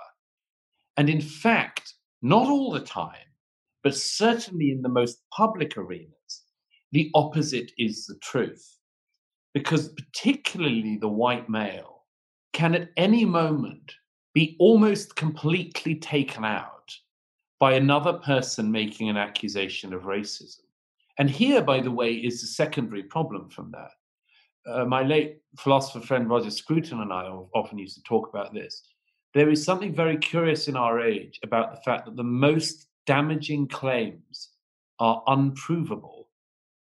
And 0.96 1.08
in 1.08 1.20
fact, 1.20 1.94
not 2.22 2.48
all 2.48 2.70
the 2.70 2.80
time, 2.80 3.16
but 3.82 3.94
certainly 3.94 4.70
in 4.70 4.82
the 4.82 4.88
most 4.88 5.18
public 5.32 5.76
arenas, 5.76 6.44
the 6.92 7.10
opposite 7.14 7.72
is 7.78 8.06
the 8.06 8.16
truth. 8.22 8.78
Because 9.52 9.88
particularly 9.88 10.96
the 10.96 11.08
white 11.08 11.48
male 11.48 12.04
can 12.52 12.74
at 12.74 12.90
any 12.96 13.24
moment 13.24 13.92
be 14.32 14.56
almost 14.58 15.16
completely 15.16 15.94
taken 15.94 16.44
out 16.44 16.92
by 17.60 17.74
another 17.74 18.14
person 18.14 18.70
making 18.70 19.08
an 19.08 19.16
accusation 19.16 19.94
of 19.94 20.02
racism. 20.02 20.60
And 21.18 21.30
here, 21.30 21.62
by 21.62 21.80
the 21.80 21.90
way, 21.90 22.12
is 22.14 22.40
the 22.40 22.48
secondary 22.48 23.04
problem 23.04 23.48
from 23.48 23.70
that 23.72 23.90
uh, 24.66 24.84
my 24.84 25.02
late 25.02 25.38
philosopher 25.58 26.04
friend 26.04 26.28
Roger 26.28 26.50
Scruton 26.50 27.00
and 27.00 27.12
I 27.12 27.24
often 27.54 27.78
used 27.78 27.96
to 27.96 28.02
talk 28.02 28.28
about 28.28 28.54
this. 28.54 28.82
There 29.34 29.50
is 29.50 29.64
something 29.64 29.94
very 29.94 30.16
curious 30.16 30.68
in 30.68 30.76
our 30.76 31.00
age 31.00 31.40
about 31.42 31.74
the 31.74 31.80
fact 31.82 32.06
that 32.06 32.16
the 32.16 32.24
most 32.24 32.86
damaging 33.06 33.68
claims 33.68 34.50
are 35.00 35.22
unprovable 35.26 36.28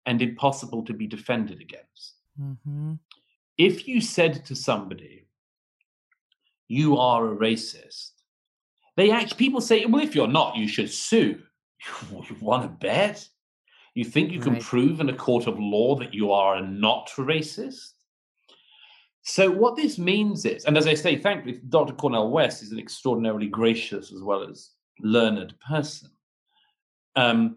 and 0.06 0.22
impossible 0.22 0.84
to 0.84 0.94
be 0.94 1.06
defended 1.06 1.60
against. 1.60 2.14
Mm-hmm. 2.40 2.94
If 3.58 3.86
you 3.86 4.00
said 4.00 4.44
to 4.46 4.56
somebody, 4.56 5.26
you 6.68 6.96
are 6.96 7.30
a 7.30 7.36
racist, 7.36 8.12
they 8.96 9.10
actually, 9.10 9.38
people 9.38 9.60
say, 9.60 9.84
well, 9.84 10.02
if 10.02 10.14
you're 10.14 10.26
not, 10.26 10.56
you 10.56 10.68
should 10.68 10.90
sue. 10.90 11.42
You 12.10 12.36
want 12.40 12.62
to 12.64 12.68
bet? 12.68 13.26
You 13.94 14.04
think 14.04 14.32
you 14.32 14.40
can 14.40 14.54
Right. 14.54 14.62
prove 14.62 15.00
in 15.00 15.08
a 15.08 15.16
court 15.16 15.46
of 15.46 15.58
law 15.58 15.96
that 15.96 16.14
you 16.14 16.32
are 16.32 16.60
not 16.62 17.08
racist? 17.16 17.94
So, 19.22 19.50
what 19.50 19.76
this 19.76 19.98
means 19.98 20.44
is, 20.44 20.64
and 20.64 20.78
as 20.78 20.86
I 20.86 20.94
say, 20.94 21.16
thankfully, 21.16 21.60
Dr. 21.68 21.92
Cornel 21.94 22.30
West 22.30 22.62
is 22.62 22.72
an 22.72 22.78
extraordinarily 22.78 23.48
gracious 23.48 24.12
as 24.12 24.22
well 24.22 24.42
as 24.42 24.70
learned 25.00 25.54
person. 25.60 26.10
Um, 27.16 27.56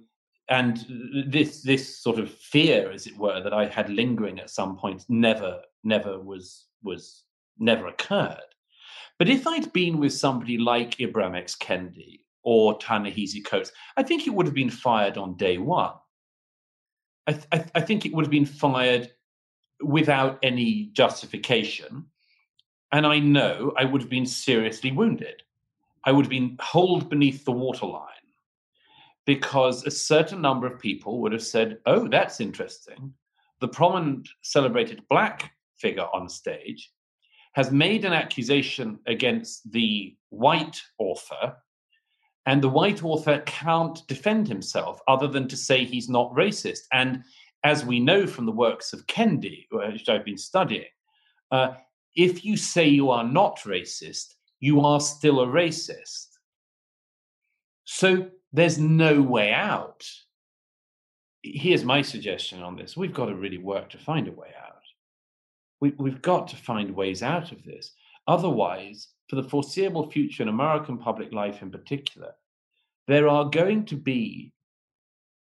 and 0.49 0.85
this 1.29 1.61
this 1.61 1.97
sort 1.99 2.19
of 2.19 2.29
fear, 2.29 2.91
as 2.91 3.07
it 3.07 3.15
were, 3.17 3.41
that 3.41 3.53
I 3.53 3.65
had 3.65 3.89
lingering 3.89 4.39
at 4.39 4.49
some 4.49 4.75
point 4.77 5.05
never 5.07 5.61
never 5.83 6.19
was 6.19 6.67
was 6.81 7.23
never 7.59 7.87
occurred. 7.87 8.41
But 9.19 9.29
if 9.29 9.47
I'd 9.47 9.71
been 9.71 9.99
with 9.99 10.11
somebody 10.13 10.57
like 10.57 10.97
Ibram 10.97 11.37
X. 11.37 11.55
Kendi 11.55 12.21
or 12.41 12.77
Ta-Nehisi 12.77 13.45
Coates, 13.45 13.71
I 13.95 14.03
think 14.03 14.27
it 14.27 14.31
would 14.31 14.45
have 14.45 14.55
been 14.55 14.69
fired 14.69 15.17
on 15.17 15.37
day 15.37 15.57
one. 15.57 15.93
I, 17.27 17.33
th- 17.33 17.69
I, 17.73 17.81
think 17.81 18.05
it 18.05 18.13
would 18.13 18.25
have 18.25 18.31
been 18.31 18.45
fired 18.45 19.11
without 19.81 20.39
any 20.43 20.89
justification. 20.93 22.05
And 22.91 23.05
I 23.05 23.19
know 23.19 23.73
I 23.77 23.85
would 23.85 24.01
have 24.01 24.09
been 24.09 24.25
seriously 24.25 24.91
wounded. 24.91 25.43
I 26.05 26.11
would 26.11 26.25
have 26.25 26.29
been 26.29 26.57
holed 26.59 27.09
beneath 27.09 27.45
the 27.45 27.51
waterline 27.51 28.09
because 29.25 29.85
a 29.85 29.91
certain 29.91 30.41
number 30.41 30.67
of 30.67 30.79
people 30.79 31.21
would 31.21 31.31
have 31.31 31.43
said, 31.43 31.79
Oh, 31.85 32.07
that's 32.07 32.41
interesting. 32.41 33.13
The 33.61 33.69
prominent 33.69 34.27
celebrated 34.41 35.01
black 35.09 35.53
figure 35.77 36.07
on 36.13 36.27
stage 36.27 36.91
has 37.53 37.71
made 37.71 38.03
an 38.03 38.13
accusation 38.13 38.99
against 39.07 39.71
the 39.71 40.15
white 40.29 40.81
author 40.97 41.55
and 42.45 42.61
the 42.61 42.69
white 42.69 43.03
author 43.03 43.41
can't 43.45 44.05
defend 44.07 44.47
himself 44.47 44.99
other 45.07 45.27
than 45.27 45.47
to 45.47 45.57
say 45.57 45.85
he's 45.85 46.09
not 46.09 46.33
racist. 46.33 46.81
And 46.91 47.23
as 47.63 47.85
we 47.85 47.99
know 47.99 48.27
from 48.27 48.45
the 48.45 48.51
works 48.51 48.91
of 48.91 49.07
Kendi, 49.07 49.65
which 49.71 50.09
I've 50.09 50.25
been 50.25 50.37
studying, 50.37 50.85
uh, 51.51 51.75
if 52.15 52.43
you 52.43 52.57
say 52.57 52.87
you 52.87 53.09
are 53.09 53.23
not 53.23 53.59
racist, 53.59 54.33
you 54.59 54.81
are 54.81 54.99
still 54.99 55.41
a 55.41 55.47
racist. 55.47 56.27
So 57.85 58.29
there's 58.51 58.77
no 58.77 59.21
way 59.21 59.53
out. 59.53 60.05
Here's 61.41 61.83
my 61.83 62.01
suggestion 62.01 62.61
on 62.61 62.75
this 62.75 62.95
we've 62.95 63.13
got 63.13 63.25
to 63.27 63.35
really 63.35 63.57
work 63.57 63.89
to 63.91 63.97
find 63.97 64.27
a 64.27 64.31
way 64.31 64.49
out. 64.61 64.81
We, 65.79 65.91
we've 65.97 66.21
got 66.21 66.47
to 66.49 66.55
find 66.55 66.95
ways 66.95 67.23
out 67.23 67.51
of 67.51 67.63
this. 67.63 67.93
Otherwise, 68.27 69.09
for 69.29 69.35
the 69.35 69.43
foreseeable 69.49 70.09
future 70.09 70.43
in 70.43 70.49
American 70.49 70.97
public 70.97 71.33
life 71.33 71.61
in 71.61 71.71
particular, 71.71 72.33
there 73.07 73.27
are 73.27 73.49
going 73.49 73.85
to 73.85 73.95
be 73.95 74.53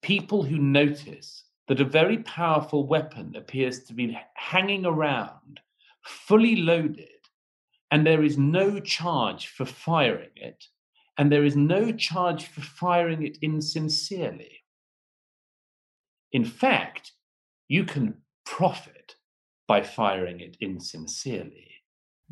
people 0.02 0.42
who 0.42 0.58
notice 0.58 1.44
that 1.68 1.80
a 1.80 1.84
very 1.84 2.18
powerful 2.18 2.86
weapon 2.86 3.34
appears 3.36 3.84
to 3.84 3.92
be 3.92 4.18
hanging 4.34 4.86
around, 4.86 5.60
fully 6.02 6.56
loaded, 6.56 7.08
and 7.90 8.06
there 8.06 8.24
is 8.24 8.38
no 8.38 8.80
charge 8.80 9.48
for 9.48 9.64
firing 9.64 10.30
it, 10.36 10.64
and 11.16 11.30
there 11.30 11.44
is 11.44 11.56
no 11.56 11.92
charge 11.92 12.46
for 12.46 12.60
firing 12.60 13.26
it 13.26 13.38
insincerely. 13.42 14.64
In 16.32 16.44
fact, 16.44 17.12
you 17.68 17.84
can 17.84 18.14
profit 18.44 19.16
by 19.66 19.82
firing 19.82 20.40
it 20.40 20.56
insincerely 20.60 21.67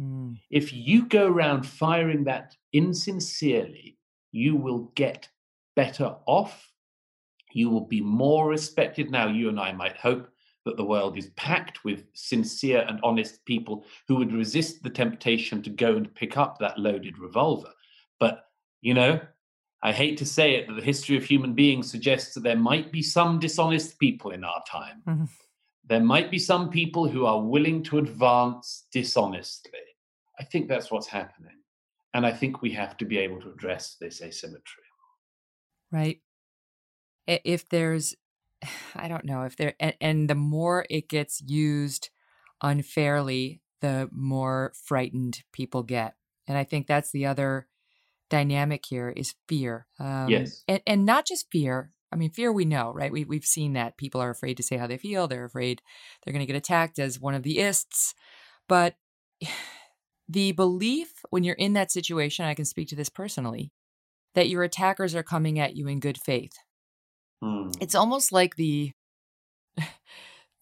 Mm. 0.01 0.39
if 0.51 0.73
you 0.75 1.07
go 1.07 1.27
around 1.27 1.67
firing 1.67 2.25
that 2.25 2.55
insincerely, 2.73 3.97
you 4.31 4.55
will 4.55 4.93
get 4.95 5.29
better 5.75 6.15
off. 6.27 6.71
You 7.53 7.71
will 7.71 7.87
be 7.87 8.03
more 8.03 8.49
respected. 8.49 9.11
Now, 9.11 9.29
you 9.29 9.49
and 9.49 9.59
I 9.59 9.73
might 9.73 9.97
hope 9.97 10.29
that 10.67 10.77
the 10.77 10.85
world 10.85 11.17
is 11.17 11.31
packed 11.37 11.85
with 11.85 12.05
sincere 12.13 12.85
and 12.89 13.01
honest 13.03 13.45
people 13.47 13.87
who 14.09 14.17
would 14.17 14.33
resist 14.33 14.83
the 14.83 14.91
temptation 14.91 15.63
to 15.63 15.71
go 15.71 15.97
and 15.97 16.15
pick 16.15 16.37
up 16.37 16.59
that 16.59 16.79
loaded 16.79 17.19
revolver. 17.19 17.73
But, 18.19 18.47
you 18.83 18.93
know, 18.93 19.21
I 19.83 19.93
hate 19.93 20.19
to 20.19 20.27
say 20.27 20.57
it, 20.57 20.67
but 20.67 20.75
the 20.77 20.83
history 20.83 21.17
of 21.17 21.25
human 21.25 21.55
beings 21.55 21.91
suggests 21.91 22.35
that 22.35 22.43
there 22.43 22.57
might 22.57 22.91
be 22.91 23.03
some 23.03 23.39
dishonest 23.39 23.99
people 23.99 24.33
in 24.33 24.43
our 24.43 24.63
time. 24.69 25.03
Mhm. 25.07 25.29
There 25.85 26.01
might 26.01 26.31
be 26.31 26.39
some 26.39 26.69
people 26.69 27.09
who 27.09 27.25
are 27.27 27.41
willing 27.41 27.85
to 27.85 27.99
advance 27.99 28.87
dishonestly. 28.91 29.86
I 30.39 30.45
think 30.45 30.69
that's 30.69 30.91
what's 30.91 31.07
happening. 31.07 31.53
And 32.15 32.27
I 32.27 32.33
think 32.33 32.63
we 32.63 32.71
have 32.73 32.97
to 32.99 33.05
be 33.05 33.19
able 33.19 33.41
to 33.43 33.51
address 33.51 33.97
this 34.01 34.23
asymmetry. 34.23 34.85
right 35.93 36.21
if 37.27 37.69
there's 37.69 38.15
i 38.95 39.09
don't 39.09 39.25
know 39.25 39.43
if 39.43 39.57
there 39.57 39.75
and, 39.81 39.95
and 40.01 40.31
the 40.31 40.35
more 40.35 40.87
it 40.91 41.09
gets 41.09 41.43
used 41.47 42.11
unfairly 42.63 43.61
the 43.81 44.09
more 44.13 44.73
frightened 44.85 45.43
people 45.53 45.83
get 45.83 46.15
and 46.49 46.57
i 46.59 46.65
think 46.65 46.87
that's 46.87 47.13
the 47.13 47.27
other 47.27 47.69
dynamic 48.31 48.85
here 48.89 49.11
is 49.11 49.35
fear 49.49 49.87
um, 50.01 50.29
Yes. 50.31 50.65
and, 50.67 50.81
and 50.87 51.07
not 51.07 51.27
just 51.27 51.47
fear 51.53 51.93
i 52.11 52.17
mean 52.17 52.31
fear 52.31 52.53
we 52.53 52.65
know 52.65 52.93
right 52.93 53.13
we, 53.13 53.25
we've 53.25 53.45
seen 53.45 53.75
that 53.75 53.97
people 53.97 54.21
are 54.21 54.31
afraid 54.31 54.57
to 54.57 54.63
say 54.63 54.77
how 54.77 54.87
they 54.87 54.99
feel 54.99 55.29
they're 55.29 55.45
afraid 55.45 55.81
they're 56.25 56.33
going 56.33 56.45
to 56.45 56.53
get 56.53 56.57
attacked 56.59 56.99
as 56.99 57.21
one 57.21 57.35
of 57.35 57.43
the 57.45 57.59
ists 57.61 58.15
but 58.69 58.97
the 60.29 60.53
belief 60.53 61.25
when 61.31 61.45
you're 61.45 61.55
in 61.55 61.73
that 61.75 61.91
situation 61.91 62.45
i 62.45 62.55
can 62.55 62.65
speak 62.65 62.89
to 62.89 62.97
this 62.97 63.09
personally 63.09 63.73
that 64.35 64.49
your 64.49 64.63
attackers 64.63 65.15
are 65.15 65.23
coming 65.23 65.59
at 65.59 65.77
you 65.77 65.87
in 65.89 66.01
good 66.01 66.19
faith 66.19 66.59
Hmm. 67.43 67.71
It's 67.81 67.95
almost 67.95 68.33
like 68.33 68.57
the 68.57 68.93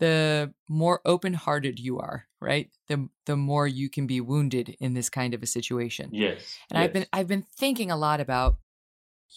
the 0.00 0.52
more 0.68 1.00
open-hearted 1.04 1.78
you 1.78 1.98
are, 1.98 2.26
right? 2.40 2.70
The 2.88 3.08
the 3.26 3.36
more 3.36 3.66
you 3.66 3.88
can 3.88 4.06
be 4.06 4.20
wounded 4.20 4.76
in 4.80 4.94
this 4.94 5.08
kind 5.08 5.34
of 5.34 5.42
a 5.42 5.46
situation. 5.46 6.10
Yes. 6.12 6.58
And 6.70 6.78
I've 6.78 6.92
been. 6.92 7.06
I've 7.12 7.28
been 7.28 7.42
thinking 7.56 7.90
a 7.90 7.96
lot 7.96 8.20
about 8.20 8.56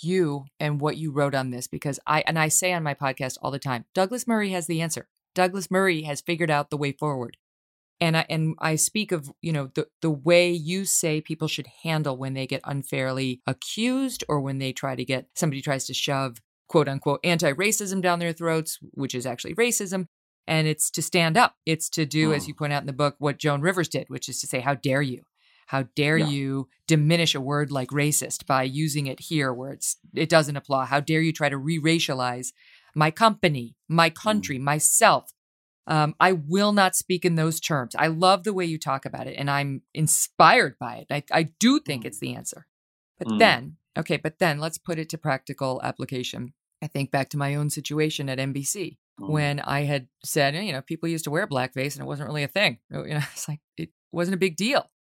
you 0.02 0.46
and 0.60 0.80
what 0.80 0.98
you 0.98 1.12
wrote 1.12 1.34
on 1.34 1.50
this 1.50 1.68
because 1.68 2.00
I 2.06 2.24
and 2.28 2.38
I 2.38 2.50
say 2.50 2.74
on 2.74 2.84
my 2.84 2.94
podcast 2.94 3.38
all 3.42 3.52
the 3.52 3.60
time, 3.60 3.86
Douglas 3.94 4.28
Murray 4.28 4.50
has 4.52 4.68
the 4.68 4.82
answer. 4.82 5.08
Douglas 5.36 5.70
Murray 5.70 6.04
has 6.04 6.22
figured 6.22 6.50
out 6.50 6.70
the 6.70 6.78
way 6.78 6.92
forward. 6.92 7.38
And 8.00 8.16
I 8.16 8.26
and 8.30 8.56
I 8.60 8.76
speak 8.76 9.12
of, 9.12 9.32
you 9.42 9.52
know, 9.52 9.72
the 9.74 9.88
the 10.02 10.12
way 10.12 10.52
you 10.52 10.86
say 10.86 11.20
people 11.22 11.48
should 11.48 11.68
handle 11.84 12.16
when 12.18 12.34
they 12.36 12.46
get 12.46 12.62
unfairly 12.64 13.42
accused 13.48 14.24
or 14.30 14.40
when 14.40 14.60
they 14.60 14.72
try 14.72 14.96
to 14.96 15.04
get 15.06 15.28
somebody 15.36 15.62
tries 15.62 15.86
to 15.88 15.94
shove 15.94 16.38
quote 16.68 16.88
unquote 16.90 17.20
anti-racism 17.24 18.02
down 18.02 18.20
their 18.20 18.34
throats, 18.34 18.78
which 18.92 19.16
is 19.16 19.26
actually 19.26 19.56
racism. 19.56 20.08
And 20.46 20.68
it's 20.68 20.90
to 20.92 21.02
stand 21.02 21.38
up. 21.38 21.56
It's 21.66 21.90
to 21.92 22.06
do, 22.06 22.34
as 22.34 22.44
Mm. 22.44 22.48
you 22.50 22.54
point 22.54 22.74
out 22.74 22.82
in 22.84 22.88
the 22.88 22.94
book, 22.94 23.16
what 23.20 23.38
Joan 23.38 23.62
Rivers 23.62 23.90
did, 23.90 24.06
which 24.10 24.30
is 24.30 24.40
to 24.42 24.48
say, 24.48 24.60
How 24.62 24.76
dare 24.76 25.02
you? 25.02 25.24
How 25.68 25.84
dare 25.96 26.18
Yeah. 26.18 26.28
you 26.30 26.70
diminish 26.88 27.36
a 27.36 27.42
word 27.42 27.72
like 27.72 27.90
racist 27.90 28.46
by 28.46 28.64
using 28.64 29.08
it 29.08 29.20
here 29.20 29.52
where 29.52 29.72
it's 29.72 29.98
it 30.14 30.30
doesn't 30.30 30.56
apply? 30.56 30.86
How 30.86 31.00
dare 31.02 31.22
you 31.22 31.34
try 31.34 31.50
to 31.50 31.58
re-racialize 31.58 32.54
my 32.96 33.12
company, 33.12 33.76
my 33.90 34.10
country, 34.10 34.58
myself? 34.60 35.32
Um, 35.88 36.16
I 36.20 36.34
will 36.34 36.74
not 36.74 36.96
speak 36.96 37.24
in 37.24 37.36
those 37.36 37.60
terms. 37.62 37.96
I 37.96 38.08
love 38.08 38.44
the 38.44 38.54
way 38.54 38.66
you 38.66 38.78
talk 38.78 39.06
about 39.06 39.26
it, 39.28 39.36
and 39.38 39.50
I'm 39.50 39.82
inspired 39.94 40.78
by 40.80 40.98
it. 40.98 41.08
I, 41.10 41.24
I 41.32 41.44
do 41.60 41.80
think 41.80 42.04
it's 42.06 42.20
the 42.20 42.36
answer. 42.36 42.68
But 43.18 43.30
Mm. 43.30 43.40
then, 43.40 43.78
okay, 43.98 44.18
but 44.18 44.40
then 44.40 44.60
let's 44.60 44.78
put 44.78 45.00
it 45.00 45.10
to 45.10 45.18
practical 45.18 45.82
application. 45.84 46.54
I 46.84 46.88
think 46.88 47.10
back 47.10 47.30
to 47.30 47.38
my 47.38 47.56
own 47.56 47.70
situation 47.70 48.30
at 48.30 48.38
NBC 48.38 48.98
Mm. 49.20 49.30
when 49.30 49.60
I 49.62 49.86
had 49.86 50.10
said, 50.24 50.54
you 50.56 50.72
know, 50.74 50.82
people 50.82 51.10
used 51.10 51.24
to 51.24 51.32
wear 51.32 51.48
blackface 51.48 51.96
and 51.96 52.02
it 52.04 52.08
wasn't 52.08 52.28
really 52.28 52.44
a 52.44 52.48
thing. 52.48 52.80
You 52.92 53.16
know, 53.16 53.22
it's 53.34 53.48
like 53.48 53.62
it 53.78 53.90
wasn't 54.12 54.36
a 54.36 54.40
big 54.40 54.58
deal. 54.58 54.92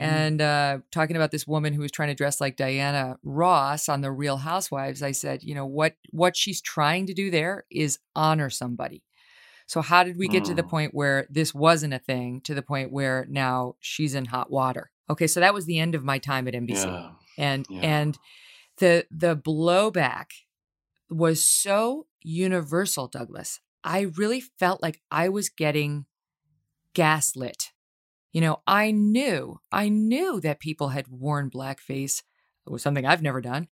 And 0.00 0.40
uh, 0.40 0.78
talking 0.92 1.16
about 1.16 1.32
this 1.32 1.44
woman 1.44 1.72
who 1.72 1.80
was 1.80 1.90
trying 1.90 2.10
to 2.10 2.14
dress 2.14 2.40
like 2.40 2.56
Diana 2.56 3.18
Ross 3.24 3.88
on 3.88 4.00
the 4.00 4.12
Real 4.12 4.36
Housewives, 4.36 5.02
I 5.02 5.10
said, 5.10 5.42
you 5.42 5.56
know, 5.56 5.66
what 5.66 5.96
what 6.12 6.36
she's 6.36 6.60
trying 6.60 7.06
to 7.06 7.14
do 7.14 7.32
there 7.32 7.64
is 7.68 7.98
honor 8.14 8.48
somebody. 8.48 9.02
So 9.68 9.82
how 9.82 10.02
did 10.02 10.18
we 10.18 10.28
get 10.28 10.44
to 10.46 10.54
the 10.54 10.64
Mm. 10.64 10.70
point 10.70 10.94
where 10.94 11.26
this 11.30 11.54
wasn't 11.54 11.94
a 11.94 12.00
thing 12.00 12.40
to 12.42 12.54
the 12.54 12.62
point 12.62 12.90
where 12.92 13.26
now 13.30 13.76
she's 13.80 14.14
in 14.16 14.24
hot 14.26 14.50
water? 14.50 14.90
Okay, 15.10 15.28
so 15.28 15.40
that 15.40 15.54
was 15.54 15.66
the 15.66 15.78
end 15.78 15.94
of 15.94 16.02
my 16.04 16.18
time 16.18 16.48
at 16.48 16.54
NBC 16.54 16.90
Yeah. 16.90 17.10
and 17.38 17.66
Yeah. 17.70 17.80
and 17.82 18.18
the 18.78 19.06
the 19.10 19.36
blowback 19.36 20.26
was 21.10 21.44
so 21.44 22.06
universal 22.22 23.06
douglas 23.08 23.60
i 23.84 24.00
really 24.16 24.40
felt 24.40 24.82
like 24.82 25.00
i 25.10 25.28
was 25.28 25.48
getting 25.48 26.04
gaslit 26.94 27.72
you 28.32 28.40
know 28.40 28.60
i 28.66 28.90
knew 28.90 29.60
i 29.72 29.88
knew 29.88 30.40
that 30.40 30.60
people 30.60 30.88
had 30.88 31.08
worn 31.08 31.50
blackface 31.50 32.22
it 32.66 32.70
was 32.72 32.82
something 32.82 33.06
i've 33.06 33.22
never 33.22 33.40
done 33.40 33.68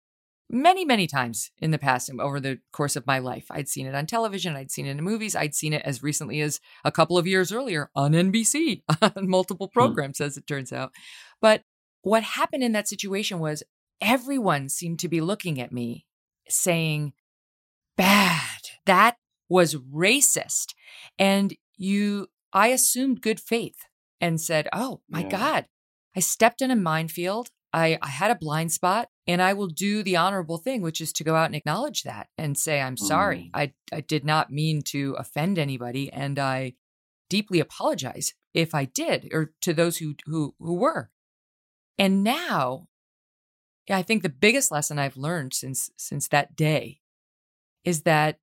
many 0.50 0.86
many 0.86 1.08
times 1.08 1.52
in 1.60 1.72
the 1.72 1.78
past 1.78 2.08
and 2.08 2.22
over 2.22 2.40
the 2.40 2.60
course 2.72 2.96
of 2.96 3.08
my 3.08 3.18
life 3.18 3.48
i'd 3.50 3.68
seen 3.68 3.88
it 3.88 3.96
on 3.96 4.06
television 4.06 4.56
i'd 4.56 4.70
seen 4.70 4.86
it 4.86 4.92
in 4.92 5.04
movies 5.04 5.36
i'd 5.36 5.56
seen 5.56 5.74
it 5.74 5.82
as 5.84 6.04
recently 6.04 6.40
as 6.40 6.60
a 6.84 6.92
couple 6.92 7.18
of 7.18 7.26
years 7.26 7.52
earlier 7.52 7.90
on 7.96 8.12
nbc 8.12 8.82
on 9.02 9.28
multiple 9.28 9.72
hmm. 9.74 9.80
programs 9.80 10.22
as 10.22 10.38
it 10.38 10.46
turns 10.46 10.72
out 10.72 10.92
but 11.42 11.64
what 12.04 12.22
happened 12.22 12.64
in 12.64 12.74
that 12.74 12.88
situation 12.88 13.40
was 13.40 13.64
everyone 14.00 14.70
seemed 14.70 15.00
to 15.00 15.08
be 15.08 15.22
looking 15.22 15.60
at 15.60 15.72
me 15.72 16.06
saying, 16.48 17.14
bad. 17.98 18.62
That 18.86 19.18
was 19.50 19.76
racist. 19.76 20.74
And 21.18 21.56
you, 21.78 22.28
I 22.54 22.68
assumed 22.68 23.22
good 23.22 23.40
faith 23.40 23.86
and 24.22 24.40
said, 24.40 24.68
oh 24.74 25.02
my 25.10 25.22
Yeah. 25.22 25.30
God, 25.30 25.66
I 26.16 26.20
stepped 26.20 26.62
in 26.62 26.72
a 26.72 26.76
minefield. 26.76 27.50
I, 27.76 28.00
I 28.02 28.08
had 28.08 28.32
a 28.32 28.36
blind 28.36 28.72
spot 28.72 29.10
and 29.28 29.42
I 29.42 29.52
will 29.52 29.68
do 29.68 30.02
the 30.02 30.16
honorable 30.16 30.58
thing, 30.58 30.82
which 30.82 31.02
is 31.02 31.12
to 31.14 31.26
go 31.26 31.36
out 31.36 31.48
and 31.48 31.56
acknowledge 31.56 32.04
that 32.04 32.30
and 32.38 32.58
say, 32.58 32.80
I'm 32.80 32.96
sorry. 32.96 33.52
Mm. 33.54 33.60
I, 33.60 33.74
I 33.92 34.00
did 34.00 34.24
not 34.24 34.50
mean 34.50 34.82
to 34.84 35.16
offend 35.20 35.60
anybody. 35.60 36.12
And 36.12 36.40
I 36.40 36.76
deeply 37.30 37.60
apologize 37.60 38.34
if 38.54 38.74
I 38.74 38.86
did, 38.86 39.28
or 39.34 39.52
to 39.62 39.74
those 39.74 39.98
who, 39.98 40.16
who, 40.26 40.56
who 40.58 40.76
were. 40.76 41.12
And 41.98 42.24
now 42.24 42.88
I 43.90 44.04
think 44.04 44.24
the 44.24 44.30
biggest 44.30 44.72
lesson 44.72 44.98
I've 44.98 45.18
learned 45.18 45.54
since 45.54 45.92
since 45.98 46.30
that 46.30 46.56
day 46.56 47.02
is 47.84 48.04
that 48.04 48.40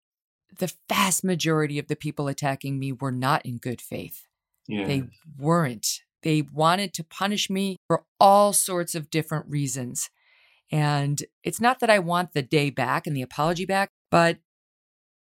the 0.59 0.73
vast 0.89 1.25
majority 1.25 1.79
of 1.79 1.89
the 1.89 1.97
people 1.97 2.29
attacking 2.29 2.79
me 2.79 2.93
were 2.93 3.13
not 3.13 3.45
in 3.47 3.57
good 3.57 3.81
faith. 3.81 4.27
Yeah. 4.69 4.87
They 4.87 5.05
weren't. 5.39 6.03
They 6.23 6.43
wanted 6.43 6.95
to 6.95 7.05
punish 7.05 7.51
me 7.51 7.77
for 7.89 8.05
all 8.21 8.53
sorts 8.53 8.95
of 8.95 9.11
different 9.11 9.47
reasons. 9.49 10.11
And 10.71 11.23
it's 11.45 11.61
not 11.61 11.81
that 11.81 11.91
I 11.91 11.99
want 11.99 12.33
the 12.33 12.43
day 12.43 12.71
back 12.71 13.07
and 13.07 13.17
the 13.17 13.23
apology 13.23 13.67
back, 13.67 13.91
but 14.11 14.39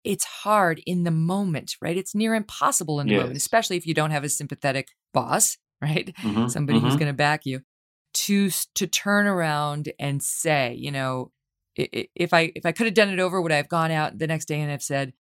it's 0.05 0.25
hard 0.25 0.81
in 0.87 1.05
the 1.05 1.11
moment, 1.11 1.77
right? 1.81 1.97
It's 1.97 2.15
near 2.15 2.35
impossible 2.35 3.01
in 3.01 3.09
the 3.09 3.15
moment, 3.15 3.37
especially 3.37 3.77
if 3.77 3.87
you 3.87 3.95
don't 3.95 4.13
have 4.13 4.25
a 4.25 4.29
sympathetic 4.29 4.89
boss, 5.13 5.59
right? 5.83 6.15
Mhm, 6.23 6.51
Somebody 6.51 6.81
who's 6.81 6.95
mhm. 6.95 6.99
going 7.01 7.11
to 7.11 7.17
back 7.17 7.45
you 7.45 7.63
to 8.15 8.51
to 8.75 8.87
turn 8.87 9.27
around 9.27 9.93
and 9.99 10.23
say, 10.23 10.75
you 10.75 10.91
know, 10.91 11.33
if 11.75 12.33
I 12.33 12.53
if 12.55 12.65
I 12.65 12.73
could 12.73 12.87
have 12.87 12.95
done 12.95 13.11
it 13.11 13.21
over, 13.21 13.41
would 13.43 13.53
I 13.53 13.57
have 13.57 13.69
gone 13.69 13.91
out 13.91 14.19
the 14.19 14.27
next 14.27 14.47
day 14.47 14.61
and 14.61 14.71
have 14.71 14.83
said, 14.83 15.13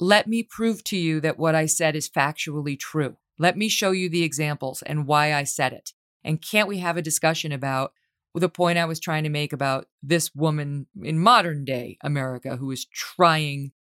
"Let 0.00 0.26
me 0.26 0.42
prove 0.42 0.84
to 0.84 0.96
you 0.96 1.20
that 1.20 1.38
what 1.38 1.54
I 1.54 1.66
said 1.66 1.96
is 1.96 2.08
factually 2.08 2.78
true. 2.78 3.16
Let 3.38 3.56
me 3.56 3.68
show 3.68 3.90
you 3.90 4.08
the 4.08 4.22
examples 4.22 4.82
and 4.82 5.06
why 5.06 5.34
I 5.34 5.44
said 5.44 5.72
it." 5.72 5.92
And 6.24 6.42
can't 6.42 6.68
we 6.68 6.78
have 6.78 6.96
a 6.96 7.02
discussion 7.02 7.52
about 7.52 7.92
the 8.34 8.48
point 8.48 8.78
I 8.78 8.84
was 8.84 9.00
trying 9.00 9.24
to 9.24 9.30
make 9.30 9.52
about 9.52 9.88
this 10.02 10.34
woman 10.34 10.86
in 11.02 11.18
modern 11.18 11.64
day 11.64 11.96
America 12.02 12.56
who 12.56 12.70
is 12.70 12.84
trying 12.86 13.72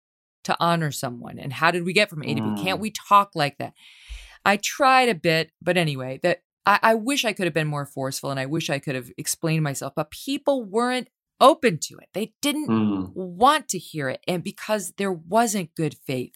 to 0.43 0.55
honor 0.59 0.91
someone? 0.91 1.39
And 1.39 1.51
how 1.53 1.71
did 1.71 1.83
we 1.83 1.93
get 1.93 2.09
from 2.09 2.23
A 2.23 2.33
to 2.35 2.41
B? 2.41 2.55
Can't 2.63 2.77
Mm. 2.79 2.81
we 2.81 2.91
talk 2.91 3.31
like 3.35 3.57
that? 3.57 3.73
I 4.45 4.57
tried 4.57 5.09
a 5.09 5.15
bit, 5.15 5.51
but 5.61 5.75
anyway, 5.77 6.19
that 6.23 6.43
I, 6.65 6.79
I 6.81 6.95
wish 6.95 7.25
I 7.25 7.33
could 7.33 7.45
have 7.45 7.53
been 7.53 7.67
more 7.67 7.85
forceful 7.85 8.31
and 8.31 8.39
I 8.39 8.45
wish 8.45 8.69
I 8.69 8.79
could 8.79 8.95
have 8.95 9.11
explained 9.17 9.63
myself, 9.63 9.93
but 9.95 10.11
people 10.11 10.63
weren't 10.63 11.09
open 11.41 11.79
to 11.79 11.97
it. 11.97 12.09
They 12.13 12.33
didn't 12.41 12.69
Mm. 12.69 13.11
want 13.13 13.67
to 13.69 13.77
hear 13.79 14.09
it. 14.09 14.21
And 14.27 14.43
because 14.43 14.93
there 14.97 15.11
wasn't 15.11 15.75
good 15.75 15.95
faith. 16.05 16.35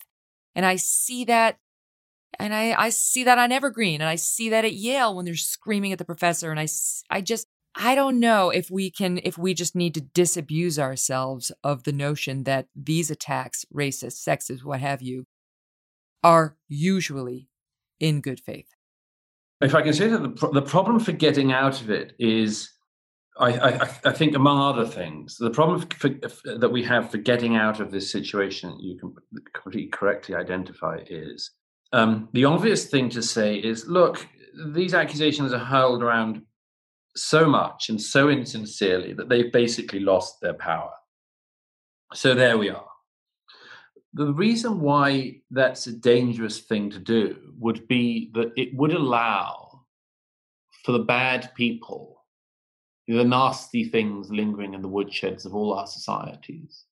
And 0.55 0.65
I 0.65 0.75
see 0.75 1.23
that 1.25 1.59
and 2.37 2.53
I, 2.53 2.73
I 2.73 2.89
see 2.89 3.23
that 3.23 3.39
on 3.39 3.51
Evergreen 3.51 4.01
and 4.01 4.09
I 4.09 4.15
see 4.15 4.49
that 4.49 4.65
at 4.65 4.73
Yale 4.73 5.15
when 5.15 5.25
they're 5.25 5.35
screaming 5.35 5.91
at 5.91 5.97
the 5.97 6.05
professor. 6.05 6.51
And 6.51 6.59
I, 6.59 6.67
I 7.09 7.21
just, 7.21 7.47
I 7.75 7.95
don't 7.95 8.19
know 8.19 8.49
if 8.49 8.69
we 8.69 8.91
can, 8.91 9.19
if 9.23 9.37
we 9.37 9.53
just 9.53 9.75
need 9.75 9.93
to 9.95 10.01
disabuse 10.01 10.77
ourselves 10.77 11.51
of 11.63 11.83
the 11.83 11.91
notion 11.91 12.43
that 12.43 12.67
these 12.75 13.09
attacks, 13.09 13.65
racist, 13.73 14.27
sexist, 14.27 14.63
what 14.63 14.79
have 14.79 15.01
you, 15.01 15.25
are 16.23 16.57
usually 16.67 17.47
in 17.99 18.21
good 18.21 18.39
faith. 18.39 18.69
If 19.61 19.75
I 19.75 19.81
can 19.81 19.93
say 19.93 20.07
that 20.07 20.21
the, 20.21 20.29
pro- 20.29 20.53
the 20.53 20.61
problem 20.61 20.99
for 20.99 21.11
getting 21.11 21.51
out 21.51 21.81
of 21.81 21.89
it 21.89 22.13
is, 22.19 22.69
I, 23.37 23.51
I, 23.51 23.89
I 24.05 24.11
think, 24.11 24.35
among 24.35 24.59
other 24.59 24.85
things, 24.85 25.37
the 25.37 25.49
problem 25.49 25.81
for, 25.81 26.09
for, 26.29 26.57
that 26.57 26.69
we 26.69 26.83
have 26.83 27.11
for 27.11 27.17
getting 27.17 27.55
out 27.55 27.79
of 27.79 27.91
this 27.91 28.11
situation, 28.11 28.77
you 28.79 28.97
can 28.97 29.13
completely 29.53 29.89
correctly 29.89 30.35
identify, 30.35 30.99
is 31.09 31.51
um, 31.91 32.29
the 32.33 32.45
obvious 32.45 32.85
thing 32.85 33.09
to 33.09 33.21
say 33.21 33.55
is 33.55 33.87
look, 33.87 34.27
these 34.67 34.93
accusations 34.93 35.53
are 35.53 35.59
hurled 35.59 36.03
around 36.03 36.41
so 37.15 37.47
much 37.47 37.89
and 37.89 38.01
so 38.01 38.29
insincerely 38.29 39.13
that 39.13 39.29
they've 39.29 39.51
basically 39.51 39.99
lost 39.99 40.39
their 40.41 40.53
power. 40.53 40.91
So 42.13 42.33
there 42.33 42.57
we 42.57 42.69
are. 42.69 42.85
The 44.13 44.33
reason 44.33 44.79
why 44.79 45.41
that's 45.51 45.85
a 45.87 45.91
dangerous 45.91 46.59
thing 46.59 46.89
to 46.91 46.99
do 46.99 47.53
would 47.59 47.87
be 47.87 48.31
that 48.33 48.51
it 48.55 48.73
would 48.75 48.93
allow 48.93 49.85
for 50.83 50.93
the 50.93 50.99
bad 50.99 51.51
people, 51.55 52.23
the 53.07 53.23
nasty 53.23 53.83
things 53.83 54.31
lingering 54.31 54.73
in 54.73 54.81
the 54.81 54.89
woodsheds 54.89 55.45
of 55.45 55.53
all 55.53 55.73
our 55.73 55.85
societies, 55.85 56.85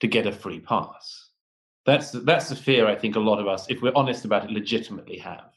to 0.00 0.08
get 0.08 0.26
a 0.26 0.32
free 0.32 0.60
pass. 0.60 1.25
That's 1.86 2.10
that's 2.10 2.48
the 2.48 2.56
fear 2.56 2.86
I 2.88 2.96
think 2.96 3.14
a 3.14 3.20
lot 3.20 3.38
of 3.38 3.46
us, 3.46 3.66
if 3.68 3.80
we're 3.80 3.92
honest 3.94 4.24
about 4.24 4.44
it, 4.44 4.50
legitimately 4.50 5.18
have. 5.18 5.52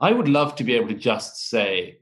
I 0.00 0.12
would 0.12 0.28
love 0.28 0.54
to 0.56 0.64
be 0.64 0.74
able 0.74 0.88
to 0.88 0.94
just 0.94 1.48
say, 1.48 1.98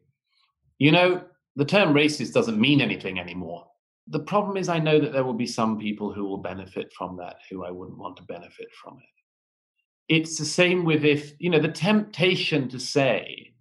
you 0.79 0.93
know, 0.93 1.23
the 1.57 1.65
term 1.65 1.95
racist 1.95 2.33
doesn't 2.33 2.61
mean 2.61 2.81
anything 2.81 3.19
anymore. 3.19 3.67
The 4.09 4.21
problem 4.21 4.57
is, 4.57 4.69
I 4.69 4.79
know 4.79 4.99
that 5.01 5.13
there 5.13 5.25
will 5.25 5.35
be 5.35 5.47
some 5.47 5.79
people 5.79 6.13
who 6.13 6.25
will 6.25 6.39
benefit 6.39 6.93
from 6.93 7.17
that 7.19 7.37
who 7.51 7.65
I 7.65 7.71
wouldn't 7.71 7.99
want 7.99 8.17
to 8.17 8.23
benefit 8.25 8.69
from 8.83 8.99
it. 8.99 10.15
It's 10.15 10.39
the 10.39 10.45
same 10.45 10.85
with 10.85 11.05
if, 11.05 11.35
you 11.39 11.51
know, 11.51 11.59
the 11.59 11.69
temptation 11.69 12.69
to 12.71 12.81
say, 12.81 13.53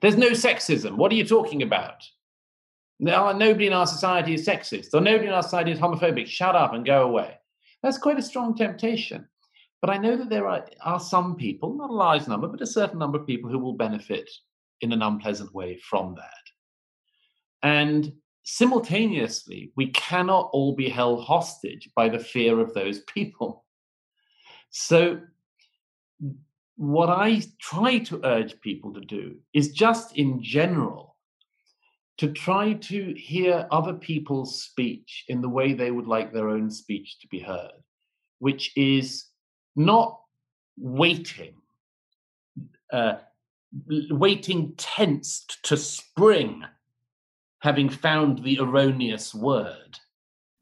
there's 0.00 0.16
no 0.16 0.30
sexism. 0.30 0.96
What 0.96 1.12
are 1.12 1.14
you 1.14 1.24
talking 1.24 1.62
about? 1.62 2.04
No, 2.98 3.32
nobody 3.32 3.68
in 3.68 3.72
our 3.72 3.86
society 3.86 4.34
is 4.34 4.46
sexist, 4.46 4.88
or 4.92 5.00
nobody 5.00 5.28
in 5.28 5.34
our 5.34 5.42
society 5.42 5.70
is 5.70 5.78
homophobic. 5.78 6.26
Shut 6.26 6.56
up 6.56 6.74
and 6.74 6.84
go 6.84 7.04
away. 7.04 7.38
That's 7.84 7.98
quite 7.98 8.18
a 8.18 8.22
strong 8.22 8.56
temptation. 8.56 9.28
But 9.82 9.90
I 9.90 9.98
know 9.98 10.16
that 10.16 10.30
there 10.30 10.48
are, 10.48 10.64
are 10.80 10.98
some 10.98 11.36
people, 11.36 11.76
not 11.76 11.90
a 11.90 11.92
large 11.92 12.26
number, 12.26 12.48
but 12.48 12.62
a 12.62 12.66
certain 12.66 12.98
number 12.98 13.18
of 13.18 13.26
people 13.26 13.50
who 13.50 13.58
will 13.58 13.74
benefit 13.74 14.30
in 14.80 14.90
an 14.92 15.02
unpleasant 15.02 15.54
way 15.54 15.76
from 15.76 16.14
that. 16.14 16.44
And 17.62 18.10
simultaneously, 18.42 19.70
we 19.76 19.88
cannot 19.88 20.48
all 20.54 20.74
be 20.74 20.88
held 20.88 21.24
hostage 21.24 21.90
by 21.94 22.08
the 22.08 22.18
fear 22.18 22.58
of 22.58 22.72
those 22.72 23.00
people. 23.14 23.66
So, 24.70 25.20
what 26.76 27.10
I 27.10 27.42
try 27.60 27.98
to 27.98 28.24
urge 28.24 28.58
people 28.62 28.94
to 28.94 29.00
do 29.02 29.36
is 29.52 29.72
just 29.72 30.16
in 30.16 30.42
general 30.42 31.13
to 32.18 32.32
try 32.32 32.74
to 32.74 33.12
hear 33.14 33.66
other 33.70 33.94
people's 33.94 34.62
speech 34.62 35.24
in 35.28 35.40
the 35.40 35.48
way 35.48 35.72
they 35.72 35.90
would 35.90 36.06
like 36.06 36.32
their 36.32 36.48
own 36.48 36.70
speech 36.70 37.18
to 37.20 37.28
be 37.28 37.40
heard, 37.40 37.82
which 38.38 38.72
is 38.76 39.26
not 39.74 40.20
waiting, 40.78 41.54
uh, 42.92 43.14
waiting 44.10 44.74
tensed 44.76 45.58
to 45.64 45.76
spring, 45.76 46.62
having 47.60 47.88
found 47.88 48.44
the 48.44 48.60
erroneous 48.60 49.34
word, 49.34 49.98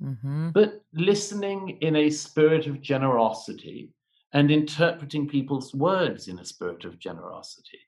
mm-hmm. 0.03 0.51
but 0.51 0.83
listening 0.95 1.77
in 1.81 1.97
a 1.97 2.09
spirit 2.09 2.67
of 2.67 2.81
generosity 2.81 3.91
and 4.33 4.51
interpreting 4.51 5.29
people's 5.29 5.75
words 5.75 6.29
in 6.29 6.39
a 6.39 6.45
spirit 6.45 6.87
of 6.87 6.99
generosity. 6.99 7.79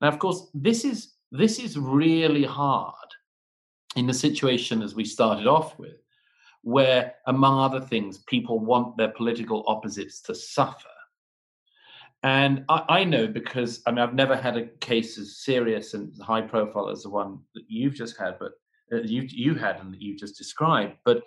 Now, 0.00 0.08
of 0.08 0.18
course, 0.18 0.48
this 0.54 0.84
is 0.84 1.12
this 1.30 1.58
is 1.58 1.78
really 1.78 2.44
hard 2.44 2.94
in 3.96 4.06
the 4.06 4.14
situation 4.14 4.82
as 4.82 4.94
we 4.94 5.04
started 5.04 5.46
off 5.46 5.78
with, 5.78 5.96
where, 6.62 7.14
among 7.26 7.58
other 7.58 7.80
things, 7.80 8.18
people 8.18 8.58
want 8.58 8.96
their 8.96 9.08
political 9.08 9.64
opposites 9.66 10.20
to 10.22 10.34
suffer. 10.34 10.88
And 12.22 12.64
I, 12.68 12.84
I, 12.88 13.04
know 13.04 13.26
because 13.26 13.80
I 13.86 13.90
mean 13.90 14.00
I've 14.00 14.14
never 14.14 14.36
had 14.36 14.56
a 14.56 14.66
case 14.80 15.18
as 15.18 15.38
serious 15.38 15.94
and 15.94 16.12
high 16.20 16.42
profile 16.42 16.90
as 16.90 17.02
the 17.02 17.10
one 17.10 17.38
that 17.54 17.64
you've 17.66 17.94
just 17.94 18.18
had, 18.18 18.38
but 18.38 18.52
uh, 18.92 19.00
you 19.02 19.22
you 19.26 19.54
had 19.54 19.80
and 19.80 19.94
that 19.94 20.02
you 20.02 20.16
just 20.16 20.36
described. 20.36 20.96
But 21.04 21.22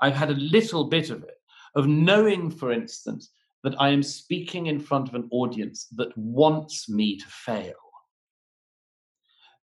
I've 0.00 0.16
had 0.16 0.30
a 0.30 0.34
little 0.34 0.84
bit 0.84 1.10
of 1.10 1.22
it 1.22 1.38
of 1.76 1.86
knowing, 1.86 2.50
for 2.50 2.72
instance, 2.72 3.30
that 3.62 3.80
I 3.80 3.90
am 3.90 4.02
speaking 4.02 4.66
in 4.66 4.80
front 4.80 5.08
of 5.08 5.14
an 5.14 5.28
audience 5.30 5.86
that 5.96 6.16
wants 6.18 6.88
me 6.88 7.16
to 7.18 7.26
fail, 7.26 7.74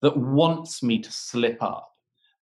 that 0.01 0.15
wants 0.15 0.83
me 0.83 0.99
to 0.99 1.11
slip 1.11 1.61
up, 1.61 1.91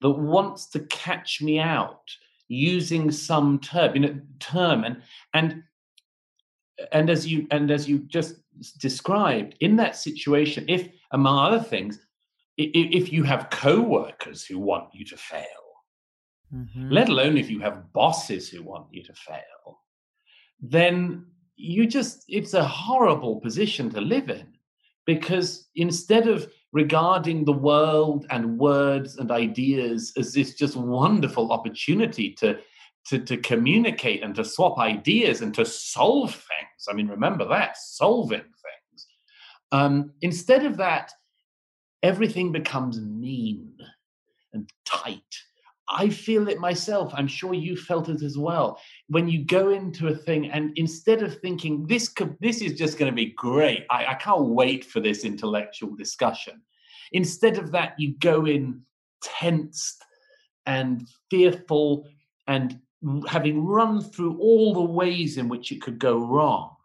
that 0.02 0.10
wants 0.10 0.68
to 0.70 0.80
catch 0.82 1.42
me 1.42 1.60
out 1.60 2.10
using 2.48 3.12
some 3.12 3.60
term, 3.60 3.96
you 3.96 4.02
know, 4.02 4.20
term, 4.40 4.84
and 4.84 5.02
and 5.34 5.64
and 6.92 7.10
as 7.10 7.28
you 7.28 7.48
and 7.52 7.72
as 7.72 7.88
you 7.88 8.00
just 8.00 8.36
described 8.80 9.56
in 9.60 9.76
that 9.78 9.96
situation, 9.96 10.66
if 10.68 10.90
among 11.12 11.38
other 11.38 11.64
things, 11.64 12.00
if 12.58 13.12
you 13.12 13.24
have 13.24 13.50
co-workers 13.50 14.46
who 14.46 14.60
want 14.60 14.94
you 14.94 15.06
to 15.06 15.18
fail, 15.18 15.44
mm-hmm. 16.54 16.90
let 16.90 17.10
alone 17.10 17.38
if 17.38 17.50
you 17.50 17.60
have 17.60 17.92
bosses 17.94 18.50
who 18.50 18.62
want 18.64 18.88
you 18.92 19.04
to 19.04 19.14
fail, 19.14 19.80
then 20.62 21.26
you 21.56 21.86
just 21.86 22.26
it's 22.28 22.54
a 22.54 22.64
horrible 22.64 23.40
position 23.40 23.90
to 23.90 24.02
live 24.02 24.30
in 24.30 24.48
because 25.06 25.70
instead 25.76 26.28
of 26.28 26.52
regarding 26.74 27.46
the 27.46 27.54
world 27.54 28.26
and 28.32 28.58
words 28.58 29.18
and 29.18 29.32
ideas 29.32 30.12
as 30.18 30.34
this 30.34 30.56
just 30.56 30.76
wonderful 30.76 31.52
opportunity 31.52 32.32
to 32.34 32.58
to, 33.08 33.20
to 33.20 33.36
communicate 33.36 34.24
and 34.24 34.34
to 34.34 34.46
swap 34.46 34.80
ideas 34.80 35.42
and 35.42 35.54
to 35.54 35.66
solve 35.66 36.32
things. 36.32 36.88
I 36.90 36.94
mean 36.94 37.08
remember 37.08 37.48
that 37.50 37.78
solving 37.78 38.40
things. 38.40 39.08
Um, 39.72 40.12
instead 40.22 40.66
of 40.66 40.78
that 40.78 41.12
everything 42.02 42.52
becomes 42.52 43.00
mean 43.00 43.78
and 44.54 44.70
tight 44.86 45.22
I 45.90 46.10
feel 46.10 46.48
it 46.48 46.60
myself. 46.60 47.14
I'm 47.16 47.28
sure 47.28 47.54
you 47.54 47.76
felt 47.76 48.10
it 48.10 48.22
as 48.22 48.38
well. 48.38 48.80
When 49.08 49.28
you 49.28 49.44
go 49.44 49.70
into 49.70 50.08
a 50.08 50.16
thing 50.16 50.50
and 50.50 50.72
instead 50.78 51.22
of 51.24 51.40
thinking 51.40 51.86
this 51.88 52.08
could, 52.08 52.38
this 52.40 52.62
is 52.62 52.78
just 52.78 52.98
going 52.98 53.12
to 53.12 53.16
be 53.16 53.34
great, 53.34 53.86
I, 53.90 54.06
I 54.08 54.14
can't 54.16 54.46
wait 54.46 54.86
for 54.86 55.02
this 55.02 55.26
intellectual 55.26 55.96
discussion. 55.96 56.62
Instead 57.12 57.58
of 57.58 57.72
that, 57.72 57.96
you 57.98 58.16
go 58.20 58.46
in 58.46 58.82
tensed 59.22 60.04
and 60.66 61.08
fearful 61.30 62.08
and 62.48 62.80
having 63.28 63.66
run 63.66 64.02
through 64.02 64.38
all 64.40 64.74
the 64.74 64.82
ways 64.82 65.38
in 65.38 65.50
which 65.50 65.72
it 65.72 65.82
could 65.82 66.00
go 66.00 66.18
wrong. 66.18 66.76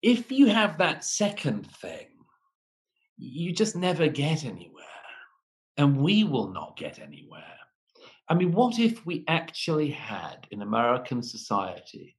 If 0.00 0.30
you 0.30 0.46
have 0.46 0.78
that 0.78 1.04
second 1.04 1.68
thing, 1.70 2.06
you 3.16 3.52
just 3.52 3.74
never 3.74 4.06
get 4.06 4.44
anywhere 4.44 4.84
and 5.76 5.96
we 5.96 6.24
will 6.24 6.52
not 6.52 6.76
get 6.76 6.98
anywhere. 6.98 7.42
I 8.28 8.34
mean, 8.34 8.52
what 8.52 8.78
if 8.78 9.04
we 9.04 9.24
actually 9.28 9.90
had 9.90 10.46
in 10.50 10.62
American 10.62 11.22
society 11.22 12.16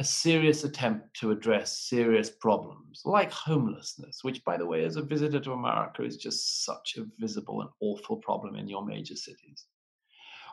a 0.00 0.04
serious 0.04 0.64
attempt 0.64 1.14
to 1.20 1.30
address 1.30 1.78
serious 1.78 2.30
problems 2.30 3.02
like 3.04 3.30
homelessness, 3.30 4.24
which, 4.24 4.42
by 4.44 4.56
the 4.56 4.66
way, 4.66 4.84
as 4.84 4.96
a 4.96 5.02
visitor 5.02 5.38
to 5.40 5.52
America, 5.52 6.02
is 6.02 6.16
just 6.16 6.64
such 6.64 6.96
a 6.96 7.06
visible 7.18 7.60
and 7.60 7.70
awful 7.80 8.16
problem 8.16 8.56
in 8.56 8.66
your 8.66 8.84
major 8.84 9.14
cities? 9.14 9.66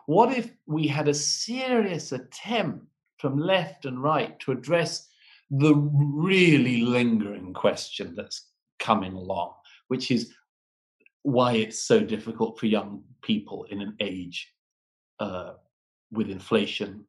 What 0.05 0.37
if 0.37 0.51
we 0.65 0.85
had 0.85 1.07
a 1.07 1.13
serious 1.13 2.11
attempt 2.11 2.85
from 3.17 3.39
left 3.39 3.85
and 3.85 4.03
right 4.03 4.37
to 4.41 4.51
address 4.51 5.09
the 5.49 5.75
really 5.75 6.81
lingering 6.81 7.53
question 7.53 8.15
that's 8.15 8.49
coming 8.79 9.13
along, 9.13 9.53
which 9.87 10.11
is 10.11 10.33
why 11.27 11.51
it's 11.51 11.83
so 11.83 11.99
difficult 11.99 12.57
for 12.57 12.67
young 12.67 13.03
people 13.21 13.65
in 13.69 13.81
an 13.81 13.93
age 13.99 14.49
uh, 15.19 15.51
with 16.09 16.29
inflation 16.29 17.03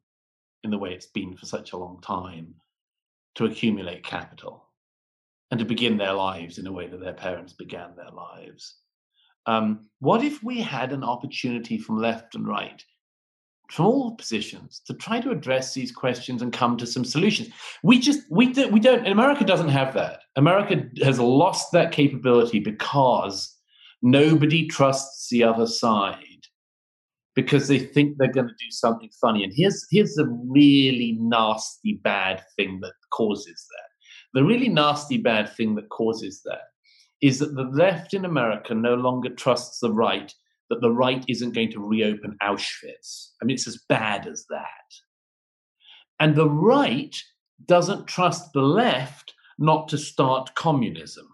in 0.65 0.71
the 0.71 0.77
way 0.77 0.91
it's 0.91 1.05
been 1.05 1.37
for 1.37 1.45
such 1.45 1.71
a 1.71 1.77
long 1.77 2.01
time 2.01 2.53
to 3.35 3.45
accumulate 3.45 4.03
capital 4.03 4.67
and 5.51 5.57
to 5.57 5.65
begin 5.65 5.97
their 5.97 6.11
lives 6.11 6.57
in 6.57 6.67
a 6.67 6.71
way 6.71 6.85
that 6.85 6.99
their 6.99 7.13
parents 7.13 7.53
began 7.53 7.95
their 7.95 8.11
lives. 8.11 8.79
Um, 9.45 9.87
what 9.99 10.21
if 10.21 10.43
we 10.43 10.59
had 10.59 10.91
an 10.91 11.05
opportunity 11.05 11.77
from 11.77 11.97
left 11.97 12.35
and 12.35 12.45
right, 12.45 12.83
from 13.69 13.85
all 13.85 14.17
positions, 14.17 14.81
to 14.87 14.95
try 14.95 15.21
to 15.21 15.31
address 15.31 15.73
these 15.73 15.93
questions 15.93 16.41
and 16.41 16.51
come 16.51 16.75
to 16.75 16.85
some 16.85 17.05
solutions? 17.05 17.51
We 17.83 17.99
just 17.99 18.23
we 18.29 18.51
don't 18.51 18.73
we 18.73 18.81
don't. 18.81 19.07
America 19.07 19.45
doesn't 19.45 19.69
have 19.69 19.93
that. 19.93 20.23
America 20.35 20.89
has 21.01 21.21
lost 21.21 21.71
that 21.71 21.93
capability 21.93 22.59
because 22.59 23.55
Nobody 24.01 24.67
trusts 24.67 25.27
the 25.29 25.43
other 25.43 25.67
side 25.67 26.15
because 27.35 27.67
they 27.67 27.79
think 27.79 28.17
they're 28.17 28.31
going 28.31 28.47
to 28.47 28.53
do 28.53 28.71
something 28.71 29.09
funny. 29.21 29.43
And 29.43 29.53
here's 29.55 29.85
here's 29.91 30.15
the 30.15 30.27
really 30.49 31.17
nasty 31.19 31.99
bad 32.03 32.43
thing 32.55 32.79
that 32.81 32.93
causes 33.13 33.65
that. 33.69 34.39
The 34.39 34.43
really 34.43 34.69
nasty 34.69 35.17
bad 35.17 35.51
thing 35.55 35.75
that 35.75 35.89
causes 35.89 36.41
that 36.45 36.61
is 37.21 37.39
that 37.39 37.55
the 37.55 37.63
left 37.63 38.13
in 38.13 38.25
America 38.25 38.73
no 38.73 38.95
longer 38.95 39.29
trusts 39.29 39.79
the 39.79 39.91
right 39.91 40.33
that 40.69 40.81
the 40.81 40.91
right 40.91 41.25
isn't 41.27 41.55
going 41.55 41.71
to 41.71 41.85
reopen 41.85 42.37
Auschwitz. 42.41 43.29
I 43.41 43.45
mean, 43.45 43.55
it's 43.55 43.67
as 43.67 43.83
bad 43.89 44.27
as 44.27 44.45
that. 44.49 44.67
And 46.19 46.35
the 46.35 46.49
right 46.49 47.15
doesn't 47.65 48.07
trust 48.07 48.53
the 48.53 48.61
left 48.61 49.33
not 49.57 49.87
to 49.89 49.97
start 49.97 50.53
communism. 50.55 51.27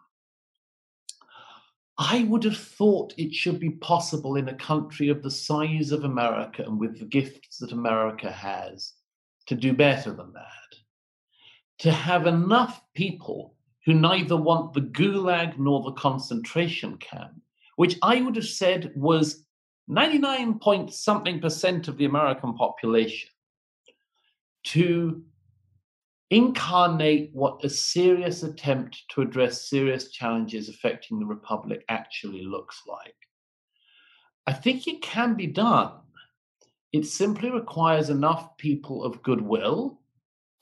I 1.97 2.23
would 2.23 2.43
have 2.43 2.57
thought 2.57 3.13
it 3.17 3.33
should 3.33 3.59
be 3.59 3.69
possible 3.69 4.35
in 4.35 4.49
a 4.49 4.55
country 4.55 5.07
of 5.09 5.23
the 5.23 5.31
size 5.31 5.91
of 5.91 6.03
America 6.03 6.63
and 6.63 6.79
with 6.79 6.99
the 6.99 7.05
gifts 7.05 7.57
that 7.59 7.71
America 7.71 8.29
has 8.29 8.93
to 9.47 9.55
do 9.55 9.71
better 9.71 10.11
than 10.11 10.33
that. 10.33 10.79
To 11.79 11.91
have 11.91 12.27
enough 12.27 12.81
people 12.95 13.55
who 13.85 13.93
neither 13.93 14.35
want 14.35 14.73
the 14.73 14.81
gulag 14.81 15.57
nor 15.57 15.83
the 15.83 15.93
concentration 15.93 16.97
camp, 16.97 17.41
which 17.77 17.97
I 18.01 18.21
would 18.21 18.35
have 18.35 18.45
said 18.45 18.91
was 18.95 19.45
99 19.87 20.59
point 20.59 20.93
something 20.93 21.39
percent 21.39 21.87
of 21.87 21.97
the 21.97 22.05
American 22.05 22.55
population, 22.55 23.29
to 24.65 25.23
incarnate 26.29 27.29
what 27.33 27.63
a 27.63 27.69
serious 27.69 28.43
attempt 28.43 29.03
to 29.09 29.21
address 29.21 29.69
serious 29.69 30.09
challenges 30.09 30.69
affecting 30.69 31.19
the 31.19 31.25
Republic 31.25 31.83
actually 31.89 32.43
looks 32.43 32.81
like. 32.87 33.15
I 34.47 34.53
think 34.53 34.87
it 34.87 35.01
can 35.01 35.35
be 35.35 35.47
done. 35.47 35.91
It 36.91 37.05
simply 37.05 37.49
requires 37.51 38.09
enough 38.09 38.57
people 38.57 39.03
of 39.03 39.21
goodwill, 39.23 39.99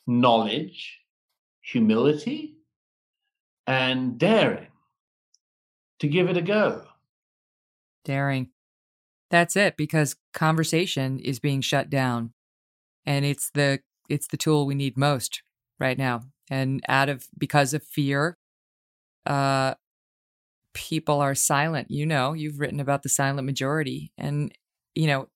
knowledge, 0.07 0.99
humility, 1.61 2.57
and 3.67 4.17
daring 4.17 4.67
to 5.99 6.07
give 6.07 6.29
it 6.29 6.37
a 6.37 6.41
go. 6.41 6.85
Daring. 8.03 8.49
That's 9.29 9.55
it, 9.55 9.77
because 9.77 10.15
conversation 10.33 11.19
is 11.19 11.39
being 11.39 11.61
shut 11.61 11.89
down. 11.89 12.33
and 13.05 13.25
it's 13.25 13.49
the 13.51 13.79
it's 14.09 14.27
the 14.27 14.37
tool 14.37 14.65
we 14.65 14.75
need 14.75 14.97
most 14.97 15.41
right 15.83 15.97
now. 15.97 16.21
And 16.49 16.81
out 16.87 17.09
of 17.09 17.27
because 17.37 17.73
of 17.73 17.83
fear, 17.83 18.37
uh, 19.25 19.75
people 20.73 21.19
are 21.21 21.35
silent. 21.35 21.91
You 21.91 22.05
know, 22.05 22.33
you've 22.33 22.59
written 22.59 22.79
about 22.79 23.03
the 23.03 23.09
silent 23.09 23.45
majority, 23.45 24.11
and 24.17 24.51
you 24.95 25.07
know, 25.07 25.27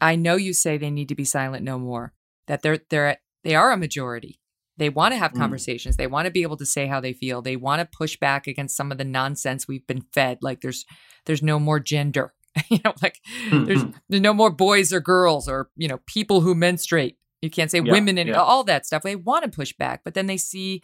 I 0.00 0.16
know 0.16 0.36
you 0.36 0.52
say 0.52 0.76
they 0.76 0.90
need 0.90 1.08
to 1.08 1.14
be 1.14 1.24
silent 1.24 1.64
no 1.64 1.78
more. 1.78 2.12
That 2.46 2.62
they're 2.62 2.80
they're 2.90 3.18
they 3.42 3.54
are 3.54 3.72
a 3.72 3.76
majority. 3.76 4.40
They 4.76 4.88
want 4.88 5.12
to 5.12 5.18
have 5.18 5.32
Mm. 5.32 5.38
conversations. 5.38 5.96
They 5.96 6.08
want 6.08 6.26
to 6.26 6.32
be 6.32 6.42
able 6.42 6.56
to 6.56 6.66
say 6.66 6.86
how 6.86 7.00
they 7.00 7.12
feel. 7.12 7.42
They 7.42 7.56
want 7.56 7.80
to 7.80 7.96
push 7.96 8.16
back 8.18 8.46
against 8.46 8.76
some 8.76 8.90
of 8.90 8.98
the 8.98 9.04
nonsense 9.04 9.68
we've 9.68 9.86
been 9.86 10.02
fed. 10.12 10.38
Like 10.42 10.60
there's 10.60 10.84
there's 11.26 11.42
no 11.42 11.58
more 11.58 11.80
gender. 11.80 12.34
you 12.70 12.78
know, 12.84 12.92
like 13.02 13.18
there's 13.50 13.84
Mhm. 13.84 13.94
there's 14.08 14.22
no 14.22 14.34
more 14.34 14.50
boys 14.50 14.92
or 14.92 15.00
girls 15.00 15.48
or 15.48 15.70
you 15.76 15.88
know 15.88 16.00
people 16.06 16.40
who 16.40 16.54
menstruate. 16.54 17.16
You 17.44 17.50
can't 17.50 17.70
say 17.70 17.80
Yeah, 17.80 17.92
women 17.92 18.18
and 18.18 18.30
yeah. 18.30 18.40
all 18.40 18.64
that 18.64 18.86
stuff. 18.86 19.02
They 19.02 19.16
want 19.16 19.44
to 19.44 19.50
push 19.50 19.72
back, 19.72 20.02
but 20.04 20.14
then 20.14 20.26
they 20.26 20.36
see 20.36 20.82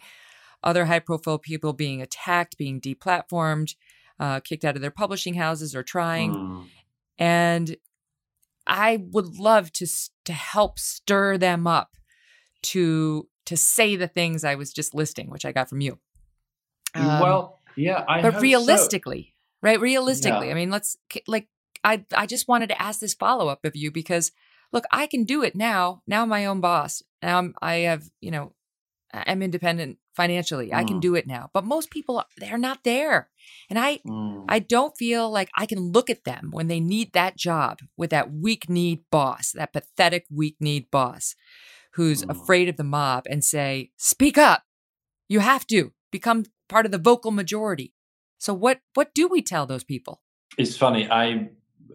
other 0.63 0.85
high 0.85 0.99
profile 0.99 1.39
people 1.39 1.73
being 1.73 2.01
attacked, 2.01 2.57
being 2.57 2.79
deplatformed, 2.79 3.75
uh, 4.19 4.39
kicked 4.41 4.63
out 4.63 4.75
of 4.75 4.81
their 4.81 4.91
publishing 4.91 5.33
houses 5.33 5.75
or 5.75 5.83
trying. 5.83 6.33
Mm. 6.33 6.65
And 7.17 7.75
I 8.67 9.03
would 9.11 9.39
love 9.39 9.71
to 9.73 9.87
to 10.25 10.33
help 10.33 10.77
stir 10.79 11.37
them 11.37 11.65
up 11.65 11.97
to 12.63 13.27
to 13.47 13.57
say 13.57 13.95
the 13.95 14.07
things 14.07 14.43
I 14.43 14.55
was 14.55 14.71
just 14.71 14.93
listing, 14.93 15.29
which 15.29 15.45
I 15.45 15.51
got 15.51 15.67
from 15.69 15.81
you. 15.81 15.97
Um, 16.93 17.05
well, 17.19 17.59
yeah, 17.75 18.03
I 18.07 18.21
but 18.21 18.33
hope 18.33 18.39
so. 18.39 18.41
realistically, 18.41 19.33
right? 19.63 19.79
Realistically, 19.79 20.47
Yeah. 20.47 20.51
I 20.51 20.55
mean, 20.55 20.69
let's 20.69 20.95
like 21.27 21.47
I 21.83 22.05
I 22.15 22.27
just 22.27 22.47
wanted 22.47 22.67
to 22.69 22.81
ask 22.81 22.99
this 22.99 23.15
follow 23.15 23.47
up 23.47 23.65
of 23.65 23.75
you 23.75 23.91
because 23.91 24.31
look, 24.71 24.85
I 24.91 25.07
can 25.07 25.23
do 25.23 25.43
it 25.43 25.55
now. 25.55 26.01
Now 26.07 26.23
I'm 26.23 26.29
my 26.29 26.45
own 26.45 26.61
boss. 26.61 27.01
Now 27.21 27.37
I'm, 27.39 27.53
I 27.61 27.75
have 27.89 28.03
you 28.19 28.31
know 28.31 28.53
I'm 29.13 29.41
independent 29.41 29.97
financially. 30.15 30.73
I 30.73 30.83
can 30.83 30.97
Mm. 30.97 31.01
do 31.01 31.15
it 31.15 31.27
now. 31.27 31.49
But 31.53 31.65
most 31.65 31.89
people 31.91 32.23
they're 32.37 32.57
not 32.57 32.83
there, 32.83 33.29
and 33.69 33.77
I 33.79 33.99
Mm. 34.05 34.45
I 34.49 34.59
don't 34.59 34.97
feel 34.97 35.29
like 35.31 35.49
I 35.55 35.65
can 35.65 35.91
look 35.91 36.09
at 36.09 36.23
them 36.23 36.49
when 36.51 36.67
they 36.67 36.79
need 36.79 37.13
that 37.13 37.37
job 37.37 37.79
with 37.97 38.09
that 38.09 38.31
weak 38.31 38.69
kneed 38.69 39.03
boss, 39.11 39.51
that 39.53 39.73
pathetic 39.73 40.25
weak 40.29 40.57
kneed 40.59 40.89
boss 40.91 41.35
who's 41.93 42.21
Mm. 42.23 42.29
afraid 42.31 42.69
of 42.69 42.77
the 42.77 42.83
mob 42.83 43.25
and 43.29 43.43
say, 43.43 43.91
"Speak 43.97 44.37
up. 44.37 44.63
You 45.27 45.39
have 45.41 45.65
to 45.67 45.93
become 46.11 46.45
part 46.69 46.85
of 46.85 46.91
the 46.91 46.97
vocal 46.97 47.31
majority." 47.31 47.93
So 48.37 48.53
what 48.53 48.79
what 48.95 49.13
do 49.13 49.27
we 49.27 49.41
tell 49.41 49.65
those 49.65 49.83
people? 49.83 50.21
It's 50.57 50.75
funny. 50.77 51.07
I 51.09 51.49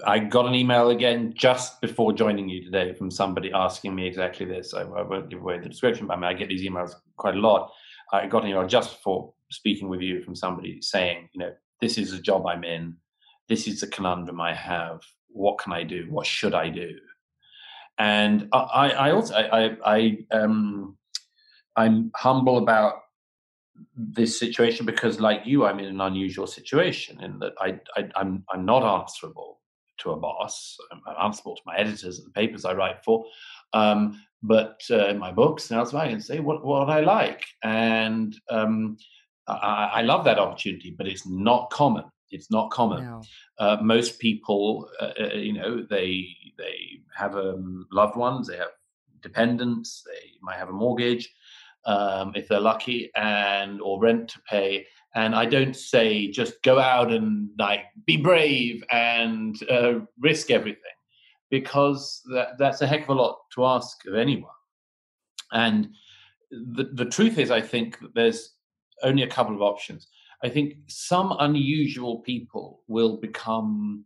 I 0.05 0.19
got 0.19 0.47
an 0.47 0.55
email 0.55 0.91
again 0.91 1.33
just 1.37 1.81
before 1.81 2.13
joining 2.13 2.49
you 2.49 2.65
today 2.65 2.93
from 2.93 3.11
somebody 3.11 3.53
asking 3.53 3.95
me 3.95 4.07
exactly 4.07 4.47
this. 4.47 4.75
I, 4.75 4.83
I 4.83 5.03
won't 5.03 5.29
give 5.29 5.41
away 5.41 5.59
the 5.59 5.69
description, 5.69 6.07
but 6.07 6.15
I 6.15 6.17
mean, 6.17 6.25
I 6.25 6.35
get 6.35 6.49
these 6.49 6.63
emails 6.63 6.95
quite 7.17 7.35
a 7.35 7.41
lot. 7.41 7.71
I 8.13 8.27
got 8.27 8.43
an 8.43 8.51
email 8.51 8.67
just 8.67 8.97
before 8.97 9.33
speaking 9.51 9.89
with 9.89 10.01
you 10.01 10.23
from 10.23 10.35
somebody 10.35 10.81
saying, 10.83 11.29
you 11.33 11.41
know, 11.41 11.53
this 11.81 11.99
is 11.99 12.13
a 12.13 12.21
job 12.21 12.47
I'm 12.47 12.65
in. 12.65 12.97
This 13.49 13.67
is 13.69 13.83
a 13.83 13.89
conundrum 13.89 14.41
I 14.41 14.55
have. 14.55 15.01
What 15.29 15.59
can 15.59 15.73
I 15.73 15.83
do? 15.83 16.07
What 16.09 16.27
should 16.27 16.55
I 16.55 16.69
do? 16.69 16.91
And 17.99 18.49
I, 18.53 18.91
I 18.91 19.11
also 19.13 19.35
I, 19.35 19.77
I 19.85 20.19
um 20.31 20.97
I'm 21.77 22.11
humble 22.15 22.59
about 22.59 22.95
this 23.95 24.39
situation 24.39 24.87
because, 24.87 25.21
like 25.21 25.43
you, 25.45 25.65
I'm 25.65 25.79
in 25.79 25.87
an 25.87 26.01
unusual 26.01 26.47
situation 26.47 27.23
in 27.23 27.39
that 27.41 27.53
I, 27.61 27.79
I 27.97 28.09
I'm 28.17 28.45
I'm 28.53 28.65
not 28.65 28.83
answerable 28.83 29.56
to 29.99 30.13
a 30.13 30.17
boss. 30.17 30.77
I'm, 30.93 31.01
I'm 31.07 31.27
answerable 31.27 31.57
to 31.57 31.63
my 31.67 31.77
editors 31.77 32.19
and 32.19 32.27
the 32.27 32.33
papers 32.33 32.65
I 32.65 32.75
write 32.75 33.05
for, 33.05 33.25
um, 33.73 34.21
but 34.43 34.81
uh, 34.91 35.09
in 35.09 35.19
my 35.19 35.33
books 35.33 35.71
and 35.71 35.79
elsewhere, 35.79 36.05
I 36.05 36.09
can 36.11 36.21
say 36.21 36.41
what 36.41 36.65
what 36.65 36.89
I 36.89 37.01
like, 37.01 37.45
and 37.63 38.37
um, 38.51 38.97
I, 39.47 39.91
I 39.95 40.03
love 40.03 40.25
that 40.25 40.39
opportunity. 40.39 40.95
But 40.97 41.09
it's 41.09 41.27
not 41.27 41.71
common. 41.71 42.05
It's 42.31 42.51
not 42.51 42.71
common 42.71 43.05
No. 43.05 43.23
uh, 43.59 43.79
most 43.83 44.19
people, 44.19 44.89
uh, 45.01 45.13
uh, 45.21 45.35
you 45.35 45.53
know, 45.53 45.87
they 45.89 46.29
they 46.59 47.01
have 47.15 47.37
um, 47.37 47.87
loved 47.93 48.17
ones, 48.17 48.49
they 48.49 48.57
have 48.57 48.73
dependents, 49.21 50.03
they 50.07 50.33
might 50.43 50.57
have 50.57 50.69
a 50.69 50.73
mortgage, 50.73 51.33
um, 51.85 52.33
if 52.35 52.49
they're 52.49 52.61
lucky, 52.61 53.11
and 53.17 53.81
or 53.81 54.01
rent 54.01 54.29
to 54.31 54.41
pay. 54.49 54.87
And 55.17 55.35
I 55.35 55.47
don't 55.47 55.75
say 55.75 56.31
just 56.31 56.63
go 56.63 56.79
out 56.79 57.11
and 57.11 57.49
like 57.59 57.85
be 58.07 58.17
brave 58.19 58.85
and 58.93 59.57
uh, 59.71 60.01
risk 60.21 60.51
everything, 60.51 60.97
because 61.51 62.23
that, 62.33 62.59
that's 62.59 62.83
a 62.83 62.87
heck 62.87 63.05
of 63.05 63.09
a 63.09 63.15
lot 63.15 63.39
to 63.55 63.65
ask 63.65 64.07
of 64.07 64.15
anyone. 64.15 64.51
And 65.53 65.89
the 66.51 66.91
the 66.93 67.07
truth 67.07 67.39
is, 67.39 67.51
I 67.51 67.63
think 67.63 67.99
that 68.01 68.15
there's 68.15 68.57
only 69.03 69.23
a 69.23 69.35
couple 69.37 69.55
of 69.55 69.63
options. 69.63 70.09
I 70.45 70.51
think 70.51 70.75
some 70.87 71.35
unusual 71.39 72.19
people 72.21 72.83
will 72.87 73.17
become 73.17 74.05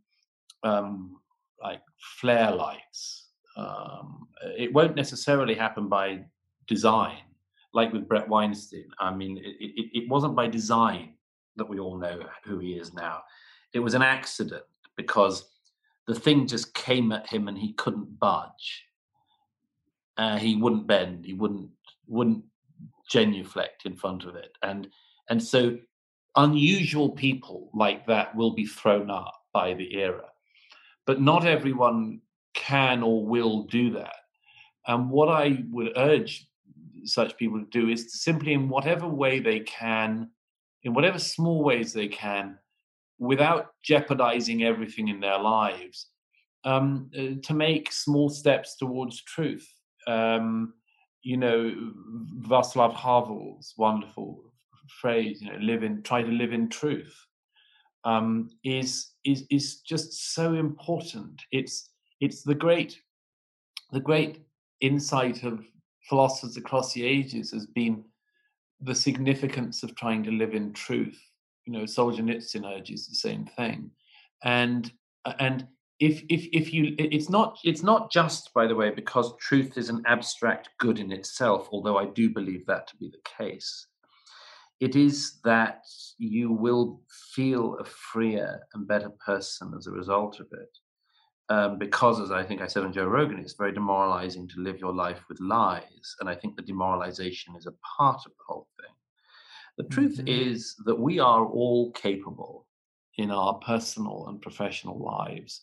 um, 0.63 1.21
like 1.61 1.83
flare 2.21 2.53
lights. 2.53 3.31
Um, 3.57 4.29
it 4.57 4.73
won't 4.73 4.95
necessarily 4.95 5.57
happen 5.57 5.89
by 5.89 6.25
design, 6.69 7.19
like 7.73 7.93
with 7.93 8.09
Bret 8.09 8.29
Weinstein. 8.29 8.89
I 8.99 9.13
mean, 9.15 9.39
it, 9.39 9.57
it, 9.61 9.91
it 9.93 10.09
wasn't 10.09 10.37
by 10.37 10.47
design 10.47 11.15
that 11.57 11.69
we 11.69 11.79
all 11.79 11.99
know 11.99 12.23
who 12.45 12.59
he 12.59 12.73
is 12.73 12.93
now. 12.93 13.23
It 13.73 13.81
was 13.81 13.95
an 13.95 14.03
accident 14.03 14.65
because 14.97 15.51
the 16.07 16.15
thing 16.15 16.47
just 16.47 16.75
came 16.75 17.13
at 17.13 17.29
him 17.29 17.49
and 17.49 17.57
he 17.57 17.73
couldn't 17.75 18.19
budge. 18.19 18.85
Uh, 20.17 20.37
he 20.37 20.57
wouldn't 20.57 20.87
bend. 20.87 21.25
He 21.25 21.35
wouldn't 21.35 21.71
wouldn't 22.07 22.45
genuflect 23.09 23.87
in 23.87 23.97
front 23.97 24.25
of 24.25 24.35
it, 24.35 24.53
and 24.63 24.89
and 25.29 25.43
so 25.43 25.79
unusual 26.37 27.11
people 27.11 27.71
like 27.73 28.07
that 28.07 28.35
will 28.35 28.51
be 28.51 28.67
thrown 28.67 29.11
up 29.11 29.35
by 29.53 29.75
the 29.75 29.95
era. 29.97 30.27
But 31.07 31.21
not 31.21 31.47
everyone 31.47 32.21
can 32.55 33.03
or 33.03 33.25
will 33.25 33.65
do 33.65 33.93
that. 33.93 34.15
And 34.87 35.11
what 35.11 35.29
I 35.29 35.65
would 35.71 35.93
urge 35.97 36.50
such 37.05 37.37
people 37.37 37.65
do 37.71 37.89
is 37.89 38.05
to 38.05 38.19
simply, 38.19 38.53
in 38.53 38.69
whatever 38.69 39.07
way 39.09 39.41
they 39.41 39.61
can, 39.61 40.31
in 40.83 40.95
whatever 40.95 41.19
small 41.19 41.63
ways 41.63 41.93
they 41.93 42.09
can, 42.09 42.59
without 43.19 43.75
jeopardizing 43.83 44.65
everything 44.65 45.09
in 45.09 45.21
their 45.21 45.39
lives, 45.39 46.07
um, 46.65 47.11
uh, 47.17 47.41
to 47.43 47.55
make 47.55 47.93
small 47.93 48.29
steps 48.29 48.77
towards 48.77 49.23
truth. 49.23 49.69
Um, 50.07 50.75
you 51.23 51.37
know, 51.37 51.75
Václav 52.49 52.95
Havel's 52.95 53.75
wonderful 53.77 54.43
phrase, 55.01 55.43
you 55.43 55.53
know, 55.53 55.59
live 55.59 55.83
in, 55.83 56.03
try 56.03 56.23
to 56.23 56.29
live 56.29 56.53
in 56.53 56.69
truth, 56.69 57.15
um, 58.05 58.49
is 58.65 59.13
is 59.25 59.45
is 59.51 59.81
just 59.81 60.35
so 60.35 60.55
important. 60.55 61.43
It's 61.53 61.91
it's 62.21 62.43
the 62.43 62.55
great 62.55 62.99
the 63.93 64.01
great 64.01 64.41
insight 64.81 65.43
of 65.43 65.61
philosophers 66.09 66.57
across 66.57 66.93
the 66.93 67.05
ages 67.05 67.51
has 67.53 67.67
been 67.67 68.05
the 68.81 68.95
significance 68.95 69.83
of 69.83 69.95
trying 69.95 70.23
to 70.25 70.31
live 70.31 70.55
in 70.55 70.73
truth. 70.73 71.21
You 71.67 71.73
know, 71.73 71.85
Solzhenitsyn 71.85 72.65
urges 72.65 73.07
the 73.07 73.15
same 73.15 73.45
thing, 73.57 73.91
and 74.43 74.91
uh, 75.25 75.35
and 75.39 75.67
if 76.01 76.23
if 76.31 76.49
if 76.53 76.73
you 76.73 76.95
it's 76.99 77.29
not 77.29 77.59
it's 77.63 77.83
not 77.83 78.11
just 78.11 78.53
by 78.55 78.67
the 78.67 78.75
way 78.75 78.91
because 78.91 79.37
truth 79.37 79.77
is 79.77 79.91
an 79.91 80.03
abstract 80.07 80.71
good 80.79 80.99
in 80.99 81.13
itself 81.13 81.69
although 81.73 81.99
i 81.99 82.07
do 82.07 82.31
believe 82.31 82.65
that 82.67 82.87
to 82.89 82.97
be 82.97 83.11
the 83.11 83.21
case. 83.39 83.87
It 84.81 84.97
is 84.97 85.41
that 85.45 85.83
you 86.17 86.51
will 86.51 87.03
feel 87.35 87.77
a 87.79 87.85
freer 87.85 88.61
and 88.73 88.89
better 88.89 89.11
person 89.25 89.75
as 89.77 89.87
a 89.87 89.91
result 89.91 90.41
of 90.41 90.47
it 90.53 90.75
um, 91.51 91.79
because 91.79 92.21
as 92.21 92.31
i 92.31 92.43
think 92.43 92.61
i 92.63 92.67
said 92.67 92.85
on 92.85 92.93
joe 92.93 93.05
rogan 93.07 93.39
it's 93.39 93.55
very 93.55 93.73
demoralizing 93.73 94.49
to 94.49 94.61
live 94.61 94.79
your 94.81 94.93
life 94.95 95.21
with 95.29 95.39
lies 95.41 96.17
and 96.21 96.29
i 96.29 96.35
think 96.35 96.57
the 96.57 96.63
demoralization 96.63 97.55
is 97.57 97.67
a 97.67 97.75
part 97.99 98.21
of 98.27 98.33
the 98.33 98.45
whole 98.47 98.69
thing 98.81 98.95
the 99.77 99.85
truth 99.95 100.19
Mhm. 100.19 100.29
is 100.29 100.77
that 100.87 100.99
we 100.99 101.19
are 101.19 101.45
all 101.45 101.93
capable 101.93 102.67
in 103.19 103.31
our 103.31 103.55
personal 103.55 104.27
and 104.29 104.41
professional 104.41 104.99
lives 104.99 105.63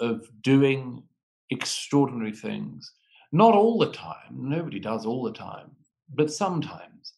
of 0.00 0.26
doing 0.42 1.02
extraordinary 1.50 2.32
things. 2.32 2.92
Not 3.32 3.54
all 3.54 3.78
the 3.78 3.92
time, 3.92 4.30
nobody 4.30 4.78
does 4.80 5.06
all 5.06 5.22
the 5.22 5.32
time, 5.32 5.70
but 6.14 6.32
sometimes. 6.32 7.14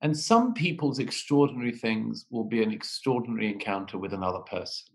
And 0.00 0.16
some 0.16 0.54
people's 0.54 0.98
extraordinary 0.98 1.72
things 1.72 2.26
will 2.30 2.44
be 2.44 2.62
an 2.62 2.72
extraordinary 2.72 3.52
encounter 3.52 3.98
with 3.98 4.12
another 4.12 4.40
person, 4.40 4.93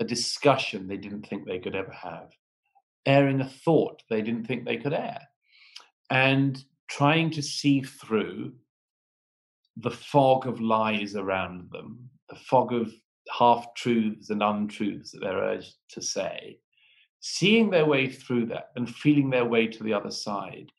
a 0.00 0.04
discussion 0.04 0.86
they 0.86 0.96
didn't 0.96 1.26
think 1.26 1.46
they 1.46 1.58
could 1.58 1.74
ever 1.74 1.92
have, 1.92 2.30
airing 3.06 3.40
a 3.40 3.48
thought 3.48 4.02
they 4.10 4.22
didn't 4.22 4.46
think 4.46 4.64
they 4.64 4.76
could 4.76 4.92
air, 4.92 5.20
and 6.10 6.64
trying 6.88 7.30
to 7.30 7.42
see 7.42 7.82
through 7.82 8.52
the 9.76 9.90
fog 9.90 10.46
of 10.46 10.60
lies 10.60 11.16
around 11.16 11.70
them, 11.70 12.08
the 12.28 12.36
fog 12.36 12.72
of 12.72 12.92
half 13.36 13.74
truths 13.74 14.30
and 14.30 14.42
untruths 14.42 15.10
that 15.12 15.20
they're 15.20 15.38
urged 15.38 15.74
to 15.90 16.00
say, 16.00 16.58
seeing 17.20 17.70
their 17.70 17.86
way 17.86 18.08
through 18.08 18.46
that 18.46 18.70
and 18.76 18.88
feeling 18.88 19.30
their 19.30 19.44
way 19.44 19.66
to 19.66 19.82
the 19.82 19.92
other 19.92 20.10
side. 20.10 20.70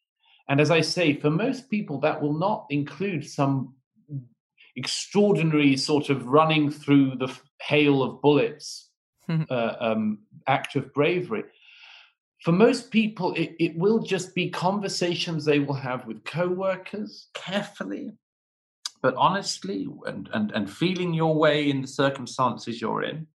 And 0.49 0.61
as 0.61 0.72
I 0.72 0.81
say, 0.81 1.14
for 1.14 1.30
most 1.30 1.69
people, 1.69 1.99
that 1.99 2.22
will 2.22 2.38
not 2.38 2.65
include 2.69 3.27
some 3.27 3.76
extraordinary 4.77 5.76
sort 5.76 6.10
of 6.10 6.27
running 6.27 6.69
through 6.72 7.15
the 7.18 7.35
hail 7.61 8.02
of 8.02 8.22
bullets 8.22 8.86
uh, 9.49 9.76
um, 9.80 10.20
act 10.48 10.76
of 10.76 10.94
bravery. 10.94 11.44
For 12.44 12.52
most 12.52 12.91
people, 12.91 13.34
it, 13.34 13.56
it 13.60 13.78
will 13.78 13.99
just 13.99 14.36
be 14.36 14.49
conversations 14.49 15.44
they 15.44 15.60
will 15.60 15.74
have 15.74 16.06
with 16.06 16.24
co-workers 16.24 17.28
carefully, 17.34 18.12
but 19.02 19.16
honestly, 19.16 19.88
and, 20.06 20.30
and, 20.34 20.52
and 20.52 20.70
feeling 20.70 21.14
your 21.14 21.36
way 21.36 21.70
in 21.70 21.82
the 21.82 21.88
circumstances 21.88 22.80
you're 22.80 23.04
in, 23.04 23.28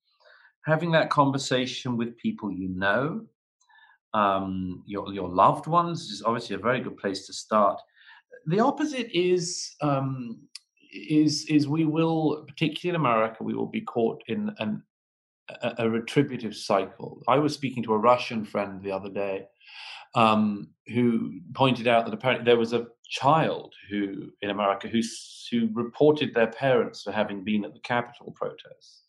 having 0.65 0.93
that 0.93 1.11
conversation 1.11 1.97
with 1.97 2.17
people 2.17 2.53
you 2.53 2.69
know, 2.69 3.27
um, 4.15 4.83
your 4.87 5.13
your 5.13 5.29
loved 5.29 5.67
ones 5.67 6.11
is 6.11 6.23
obviously 6.25 6.55
a 6.55 6.59
very 6.59 6.81
good 6.81 6.97
place 6.97 7.27
to 7.27 7.33
start. 7.33 7.81
The 8.47 8.61
opposite 8.61 9.11
is 9.17 9.75
um, 9.81 10.41
is 10.93 11.47
is 11.47 11.67
we 11.67 11.85
will, 11.85 12.45
particularly 12.47 12.95
in 12.95 13.01
America, 13.01 13.43
we 13.43 13.55
will 13.55 13.67
be 13.67 13.81
caught 13.81 14.23
in 14.29 14.55
an 14.59 14.83
a, 15.63 15.85
a 15.85 15.91
retributive 15.91 16.55
cycle. 16.55 17.23
I 17.29 17.39
was 17.39 17.55
speaking 17.55 17.83
to 17.85 17.95
a 17.95 17.99
Russian 17.99 18.45
friend 18.45 18.83
the 18.83 18.93
other 18.93 19.11
day 19.11 19.47
um, 20.15 20.69
who 20.89 21.41
pointed 21.55 21.87
out 21.87 22.05
that 22.05 22.15
apparently 22.15 22.45
there 22.45 22.59
was 22.59 22.73
a 22.73 22.87
child 23.09 23.75
who 23.91 24.31
in 24.41 24.51
America 24.51 24.89
who 24.89 25.01
who 25.51 25.69
reported 25.75 26.33
their 26.33 26.47
parents 26.47 27.03
for 27.03 27.13
having 27.13 27.45
been 27.45 27.65
at 27.65 27.75
the 27.75 27.81
Capitol 27.81 28.33
protests. 28.33 29.03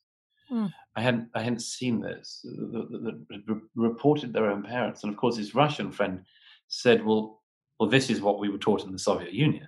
Hmm. 0.49 0.67
I 0.95 1.01
hadn't 1.01 1.29
I 1.35 1.41
hadn't 1.41 1.61
seen 1.61 2.01
this. 2.01 2.41
That 2.43 3.61
reported 3.75 4.33
their 4.33 4.49
own 4.49 4.63
parents, 4.63 5.03
and 5.03 5.11
of 5.11 5.17
course 5.17 5.37
his 5.37 5.55
Russian 5.55 5.91
friend 5.91 6.23
said, 6.67 7.05
"Well, 7.05 7.41
well, 7.79 7.89
this 7.89 8.09
is 8.09 8.21
what 8.21 8.39
we 8.39 8.49
were 8.49 8.57
taught 8.57 8.83
in 8.83 8.91
the 8.91 8.99
Soviet 8.99 9.33
Union." 9.33 9.67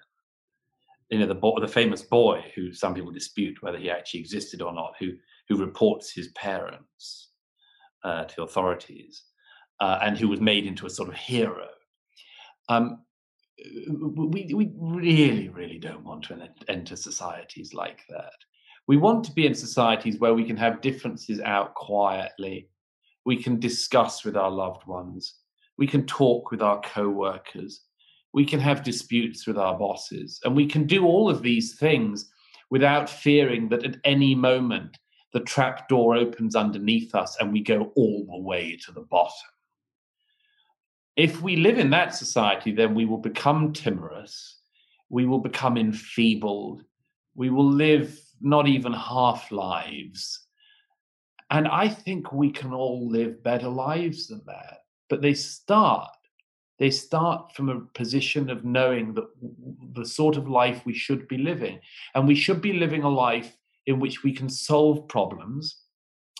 You 1.10 1.20
know, 1.20 1.28
the 1.28 1.62
the 1.62 1.68
famous 1.68 2.02
boy 2.02 2.44
who 2.56 2.74
some 2.74 2.94
people 2.96 3.12
dispute 3.12 3.62
whether 3.62 3.78
he 3.78 3.92
actually 3.92 4.22
existed 4.22 4.62
or 4.62 4.74
not, 4.74 4.94
who 5.00 5.12
who 5.48 5.58
reports 5.58 6.12
his 6.12 6.30
parents 6.30 7.30
uh, 8.04 8.26
to 8.26 8.44
authorities, 8.44 9.24
uh, 9.80 10.00
and 10.02 10.18
who 10.18 10.28
was 10.28 10.42
made 10.42 10.66
into 10.66 10.86
a 10.86 10.90
sort 10.90 11.10
of 11.10 11.16
hero. 11.16 11.68
Um, 12.70 13.06
we 13.58 14.50
we 14.54 14.72
really 14.78 15.50
really 15.50 15.78
don't 15.78 16.04
want 16.04 16.24
to 16.26 16.50
enter 16.68 16.96
societies 16.96 17.74
like 17.74 18.02
that. 18.10 18.34
We 18.88 18.98
want 18.98 19.24
to 19.26 19.32
be 19.32 19.48
in 19.48 19.56
societies 19.56 20.20
where 20.20 20.34
we 20.34 20.46
can 20.46 20.58
have 20.58 20.82
differences 20.82 21.40
out 21.42 21.74
quietly. 21.74 22.70
We 23.26 23.42
can 23.42 23.60
discuss 23.60 24.24
with 24.24 24.38
our 24.38 24.52
loved 24.52 24.86
ones. 24.86 25.36
We 25.78 25.88
can 25.88 26.06
talk 26.06 26.52
with 26.52 26.62
our 26.62 26.82
co 26.82 27.10
workers. 27.10 27.82
We 28.36 28.44
can 28.44 28.60
have 28.60 28.84
disputes 28.84 29.48
with 29.48 29.58
our 29.58 29.80
bosses. 29.80 30.42
And 30.44 30.54
we 30.54 30.68
can 30.68 30.86
do 30.86 31.06
all 31.06 31.30
of 31.30 31.42
these 31.42 31.76
things 31.76 32.30
without 32.70 33.10
fearing 33.10 33.70
that 33.70 33.86
at 33.86 33.96
any 34.04 34.36
moment 34.36 34.98
the 35.32 35.40
trap 35.40 35.88
door 35.88 36.18
opens 36.18 36.54
underneath 36.54 37.16
us 37.16 37.38
and 37.40 37.54
we 37.54 37.62
go 37.62 37.94
all 37.96 38.26
the 38.30 38.38
way 38.38 38.78
to 38.86 38.92
the 38.92 39.06
bottom. 39.10 39.50
If 41.16 41.42
we 41.42 41.56
live 41.56 41.80
in 41.80 41.90
that 41.92 42.14
society, 42.14 42.74
then 42.74 42.94
we 42.94 43.06
will 43.06 43.20
become 43.20 43.72
timorous, 43.72 44.60
we 45.08 45.26
will 45.26 45.40
become 45.40 45.78
enfeebled, 45.78 46.84
we 47.36 47.50
will 47.50 47.72
live 47.72 48.20
not 48.42 48.68
even 48.68 48.92
half 48.92 49.50
lives. 49.50 50.42
And 51.52 51.70
I 51.70 51.88
think 51.88 52.34
we 52.34 52.52
can 52.52 52.74
all 52.74 53.10
live 53.10 53.42
better 53.44 53.70
lives 53.70 54.28
than 54.28 54.42
that. 54.46 54.80
But 55.10 55.22
they 55.22 55.36
start, 55.36 56.10
they 56.78 56.92
start 56.92 57.54
from 57.54 57.70
a 57.70 57.80
position 57.94 58.50
of 58.50 58.66
knowing 58.66 59.14
that 59.14 59.28
the 59.94 60.06
sort 60.06 60.36
of 60.36 60.50
life 60.50 60.86
we 60.86 60.94
should 60.94 61.28
be 61.28 61.38
living. 61.38 61.80
And 62.14 62.28
we 62.28 62.36
should 62.36 62.62
be 62.62 62.74
living 62.74 63.04
a 63.04 63.10
life 63.10 63.56
in 63.86 64.00
which 64.00 64.24
we 64.24 64.34
can 64.34 64.50
solve 64.50 65.08
problems, 65.08 65.78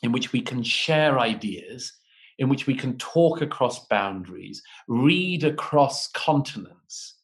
in 0.04 0.12
which 0.12 0.34
we 0.34 0.42
can 0.42 0.62
share 0.62 1.20
ideas, 1.20 1.94
in 2.38 2.50
which 2.50 2.68
we 2.68 2.76
can 2.76 2.98
talk 2.98 3.42
across 3.42 3.88
boundaries, 3.88 4.62
read 4.88 5.44
across 5.44 6.08
continents, 6.08 7.16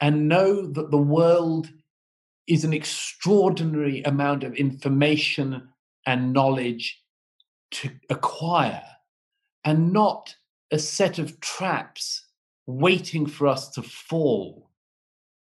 and 0.00 0.28
know 0.28 0.66
that 0.66 0.90
the 0.90 0.98
world 0.98 1.70
is 2.48 2.64
an 2.64 2.72
extraordinary 2.72 4.02
amount 4.02 4.44
of 4.44 4.54
information 4.54 5.68
and 6.04 6.32
knowledge 6.32 7.02
to 7.70 7.90
acquire 8.10 8.84
and 9.64 9.92
not 9.92 10.34
a 10.72 10.78
set 10.78 11.18
of 11.18 11.40
traps 11.40 12.26
waiting 12.66 13.26
for 13.26 13.46
us 13.46 13.70
to 13.70 13.82
fall, 13.82 14.70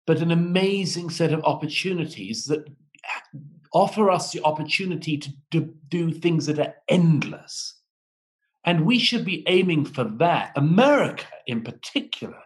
but 0.07 0.21
an 0.21 0.31
amazing 0.31 1.11
set 1.11 1.33
of 1.33 1.45
opportunities 1.45 2.47
that 2.47 2.67
offer 3.73 4.11
us 4.11 4.33
the 4.33 4.43
opportunity 4.45 5.17
to 5.17 5.31
do, 5.51 5.75
do 5.89 6.13
things 6.13 6.47
that 6.47 6.59
are 6.59 6.75
endless. 6.89 7.79
And 8.65 8.87
we 8.87 8.99
should 8.99 9.25
be 9.25 9.43
aiming 9.49 9.87
for 9.87 10.05
that. 10.05 10.53
America, 10.57 11.27
in 11.47 11.63
particular, 11.63 12.39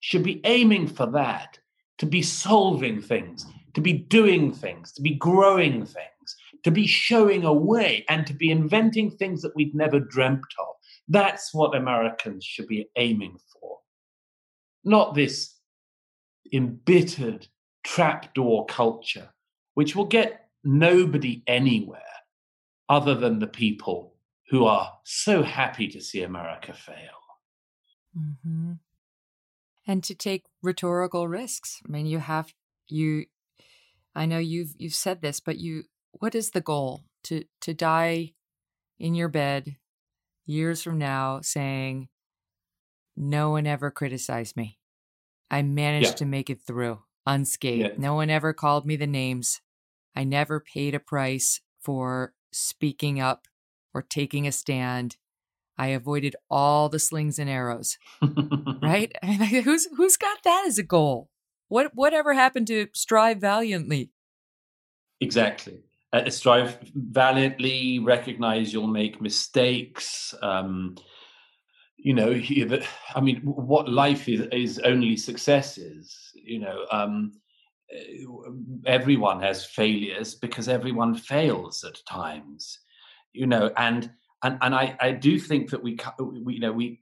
should 0.00 0.22
be 0.22 0.40
aiming 0.44 0.88
for 0.88 1.06
that 1.06 1.58
to 1.98 2.06
be 2.06 2.22
solving 2.22 3.00
things, 3.00 3.46
to 3.74 3.80
be 3.80 3.92
doing 3.92 4.52
things, 4.52 4.92
to 4.92 5.02
be 5.02 5.14
growing 5.14 5.86
things, 5.86 6.36
to 6.64 6.70
be 6.70 6.86
showing 6.86 7.44
a 7.44 7.52
way, 7.52 8.04
and 8.08 8.26
to 8.26 8.34
be 8.34 8.50
inventing 8.50 9.10
things 9.10 9.40
that 9.42 9.54
we'd 9.54 9.74
never 9.74 10.00
dreamt 10.00 10.42
of. 10.58 10.74
That's 11.12 11.52
what 11.52 11.76
Americans 11.76 12.42
should 12.42 12.68
be 12.68 12.88
aiming 12.96 13.36
for. 13.52 13.78
Not 14.82 15.14
this 15.14 15.54
embittered 16.54 17.46
trapdoor 17.84 18.64
culture, 18.64 19.28
which 19.74 19.94
will 19.94 20.06
get 20.06 20.48
nobody 20.64 21.42
anywhere 21.46 22.00
other 22.88 23.14
than 23.14 23.40
the 23.40 23.46
people 23.46 24.14
who 24.48 24.64
are 24.64 24.90
so 25.04 25.42
happy 25.42 25.86
to 25.88 26.00
see 26.00 26.22
America 26.22 26.72
fail. 26.72 27.20
Mm-hmm. 28.18 28.72
And 29.86 30.04
to 30.04 30.14
take 30.14 30.44
rhetorical 30.62 31.28
risks. 31.28 31.80
I 31.86 31.92
mean, 31.92 32.06
you 32.06 32.20
have 32.20 32.54
you 32.88 33.26
I 34.14 34.24
know 34.24 34.38
you've 34.38 34.74
you've 34.78 34.94
said 34.94 35.20
this, 35.20 35.40
but 35.40 35.58
you 35.58 35.84
what 36.12 36.34
is 36.34 36.52
the 36.52 36.62
goal? 36.62 37.02
To 37.24 37.44
to 37.60 37.74
die 37.74 38.32
in 38.98 39.14
your 39.14 39.28
bed 39.28 39.76
years 40.46 40.82
from 40.82 40.98
now 40.98 41.40
saying 41.42 42.08
no 43.16 43.50
one 43.50 43.66
ever 43.66 43.90
criticized 43.90 44.56
me. 44.56 44.78
I 45.50 45.62
managed 45.62 46.10
yeah. 46.10 46.14
to 46.14 46.24
make 46.26 46.50
it 46.50 46.62
through 46.66 47.00
unscathed. 47.26 47.92
Yeah. 47.92 47.94
No 47.98 48.14
one 48.14 48.30
ever 48.30 48.52
called 48.52 48.86
me 48.86 48.96
the 48.96 49.06
names. 49.06 49.60
I 50.14 50.24
never 50.24 50.60
paid 50.60 50.94
a 50.94 51.00
price 51.00 51.60
for 51.80 52.34
speaking 52.52 53.20
up 53.20 53.46
or 53.94 54.02
taking 54.02 54.46
a 54.46 54.52
stand. 54.52 55.16
I 55.78 55.88
avoided 55.88 56.36
all 56.50 56.88
the 56.88 56.98
slings 56.98 57.38
and 57.38 57.48
arrows. 57.48 57.98
right? 58.82 59.12
I 59.22 59.38
mean, 59.38 59.62
who's 59.62 59.88
who's 59.96 60.16
got 60.16 60.42
that 60.44 60.64
as 60.66 60.78
a 60.78 60.82
goal? 60.82 61.30
What 61.68 61.92
whatever 61.94 62.34
happened 62.34 62.66
to 62.68 62.88
strive 62.94 63.38
valiantly? 63.38 64.10
Exactly. 65.20 65.80
Uh, 66.12 66.28
strive 66.28 66.78
valiantly. 66.94 67.98
Recognize 67.98 68.70
you'll 68.70 68.86
make 68.86 69.22
mistakes. 69.22 70.34
Um, 70.42 70.96
you 71.96 72.12
know, 72.12 72.38
I 73.14 73.20
mean, 73.20 73.40
what 73.42 73.88
life 73.88 74.28
is 74.28 74.46
is 74.52 74.78
only 74.80 75.16
successes. 75.16 76.14
You 76.34 76.58
know, 76.60 76.84
um, 76.90 77.32
uh, 77.94 78.50
everyone 78.84 79.40
has 79.40 79.64
failures 79.64 80.34
because 80.34 80.68
everyone 80.68 81.14
fails 81.14 81.82
at 81.84 82.04
times. 82.06 82.78
You 83.32 83.46
know, 83.46 83.70
and 83.78 84.10
and 84.42 84.58
and 84.60 84.74
I 84.74 84.96
I 85.00 85.12
do 85.12 85.38
think 85.38 85.70
that 85.70 85.82
we, 85.82 85.96
we 86.20 86.54
you 86.54 86.60
know 86.60 86.72
we. 86.72 87.00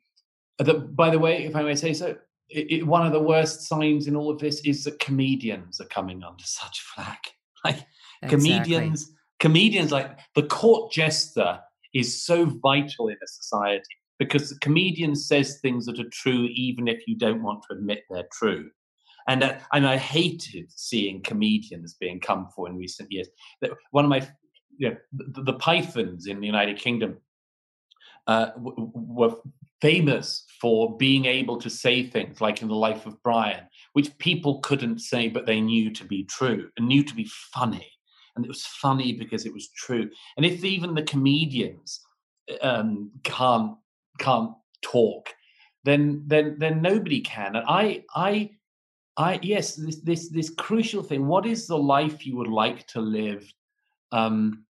That, 0.58 0.94
by 0.94 1.10
the 1.10 1.18
way, 1.18 1.46
if 1.46 1.56
I 1.56 1.62
may 1.62 1.74
say 1.74 1.94
so, 1.94 2.14
it, 2.50 2.70
it, 2.70 2.86
one 2.86 3.06
of 3.06 3.12
the 3.12 3.22
worst 3.22 3.62
signs 3.62 4.06
in 4.06 4.14
all 4.14 4.30
of 4.30 4.38
this 4.38 4.60
is 4.60 4.84
that 4.84 4.98
comedians 4.98 5.80
are 5.80 5.86
coming 5.86 6.22
under 6.22 6.44
such 6.44 6.80
flack. 6.80 7.32
Like 7.62 7.80
exactly. 8.22 8.74
comedians, 8.74 9.12
comedians 9.38 9.92
like 9.92 10.18
the 10.34 10.44
court 10.44 10.92
jester 10.92 11.60
is 11.94 12.24
so 12.24 12.44
vital 12.44 13.08
in 13.08 13.16
a 13.22 13.26
society 13.26 13.96
because 14.18 14.50
the 14.50 14.58
comedian 14.60 15.16
says 15.16 15.58
things 15.60 15.86
that 15.86 15.98
are 15.98 16.08
true 16.10 16.48
even 16.52 16.86
if 16.86 17.06
you 17.06 17.16
don't 17.16 17.42
want 17.42 17.62
to 17.62 17.76
admit 17.76 18.04
they're 18.10 18.28
true. 18.32 18.70
And 19.28 19.42
uh, 19.42 19.58
and 19.72 19.86
I 19.86 19.96
hated 19.96 20.66
seeing 20.70 21.22
comedians 21.22 21.94
being 21.94 22.20
come 22.20 22.48
for 22.54 22.68
in 22.68 22.76
recent 22.76 23.10
years. 23.12 23.28
One 23.90 24.04
of 24.04 24.08
my, 24.08 24.26
you 24.76 24.90
know, 24.90 24.96
the, 25.12 25.42
the 25.42 25.52
Pythons 25.54 26.26
in 26.26 26.40
the 26.40 26.46
United 26.46 26.78
Kingdom 26.78 27.18
uh, 28.26 28.50
w- 28.52 28.90
were 28.94 29.34
famous 29.80 30.44
for 30.60 30.96
being 30.96 31.24
able 31.26 31.58
to 31.58 31.70
say 31.70 32.02
things 32.02 32.40
like 32.40 32.62
in 32.62 32.68
the 32.68 32.74
life 32.74 33.06
of 33.06 33.22
Brian, 33.22 33.64
which 33.92 34.16
people 34.18 34.60
couldn't 34.60 35.00
say, 35.00 35.28
but 35.28 35.46
they 35.46 35.60
knew 35.60 35.90
to 35.92 36.04
be 36.04 36.24
true 36.24 36.68
and 36.76 36.88
knew 36.88 37.02
to 37.02 37.14
be 37.14 37.30
funny. 37.52 37.86
And 38.40 38.46
it 38.46 38.48
was 38.48 38.64
funny 38.64 39.12
because 39.12 39.44
it 39.44 39.52
was 39.52 39.68
true. 39.68 40.10
And 40.36 40.46
if 40.46 40.64
even 40.64 40.94
the 40.94 41.02
comedians 41.02 42.00
um, 42.62 43.10
can't 43.22 43.76
can't 44.18 44.52
talk, 44.82 45.28
then 45.84 46.24
then 46.26 46.56
then 46.58 46.80
nobody 46.80 47.20
can. 47.20 47.56
And 47.56 47.66
I 47.68 48.04
I 48.14 48.50
I 49.16 49.38
yes, 49.42 49.76
this 49.76 50.00
this 50.00 50.30
this 50.30 50.50
crucial 50.50 51.02
thing. 51.02 51.26
What 51.26 51.44
is 51.44 51.66
the 51.66 51.78
life 51.78 52.26
you 52.26 52.36
would 52.36 52.48
like 52.48 52.86
to 52.88 53.00
live? 53.00 53.52
Um, 54.12 54.64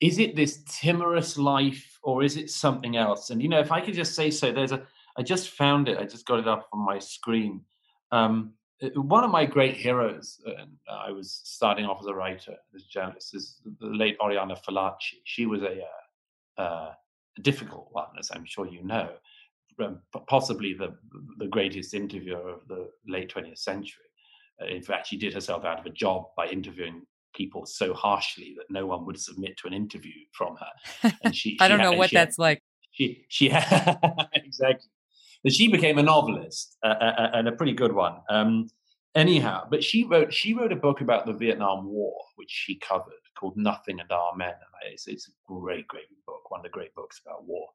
is 0.00 0.18
it 0.18 0.34
this 0.34 0.62
timorous 0.66 1.36
life 1.36 1.98
or 2.02 2.22
is 2.22 2.38
it 2.38 2.50
something 2.50 2.96
else? 2.96 3.28
And 3.30 3.42
you 3.42 3.48
know, 3.48 3.60
if 3.60 3.70
I 3.70 3.80
could 3.82 3.94
just 3.94 4.14
say 4.14 4.30
so, 4.30 4.50
there's 4.50 4.72
a 4.72 4.82
I 5.18 5.22
just 5.22 5.50
found 5.50 5.88
it. 5.88 5.98
I 5.98 6.04
just 6.04 6.26
got 6.26 6.38
it 6.38 6.48
up 6.48 6.68
on 6.72 6.80
my 6.80 6.98
screen. 6.98 7.62
Um, 8.10 8.54
one 8.94 9.24
of 9.24 9.30
my 9.30 9.44
great 9.44 9.76
heroes, 9.76 10.40
and 10.46 10.70
I 10.90 11.10
was 11.10 11.40
starting 11.44 11.84
off 11.84 12.00
as 12.00 12.06
a 12.06 12.14
writer, 12.14 12.56
as 12.74 12.82
a 12.82 12.88
journalist, 12.88 13.34
is 13.34 13.56
the 13.80 13.86
late 13.86 14.16
Oriana 14.20 14.56
Fallaci. 14.56 15.20
She 15.24 15.46
was 15.46 15.62
a, 15.62 15.82
uh, 15.82 16.60
uh, 16.60 16.94
a 17.38 17.42
difficult 17.42 17.88
one, 17.92 18.08
as 18.18 18.30
I'm 18.32 18.44
sure 18.44 18.66
you 18.66 18.82
know, 18.82 19.10
um, 19.82 20.00
possibly 20.26 20.74
the 20.74 20.94
the 21.38 21.46
greatest 21.46 21.94
interviewer 21.94 22.50
of 22.50 22.66
the 22.68 22.90
late 23.06 23.32
20th 23.32 23.58
century. 23.58 24.04
Uh, 24.60 24.66
in 24.66 24.82
fact, 24.82 25.06
she 25.06 25.16
did 25.16 25.34
herself 25.34 25.64
out 25.64 25.78
of 25.78 25.86
a 25.86 25.90
job 25.90 26.26
by 26.36 26.46
interviewing 26.46 27.02
people 27.34 27.64
so 27.66 27.94
harshly 27.94 28.54
that 28.56 28.66
no 28.70 28.86
one 28.86 29.06
would 29.06 29.18
submit 29.18 29.56
to 29.58 29.66
an 29.66 29.72
interview 29.72 30.12
from 30.32 30.56
her. 30.56 31.12
And 31.22 31.34
she, 31.34 31.56
I 31.60 31.68
don't 31.68 31.78
know 31.78 31.92
what 31.92 32.10
that's 32.10 32.36
had, 32.36 32.42
like. 32.42 32.62
She, 32.92 33.24
she, 33.28 33.46
exactly. 34.34 34.90
But 35.42 35.52
she 35.52 35.68
became 35.68 35.98
a 35.98 36.02
novelist 36.02 36.76
uh, 36.84 36.88
uh, 37.00 37.14
uh, 37.18 37.30
and 37.34 37.48
a 37.48 37.52
pretty 37.52 37.72
good 37.72 37.92
one. 37.92 38.16
Um, 38.28 38.68
anyhow, 39.14 39.66
but 39.70 39.82
she 39.82 40.04
wrote 40.04 40.32
she 40.32 40.54
wrote 40.54 40.72
a 40.72 40.76
book 40.76 41.00
about 41.00 41.26
the 41.26 41.32
Vietnam 41.32 41.86
War, 41.86 42.14
which 42.36 42.50
she 42.50 42.76
covered, 42.76 43.12
called 43.38 43.56
Nothing 43.56 44.00
and 44.00 44.10
Amen. 44.10 44.54
It's, 44.86 45.06
it's 45.06 45.28
a 45.28 45.32
great, 45.46 45.86
great 45.88 46.08
book, 46.26 46.50
one 46.50 46.60
of 46.60 46.64
the 46.64 46.70
great 46.70 46.94
books 46.94 47.20
about 47.24 47.46
war. 47.46 47.68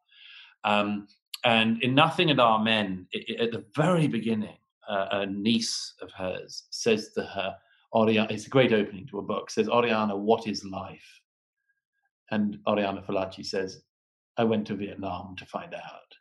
Um, 0.64 1.08
and 1.44 1.82
in 1.84 1.94
Nothing 1.94 2.30
and 2.32 2.40
Amen, 2.40 3.08
it, 3.12 3.30
it, 3.30 3.40
at 3.42 3.52
the 3.52 3.66
very 3.76 4.08
beginning, 4.08 4.58
uh, 4.90 5.08
a 5.12 5.26
niece 5.26 5.94
of 6.02 6.12
hers 6.12 6.64
says 6.70 7.12
to 7.14 7.24
her, 7.24 7.56
Oriana, 7.94 8.28
it's 8.32 8.48
a 8.48 8.50
great 8.50 8.74
opening 8.74 9.08
to 9.08 9.20
a 9.20 9.24
book, 9.24 9.50
says, 9.50 9.70
Oriana, 9.70 10.16
what 10.16 10.48
is 10.48 10.66
life? 10.66 11.22
And 12.32 12.58
Oriana 12.68 13.02
Fallaci 13.02 13.46
says, 13.46 13.82
I 14.38 14.44
went 14.44 14.68
to 14.68 14.76
Vietnam 14.76 15.36
to 15.38 15.46
find 15.46 15.74
out. 15.74 16.16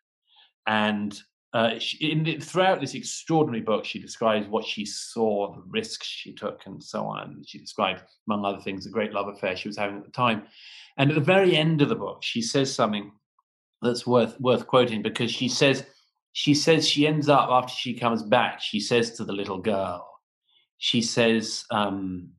And 0.67 1.19
uh, 1.55 1.79
she, 1.79 2.11
in, 2.11 2.41
throughout 2.41 2.81
this 2.81 2.95
extraordinary 2.95 3.63
book, 3.63 3.85
she 3.85 4.01
describes 4.01 4.49
what 4.49 4.65
she 4.65 4.85
saw, 4.85 5.55
the 5.55 5.63
risks 5.69 6.05
she 6.05 6.33
took, 6.35 6.67
and 6.67 6.83
so 6.83 7.05
on. 7.05 7.45
She 7.47 7.59
described, 7.59 8.03
among 8.29 8.45
other 8.45 8.61
things, 8.61 8.85
the 8.85 8.91
great 8.91 9.13
love 9.13 9.29
affair 9.29 9.57
she 9.57 9.69
was 9.69 9.77
having 9.77 9.99
at 9.99 10.05
the 10.05 10.11
time. 10.11 10.43
And 10.99 11.11
at 11.11 11.15
the 11.15 11.21
very 11.21 11.57
end 11.57 11.81
of 11.81 11.89
the 11.89 11.95
book, 11.95 12.25
she 12.25 12.43
says 12.43 12.75
something 12.75 13.13
that's 13.83 14.05
worth 14.05 14.39
worth 14.41 14.67
quoting 14.67 15.01
because 15.01 15.31
she 15.31 15.49
says 15.49 15.85
she 16.33 16.55
says 16.55 16.89
she 16.89 17.07
ends 17.07 17.29
up 17.29 17.49
after 17.51 17.73
she 17.73 17.95
comes 17.95 18.25
back. 18.25 18.61
She 18.61 18.81
says 18.81 19.13
to 19.13 19.25
the 19.25 19.33
little 19.33 19.59
girl, 19.59 20.09
she 20.79 21.03
says, 21.03 21.65
um, 21.71 22.31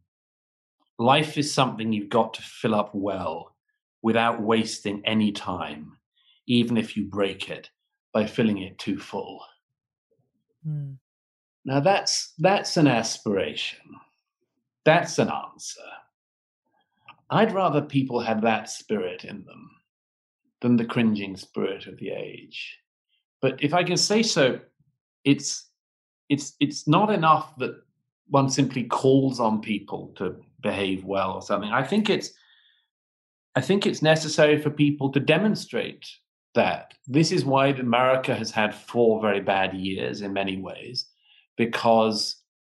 Life 0.99 1.37
is 1.37 1.53
something 1.53 1.93
you've 1.93 2.09
got 2.09 2.33
to 2.33 2.41
fill 2.41 2.75
up 2.75 2.93
well 2.93 3.55
without 4.01 4.41
wasting 4.41 5.01
any 5.05 5.31
time, 5.31 5.97
even 6.47 6.75
if 6.75 6.97
you 6.97 7.05
break 7.05 7.49
it 7.49 7.69
by 8.15 8.25
filling 8.25 8.59
it 8.59 8.79
too 8.79 8.97
full. 8.97 9.43
Mm. 10.65 10.95
Now 11.65 11.81
that's 11.81 12.33
that's 12.39 12.77
an 12.77 12.87
aspiration. 12.87 13.81
That's 14.85 15.19
an 15.19 15.29
answer. 15.29 15.81
I'd 17.29 17.53
rather 17.53 17.81
people 17.81 18.21
had 18.21 18.41
that 18.43 18.69
spirit 18.69 19.25
in 19.25 19.43
them 19.43 19.69
than 20.61 20.77
the 20.77 20.85
cringing 20.85 21.35
spirit 21.35 21.87
of 21.87 21.97
the 21.97 22.11
age. 22.11 22.79
But 23.41 23.61
if 23.61 23.73
I 23.73 23.83
can 23.83 23.97
say 23.97 24.23
so, 24.23 24.61
it's 25.25 25.69
it's 26.29 26.53
it's 26.61 26.87
not 26.87 27.11
enough 27.11 27.57
that 27.57 27.75
one 28.29 28.49
simply 28.49 28.85
calls 28.85 29.41
on 29.41 29.59
people 29.59 30.13
to 30.15 30.37
behave 30.61 31.03
well 31.03 31.33
or 31.33 31.41
something. 31.41 31.69
I 31.69 31.83
think 31.83 32.09
it's 32.09 32.31
I 33.55 33.61
think 33.61 33.85
it's 33.85 34.01
necessary 34.01 34.61
for 34.61 34.69
people 34.69 35.11
to 35.11 35.19
demonstrate 35.19 36.07
that. 36.55 36.93
This 37.07 37.31
is 37.31 37.45
why 37.45 37.67
America 37.67 38.33
has 38.33 38.51
had 38.51 38.73
four 38.73 39.21
very 39.21 39.41
bad 39.41 39.73
years 39.73 40.21
in 40.21 40.33
many 40.33 40.57
ways, 40.57 41.05
because 41.57 42.37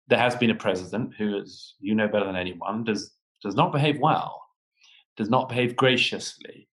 there 0.09 0.19
has 0.19 0.37
been 0.37 0.51
a 0.51 0.55
president 0.55 1.15
who, 1.17 1.39
as 1.41 1.75
you 1.81 1.95
know 1.95 2.09
better 2.09 2.27
than 2.27 2.37
anyone, 2.37 2.85
does 2.85 3.13
does 3.43 3.55
not 3.55 3.73
behave 3.73 4.01
well, 4.01 4.43
does 5.17 5.31
not 5.31 5.49
behave 5.49 5.77
graciously. 5.77 6.69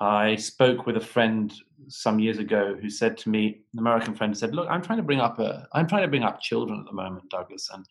I 0.00 0.36
spoke 0.36 0.86
with 0.86 0.96
a 0.96 1.00
friend 1.00 1.52
some 1.88 2.18
years 2.18 2.38
ago 2.38 2.76
who 2.80 2.88
said 2.88 3.16
to 3.18 3.28
me, 3.28 3.60
an 3.72 3.78
American 3.78 4.14
friend 4.14 4.36
said, 4.36 4.54
"Look, 4.54 4.68
I'm 4.70 4.82
trying 4.82 4.98
to 4.98 5.04
bring 5.04 5.20
up 5.20 5.38
a, 5.38 5.68
I'm 5.72 5.86
trying 5.86 6.02
to 6.02 6.08
bring 6.08 6.24
up 6.24 6.40
children 6.40 6.80
at 6.80 6.86
the 6.86 6.92
moment, 6.92 7.30
Douglas, 7.30 7.70
and 7.72 7.84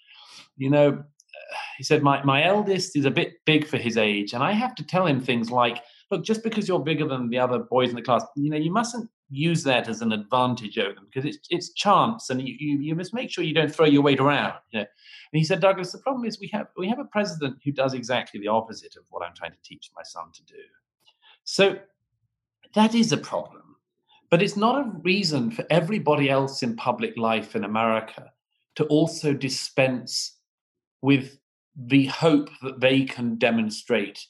you 0.57 0.69
know, 0.69 1.03
he 1.77 1.84
said, 1.84 2.03
my, 2.03 2.23
my 2.23 2.44
eldest 2.44 2.95
is 2.95 3.06
a 3.06 3.11
bit 3.11 3.44
big 3.45 3.68
for 3.68 3.77
his 3.77 3.98
age, 3.98 4.34
and 4.34 4.44
I 4.44 4.52
have 4.52 4.76
to 4.76 4.84
tell 4.84 5.06
him 5.06 5.19
things 5.19 5.52
like, 5.52 5.81
look, 6.14 6.23
just 6.23 6.44
because 6.44 6.68
you're 6.68 6.80
bigger 6.80 7.07
than 7.07 7.30
the 7.30 7.40
other 7.40 7.60
boys 7.60 7.90
in 7.90 7.95
the 7.95 8.02
class, 8.02 8.23
you 8.35 8.49
know, 8.49 8.57
you 8.57 8.72
mustn't 8.72 9.10
use 9.30 9.64
that 9.64 9.90
as 9.90 10.02
an 10.02 10.11
advantage 10.11 10.77
over 10.77 10.94
them 10.94 11.07
because 11.11 11.26
it's 11.26 11.48
it's 11.49 11.73
chance, 11.73 12.30
and 12.30 12.48
you, 12.48 12.56
you, 12.60 12.77
you 12.80 12.95
must 12.95 13.14
make 13.14 13.31
sure 13.31 13.44
you 13.44 13.53
don't 13.53 13.73
throw 13.73 13.85
your 13.85 14.03
weight 14.03 14.19
around. 14.19 14.53
You 14.72 14.80
know? 14.80 14.85
And 14.85 15.40
he 15.40 15.44
said, 15.44 15.60
Douglas, 15.60 15.91
the 15.91 15.98
problem 15.99 16.26
is 16.26 16.40
we 16.40 16.49
have 16.53 16.68
we 16.77 16.88
have 16.88 16.99
a 16.99 17.06
president 17.06 17.57
who 17.64 17.72
does 17.72 17.94
exactly 17.94 18.40
the 18.40 18.48
opposite 18.48 18.95
of 18.95 19.03
what 19.10 19.23
I'm 19.23 19.35
trying 19.35 19.52
to 19.52 19.57
teach 19.64 19.90
my 19.95 20.03
son 20.03 20.26
to 20.34 20.44
do. 20.44 20.61
So 21.44 21.80
that 22.76 22.95
is 22.95 23.11
a 23.11 23.18
problem. 23.18 23.61
But 24.30 24.41
it's 24.41 24.57
not 24.57 24.80
a 24.80 24.91
reason 25.03 25.52
for 25.52 25.65
everybody 25.69 26.30
else 26.30 26.64
in 26.64 26.76
public 26.76 27.18
life 27.18 27.56
in 27.56 27.64
America 27.64 28.31
to 28.76 28.85
also 28.85 29.34
dispense 29.34 30.38
with 31.02 31.38
the 31.76 32.06
hope 32.06 32.49
that 32.64 32.80
they 32.80 33.03
can 33.03 33.35
demonstrate 33.35 34.26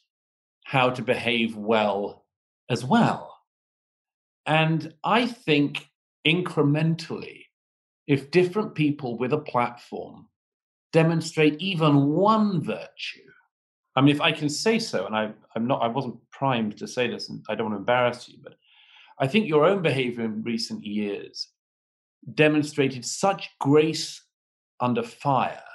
how 0.73 0.89
to 0.89 1.03
behave 1.03 1.55
well 1.55 2.25
as 2.67 2.83
well. 2.83 3.39
And 4.47 4.91
I 5.03 5.27
think 5.27 5.87
incrementally, 6.25 7.43
if 8.07 8.31
different 8.31 8.73
people 8.73 9.15
with 9.19 9.33
a 9.33 9.37
platform 9.37 10.29
demonstrate 10.91 11.61
even 11.61 12.07
one 12.07 12.59
virtue, 12.59 13.29
I 13.95 14.01
mean, 14.01 14.15
if 14.15 14.19
I 14.21 14.31
can 14.31 14.49
say 14.49 14.79
so, 14.79 15.05
and 15.05 15.15
I, 15.15 15.31
I'm 15.55 15.67
not, 15.67 15.83
I 15.83 15.87
wasn't 15.87 16.17
primed 16.31 16.75
to 16.79 16.87
say 16.87 17.07
this, 17.07 17.29
and 17.29 17.45
I 17.47 17.53
don't 17.53 17.67
want 17.67 17.75
to 17.75 17.81
embarrass 17.81 18.27
you, 18.27 18.39
but 18.41 18.55
I 19.19 19.27
think 19.27 19.47
your 19.47 19.65
own 19.65 19.83
behavior 19.83 20.25
in 20.25 20.41
recent 20.41 20.83
years 20.83 21.49
demonstrated 22.33 23.05
such 23.05 23.47
grace 23.59 24.23
under 24.79 25.03
fire 25.03 25.69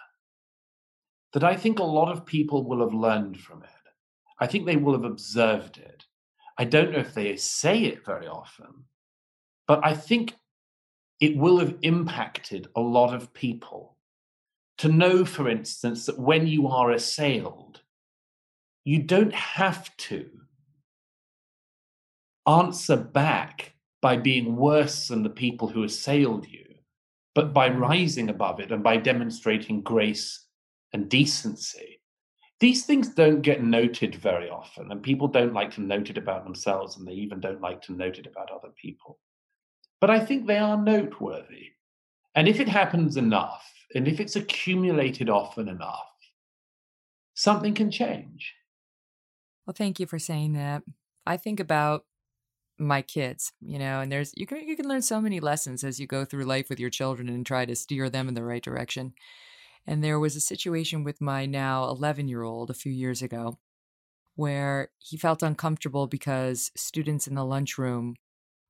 that 1.34 1.44
I 1.44 1.54
think 1.54 1.78
a 1.78 1.84
lot 1.84 2.10
of 2.10 2.26
people 2.26 2.66
will 2.66 2.80
have 2.80 2.94
learned 2.94 3.38
from 3.38 3.62
it. 3.62 3.77
I 4.40 4.47
think 4.47 4.66
they 4.66 4.77
will 4.77 4.93
have 4.93 5.05
observed 5.05 5.78
it. 5.78 6.05
I 6.56 6.65
don't 6.65 6.93
know 6.93 6.98
if 6.98 7.15
they 7.15 7.36
say 7.36 7.85
it 7.85 8.05
very 8.05 8.27
often, 8.27 8.85
but 9.66 9.81
I 9.85 9.94
think 9.94 10.35
it 11.20 11.36
will 11.36 11.59
have 11.59 11.77
impacted 11.82 12.69
a 12.77 12.81
lot 12.81 13.15
of 13.15 13.32
people 13.32 13.97
to 14.78 14.89
know, 14.89 15.24
for 15.24 15.48
instance, 15.48 16.06
that 16.06 16.19
when 16.19 16.47
you 16.47 16.69
are 16.69 16.93
assailed, 16.93 17.81
you 18.85 19.02
don't 19.02 19.35
have 19.35 19.94
to 19.97 20.31
answer 22.47 22.97
back 22.97 23.74
by 24.01 24.16
being 24.16 24.56
worse 24.56 25.09
than 25.09 25.23
the 25.23 25.31
people 25.31 25.69
who 25.69 25.82
assailed 25.82 26.47
you, 26.47 26.65
but 27.35 27.52
by 27.52 27.69
rising 27.69 28.31
above 28.31 28.60
it 28.60 28.70
and 28.70 28.82
by 28.82 28.97
demonstrating 28.97 29.82
grace 29.82 30.47
and 30.93 31.09
decency. 31.09 31.97
These 32.60 32.86
things 32.86 33.09
don't 33.10 33.43
get 33.43 33.62
noted 33.62 34.16
very 34.16 34.51
often, 34.51 34.90
and 34.90 35.02
people 35.02 35.28
don't 35.28 35.55
like 35.55 35.70
to 35.74 35.80
note 35.80 36.10
it 36.10 36.18
about 36.18 36.44
themselves, 36.44 36.97
and 36.97 37.06
they 37.06 37.12
even 37.12 37.40
don't 37.40 37.60
like 37.60 37.82
to 37.82 37.93
note 37.93 38.18
it 38.18 38.26
about 38.26 38.51
other 38.51 38.70
people. 38.80 39.20
But 40.01 40.10
I 40.10 40.20
think 40.20 40.47
they 40.47 40.59
are 40.59 40.76
noteworthy. 40.76 41.70
And 42.35 42.48
if 42.48 42.60
it 42.60 42.68
happens 42.68 43.16
enough, 43.16 43.64
and 43.94 44.09
if 44.09 44.20
it's 44.20 44.36
accumulated 44.36 45.28
often 45.28 45.68
enough, 45.68 46.09
something 47.35 47.74
can 47.74 47.90
change. 47.90 48.55
Well, 49.66 49.74
thank 49.76 50.01
you 50.01 50.06
for 50.06 50.18
saying 50.18 50.55
that. 50.55 50.82
I 51.26 51.36
think 51.36 51.60
about 51.60 52.06
my 52.78 53.02
kids, 53.02 53.52
you 53.60 53.78
know, 53.78 54.01
and 54.01 54.10
there's 54.10 54.32
you 54.36 54.47
can 54.47 54.66
you 54.66 54.76
can 54.76 54.89
learn 54.89 55.02
so 55.02 55.20
many 55.20 55.40
lessons 55.40 55.85
as 55.85 55.98
you 55.98 56.06
go 56.06 56.24
through 56.24 56.44
life 56.44 56.68
with 56.68 56.80
your 56.80 56.90
children 56.90 57.28
and 57.28 57.44
try 57.44 57.64
to 57.64 57.76
steer 57.76 58.09
them 58.09 58.28
in 58.28 58.35
the 58.35 58.44
right 58.44 58.62
direction. 58.62 59.14
And 59.86 60.02
there 60.02 60.18
was 60.18 60.36
a 60.36 60.40
situation 60.40 61.05
with 61.05 61.20
my 61.20 61.46
now 61.46 61.84
11 61.88 62.28
year 62.28 62.42
old 62.42 62.70
a 62.70 62.74
few 62.74 62.92
years 62.92 63.22
ago 63.22 63.59
where 64.36 64.90
he 64.98 65.16
felt 65.16 65.42
uncomfortable 65.42 66.06
because 66.06 66.70
students 66.76 67.26
in 67.26 67.34
the 67.34 67.44
lunchroom 67.44 68.14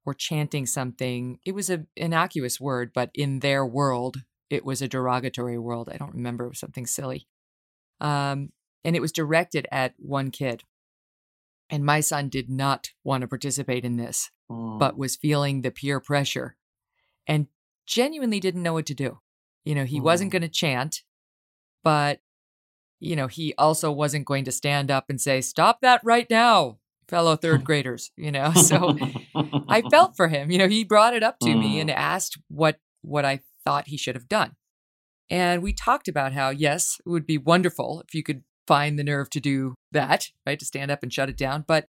were 0.05 0.15
chanting 0.15 0.65
something. 0.65 1.39
It 1.45 1.55
was 1.55 1.69
an 1.69 1.89
innocuous 1.97 2.59
word, 2.59 2.93
but 2.95 3.11
in 3.15 3.41
their 3.41 3.67
world, 3.67 4.23
it 4.49 4.65
was 4.65 4.81
a 4.81 4.89
derogatory 4.89 5.59
word. 5.59 5.89
I 5.93 5.99
don't 5.99 6.15
remember, 6.15 6.47
it 6.47 6.51
was 6.51 6.61
something 6.61 6.87
silly. 6.87 7.27
Um, 8.01 8.51
and 8.85 8.97
it 8.97 9.01
was 9.03 9.13
directed 9.13 9.67
at 9.71 9.95
one 9.99 10.31
kid. 10.31 10.63
And 11.69 11.85
my 11.85 12.01
son 12.01 12.31
did 12.31 12.49
not 12.49 12.93
want 13.05 13.21
to 13.21 13.29
participate 13.29 13.85
in 13.85 13.97
this. 13.99 14.31
but 14.79 14.97
was 14.97 15.17
feeling 15.17 15.61
the 15.61 15.71
peer 15.71 16.01
pressure 16.01 16.57
and 17.27 17.49
genuinely 17.87 18.41
didn't 18.41 18.63
know 18.63 18.73
what 18.73 18.87
to 18.87 18.95
do. 18.95 19.19
You 19.69 19.75
know, 19.75 19.85
he 19.85 20.01
wasn't 20.01 20.31
mm-hmm. 20.31 20.39
going 20.39 20.51
to 20.51 20.59
chant, 20.59 21.03
but, 21.85 22.21
you 23.01 23.15
know, 23.15 23.27
he 23.27 23.53
also 23.59 23.93
wasn't 23.93 24.25
going 24.25 24.47
to 24.47 24.51
stand 24.51 24.91
up 24.91 25.11
and 25.11 25.21
say, 25.21 25.43
Stop 25.43 25.83
that 25.83 26.01
right 26.03 26.27
now, 26.31 26.79
fellow 27.07 27.37
third 27.37 27.65
graders, 27.67 28.11
you 28.17 28.33
know? 28.33 28.51
So 28.57 28.97
I 29.69 29.83
felt 29.91 30.17
for 30.17 30.29
him. 30.29 30.51
You 30.51 30.57
know, 30.57 30.69
he 30.69 30.85
brought 30.85 31.13
it 31.13 31.23
up 31.23 31.39
to 31.41 31.55
me 31.55 31.77
mm. 31.77 31.81
and 31.83 31.91
asked 31.91 32.39
what 32.49 32.79
what 33.03 33.27
I 33.27 33.41
thought 33.63 33.89
he 33.89 33.99
should 33.99 34.15
have 34.15 34.27
done. 34.27 34.57
And 35.29 35.63
we 35.63 35.75
talked 35.75 36.09
about 36.09 36.33
how, 36.33 36.49
yes, 36.49 36.97
it 37.05 37.11
would 37.11 37.27
be 37.27 37.37
wonderful 37.37 38.03
if 38.09 38.15
you 38.15 38.23
could 38.23 38.45
find 38.67 38.99
the 38.99 39.05
nerve 39.05 39.29
to 39.31 39.41
do 39.41 39.75
that, 39.93 40.31
right? 40.47 40.59
To 40.59 40.65
stand 40.65 40.91
up 40.91 41.03
and 41.03 41.13
shut 41.13 41.29
it 41.29 41.37
down. 41.37 41.67
But 41.69 41.89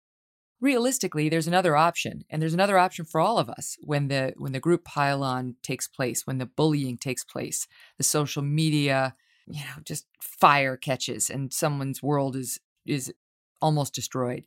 realistically, 0.62 1.30
there's 1.30 1.48
another 1.48 1.76
option. 1.76 2.24
And 2.30 2.42
there's 2.42 2.54
another 2.54 2.78
option 2.78 3.06
for 3.06 3.22
all 3.22 3.38
of 3.38 3.50
us 3.50 3.78
when 3.82 4.08
the 4.08 4.34
when 4.38 4.52
the 4.52 4.60
group 4.60 4.84
pile-on 4.86 5.56
takes 5.64 5.88
place, 5.88 6.26
when 6.26 6.38
the 6.38 6.46
bullying 6.46 6.98
takes 6.98 7.24
place, 7.24 7.68
the 7.98 8.04
social 8.04 8.42
media, 8.42 9.16
you 9.48 9.62
know, 9.62 9.82
just 9.84 10.06
fire 10.22 10.78
catches 10.78 11.30
and 11.30 11.54
someone's 11.54 12.04
world 12.04 12.36
is 12.36 12.60
is 12.86 13.14
almost 13.62 13.94
destroyed. 13.94 14.44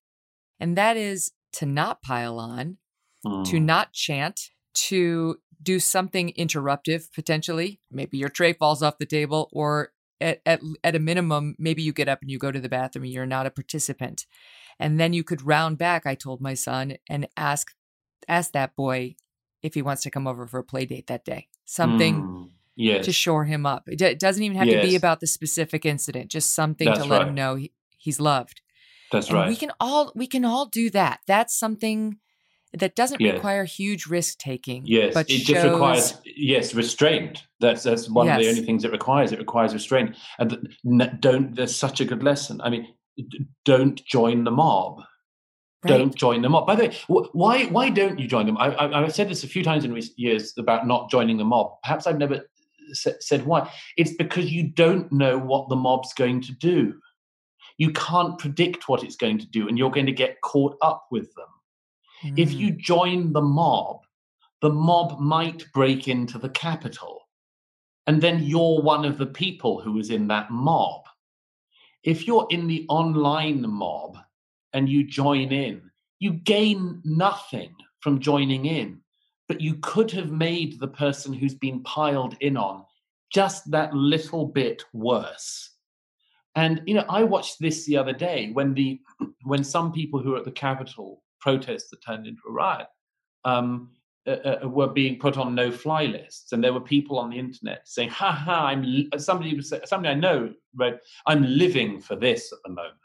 And 0.61 0.77
that 0.77 0.97
is 0.97 1.33
to 1.55 1.67
not 1.67 2.03
pile 2.03 2.39
on, 2.39 2.79
Hmm. 3.25 3.45
to 3.45 3.61
not 3.61 3.93
chant, 3.93 4.51
to 4.75 5.37
do 5.63 5.79
something 5.79 6.33
interruptive 6.37 7.13
potentially. 7.13 7.81
Maybe 7.91 8.19
your 8.19 8.29
tray 8.29 8.53
falls 8.53 8.83
off 8.83 8.99
the 8.99 9.07
table, 9.07 9.49
or 9.53 9.93
at, 10.21 10.41
at, 10.45 10.61
at 10.83 10.97
a 10.97 10.99
minimum, 10.99 11.55
maybe 11.59 11.83
you 11.83 11.93
get 11.93 12.09
up 12.09 12.21
and 12.21 12.31
you 12.31 12.39
go 12.39 12.51
to 12.51 12.59
the 12.61 12.69
bathroom 12.69 13.05
and 13.05 13.13
you're 13.13 13.27
not 13.27 13.47
a 13.47 13.51
participant. 13.51 14.27
And 14.78 14.99
then 15.01 15.12
you 15.12 15.24
could 15.24 15.47
round 15.47 15.78
back, 15.78 16.07
I 16.07 16.15
told 16.15 16.40
my 16.40 16.55
son, 16.55 16.97
and 17.09 17.28
ask 17.36 17.73
ask 18.28 18.53
that 18.53 18.77
boy 18.77 19.16
if 19.62 19.74
he 19.74 19.82
wants 19.82 20.03
to 20.03 20.11
come 20.11 20.27
over 20.27 20.47
for 20.47 20.59
a 20.61 20.65
play 20.65 20.85
date 20.86 21.07
that 21.09 21.24
day. 21.24 21.49
Something 21.65 22.20
Hmm. 22.20 22.43
Yes. 22.74 23.05
to 23.05 23.12
shore 23.12 23.44
him 23.44 23.66
up. 23.66 23.89
It, 23.89 24.01
it 24.01 24.19
doesn't 24.19 24.43
even 24.43 24.57
have 24.57 24.69
to 24.69 24.81
be 24.81 24.97
about 24.97 25.20
the 25.20 25.27
specific 25.27 25.85
incident, 25.85 26.31
just 26.31 26.55
something 26.55 26.86
to 26.86 27.05
let 27.05 27.19
right. 27.19 27.28
him 27.28 27.35
know 27.35 27.57
he, 27.57 27.73
he's 27.99 28.19
loved. 28.19 28.62
That's 29.11 29.28
and 29.28 29.36
right. 29.36 29.49
we 29.49 29.57
can 29.57 29.70
all 29.78 30.11
we 30.15 30.27
can 30.27 30.44
all 30.44 30.66
do 30.66 30.89
that. 30.90 31.20
That's 31.27 31.55
something 31.55 32.16
that 32.73 32.97
doesn't 32.97 33.20
Yes. 33.20 33.35
require 33.35 33.65
huge 33.65 34.07
risk 34.07 34.39
taking. 34.39 34.85
Yes, 34.86 35.12
but 35.12 35.28
it 35.28 35.40
shows, 35.40 35.47
just 35.47 35.65
requires 35.66 36.15
yes 36.24 36.74
restraint. 36.74 37.43
That's 37.61 37.82
that's 37.82 38.09
one 38.09 38.28
of 38.28 38.39
the 38.39 38.49
only 38.49 38.62
things 38.62 38.85
it 38.85 38.90
requires. 38.93 39.32
It 39.32 39.39
requires 39.39 39.74
restraint, 39.74 40.16
and 40.39 40.69
don't. 41.20 41.55
There's 41.55 41.77
such 41.77 42.01
a 42.01 42.07
good 42.07 42.23
lesson. 42.23 42.62
I 42.62 42.70
mean, 42.70 42.89
don't 43.65 44.05
join 44.05 44.45
the 44.45 44.51
mob. 44.51 44.99
right? 45.85 45.89
Don't 45.99 46.15
join 46.15 46.43
the 46.43 46.49
mob. 46.49 46.67
By 46.67 46.75
the 46.77 46.85
way, 46.89 46.95
wh- 47.09 47.35
why 47.35 47.65
why 47.67 47.91
don't 47.91 48.19
you 48.19 48.27
join 48.27 48.47
them? 48.47 48.57
I, 48.59 48.69
I, 48.75 49.03
I've 49.05 49.15
said 49.15 49.29
this 49.29 49.45
a 49.45 49.49
few 49.49 49.63
times 49.65 49.85
in 49.85 49.93
recent 49.93 50.19
years 50.19 50.55
about 50.59 50.87
not 50.87 51.11
joining 51.11 51.37
the 51.39 51.45
mob. 51.45 51.81
Perhaps 51.83 52.07
I've 52.07 52.19
never 52.19 52.41
sa- 52.93 53.19
said 53.21 53.45
why. 53.47 53.71
It's 53.97 54.15
because 54.15 54.51
you 54.53 54.69
don't 54.69 55.11
know 55.13 55.39
what 55.39 55.69
the 55.69 55.77
mob's 55.77 56.13
going 56.15 56.41
to 56.43 56.53
do. 56.53 56.95
You 57.79 57.91
can't 57.93 58.39
predict 58.39 58.89
what 58.89 59.03
it's 59.03 59.17
going 59.17 59.39
to 59.39 59.47
do, 59.47 59.69
and 59.69 59.79
you're 59.79 59.91
going 59.91 60.07
to 60.07 60.13
get 60.13 60.41
caught 60.43 60.77
up 60.83 61.07
with 61.11 61.33
them. 61.35 61.47
If 62.37 62.51
Mm. 62.51 62.59
you 62.59 62.71
join 62.73 63.33
the 63.33 63.41
mob, 63.43 64.01
the 64.61 64.71
mob 64.71 65.19
might 65.19 65.65
break 65.73 66.07
into 66.07 66.39
the 66.39 66.51
Capitol. 66.51 67.19
And 68.07 68.21
then 68.21 68.43
you're 68.43 68.81
one 68.83 69.05
of 69.05 69.19
the 69.19 69.27
people 69.27 69.81
who 69.81 69.99
is 69.99 70.11
in 70.11 70.29
that 70.29 70.51
mob. 70.51 71.02
If 72.05 72.27
you're 72.27 72.47
in 72.51 72.66
the 72.66 72.87
online 72.89 73.69
mob 73.69 74.19
and 74.73 74.89
you 74.89 75.05
join 75.05 75.53
in, 75.53 75.83
you 76.19 76.33
gain 76.33 77.01
nothing 77.05 77.74
from 78.01 78.20
joining 78.20 78.66
in, 78.66 79.01
but 79.49 79.61
you 79.61 79.77
could 79.83 80.11
have 80.12 80.31
made 80.31 80.79
the 80.79 80.89
person 80.89 81.33
who's 81.33 81.55
been 81.55 81.83
piled 81.83 82.37
in 82.41 82.57
on 82.57 82.85
just 83.33 83.70
that 83.70 83.95
little 83.95 84.47
bit 84.47 84.85
worse. 84.93 85.70
And 86.55 86.83
you 86.87 86.95
know, 86.95 87.05
I 87.09 87.23
watched 87.23 87.57
this 87.61 87.87
the 87.87 87.97
other 87.97 88.12
day 88.12 88.51
when 88.53 88.74
the 88.74 89.01
when 89.45 89.65
some 89.65 89.93
people 89.93 90.20
who 90.20 90.31
were 90.31 90.39
at 90.39 90.45
the 90.45 90.53
Capitol 90.53 91.23
protests 91.41 91.91
that 91.91 92.05
turned 92.05 92.27
into 92.27 92.43
a 92.49 92.53
riot 92.53 92.87
um, 93.45 93.91
uh, 94.27 94.59
uh, 94.65 94.69
were 94.69 94.89
being 94.89 95.19
put 95.19 95.36
on 95.36 95.55
no-fly 95.55 96.05
lists, 96.05 96.53
and 96.53 96.62
there 96.62 96.73
were 96.73 96.81
people 96.81 97.19
on 97.19 97.31
the 97.31 97.39
internet 97.39 97.89
saying, 97.89 98.09
"Ha 98.11 98.31
ha!" 98.31 98.66
I'm 98.66 99.09
somebody 99.19 99.61
somebody 99.62 100.09
I 100.09 100.15
know 100.15 100.53
wrote, 100.77 101.01
"I'm 101.27 101.43
living 101.43 102.01
for 102.01 102.16
this 102.16 102.53
at 102.53 102.59
the 102.65 102.70
moment." 102.70 102.99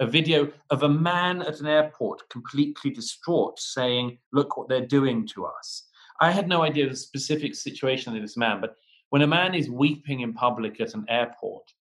A 0.00 0.06
video 0.06 0.52
of 0.70 0.82
a 0.82 0.88
man 0.88 1.42
at 1.42 1.60
an 1.60 1.66
airport 1.66 2.28
completely 2.28 2.90
distraught, 2.90 3.58
saying, 3.60 4.18
"Look 4.32 4.56
what 4.56 4.68
they're 4.68 4.86
doing 4.86 5.26
to 5.28 5.46
us." 5.46 5.88
I 6.20 6.30
had 6.30 6.48
no 6.48 6.62
idea 6.62 6.88
the 6.88 6.96
specific 6.96 7.54
situation 7.54 8.14
of 8.14 8.22
this 8.22 8.36
man, 8.36 8.60
but 8.60 8.76
when 9.10 9.22
a 9.22 9.26
man 9.26 9.54
is 9.54 9.70
weeping 9.70 10.20
in 10.20 10.32
public 10.32 10.80
at 10.80 10.94
an 10.94 11.04
airport, 11.08 11.72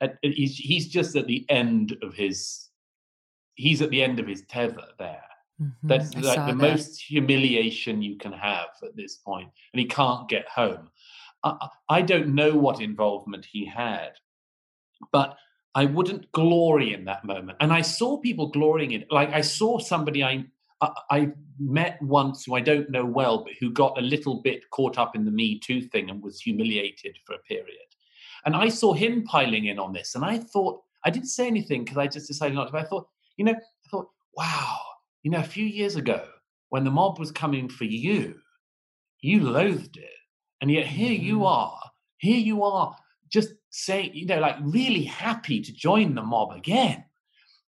at, 0.00 0.18
he's, 0.22 0.56
he's 0.56 0.88
just 0.88 1.14
at 1.16 1.26
the 1.26 1.44
end 1.48 1.96
of 2.02 2.14
his 2.14 2.68
he's 3.54 3.82
at 3.82 3.90
the 3.90 4.02
end 4.02 4.18
of 4.18 4.26
his 4.26 4.42
tether 4.42 4.86
there 4.98 5.29
Mhm, 5.60 5.72
that's 5.88 6.16
I 6.16 6.20
like 6.20 6.46
the 6.46 6.52
that. 6.52 6.56
most 6.56 7.00
humiliation 7.02 8.02
you 8.02 8.16
can 8.16 8.32
have 8.32 8.68
at 8.82 8.96
this 8.96 9.16
point 9.16 9.48
and 9.72 9.80
he 9.80 9.86
can't 9.86 10.28
get 10.28 10.48
home 10.48 10.88
I, 11.44 11.68
I 11.88 12.02
don't 12.02 12.34
know 12.34 12.56
what 12.56 12.80
involvement 12.80 13.44
he 13.44 13.64
had 13.66 14.12
but 15.12 15.36
i 15.74 15.84
wouldn't 15.84 16.30
glory 16.32 16.94
in 16.94 17.04
that 17.04 17.24
moment 17.24 17.58
and 17.60 17.72
i 17.72 17.80
saw 17.82 18.18
people 18.18 18.48
glorying 18.48 18.92
in 18.92 19.04
like 19.10 19.30
i 19.30 19.40
saw 19.40 19.78
somebody 19.78 20.24
i 20.24 20.44
I, 20.80 20.92
I 21.10 21.32
met 21.58 22.00
once 22.00 22.44
who 22.44 22.54
I 22.54 22.60
don't 22.60 22.90
know 22.90 23.04
well, 23.04 23.44
but 23.44 23.52
who 23.60 23.70
got 23.70 23.98
a 23.98 24.02
little 24.02 24.40
bit 24.40 24.68
caught 24.70 24.98
up 24.98 25.14
in 25.14 25.24
the 25.24 25.30
Me 25.30 25.58
Too 25.58 25.82
thing 25.82 26.10
and 26.10 26.22
was 26.22 26.40
humiliated 26.40 27.18
for 27.24 27.34
a 27.34 27.38
period. 27.40 27.76
And 28.46 28.56
I 28.56 28.68
saw 28.70 28.94
him 28.94 29.24
piling 29.24 29.66
in 29.66 29.78
on 29.78 29.92
this, 29.92 30.14
and 30.14 30.24
I 30.24 30.38
thought 30.38 30.80
I 31.04 31.10
didn't 31.10 31.28
say 31.28 31.46
anything 31.46 31.84
because 31.84 31.98
I 31.98 32.06
just 32.06 32.28
decided 32.28 32.54
not 32.54 32.66
to. 32.66 32.72
But 32.72 32.86
I 32.86 32.88
thought, 32.88 33.08
you 33.36 33.44
know, 33.44 33.52
I 33.52 33.88
thought, 33.90 34.08
wow, 34.36 34.78
you 35.22 35.30
know, 35.30 35.38
a 35.40 35.42
few 35.44 35.64
years 35.66 35.96
ago 35.96 36.26
when 36.70 36.84
the 36.84 36.90
mob 36.90 37.18
was 37.18 37.30
coming 37.32 37.68
for 37.68 37.84
you, 37.84 38.40
you 39.20 39.40
loathed 39.40 39.96
it, 39.96 40.10
and 40.60 40.70
yet 40.70 40.86
here 40.86 41.12
you 41.12 41.38
Mhm. 41.38 41.46
are, 41.46 41.80
here 42.18 42.38
you 42.38 42.62
are, 42.62 42.96
just 43.28 43.54
saying, 43.70 44.10
you 44.14 44.26
know, 44.26 44.40
like 44.40 44.56
really 44.62 45.04
happy 45.04 45.60
to 45.60 45.72
join 45.72 46.14
the 46.14 46.22
mob 46.22 46.52
again, 46.52 47.04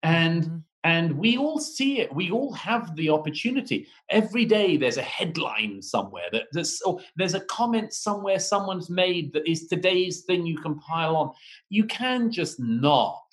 and 0.04 0.44
Mhm. 0.44 0.64
and 0.84 1.18
we 1.18 1.38
all 1.38 1.60
see 1.60 2.00
it 2.00 2.14
we 2.14 2.32
all 2.32 2.54
have 2.54 2.96
the 2.96 3.10
opportunity. 3.10 3.88
Every 4.10 4.46
day 4.46 4.78
there's 4.78 4.98
a 4.98 5.02
headline 5.02 5.82
somewhere 5.82 6.30
that 6.32 6.46
there's 6.54 6.82
or 6.84 7.00
there's 7.18 7.34
a 7.34 7.42
comment 7.46 7.92
somewhere 7.94 8.40
someone's 8.40 8.90
made 8.90 9.34
that 9.34 9.50
is 9.50 9.68
today's 9.68 10.22
thing 10.26 10.46
you 10.46 10.60
can 10.60 10.80
pile 10.80 11.16
on. 11.18 11.32
You 11.70 11.86
can 11.86 12.32
just 12.32 12.60
not 12.60 13.26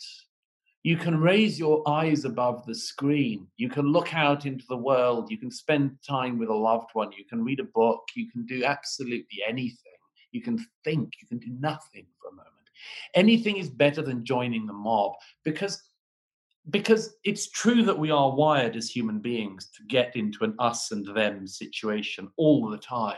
you 0.84 0.98
can 0.98 1.18
raise 1.18 1.58
your 1.58 1.82
eyes 1.88 2.26
above 2.26 2.66
the 2.66 2.74
screen. 2.74 3.46
You 3.56 3.70
can 3.70 3.86
look 3.86 4.14
out 4.14 4.44
into 4.44 4.66
the 4.68 4.76
world. 4.76 5.30
You 5.30 5.38
can 5.38 5.50
spend 5.50 5.96
time 6.06 6.38
with 6.38 6.50
a 6.50 6.54
loved 6.54 6.90
one. 6.92 7.10
You 7.12 7.24
can 7.24 7.42
read 7.42 7.58
a 7.58 7.64
book. 7.64 8.02
You 8.14 8.30
can 8.30 8.44
do 8.44 8.64
absolutely 8.64 9.38
anything. 9.48 9.92
You 10.30 10.42
can 10.42 10.58
think. 10.84 11.14
You 11.22 11.26
can 11.26 11.38
do 11.38 11.56
nothing 11.58 12.06
for 12.20 12.28
a 12.28 12.32
moment. 12.32 12.50
Anything 13.14 13.56
is 13.56 13.70
better 13.70 14.02
than 14.02 14.26
joining 14.26 14.66
the 14.66 14.74
mob 14.74 15.12
because 15.42 15.82
because 16.70 17.16
it's 17.24 17.50
true 17.50 17.82
that 17.82 17.98
we 17.98 18.10
are 18.10 18.34
wired 18.34 18.74
as 18.76 18.88
human 18.88 19.20
beings 19.20 19.70
to 19.76 19.84
get 19.86 20.16
into 20.16 20.44
an 20.44 20.54
us 20.58 20.92
and 20.92 21.06
them 21.14 21.46
situation 21.46 22.28
all 22.38 22.68
the 22.68 22.78
time. 22.78 23.16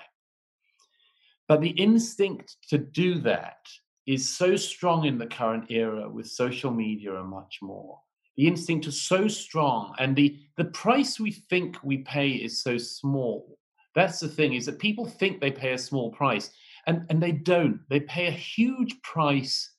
But 1.46 1.60
the 1.60 1.70
instinct 1.70 2.56
to 2.70 2.78
do 2.78 3.20
that 3.20 3.58
is 4.06 4.36
so 4.36 4.56
strong 4.56 5.04
in 5.04 5.18
the 5.18 5.26
current 5.26 5.70
era 5.70 6.08
with 6.08 6.28
social 6.28 6.70
media 6.70 7.18
and 7.18 7.28
much 7.28 7.58
more. 7.60 8.00
The 8.36 8.46
instinct 8.46 8.86
is 8.86 9.02
so 9.02 9.28
strong, 9.28 9.94
and 9.98 10.14
the, 10.14 10.38
the 10.56 10.66
price 10.66 11.18
we 11.18 11.32
think 11.32 11.78
we 11.82 11.98
pay 11.98 12.30
is 12.30 12.62
so 12.62 12.78
small. 12.78 13.58
That's 13.94 14.20
the 14.20 14.28
thing, 14.28 14.52
is 14.52 14.66
that 14.66 14.78
people 14.78 15.06
think 15.06 15.40
they 15.40 15.50
pay 15.50 15.72
a 15.72 15.78
small 15.78 16.10
price, 16.12 16.50
and, 16.86 17.06
and 17.08 17.20
they 17.20 17.32
don't. 17.32 17.80
They 17.88 18.00
pay 18.00 18.26
a 18.26 18.30
huge 18.30 19.00
price 19.02 19.72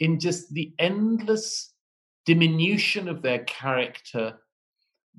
in 0.00 0.18
just 0.18 0.52
the 0.54 0.74
endless 0.78 1.74
diminution 2.24 3.08
of 3.08 3.22
their 3.22 3.40
character, 3.44 4.38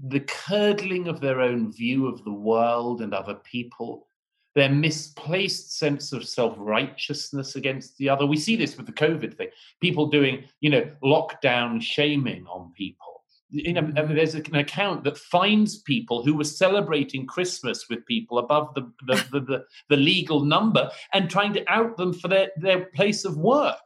the 0.07 0.21
curdling 0.21 1.07
of 1.07 1.21
their 1.21 1.41
own 1.41 1.71
view 1.71 2.07
of 2.07 2.23
the 2.23 2.33
world 2.33 3.01
and 3.01 3.13
other 3.13 3.35
people, 3.35 4.08
their 4.55 4.69
misplaced 4.69 5.77
sense 5.77 6.11
of 6.11 6.27
self 6.27 6.55
righteousness 6.57 7.55
against 7.55 7.97
the 7.97 8.09
other. 8.09 8.25
We 8.25 8.37
see 8.37 8.55
this 8.55 8.77
with 8.77 8.85
the 8.85 8.91
COVID 8.91 9.37
thing 9.37 9.49
people 9.79 10.07
doing, 10.07 10.45
you 10.61 10.69
know, 10.69 10.89
lockdown 11.03 11.81
shaming 11.81 12.45
on 12.47 12.71
people. 12.75 13.23
You 13.51 13.73
know, 13.73 13.81
I 13.81 14.03
mean, 14.03 14.15
there's 14.15 14.35
an 14.35 14.55
account 14.55 15.03
that 15.05 15.17
finds 15.17 15.81
people 15.81 16.23
who 16.23 16.35
were 16.35 16.43
celebrating 16.43 17.25
Christmas 17.25 17.85
with 17.89 18.05
people 18.05 18.37
above 18.37 18.75
the, 18.75 18.81
the, 19.07 19.15
the, 19.31 19.39
the, 19.39 19.65
the 19.89 19.97
legal 19.97 20.45
number 20.45 20.91
and 21.13 21.29
trying 21.29 21.53
to 21.53 21.71
out 21.71 21.97
them 21.97 22.13
for 22.13 22.27
their, 22.27 22.49
their 22.57 22.85
place 22.95 23.25
of 23.25 23.37
work. 23.37 23.81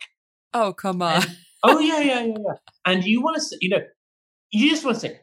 Oh, 0.53 0.73
come 0.73 1.01
on. 1.01 1.23
oh 1.63 1.79
yeah, 1.79 1.99
yeah, 1.99 2.25
yeah, 2.25 2.35
yeah. 2.45 2.53
And 2.85 3.05
you 3.05 3.21
want 3.21 3.35
to 3.35 3.41
say, 3.41 3.57
you 3.61 3.69
know, 3.69 3.81
you 4.51 4.69
just 4.69 4.83
want 4.83 4.95
to 4.97 5.01
say, 5.01 5.19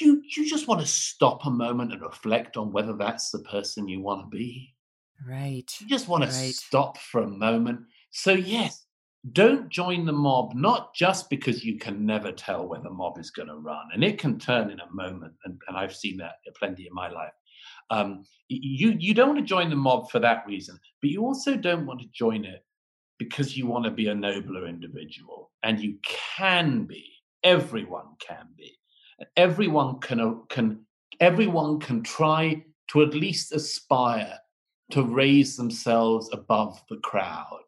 you, 0.00 0.22
do 0.22 0.42
you 0.42 0.48
just 0.48 0.68
want 0.68 0.80
to 0.80 0.86
stop 0.86 1.44
a 1.46 1.50
moment 1.50 1.92
and 1.92 2.02
reflect 2.02 2.56
on 2.56 2.72
whether 2.72 2.94
that's 2.94 3.30
the 3.30 3.40
person 3.40 3.88
you 3.88 4.00
want 4.00 4.22
to 4.22 4.36
be? 4.36 4.74
Right. 5.26 5.70
You 5.80 5.86
just 5.86 6.08
want 6.08 6.24
to 6.24 6.30
stop 6.30 6.98
for 6.98 7.22
a 7.22 7.28
moment. 7.28 7.80
So, 8.10 8.32
yes, 8.32 8.86
don't 9.30 9.68
join 9.68 10.04
the 10.04 10.12
mob, 10.12 10.54
not 10.54 10.94
just 10.94 11.30
because 11.30 11.64
you 11.64 11.78
can 11.78 12.04
never 12.04 12.32
tell 12.32 12.66
where 12.66 12.80
the 12.80 12.90
mob 12.90 13.18
is 13.18 13.30
going 13.30 13.48
to 13.48 13.56
run, 13.56 13.86
and 13.94 14.02
it 14.02 14.18
can 14.18 14.38
turn 14.38 14.70
in 14.70 14.80
a 14.80 14.92
moment, 14.92 15.34
and, 15.44 15.60
and 15.68 15.76
I've 15.76 15.94
seen 15.94 16.16
that 16.16 16.36
plenty 16.58 16.86
in 16.86 16.94
my 16.94 17.08
life. 17.08 17.32
Um, 17.90 18.24
you 18.48 18.96
you 18.98 19.14
don't 19.14 19.28
want 19.28 19.38
to 19.38 19.46
join 19.46 19.70
the 19.70 19.76
mob 19.76 20.10
for 20.10 20.18
that 20.18 20.44
reason, 20.46 20.78
but 21.00 21.10
you 21.10 21.24
also 21.24 21.54
don't 21.54 21.86
want 21.86 22.00
to 22.00 22.08
join 22.12 22.44
it 22.44 22.64
because 23.18 23.56
you 23.56 23.66
want 23.66 23.84
to 23.84 23.90
be 23.90 24.08
a 24.08 24.14
nobler 24.14 24.66
individual, 24.66 25.52
and 25.62 25.78
you 25.78 25.98
can 26.02 26.84
be. 26.84 27.06
Everyone 27.44 28.16
can 28.18 28.48
be. 28.56 28.76
Everyone 29.36 30.00
can 30.00 30.42
can 30.48 30.84
everyone 31.20 31.78
can 31.80 32.02
try 32.02 32.64
to 32.88 33.02
at 33.02 33.14
least 33.14 33.52
aspire 33.52 34.38
to 34.90 35.02
raise 35.02 35.56
themselves 35.56 36.28
above 36.32 36.82
the 36.90 36.98
crowd 36.98 37.64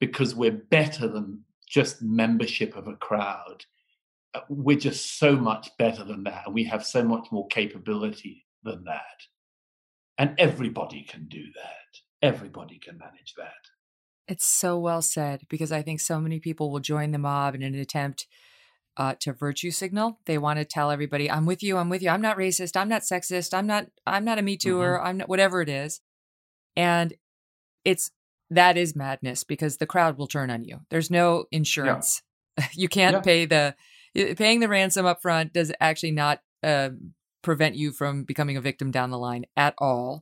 because 0.00 0.34
we're 0.34 0.62
better 0.70 1.08
than 1.08 1.42
just 1.68 2.02
membership 2.02 2.76
of 2.76 2.88
a 2.88 2.96
crowd. 2.96 3.64
Uh, 4.34 4.40
we're 4.48 4.78
just 4.78 5.18
so 5.18 5.36
much 5.36 5.70
better 5.78 6.04
than 6.04 6.24
that, 6.24 6.44
and 6.46 6.54
we 6.54 6.64
have 6.64 6.84
so 6.84 7.02
much 7.02 7.28
more 7.30 7.46
capability 7.48 8.46
than 8.62 8.84
that. 8.84 9.26
And 10.18 10.34
everybody 10.38 11.02
can 11.02 11.26
do 11.28 11.42
that. 11.54 12.00
Everybody 12.22 12.78
can 12.78 12.96
manage 12.96 13.34
that. 13.36 13.52
It's 14.28 14.46
so 14.46 14.78
well 14.78 15.02
said 15.02 15.42
because 15.48 15.70
I 15.70 15.82
think 15.82 16.00
so 16.00 16.20
many 16.20 16.40
people 16.40 16.70
will 16.70 16.80
join 16.80 17.10
the 17.10 17.18
mob 17.18 17.54
in 17.54 17.62
an 17.62 17.74
attempt 17.74 18.26
uh, 18.96 19.14
to 19.20 19.32
virtue 19.32 19.70
signal. 19.70 20.20
They 20.26 20.38
want 20.38 20.58
to 20.58 20.64
tell 20.64 20.90
everybody, 20.90 21.30
"I'm 21.30 21.46
with 21.46 21.62
you. 21.62 21.76
I'm 21.76 21.88
with 21.88 22.02
you. 22.02 22.10
I'm 22.10 22.22
not 22.22 22.36
racist. 22.36 22.76
I'm 22.76 22.88
not 22.88 23.02
sexist. 23.02 23.54
I'm 23.54 23.66
not. 23.66 23.86
I'm 24.06 24.24
not 24.24 24.38
a 24.38 24.42
Me 24.42 24.56
Tooer. 24.56 24.96
Mm-hmm. 24.96 25.06
I'm 25.06 25.16
not 25.18 25.28
whatever 25.28 25.60
it 25.62 25.68
is." 25.68 26.00
And 26.76 27.14
it's 27.84 28.10
that 28.50 28.76
is 28.76 28.94
madness 28.94 29.44
because 29.44 29.78
the 29.78 29.86
crowd 29.86 30.18
will 30.18 30.26
turn 30.26 30.50
on 30.50 30.64
you. 30.64 30.80
There's 30.90 31.10
no 31.10 31.46
insurance. 31.50 32.22
Yeah. 32.58 32.66
you 32.74 32.88
can't 32.88 33.16
yeah. 33.16 33.20
pay 33.20 33.46
the 33.46 33.74
paying 34.36 34.60
the 34.60 34.68
ransom 34.68 35.06
up 35.06 35.20
front 35.20 35.52
does 35.52 35.72
actually 35.80 36.12
not 36.12 36.40
uh, 36.62 36.90
prevent 37.42 37.76
you 37.76 37.92
from 37.92 38.24
becoming 38.24 38.56
a 38.56 38.60
victim 38.60 38.90
down 38.90 39.10
the 39.10 39.18
line 39.18 39.44
at 39.56 39.74
all. 39.78 40.20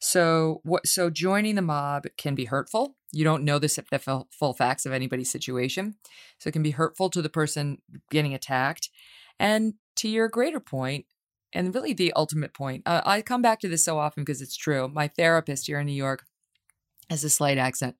So 0.00 0.60
what 0.64 0.86
so 0.86 1.10
joining 1.10 1.54
the 1.54 1.62
mob 1.62 2.04
can 2.16 2.34
be 2.34 2.44
hurtful. 2.46 2.96
You 3.12 3.24
don't 3.24 3.44
know 3.44 3.58
the, 3.58 4.26
full 4.30 4.54
facts 4.54 4.86
of 4.86 4.92
anybody's 4.92 5.30
situation. 5.30 5.96
So 6.38 6.48
it 6.48 6.52
can 6.52 6.62
be 6.62 6.72
hurtful 6.72 7.10
to 7.10 7.22
the 7.22 7.28
person 7.28 7.78
getting 8.10 8.34
attacked. 8.34 8.90
And 9.38 9.74
to 9.96 10.08
your 10.08 10.28
greater 10.28 10.60
point, 10.60 11.06
and 11.52 11.74
really 11.74 11.92
the 11.92 12.12
ultimate 12.14 12.52
point, 12.52 12.82
uh, 12.86 13.02
I 13.04 13.22
come 13.22 13.40
back 13.40 13.60
to 13.60 13.68
this 13.68 13.84
so 13.84 13.98
often 13.98 14.24
because 14.24 14.42
it's 14.42 14.56
true. 14.56 14.88
My 14.88 15.08
therapist 15.08 15.66
here 15.66 15.78
in 15.78 15.86
New 15.86 15.92
York 15.92 16.24
has 17.08 17.22
a 17.22 17.30
slight 17.30 17.58
accent, 17.58 17.96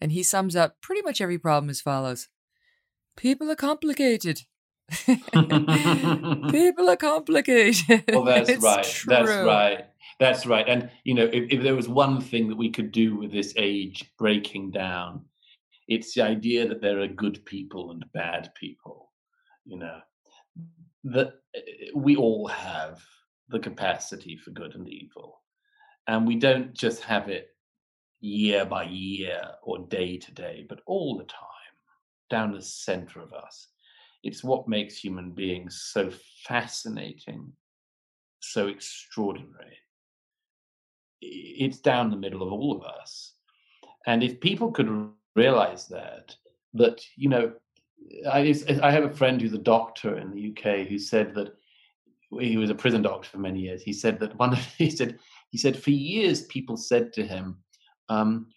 and 0.00 0.12
he 0.12 0.22
sums 0.22 0.54
up 0.54 0.80
pretty 0.80 1.02
much 1.02 1.20
every 1.20 1.38
problem 1.38 1.68
as 1.70 1.80
follows 1.80 2.28
People 3.16 3.50
are 3.50 3.56
complicated. 3.56 4.42
People 5.06 6.88
are 6.88 6.96
complicated. 6.96 8.04
Well, 8.08 8.24
that's 8.24 8.48
it's 8.50 8.62
right. 8.62 8.84
True. 8.84 9.10
That's 9.10 9.28
right. 9.28 9.86
That's 10.22 10.46
right. 10.46 10.68
And, 10.68 10.88
you 11.02 11.14
know, 11.14 11.28
if, 11.32 11.50
if 11.50 11.62
there 11.64 11.74
was 11.74 11.88
one 11.88 12.20
thing 12.20 12.48
that 12.48 12.56
we 12.56 12.70
could 12.70 12.92
do 12.92 13.16
with 13.16 13.32
this 13.32 13.52
age 13.56 14.08
breaking 14.16 14.70
down, 14.70 15.24
it's 15.88 16.14
the 16.14 16.22
idea 16.22 16.68
that 16.68 16.80
there 16.80 17.00
are 17.00 17.08
good 17.08 17.44
people 17.44 17.90
and 17.90 18.04
bad 18.14 18.52
people, 18.54 19.10
you 19.64 19.80
know, 19.80 19.98
that 21.02 21.32
eh, 21.56 21.60
we 21.96 22.14
all 22.14 22.46
have 22.46 23.02
the 23.48 23.58
capacity 23.58 24.36
for 24.36 24.52
good 24.52 24.76
and 24.76 24.88
evil. 24.88 25.40
And 26.06 26.24
we 26.24 26.36
don't 26.36 26.72
just 26.72 27.02
have 27.02 27.28
it 27.28 27.48
year 28.20 28.64
by 28.64 28.84
year 28.84 29.42
or 29.64 29.80
day 29.80 30.18
to 30.18 30.32
day, 30.32 30.66
but 30.68 30.82
all 30.86 31.18
the 31.18 31.24
time, 31.24 31.74
down 32.30 32.52
the 32.52 32.62
center 32.62 33.18
of 33.18 33.32
us. 33.32 33.66
It's 34.22 34.44
what 34.44 34.68
makes 34.68 34.98
human 34.98 35.32
beings 35.32 35.88
so 35.92 36.12
fascinating, 36.46 37.52
so 38.38 38.68
extraordinary. 38.68 39.81
It's 41.22 41.78
down 41.78 42.10
the 42.10 42.16
middle 42.16 42.42
of 42.42 42.52
all 42.52 42.76
of 42.76 42.82
us. 42.82 43.34
And 44.06 44.22
if 44.22 44.40
people 44.40 44.72
could 44.72 45.10
realize 45.36 45.86
that, 45.88 46.34
that, 46.74 47.00
you 47.16 47.28
know, 47.28 47.52
I, 48.30 48.54
I 48.82 48.90
have 48.90 49.04
a 49.04 49.10
friend 49.10 49.40
who's 49.40 49.52
a 49.52 49.58
doctor 49.58 50.18
in 50.18 50.32
the 50.32 50.50
UK 50.50 50.88
who 50.88 50.98
said 50.98 51.34
that 51.34 51.54
he 52.40 52.56
was 52.56 52.70
a 52.70 52.74
prison 52.74 53.02
doctor 53.02 53.28
for 53.28 53.38
many 53.38 53.60
years. 53.60 53.82
He 53.82 53.92
said 53.92 54.18
that 54.20 54.36
one, 54.38 54.52
of, 54.54 54.58
he 54.76 54.90
said, 54.90 55.18
he 55.50 55.58
said 55.58 55.80
for 55.80 55.90
years 55.90 56.42
people 56.42 56.76
said 56.76 57.12
to 57.12 57.24
him, 57.24 57.58
um, 58.08 58.48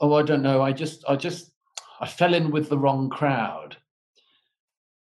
"Oh, 0.00 0.14
I 0.14 0.22
don't 0.22 0.42
know. 0.42 0.62
I 0.62 0.72
just, 0.72 1.04
I 1.08 1.16
just, 1.16 1.50
I 2.00 2.06
fell 2.06 2.34
in 2.34 2.50
with 2.50 2.68
the 2.68 2.78
wrong 2.78 3.08
crowd." 3.08 3.76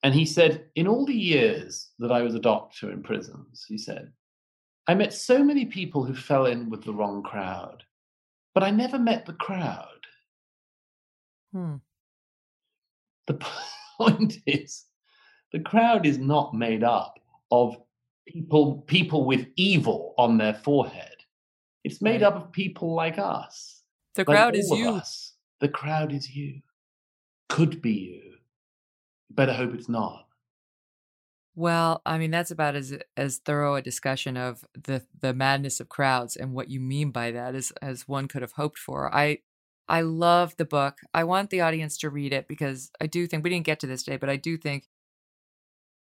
And 0.03 0.15
he 0.15 0.25
said, 0.25 0.67
in 0.77 0.87
all 0.87 1.05
the 1.05 1.13
years 1.13 1.91
that 1.99 2.11
I 2.11 2.23
was 2.23 2.35
a 2.35 2.41
doctor 2.41 2.91
in 2.91 3.03
prisons, 3.03 3.67
he 3.69 3.77
said, 3.77 4.13
I 4.91 4.95
met 4.95 5.13
so 5.13 5.45
many 5.45 5.67
people 5.67 6.03
who 6.03 6.15
fell 6.15 6.47
in 6.47 6.69
with 6.69 6.83
the 6.83 6.93
wrong 6.93 7.23
crowd, 7.23 7.85
but 8.55 8.65
I 8.65 8.73
never 8.73 8.99
met 8.99 9.25
the 9.25 9.35
crowd. 9.35 9.87
Hmm. 11.53 11.77
The 13.29 13.39
point 13.99 14.39
is, 14.47 14.87
the 15.53 15.61
crowd 15.61 16.07
is 16.07 16.19
not 16.19 16.55
made 16.55 16.83
up 16.83 17.21
of 17.53 17.77
people 18.27 18.83
people 18.89 19.27
with 19.27 19.47
evil 19.55 20.13
on 20.19 20.39
their 20.39 20.55
forehead. 20.55 21.19
It's 21.85 22.03
made 22.03 22.23
right. 22.23 22.35
up 22.35 22.35
of 22.35 22.51
people 22.51 22.93
like 22.93 23.17
us. 23.17 23.83
The 24.17 24.25
crowd 24.25 24.55
like 24.55 24.65
is 24.65 24.71
you. 24.71 24.91
Us. 24.91 25.35
The 25.61 25.69
crowd 25.69 26.13
is 26.13 26.35
you. 26.35 26.63
Could 27.49 27.81
be 27.81 27.93
you. 27.93 28.33
Better 29.31 29.53
hope 29.53 29.73
it's 29.73 29.89
not. 29.89 30.27
Well, 31.61 32.01
I 32.07 32.17
mean 32.17 32.31
that's 32.31 32.51
about 32.51 32.75
as 32.75 32.97
as 33.19 33.37
thorough 33.37 33.75
a 33.75 33.83
discussion 33.83 34.39
of 34.39 34.65
the 34.73 35.05
the 35.21 35.35
madness 35.35 35.79
of 35.79 35.91
crowds 35.91 36.35
and 36.35 36.55
what 36.55 36.71
you 36.71 36.81
mean 36.81 37.11
by 37.11 37.33
that 37.33 37.55
as 37.55 37.71
as 37.83 38.09
one 38.09 38.29
could 38.29 38.41
have 38.41 38.53
hoped 38.53 38.79
for. 38.79 39.15
I 39.15 39.41
I 39.87 40.01
love 40.01 40.57
the 40.57 40.65
book. 40.65 41.01
I 41.13 41.25
want 41.25 41.51
the 41.51 41.61
audience 41.61 41.99
to 41.99 42.09
read 42.09 42.33
it 42.33 42.49
because 42.49 42.91
I 42.99 43.07
do 43.07 43.27
think 43.27 43.45
we 43.45 43.51
didn't 43.51 43.67
get 43.67 43.79
to 43.81 43.87
this 43.87 44.03
today, 44.05 44.17
but 44.17 44.31
I 44.31 44.37
do 44.37 44.57
think 44.57 44.89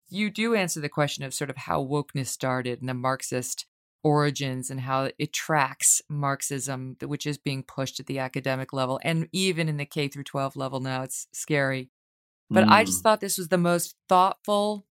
you 0.08 0.30
do 0.30 0.54
answer 0.54 0.80
the 0.80 0.88
question 0.88 1.22
of 1.22 1.34
sort 1.34 1.50
of 1.50 1.58
how 1.58 1.84
wokeness 1.84 2.28
started 2.28 2.80
and 2.80 2.88
the 2.88 2.94
Marxist 2.94 3.66
origins 4.02 4.70
and 4.70 4.80
how 4.80 5.10
it 5.18 5.34
tracks 5.34 6.00
Marxism, 6.08 6.96
which 7.02 7.26
is 7.26 7.36
being 7.36 7.62
pushed 7.62 8.00
at 8.00 8.06
the 8.06 8.20
academic 8.20 8.72
level 8.72 8.98
and 9.04 9.28
even 9.32 9.68
in 9.68 9.76
the 9.76 9.84
K 9.84 10.08
through 10.08 10.24
12 10.24 10.56
level 10.56 10.80
now. 10.80 11.02
It's 11.02 11.28
scary. 11.34 11.90
But 12.48 12.64
mm. 12.64 12.70
I 12.70 12.84
just 12.84 13.00
mm. 13.00 13.02
thought 13.02 13.20
this 13.20 13.36
was 13.36 13.48
the 13.48 13.58
most 13.58 13.96
thoughtful 14.08 14.86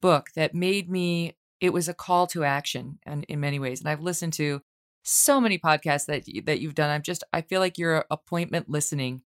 book 0.00 0.28
that 0.36 0.54
made 0.54 0.90
me, 0.90 1.36
it 1.60 1.72
was 1.72 1.88
a 1.88 1.94
call 1.94 2.26
to 2.28 2.44
action 2.44 2.98
and 3.04 3.24
in 3.28 3.40
many 3.40 3.58
ways. 3.58 3.80
And 3.80 3.88
I've 3.88 4.00
listened 4.00 4.32
to 4.34 4.62
so 5.02 5.40
many 5.40 5.58
podcasts 5.58 6.06
that, 6.06 6.24
that 6.46 6.60
you've 6.60 6.74
done. 6.74 6.90
I'm 6.90 7.02
just, 7.02 7.22
I 7.32 7.40
feel 7.40 7.60
like 7.60 7.78
you're 7.78 8.04
appointment 8.10 8.68
listening. 8.68 9.22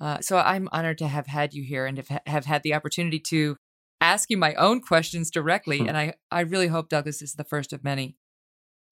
Uh, 0.00 0.20
so 0.20 0.38
I'm 0.38 0.68
honored 0.72 0.98
to 0.98 1.08
have 1.08 1.26
had 1.26 1.54
you 1.54 1.62
here 1.62 1.86
and 1.86 1.96
have, 1.98 2.20
have 2.26 2.44
had 2.44 2.62
the 2.62 2.74
opportunity 2.74 3.18
to 3.20 3.56
ask 4.00 4.28
you 4.28 4.36
my 4.36 4.54
own 4.54 4.80
questions 4.80 5.30
directly. 5.30 5.80
and 5.88 5.96
I, 5.96 6.14
I 6.30 6.40
really 6.40 6.68
hope 6.68 6.88
Douglas 6.88 7.22
is 7.22 7.34
the 7.34 7.44
first 7.44 7.72
of 7.72 7.82
many. 7.82 8.16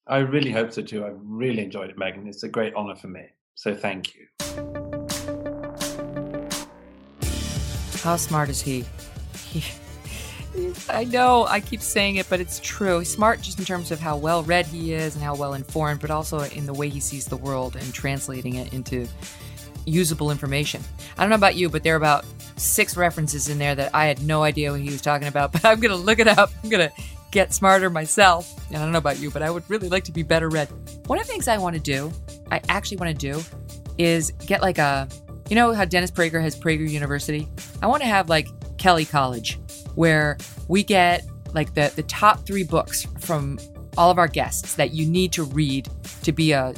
I 0.07 0.19
really 0.19 0.51
hope 0.51 0.73
so 0.73 0.83
too. 0.83 1.05
I 1.05 1.11
really 1.15 1.63
enjoyed 1.63 1.91
it, 1.91 1.97
Megyn 1.97 2.27
It's 2.27 2.43
a 2.43 2.49
great 2.49 2.75
honor 2.75 2.97
for 2.97 3.09
me. 3.09 3.27
So 3.55 3.75
thank 3.75 4.15
you. 4.15 4.27
How 8.03 8.17
smart 8.17 8.49
is 8.49 8.61
he? 8.61 8.85
he 9.51 9.63
I 10.89 11.05
know 11.05 11.47
I 11.47 11.61
keep 11.61 11.81
saying 11.81 12.17
it, 12.17 12.29
but 12.29 12.41
it's 12.41 12.61
true. 12.61 12.99
He's 12.99 13.11
smart 13.11 13.41
just 13.41 13.59
in 13.59 13.65
terms 13.65 13.91
of 13.91 14.01
how 14.01 14.17
well 14.17 14.43
read 14.43 14.67
he 14.67 14.93
is 14.93 15.15
and 15.15 15.25
how 15.25 15.35
well 15.35 15.55
informed, 15.55 16.01
but 16.01 16.11
also 16.11 16.41
in 16.41 16.67
the 16.67 16.75
way 16.75 16.89
he 16.89 17.01
sees 17.01 17.27
the 17.27 17.37
world 17.37 17.77
and 17.77 17.95
translating 17.95 18.57
it 18.57 18.73
into 18.73 19.07
usable 19.87 20.31
information. 20.31 20.83
I 21.17 21.23
don't 21.23 21.31
know 21.31 21.37
about 21.37 21.57
you, 21.57 21.69
but 21.69 21.83
there 21.83 21.95
are 21.95 21.97
about 21.97 22.25
six 22.57 22.97
references 22.97 23.49
in 23.49 23.59
there 23.59 23.75
that 23.75 23.95
I 23.95 24.07
had 24.07 24.23
no 24.23 24.43
idea 24.43 24.71
what 24.73 24.81
he 24.81 24.91
was 24.91 25.01
talking 25.01 25.29
about, 25.29 25.53
but 25.53 25.65
I'm 25.65 25.81
going 25.81 25.91
to 25.91 25.97
look 25.97 26.19
it 26.19 26.29
up. 26.29 26.51
I'm 26.63 26.71
going 26.71 26.89
to 26.89 27.03
get 27.31 27.53
smarter 27.53 27.91
myself. 27.91 28.55
And 28.69 28.77
I 28.77 28.81
don't 28.81 28.93
know 28.93 28.99
about 28.99 29.19
you, 29.19 29.31
but 29.31 29.43
I 29.43 29.51
would 29.51 29.69
really 29.69 29.89
like 29.89 30.05
to 30.05 30.13
be 30.13 30.23
better 30.23 30.49
read. 30.49 30.69
One 31.07 31.19
of 31.19 31.27
the 31.27 31.33
things 31.33 31.49
I 31.49 31.59
want 31.59 31.75
to 31.75 31.81
do, 31.81 32.13
I 32.51 32.61
actually 32.69 32.99
want 32.99 33.19
to 33.19 33.33
do, 33.33 33.43
is 33.99 34.31
get 34.47 34.63
like 34.63 34.79
a, 34.79 35.09
you 35.49 35.57
know 35.57 35.73
how 35.73 35.85
Dennis 35.85 36.11
Prager 36.11 36.41
has 36.41 36.59
Prager 36.59 36.89
University? 36.89 37.49
I 37.83 37.87
want 37.87 38.03
to 38.03 38.09
have 38.09 38.29
like 38.29 38.49
Kelly 38.79 39.05
College, 39.05 39.59
where 39.95 40.39
we 40.69 40.83
get 40.83 41.25
like 41.55 41.75
the, 41.75 41.93
the 41.97 42.03
top 42.05 42.47
three 42.47 42.65
books 42.65 43.07
from 43.21 43.59
all 43.97 44.11
of 44.11 44.19
our 44.19 44.29
guests 44.29 44.75
that 44.77 44.93
you 44.93 45.07
need 45.07 45.33
to 45.33 45.45
read 45.45 45.89
to 46.23 46.33
be 46.33 46.53
a 46.53 46.75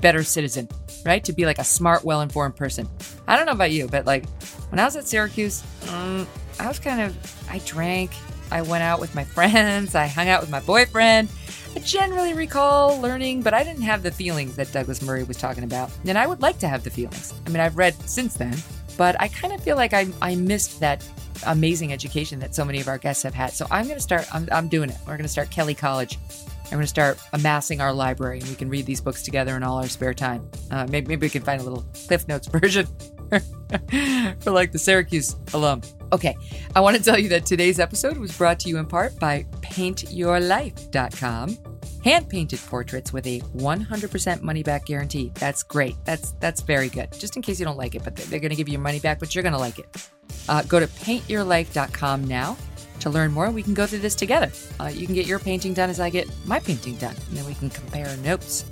better 0.00 0.22
citizen, 0.22 0.68
right? 1.04 1.24
To 1.24 1.32
be 1.32 1.44
like 1.46 1.58
a 1.58 1.64
smart, 1.64 2.04
well 2.04 2.20
informed 2.20 2.56
person. 2.56 2.88
I 3.26 3.36
don't 3.36 3.46
know 3.46 3.52
about 3.52 3.70
you, 3.70 3.86
but 3.88 4.06
like 4.06 4.26
when 4.70 4.78
I 4.78 4.84
was 4.84 4.96
at 4.96 5.06
Syracuse, 5.06 5.62
um, 5.90 6.26
I 6.58 6.68
was 6.68 6.78
kind 6.78 7.00
of, 7.00 7.50
I 7.50 7.58
drank, 7.60 8.10
I 8.50 8.62
went 8.62 8.82
out 8.82 9.00
with 9.00 9.14
my 9.14 9.24
friends, 9.36 9.94
I 9.94 10.06
hung 10.06 10.28
out 10.28 10.40
with 10.40 10.50
my 10.50 10.60
boyfriend. 10.60 11.28
I 11.76 11.80
generally 11.80 12.34
recall 12.34 13.00
learning, 13.00 13.42
but 13.42 13.52
I 13.52 13.64
didn't 13.64 13.82
have 13.82 14.04
the 14.04 14.12
feelings 14.12 14.54
that 14.56 14.70
Douglas 14.70 15.02
Murray 15.02 15.24
was 15.24 15.36
talking 15.36 15.64
about. 15.64 15.90
And 16.06 16.16
I 16.16 16.24
would 16.24 16.40
like 16.40 16.58
to 16.60 16.68
have 16.68 16.84
the 16.84 16.90
feelings. 16.90 17.34
I 17.46 17.50
mean, 17.50 17.58
I've 17.58 17.76
read 17.76 17.94
since 18.08 18.34
then, 18.34 18.56
but 18.96 19.20
I 19.20 19.28
kind 19.28 19.52
of 19.52 19.60
feel 19.62 19.76
like 19.76 19.92
I, 19.92 20.06
I 20.22 20.34
missed 20.34 20.80
that 20.80 21.06
amazing 21.46 21.92
education 21.92 22.38
that 22.40 22.54
so 22.54 22.64
many 22.64 22.80
of 22.80 22.88
our 22.88 22.98
guests 22.98 23.22
have 23.22 23.34
had. 23.34 23.52
So 23.52 23.66
I'm 23.70 23.84
going 23.84 23.96
to 23.96 24.02
start, 24.02 24.26
I'm, 24.32 24.48
I'm 24.52 24.68
doing 24.68 24.90
it. 24.90 24.96
We're 25.00 25.16
going 25.16 25.22
to 25.22 25.28
start 25.28 25.50
Kelly 25.50 25.74
College. 25.74 26.18
I'm 26.66 26.70
going 26.70 26.82
to 26.82 26.86
start 26.86 27.18
amassing 27.32 27.80
our 27.80 27.92
library 27.92 28.40
and 28.40 28.48
we 28.48 28.54
can 28.54 28.68
read 28.68 28.86
these 28.86 29.00
books 29.00 29.22
together 29.22 29.56
in 29.56 29.62
all 29.62 29.78
our 29.78 29.88
spare 29.88 30.14
time. 30.14 30.48
Uh, 30.70 30.86
maybe, 30.88 31.08
maybe 31.08 31.26
we 31.26 31.30
can 31.30 31.42
find 31.42 31.60
a 31.60 31.64
little 31.64 31.84
Cliff 32.06 32.26
Notes 32.26 32.46
version 32.52 32.86
for 34.40 34.50
like 34.50 34.72
the 34.72 34.78
Syracuse 34.78 35.36
alum. 35.52 35.82
Okay, 36.12 36.36
I 36.74 36.80
want 36.80 36.96
to 36.96 37.02
tell 37.02 37.18
you 37.18 37.28
that 37.30 37.44
today's 37.46 37.80
episode 37.80 38.16
was 38.16 38.36
brought 38.36 38.60
to 38.60 38.68
you 38.68 38.78
in 38.78 38.86
part 38.86 39.18
by 39.18 39.44
paintyourlife.com. 39.60 41.58
Hand 42.04 42.28
painted 42.28 42.60
portraits 42.60 43.12
with 43.12 43.26
a 43.26 43.40
100% 43.40 44.42
money 44.42 44.62
back 44.62 44.86
guarantee. 44.86 45.32
That's 45.34 45.62
great. 45.62 45.96
That's 46.04 46.32
that's 46.40 46.60
very 46.60 46.88
good. 46.88 47.12
Just 47.12 47.36
in 47.36 47.42
case 47.42 47.58
you 47.58 47.64
don't 47.64 47.78
like 47.78 47.94
it, 47.94 48.04
but 48.04 48.16
they're 48.16 48.40
going 48.40 48.50
to 48.50 48.56
give 48.56 48.68
you 48.68 48.72
your 48.72 48.80
money 48.80 49.00
back, 49.00 49.18
but 49.18 49.34
you're 49.34 49.42
going 49.42 49.54
to 49.54 49.58
like 49.58 49.78
it. 49.78 50.08
Uh, 50.48 50.62
go 50.62 50.80
to 50.80 50.86
paintyourlife.com 50.86 52.24
now 52.24 52.56
to 53.00 53.10
learn 53.10 53.32
more. 53.32 53.50
We 53.50 53.62
can 53.62 53.74
go 53.74 53.86
through 53.86 54.00
this 54.00 54.14
together. 54.14 54.50
Uh, 54.80 54.86
you 54.86 55.06
can 55.06 55.14
get 55.14 55.26
your 55.26 55.38
painting 55.38 55.74
done 55.74 55.90
as 55.90 56.00
I 56.00 56.10
get 56.10 56.28
my 56.46 56.60
painting 56.60 56.96
done, 56.96 57.14
and 57.28 57.36
then 57.36 57.46
we 57.46 57.54
can 57.54 57.70
compare 57.70 58.16
notes. 58.18 58.64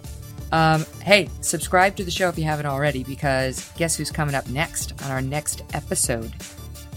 Um, 0.53 0.85
hey, 1.03 1.31
subscribe 1.41 1.97
to 1.97 2.05
the 2.05 2.11
show 2.11 2.29
if 2.29 2.39
you 2.39 2.45
haven't 2.45 2.67
already, 2.67 3.05
because 3.05 3.71
guess 3.77 3.97
who's 3.97 4.11
coming 4.11 4.35
up 4.35 4.49
next 4.51 5.03
on 5.03 5.11
our 5.11 5.23
next 5.23 5.63
episode? 5.75 6.33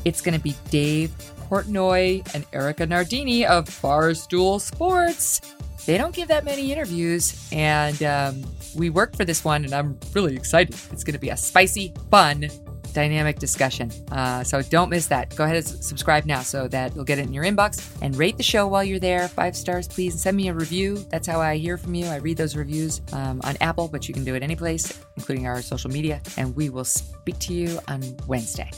It's 0.03 0.21
going 0.21 0.37
to 0.37 0.43
be 0.43 0.55
Dave 0.69 1.11
Portnoy 1.49 2.33
and 2.33 2.45
Erica 2.53 2.85
Nardini 2.85 3.45
of 3.45 3.65
Barstool 3.65 4.59
Sports. 4.59 5.54
They 5.85 5.97
don't 5.97 6.15
give 6.15 6.27
that 6.29 6.45
many 6.45 6.71
interviews, 6.71 7.47
and 7.51 8.01
um, 8.03 8.43
we 8.75 8.89
worked 8.89 9.15
for 9.15 9.25
this 9.25 9.43
one, 9.43 9.65
and 9.65 9.73
I'm 9.73 9.99
really 10.13 10.35
excited. 10.35 10.75
It's 10.91 11.03
going 11.03 11.13
to 11.13 11.19
be 11.19 11.29
a 11.29 11.37
spicy, 11.37 11.93
fun, 12.09 12.49
dynamic 12.95 13.37
discussion. 13.37 13.91
Uh, 14.11 14.43
so 14.43 14.63
don't 14.63 14.89
miss 14.89 15.07
that. 15.07 15.35
Go 15.35 15.43
ahead 15.43 15.57
and 15.57 15.67
subscribe 15.67 16.25
now 16.25 16.41
so 16.41 16.67
that 16.69 16.95
you'll 16.95 17.03
get 17.03 17.19
it 17.19 17.27
in 17.27 17.33
your 17.33 17.43
inbox 17.43 17.87
and 18.01 18.15
rate 18.15 18.37
the 18.37 18.43
show 18.43 18.67
while 18.67 18.83
you're 18.83 18.99
there. 18.99 19.27
Five 19.27 19.55
stars, 19.55 19.87
please. 19.87 20.13
And 20.13 20.19
send 20.19 20.37
me 20.37 20.47
a 20.47 20.53
review. 20.53 20.97
That's 21.09 21.27
how 21.27 21.39
I 21.39 21.57
hear 21.57 21.77
from 21.77 21.93
you. 21.93 22.07
I 22.07 22.15
read 22.15 22.37
those 22.37 22.55
reviews 22.55 23.01
um, 23.13 23.41
on 23.43 23.55
Apple, 23.61 23.87
but 23.87 24.07
you 24.07 24.13
can 24.13 24.23
do 24.23 24.33
it 24.33 24.41
any 24.41 24.55
place, 24.55 24.99
including 25.17 25.45
our 25.45 25.61
social 25.61 25.91
media. 25.91 26.21
And 26.37 26.55
we 26.55 26.69
will 26.69 26.85
speak 26.85 27.37
to 27.39 27.53
you 27.53 27.79
on 27.87 28.01
Wednesday. 28.27 28.71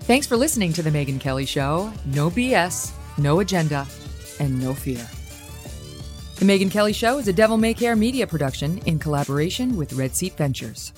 Thanks 0.00 0.26
for 0.26 0.36
listening 0.36 0.72
to 0.74 0.82
The 0.82 0.90
Megyn 0.90 1.20
Kelly 1.20 1.44
Show. 1.44 1.92
No 2.06 2.30
BS, 2.30 2.92
no 3.18 3.40
agenda, 3.40 3.86
and 4.40 4.58
no 4.62 4.72
fear. 4.72 5.06
The 6.38 6.44
Megyn 6.44 6.70
Kelly 6.70 6.92
Show 6.92 7.18
is 7.18 7.26
a 7.26 7.32
Devil 7.32 7.56
May 7.56 7.74
Care 7.74 7.96
media 7.96 8.24
production 8.24 8.78
in 8.86 9.00
collaboration 9.00 9.76
with 9.76 9.92
Red 9.94 10.14
Seat 10.14 10.36
Ventures. 10.36 10.92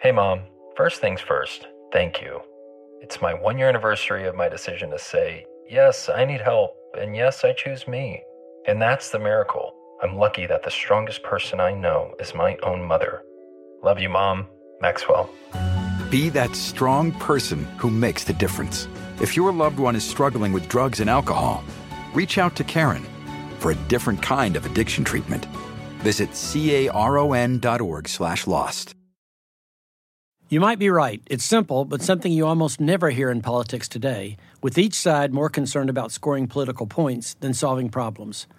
Hey, 0.00 0.10
Mom. 0.10 0.40
First 0.76 1.00
things 1.00 1.20
first, 1.20 1.68
thank 1.92 2.20
you. 2.20 2.40
It's 3.00 3.22
my 3.22 3.34
one 3.34 3.56
year 3.56 3.68
anniversary 3.68 4.26
of 4.26 4.34
my 4.34 4.48
decision 4.48 4.90
to 4.90 4.98
say, 4.98 5.46
yes, 5.70 6.08
I 6.08 6.24
need 6.24 6.40
help, 6.40 6.74
and 6.98 7.14
yes, 7.14 7.44
I 7.44 7.52
choose 7.52 7.86
me. 7.86 8.20
And 8.66 8.82
that's 8.82 9.10
the 9.10 9.20
miracle. 9.20 9.72
I'm 10.02 10.16
lucky 10.16 10.46
that 10.46 10.64
the 10.64 10.72
strongest 10.72 11.22
person 11.22 11.60
I 11.60 11.72
know 11.72 12.14
is 12.18 12.34
my 12.34 12.56
own 12.64 12.82
mother. 12.82 13.22
Love 13.84 14.00
you, 14.00 14.08
Mom. 14.08 14.48
Maxwell. 14.80 15.30
Be 16.10 16.30
that 16.30 16.56
strong 16.56 17.12
person 17.12 17.64
who 17.76 17.90
makes 17.90 18.24
the 18.24 18.32
difference. 18.32 18.88
If 19.20 19.36
your 19.36 19.52
loved 19.52 19.78
one 19.78 19.94
is 19.94 20.04
struggling 20.04 20.54
with 20.54 20.68
drugs 20.68 21.00
and 21.00 21.10
alcohol, 21.10 21.62
reach 22.14 22.38
out 22.38 22.56
to 22.56 22.64
Caron 22.64 23.04
for 23.58 23.72
a 23.72 23.74
different 23.88 24.22
kind 24.22 24.56
of 24.56 24.64
addiction 24.64 25.04
treatment. 25.04 25.44
Visit 25.98 26.30
caron.org 26.32 28.08
slash 28.08 28.46
lost. 28.46 28.94
You 30.48 30.60
might 30.60 30.78
be 30.78 30.88
right. 30.88 31.20
It's 31.26 31.44
simple, 31.44 31.84
but 31.84 32.00
something 32.00 32.32
you 32.32 32.46
almost 32.46 32.80
never 32.80 33.10
hear 33.10 33.30
in 33.30 33.42
politics 33.42 33.86
today, 33.86 34.38
with 34.62 34.78
each 34.78 34.94
side 34.94 35.34
more 35.34 35.50
concerned 35.50 35.90
about 35.90 36.10
scoring 36.10 36.46
political 36.46 36.86
points 36.86 37.34
than 37.40 37.52
solving 37.52 37.90
problems. 37.90 38.46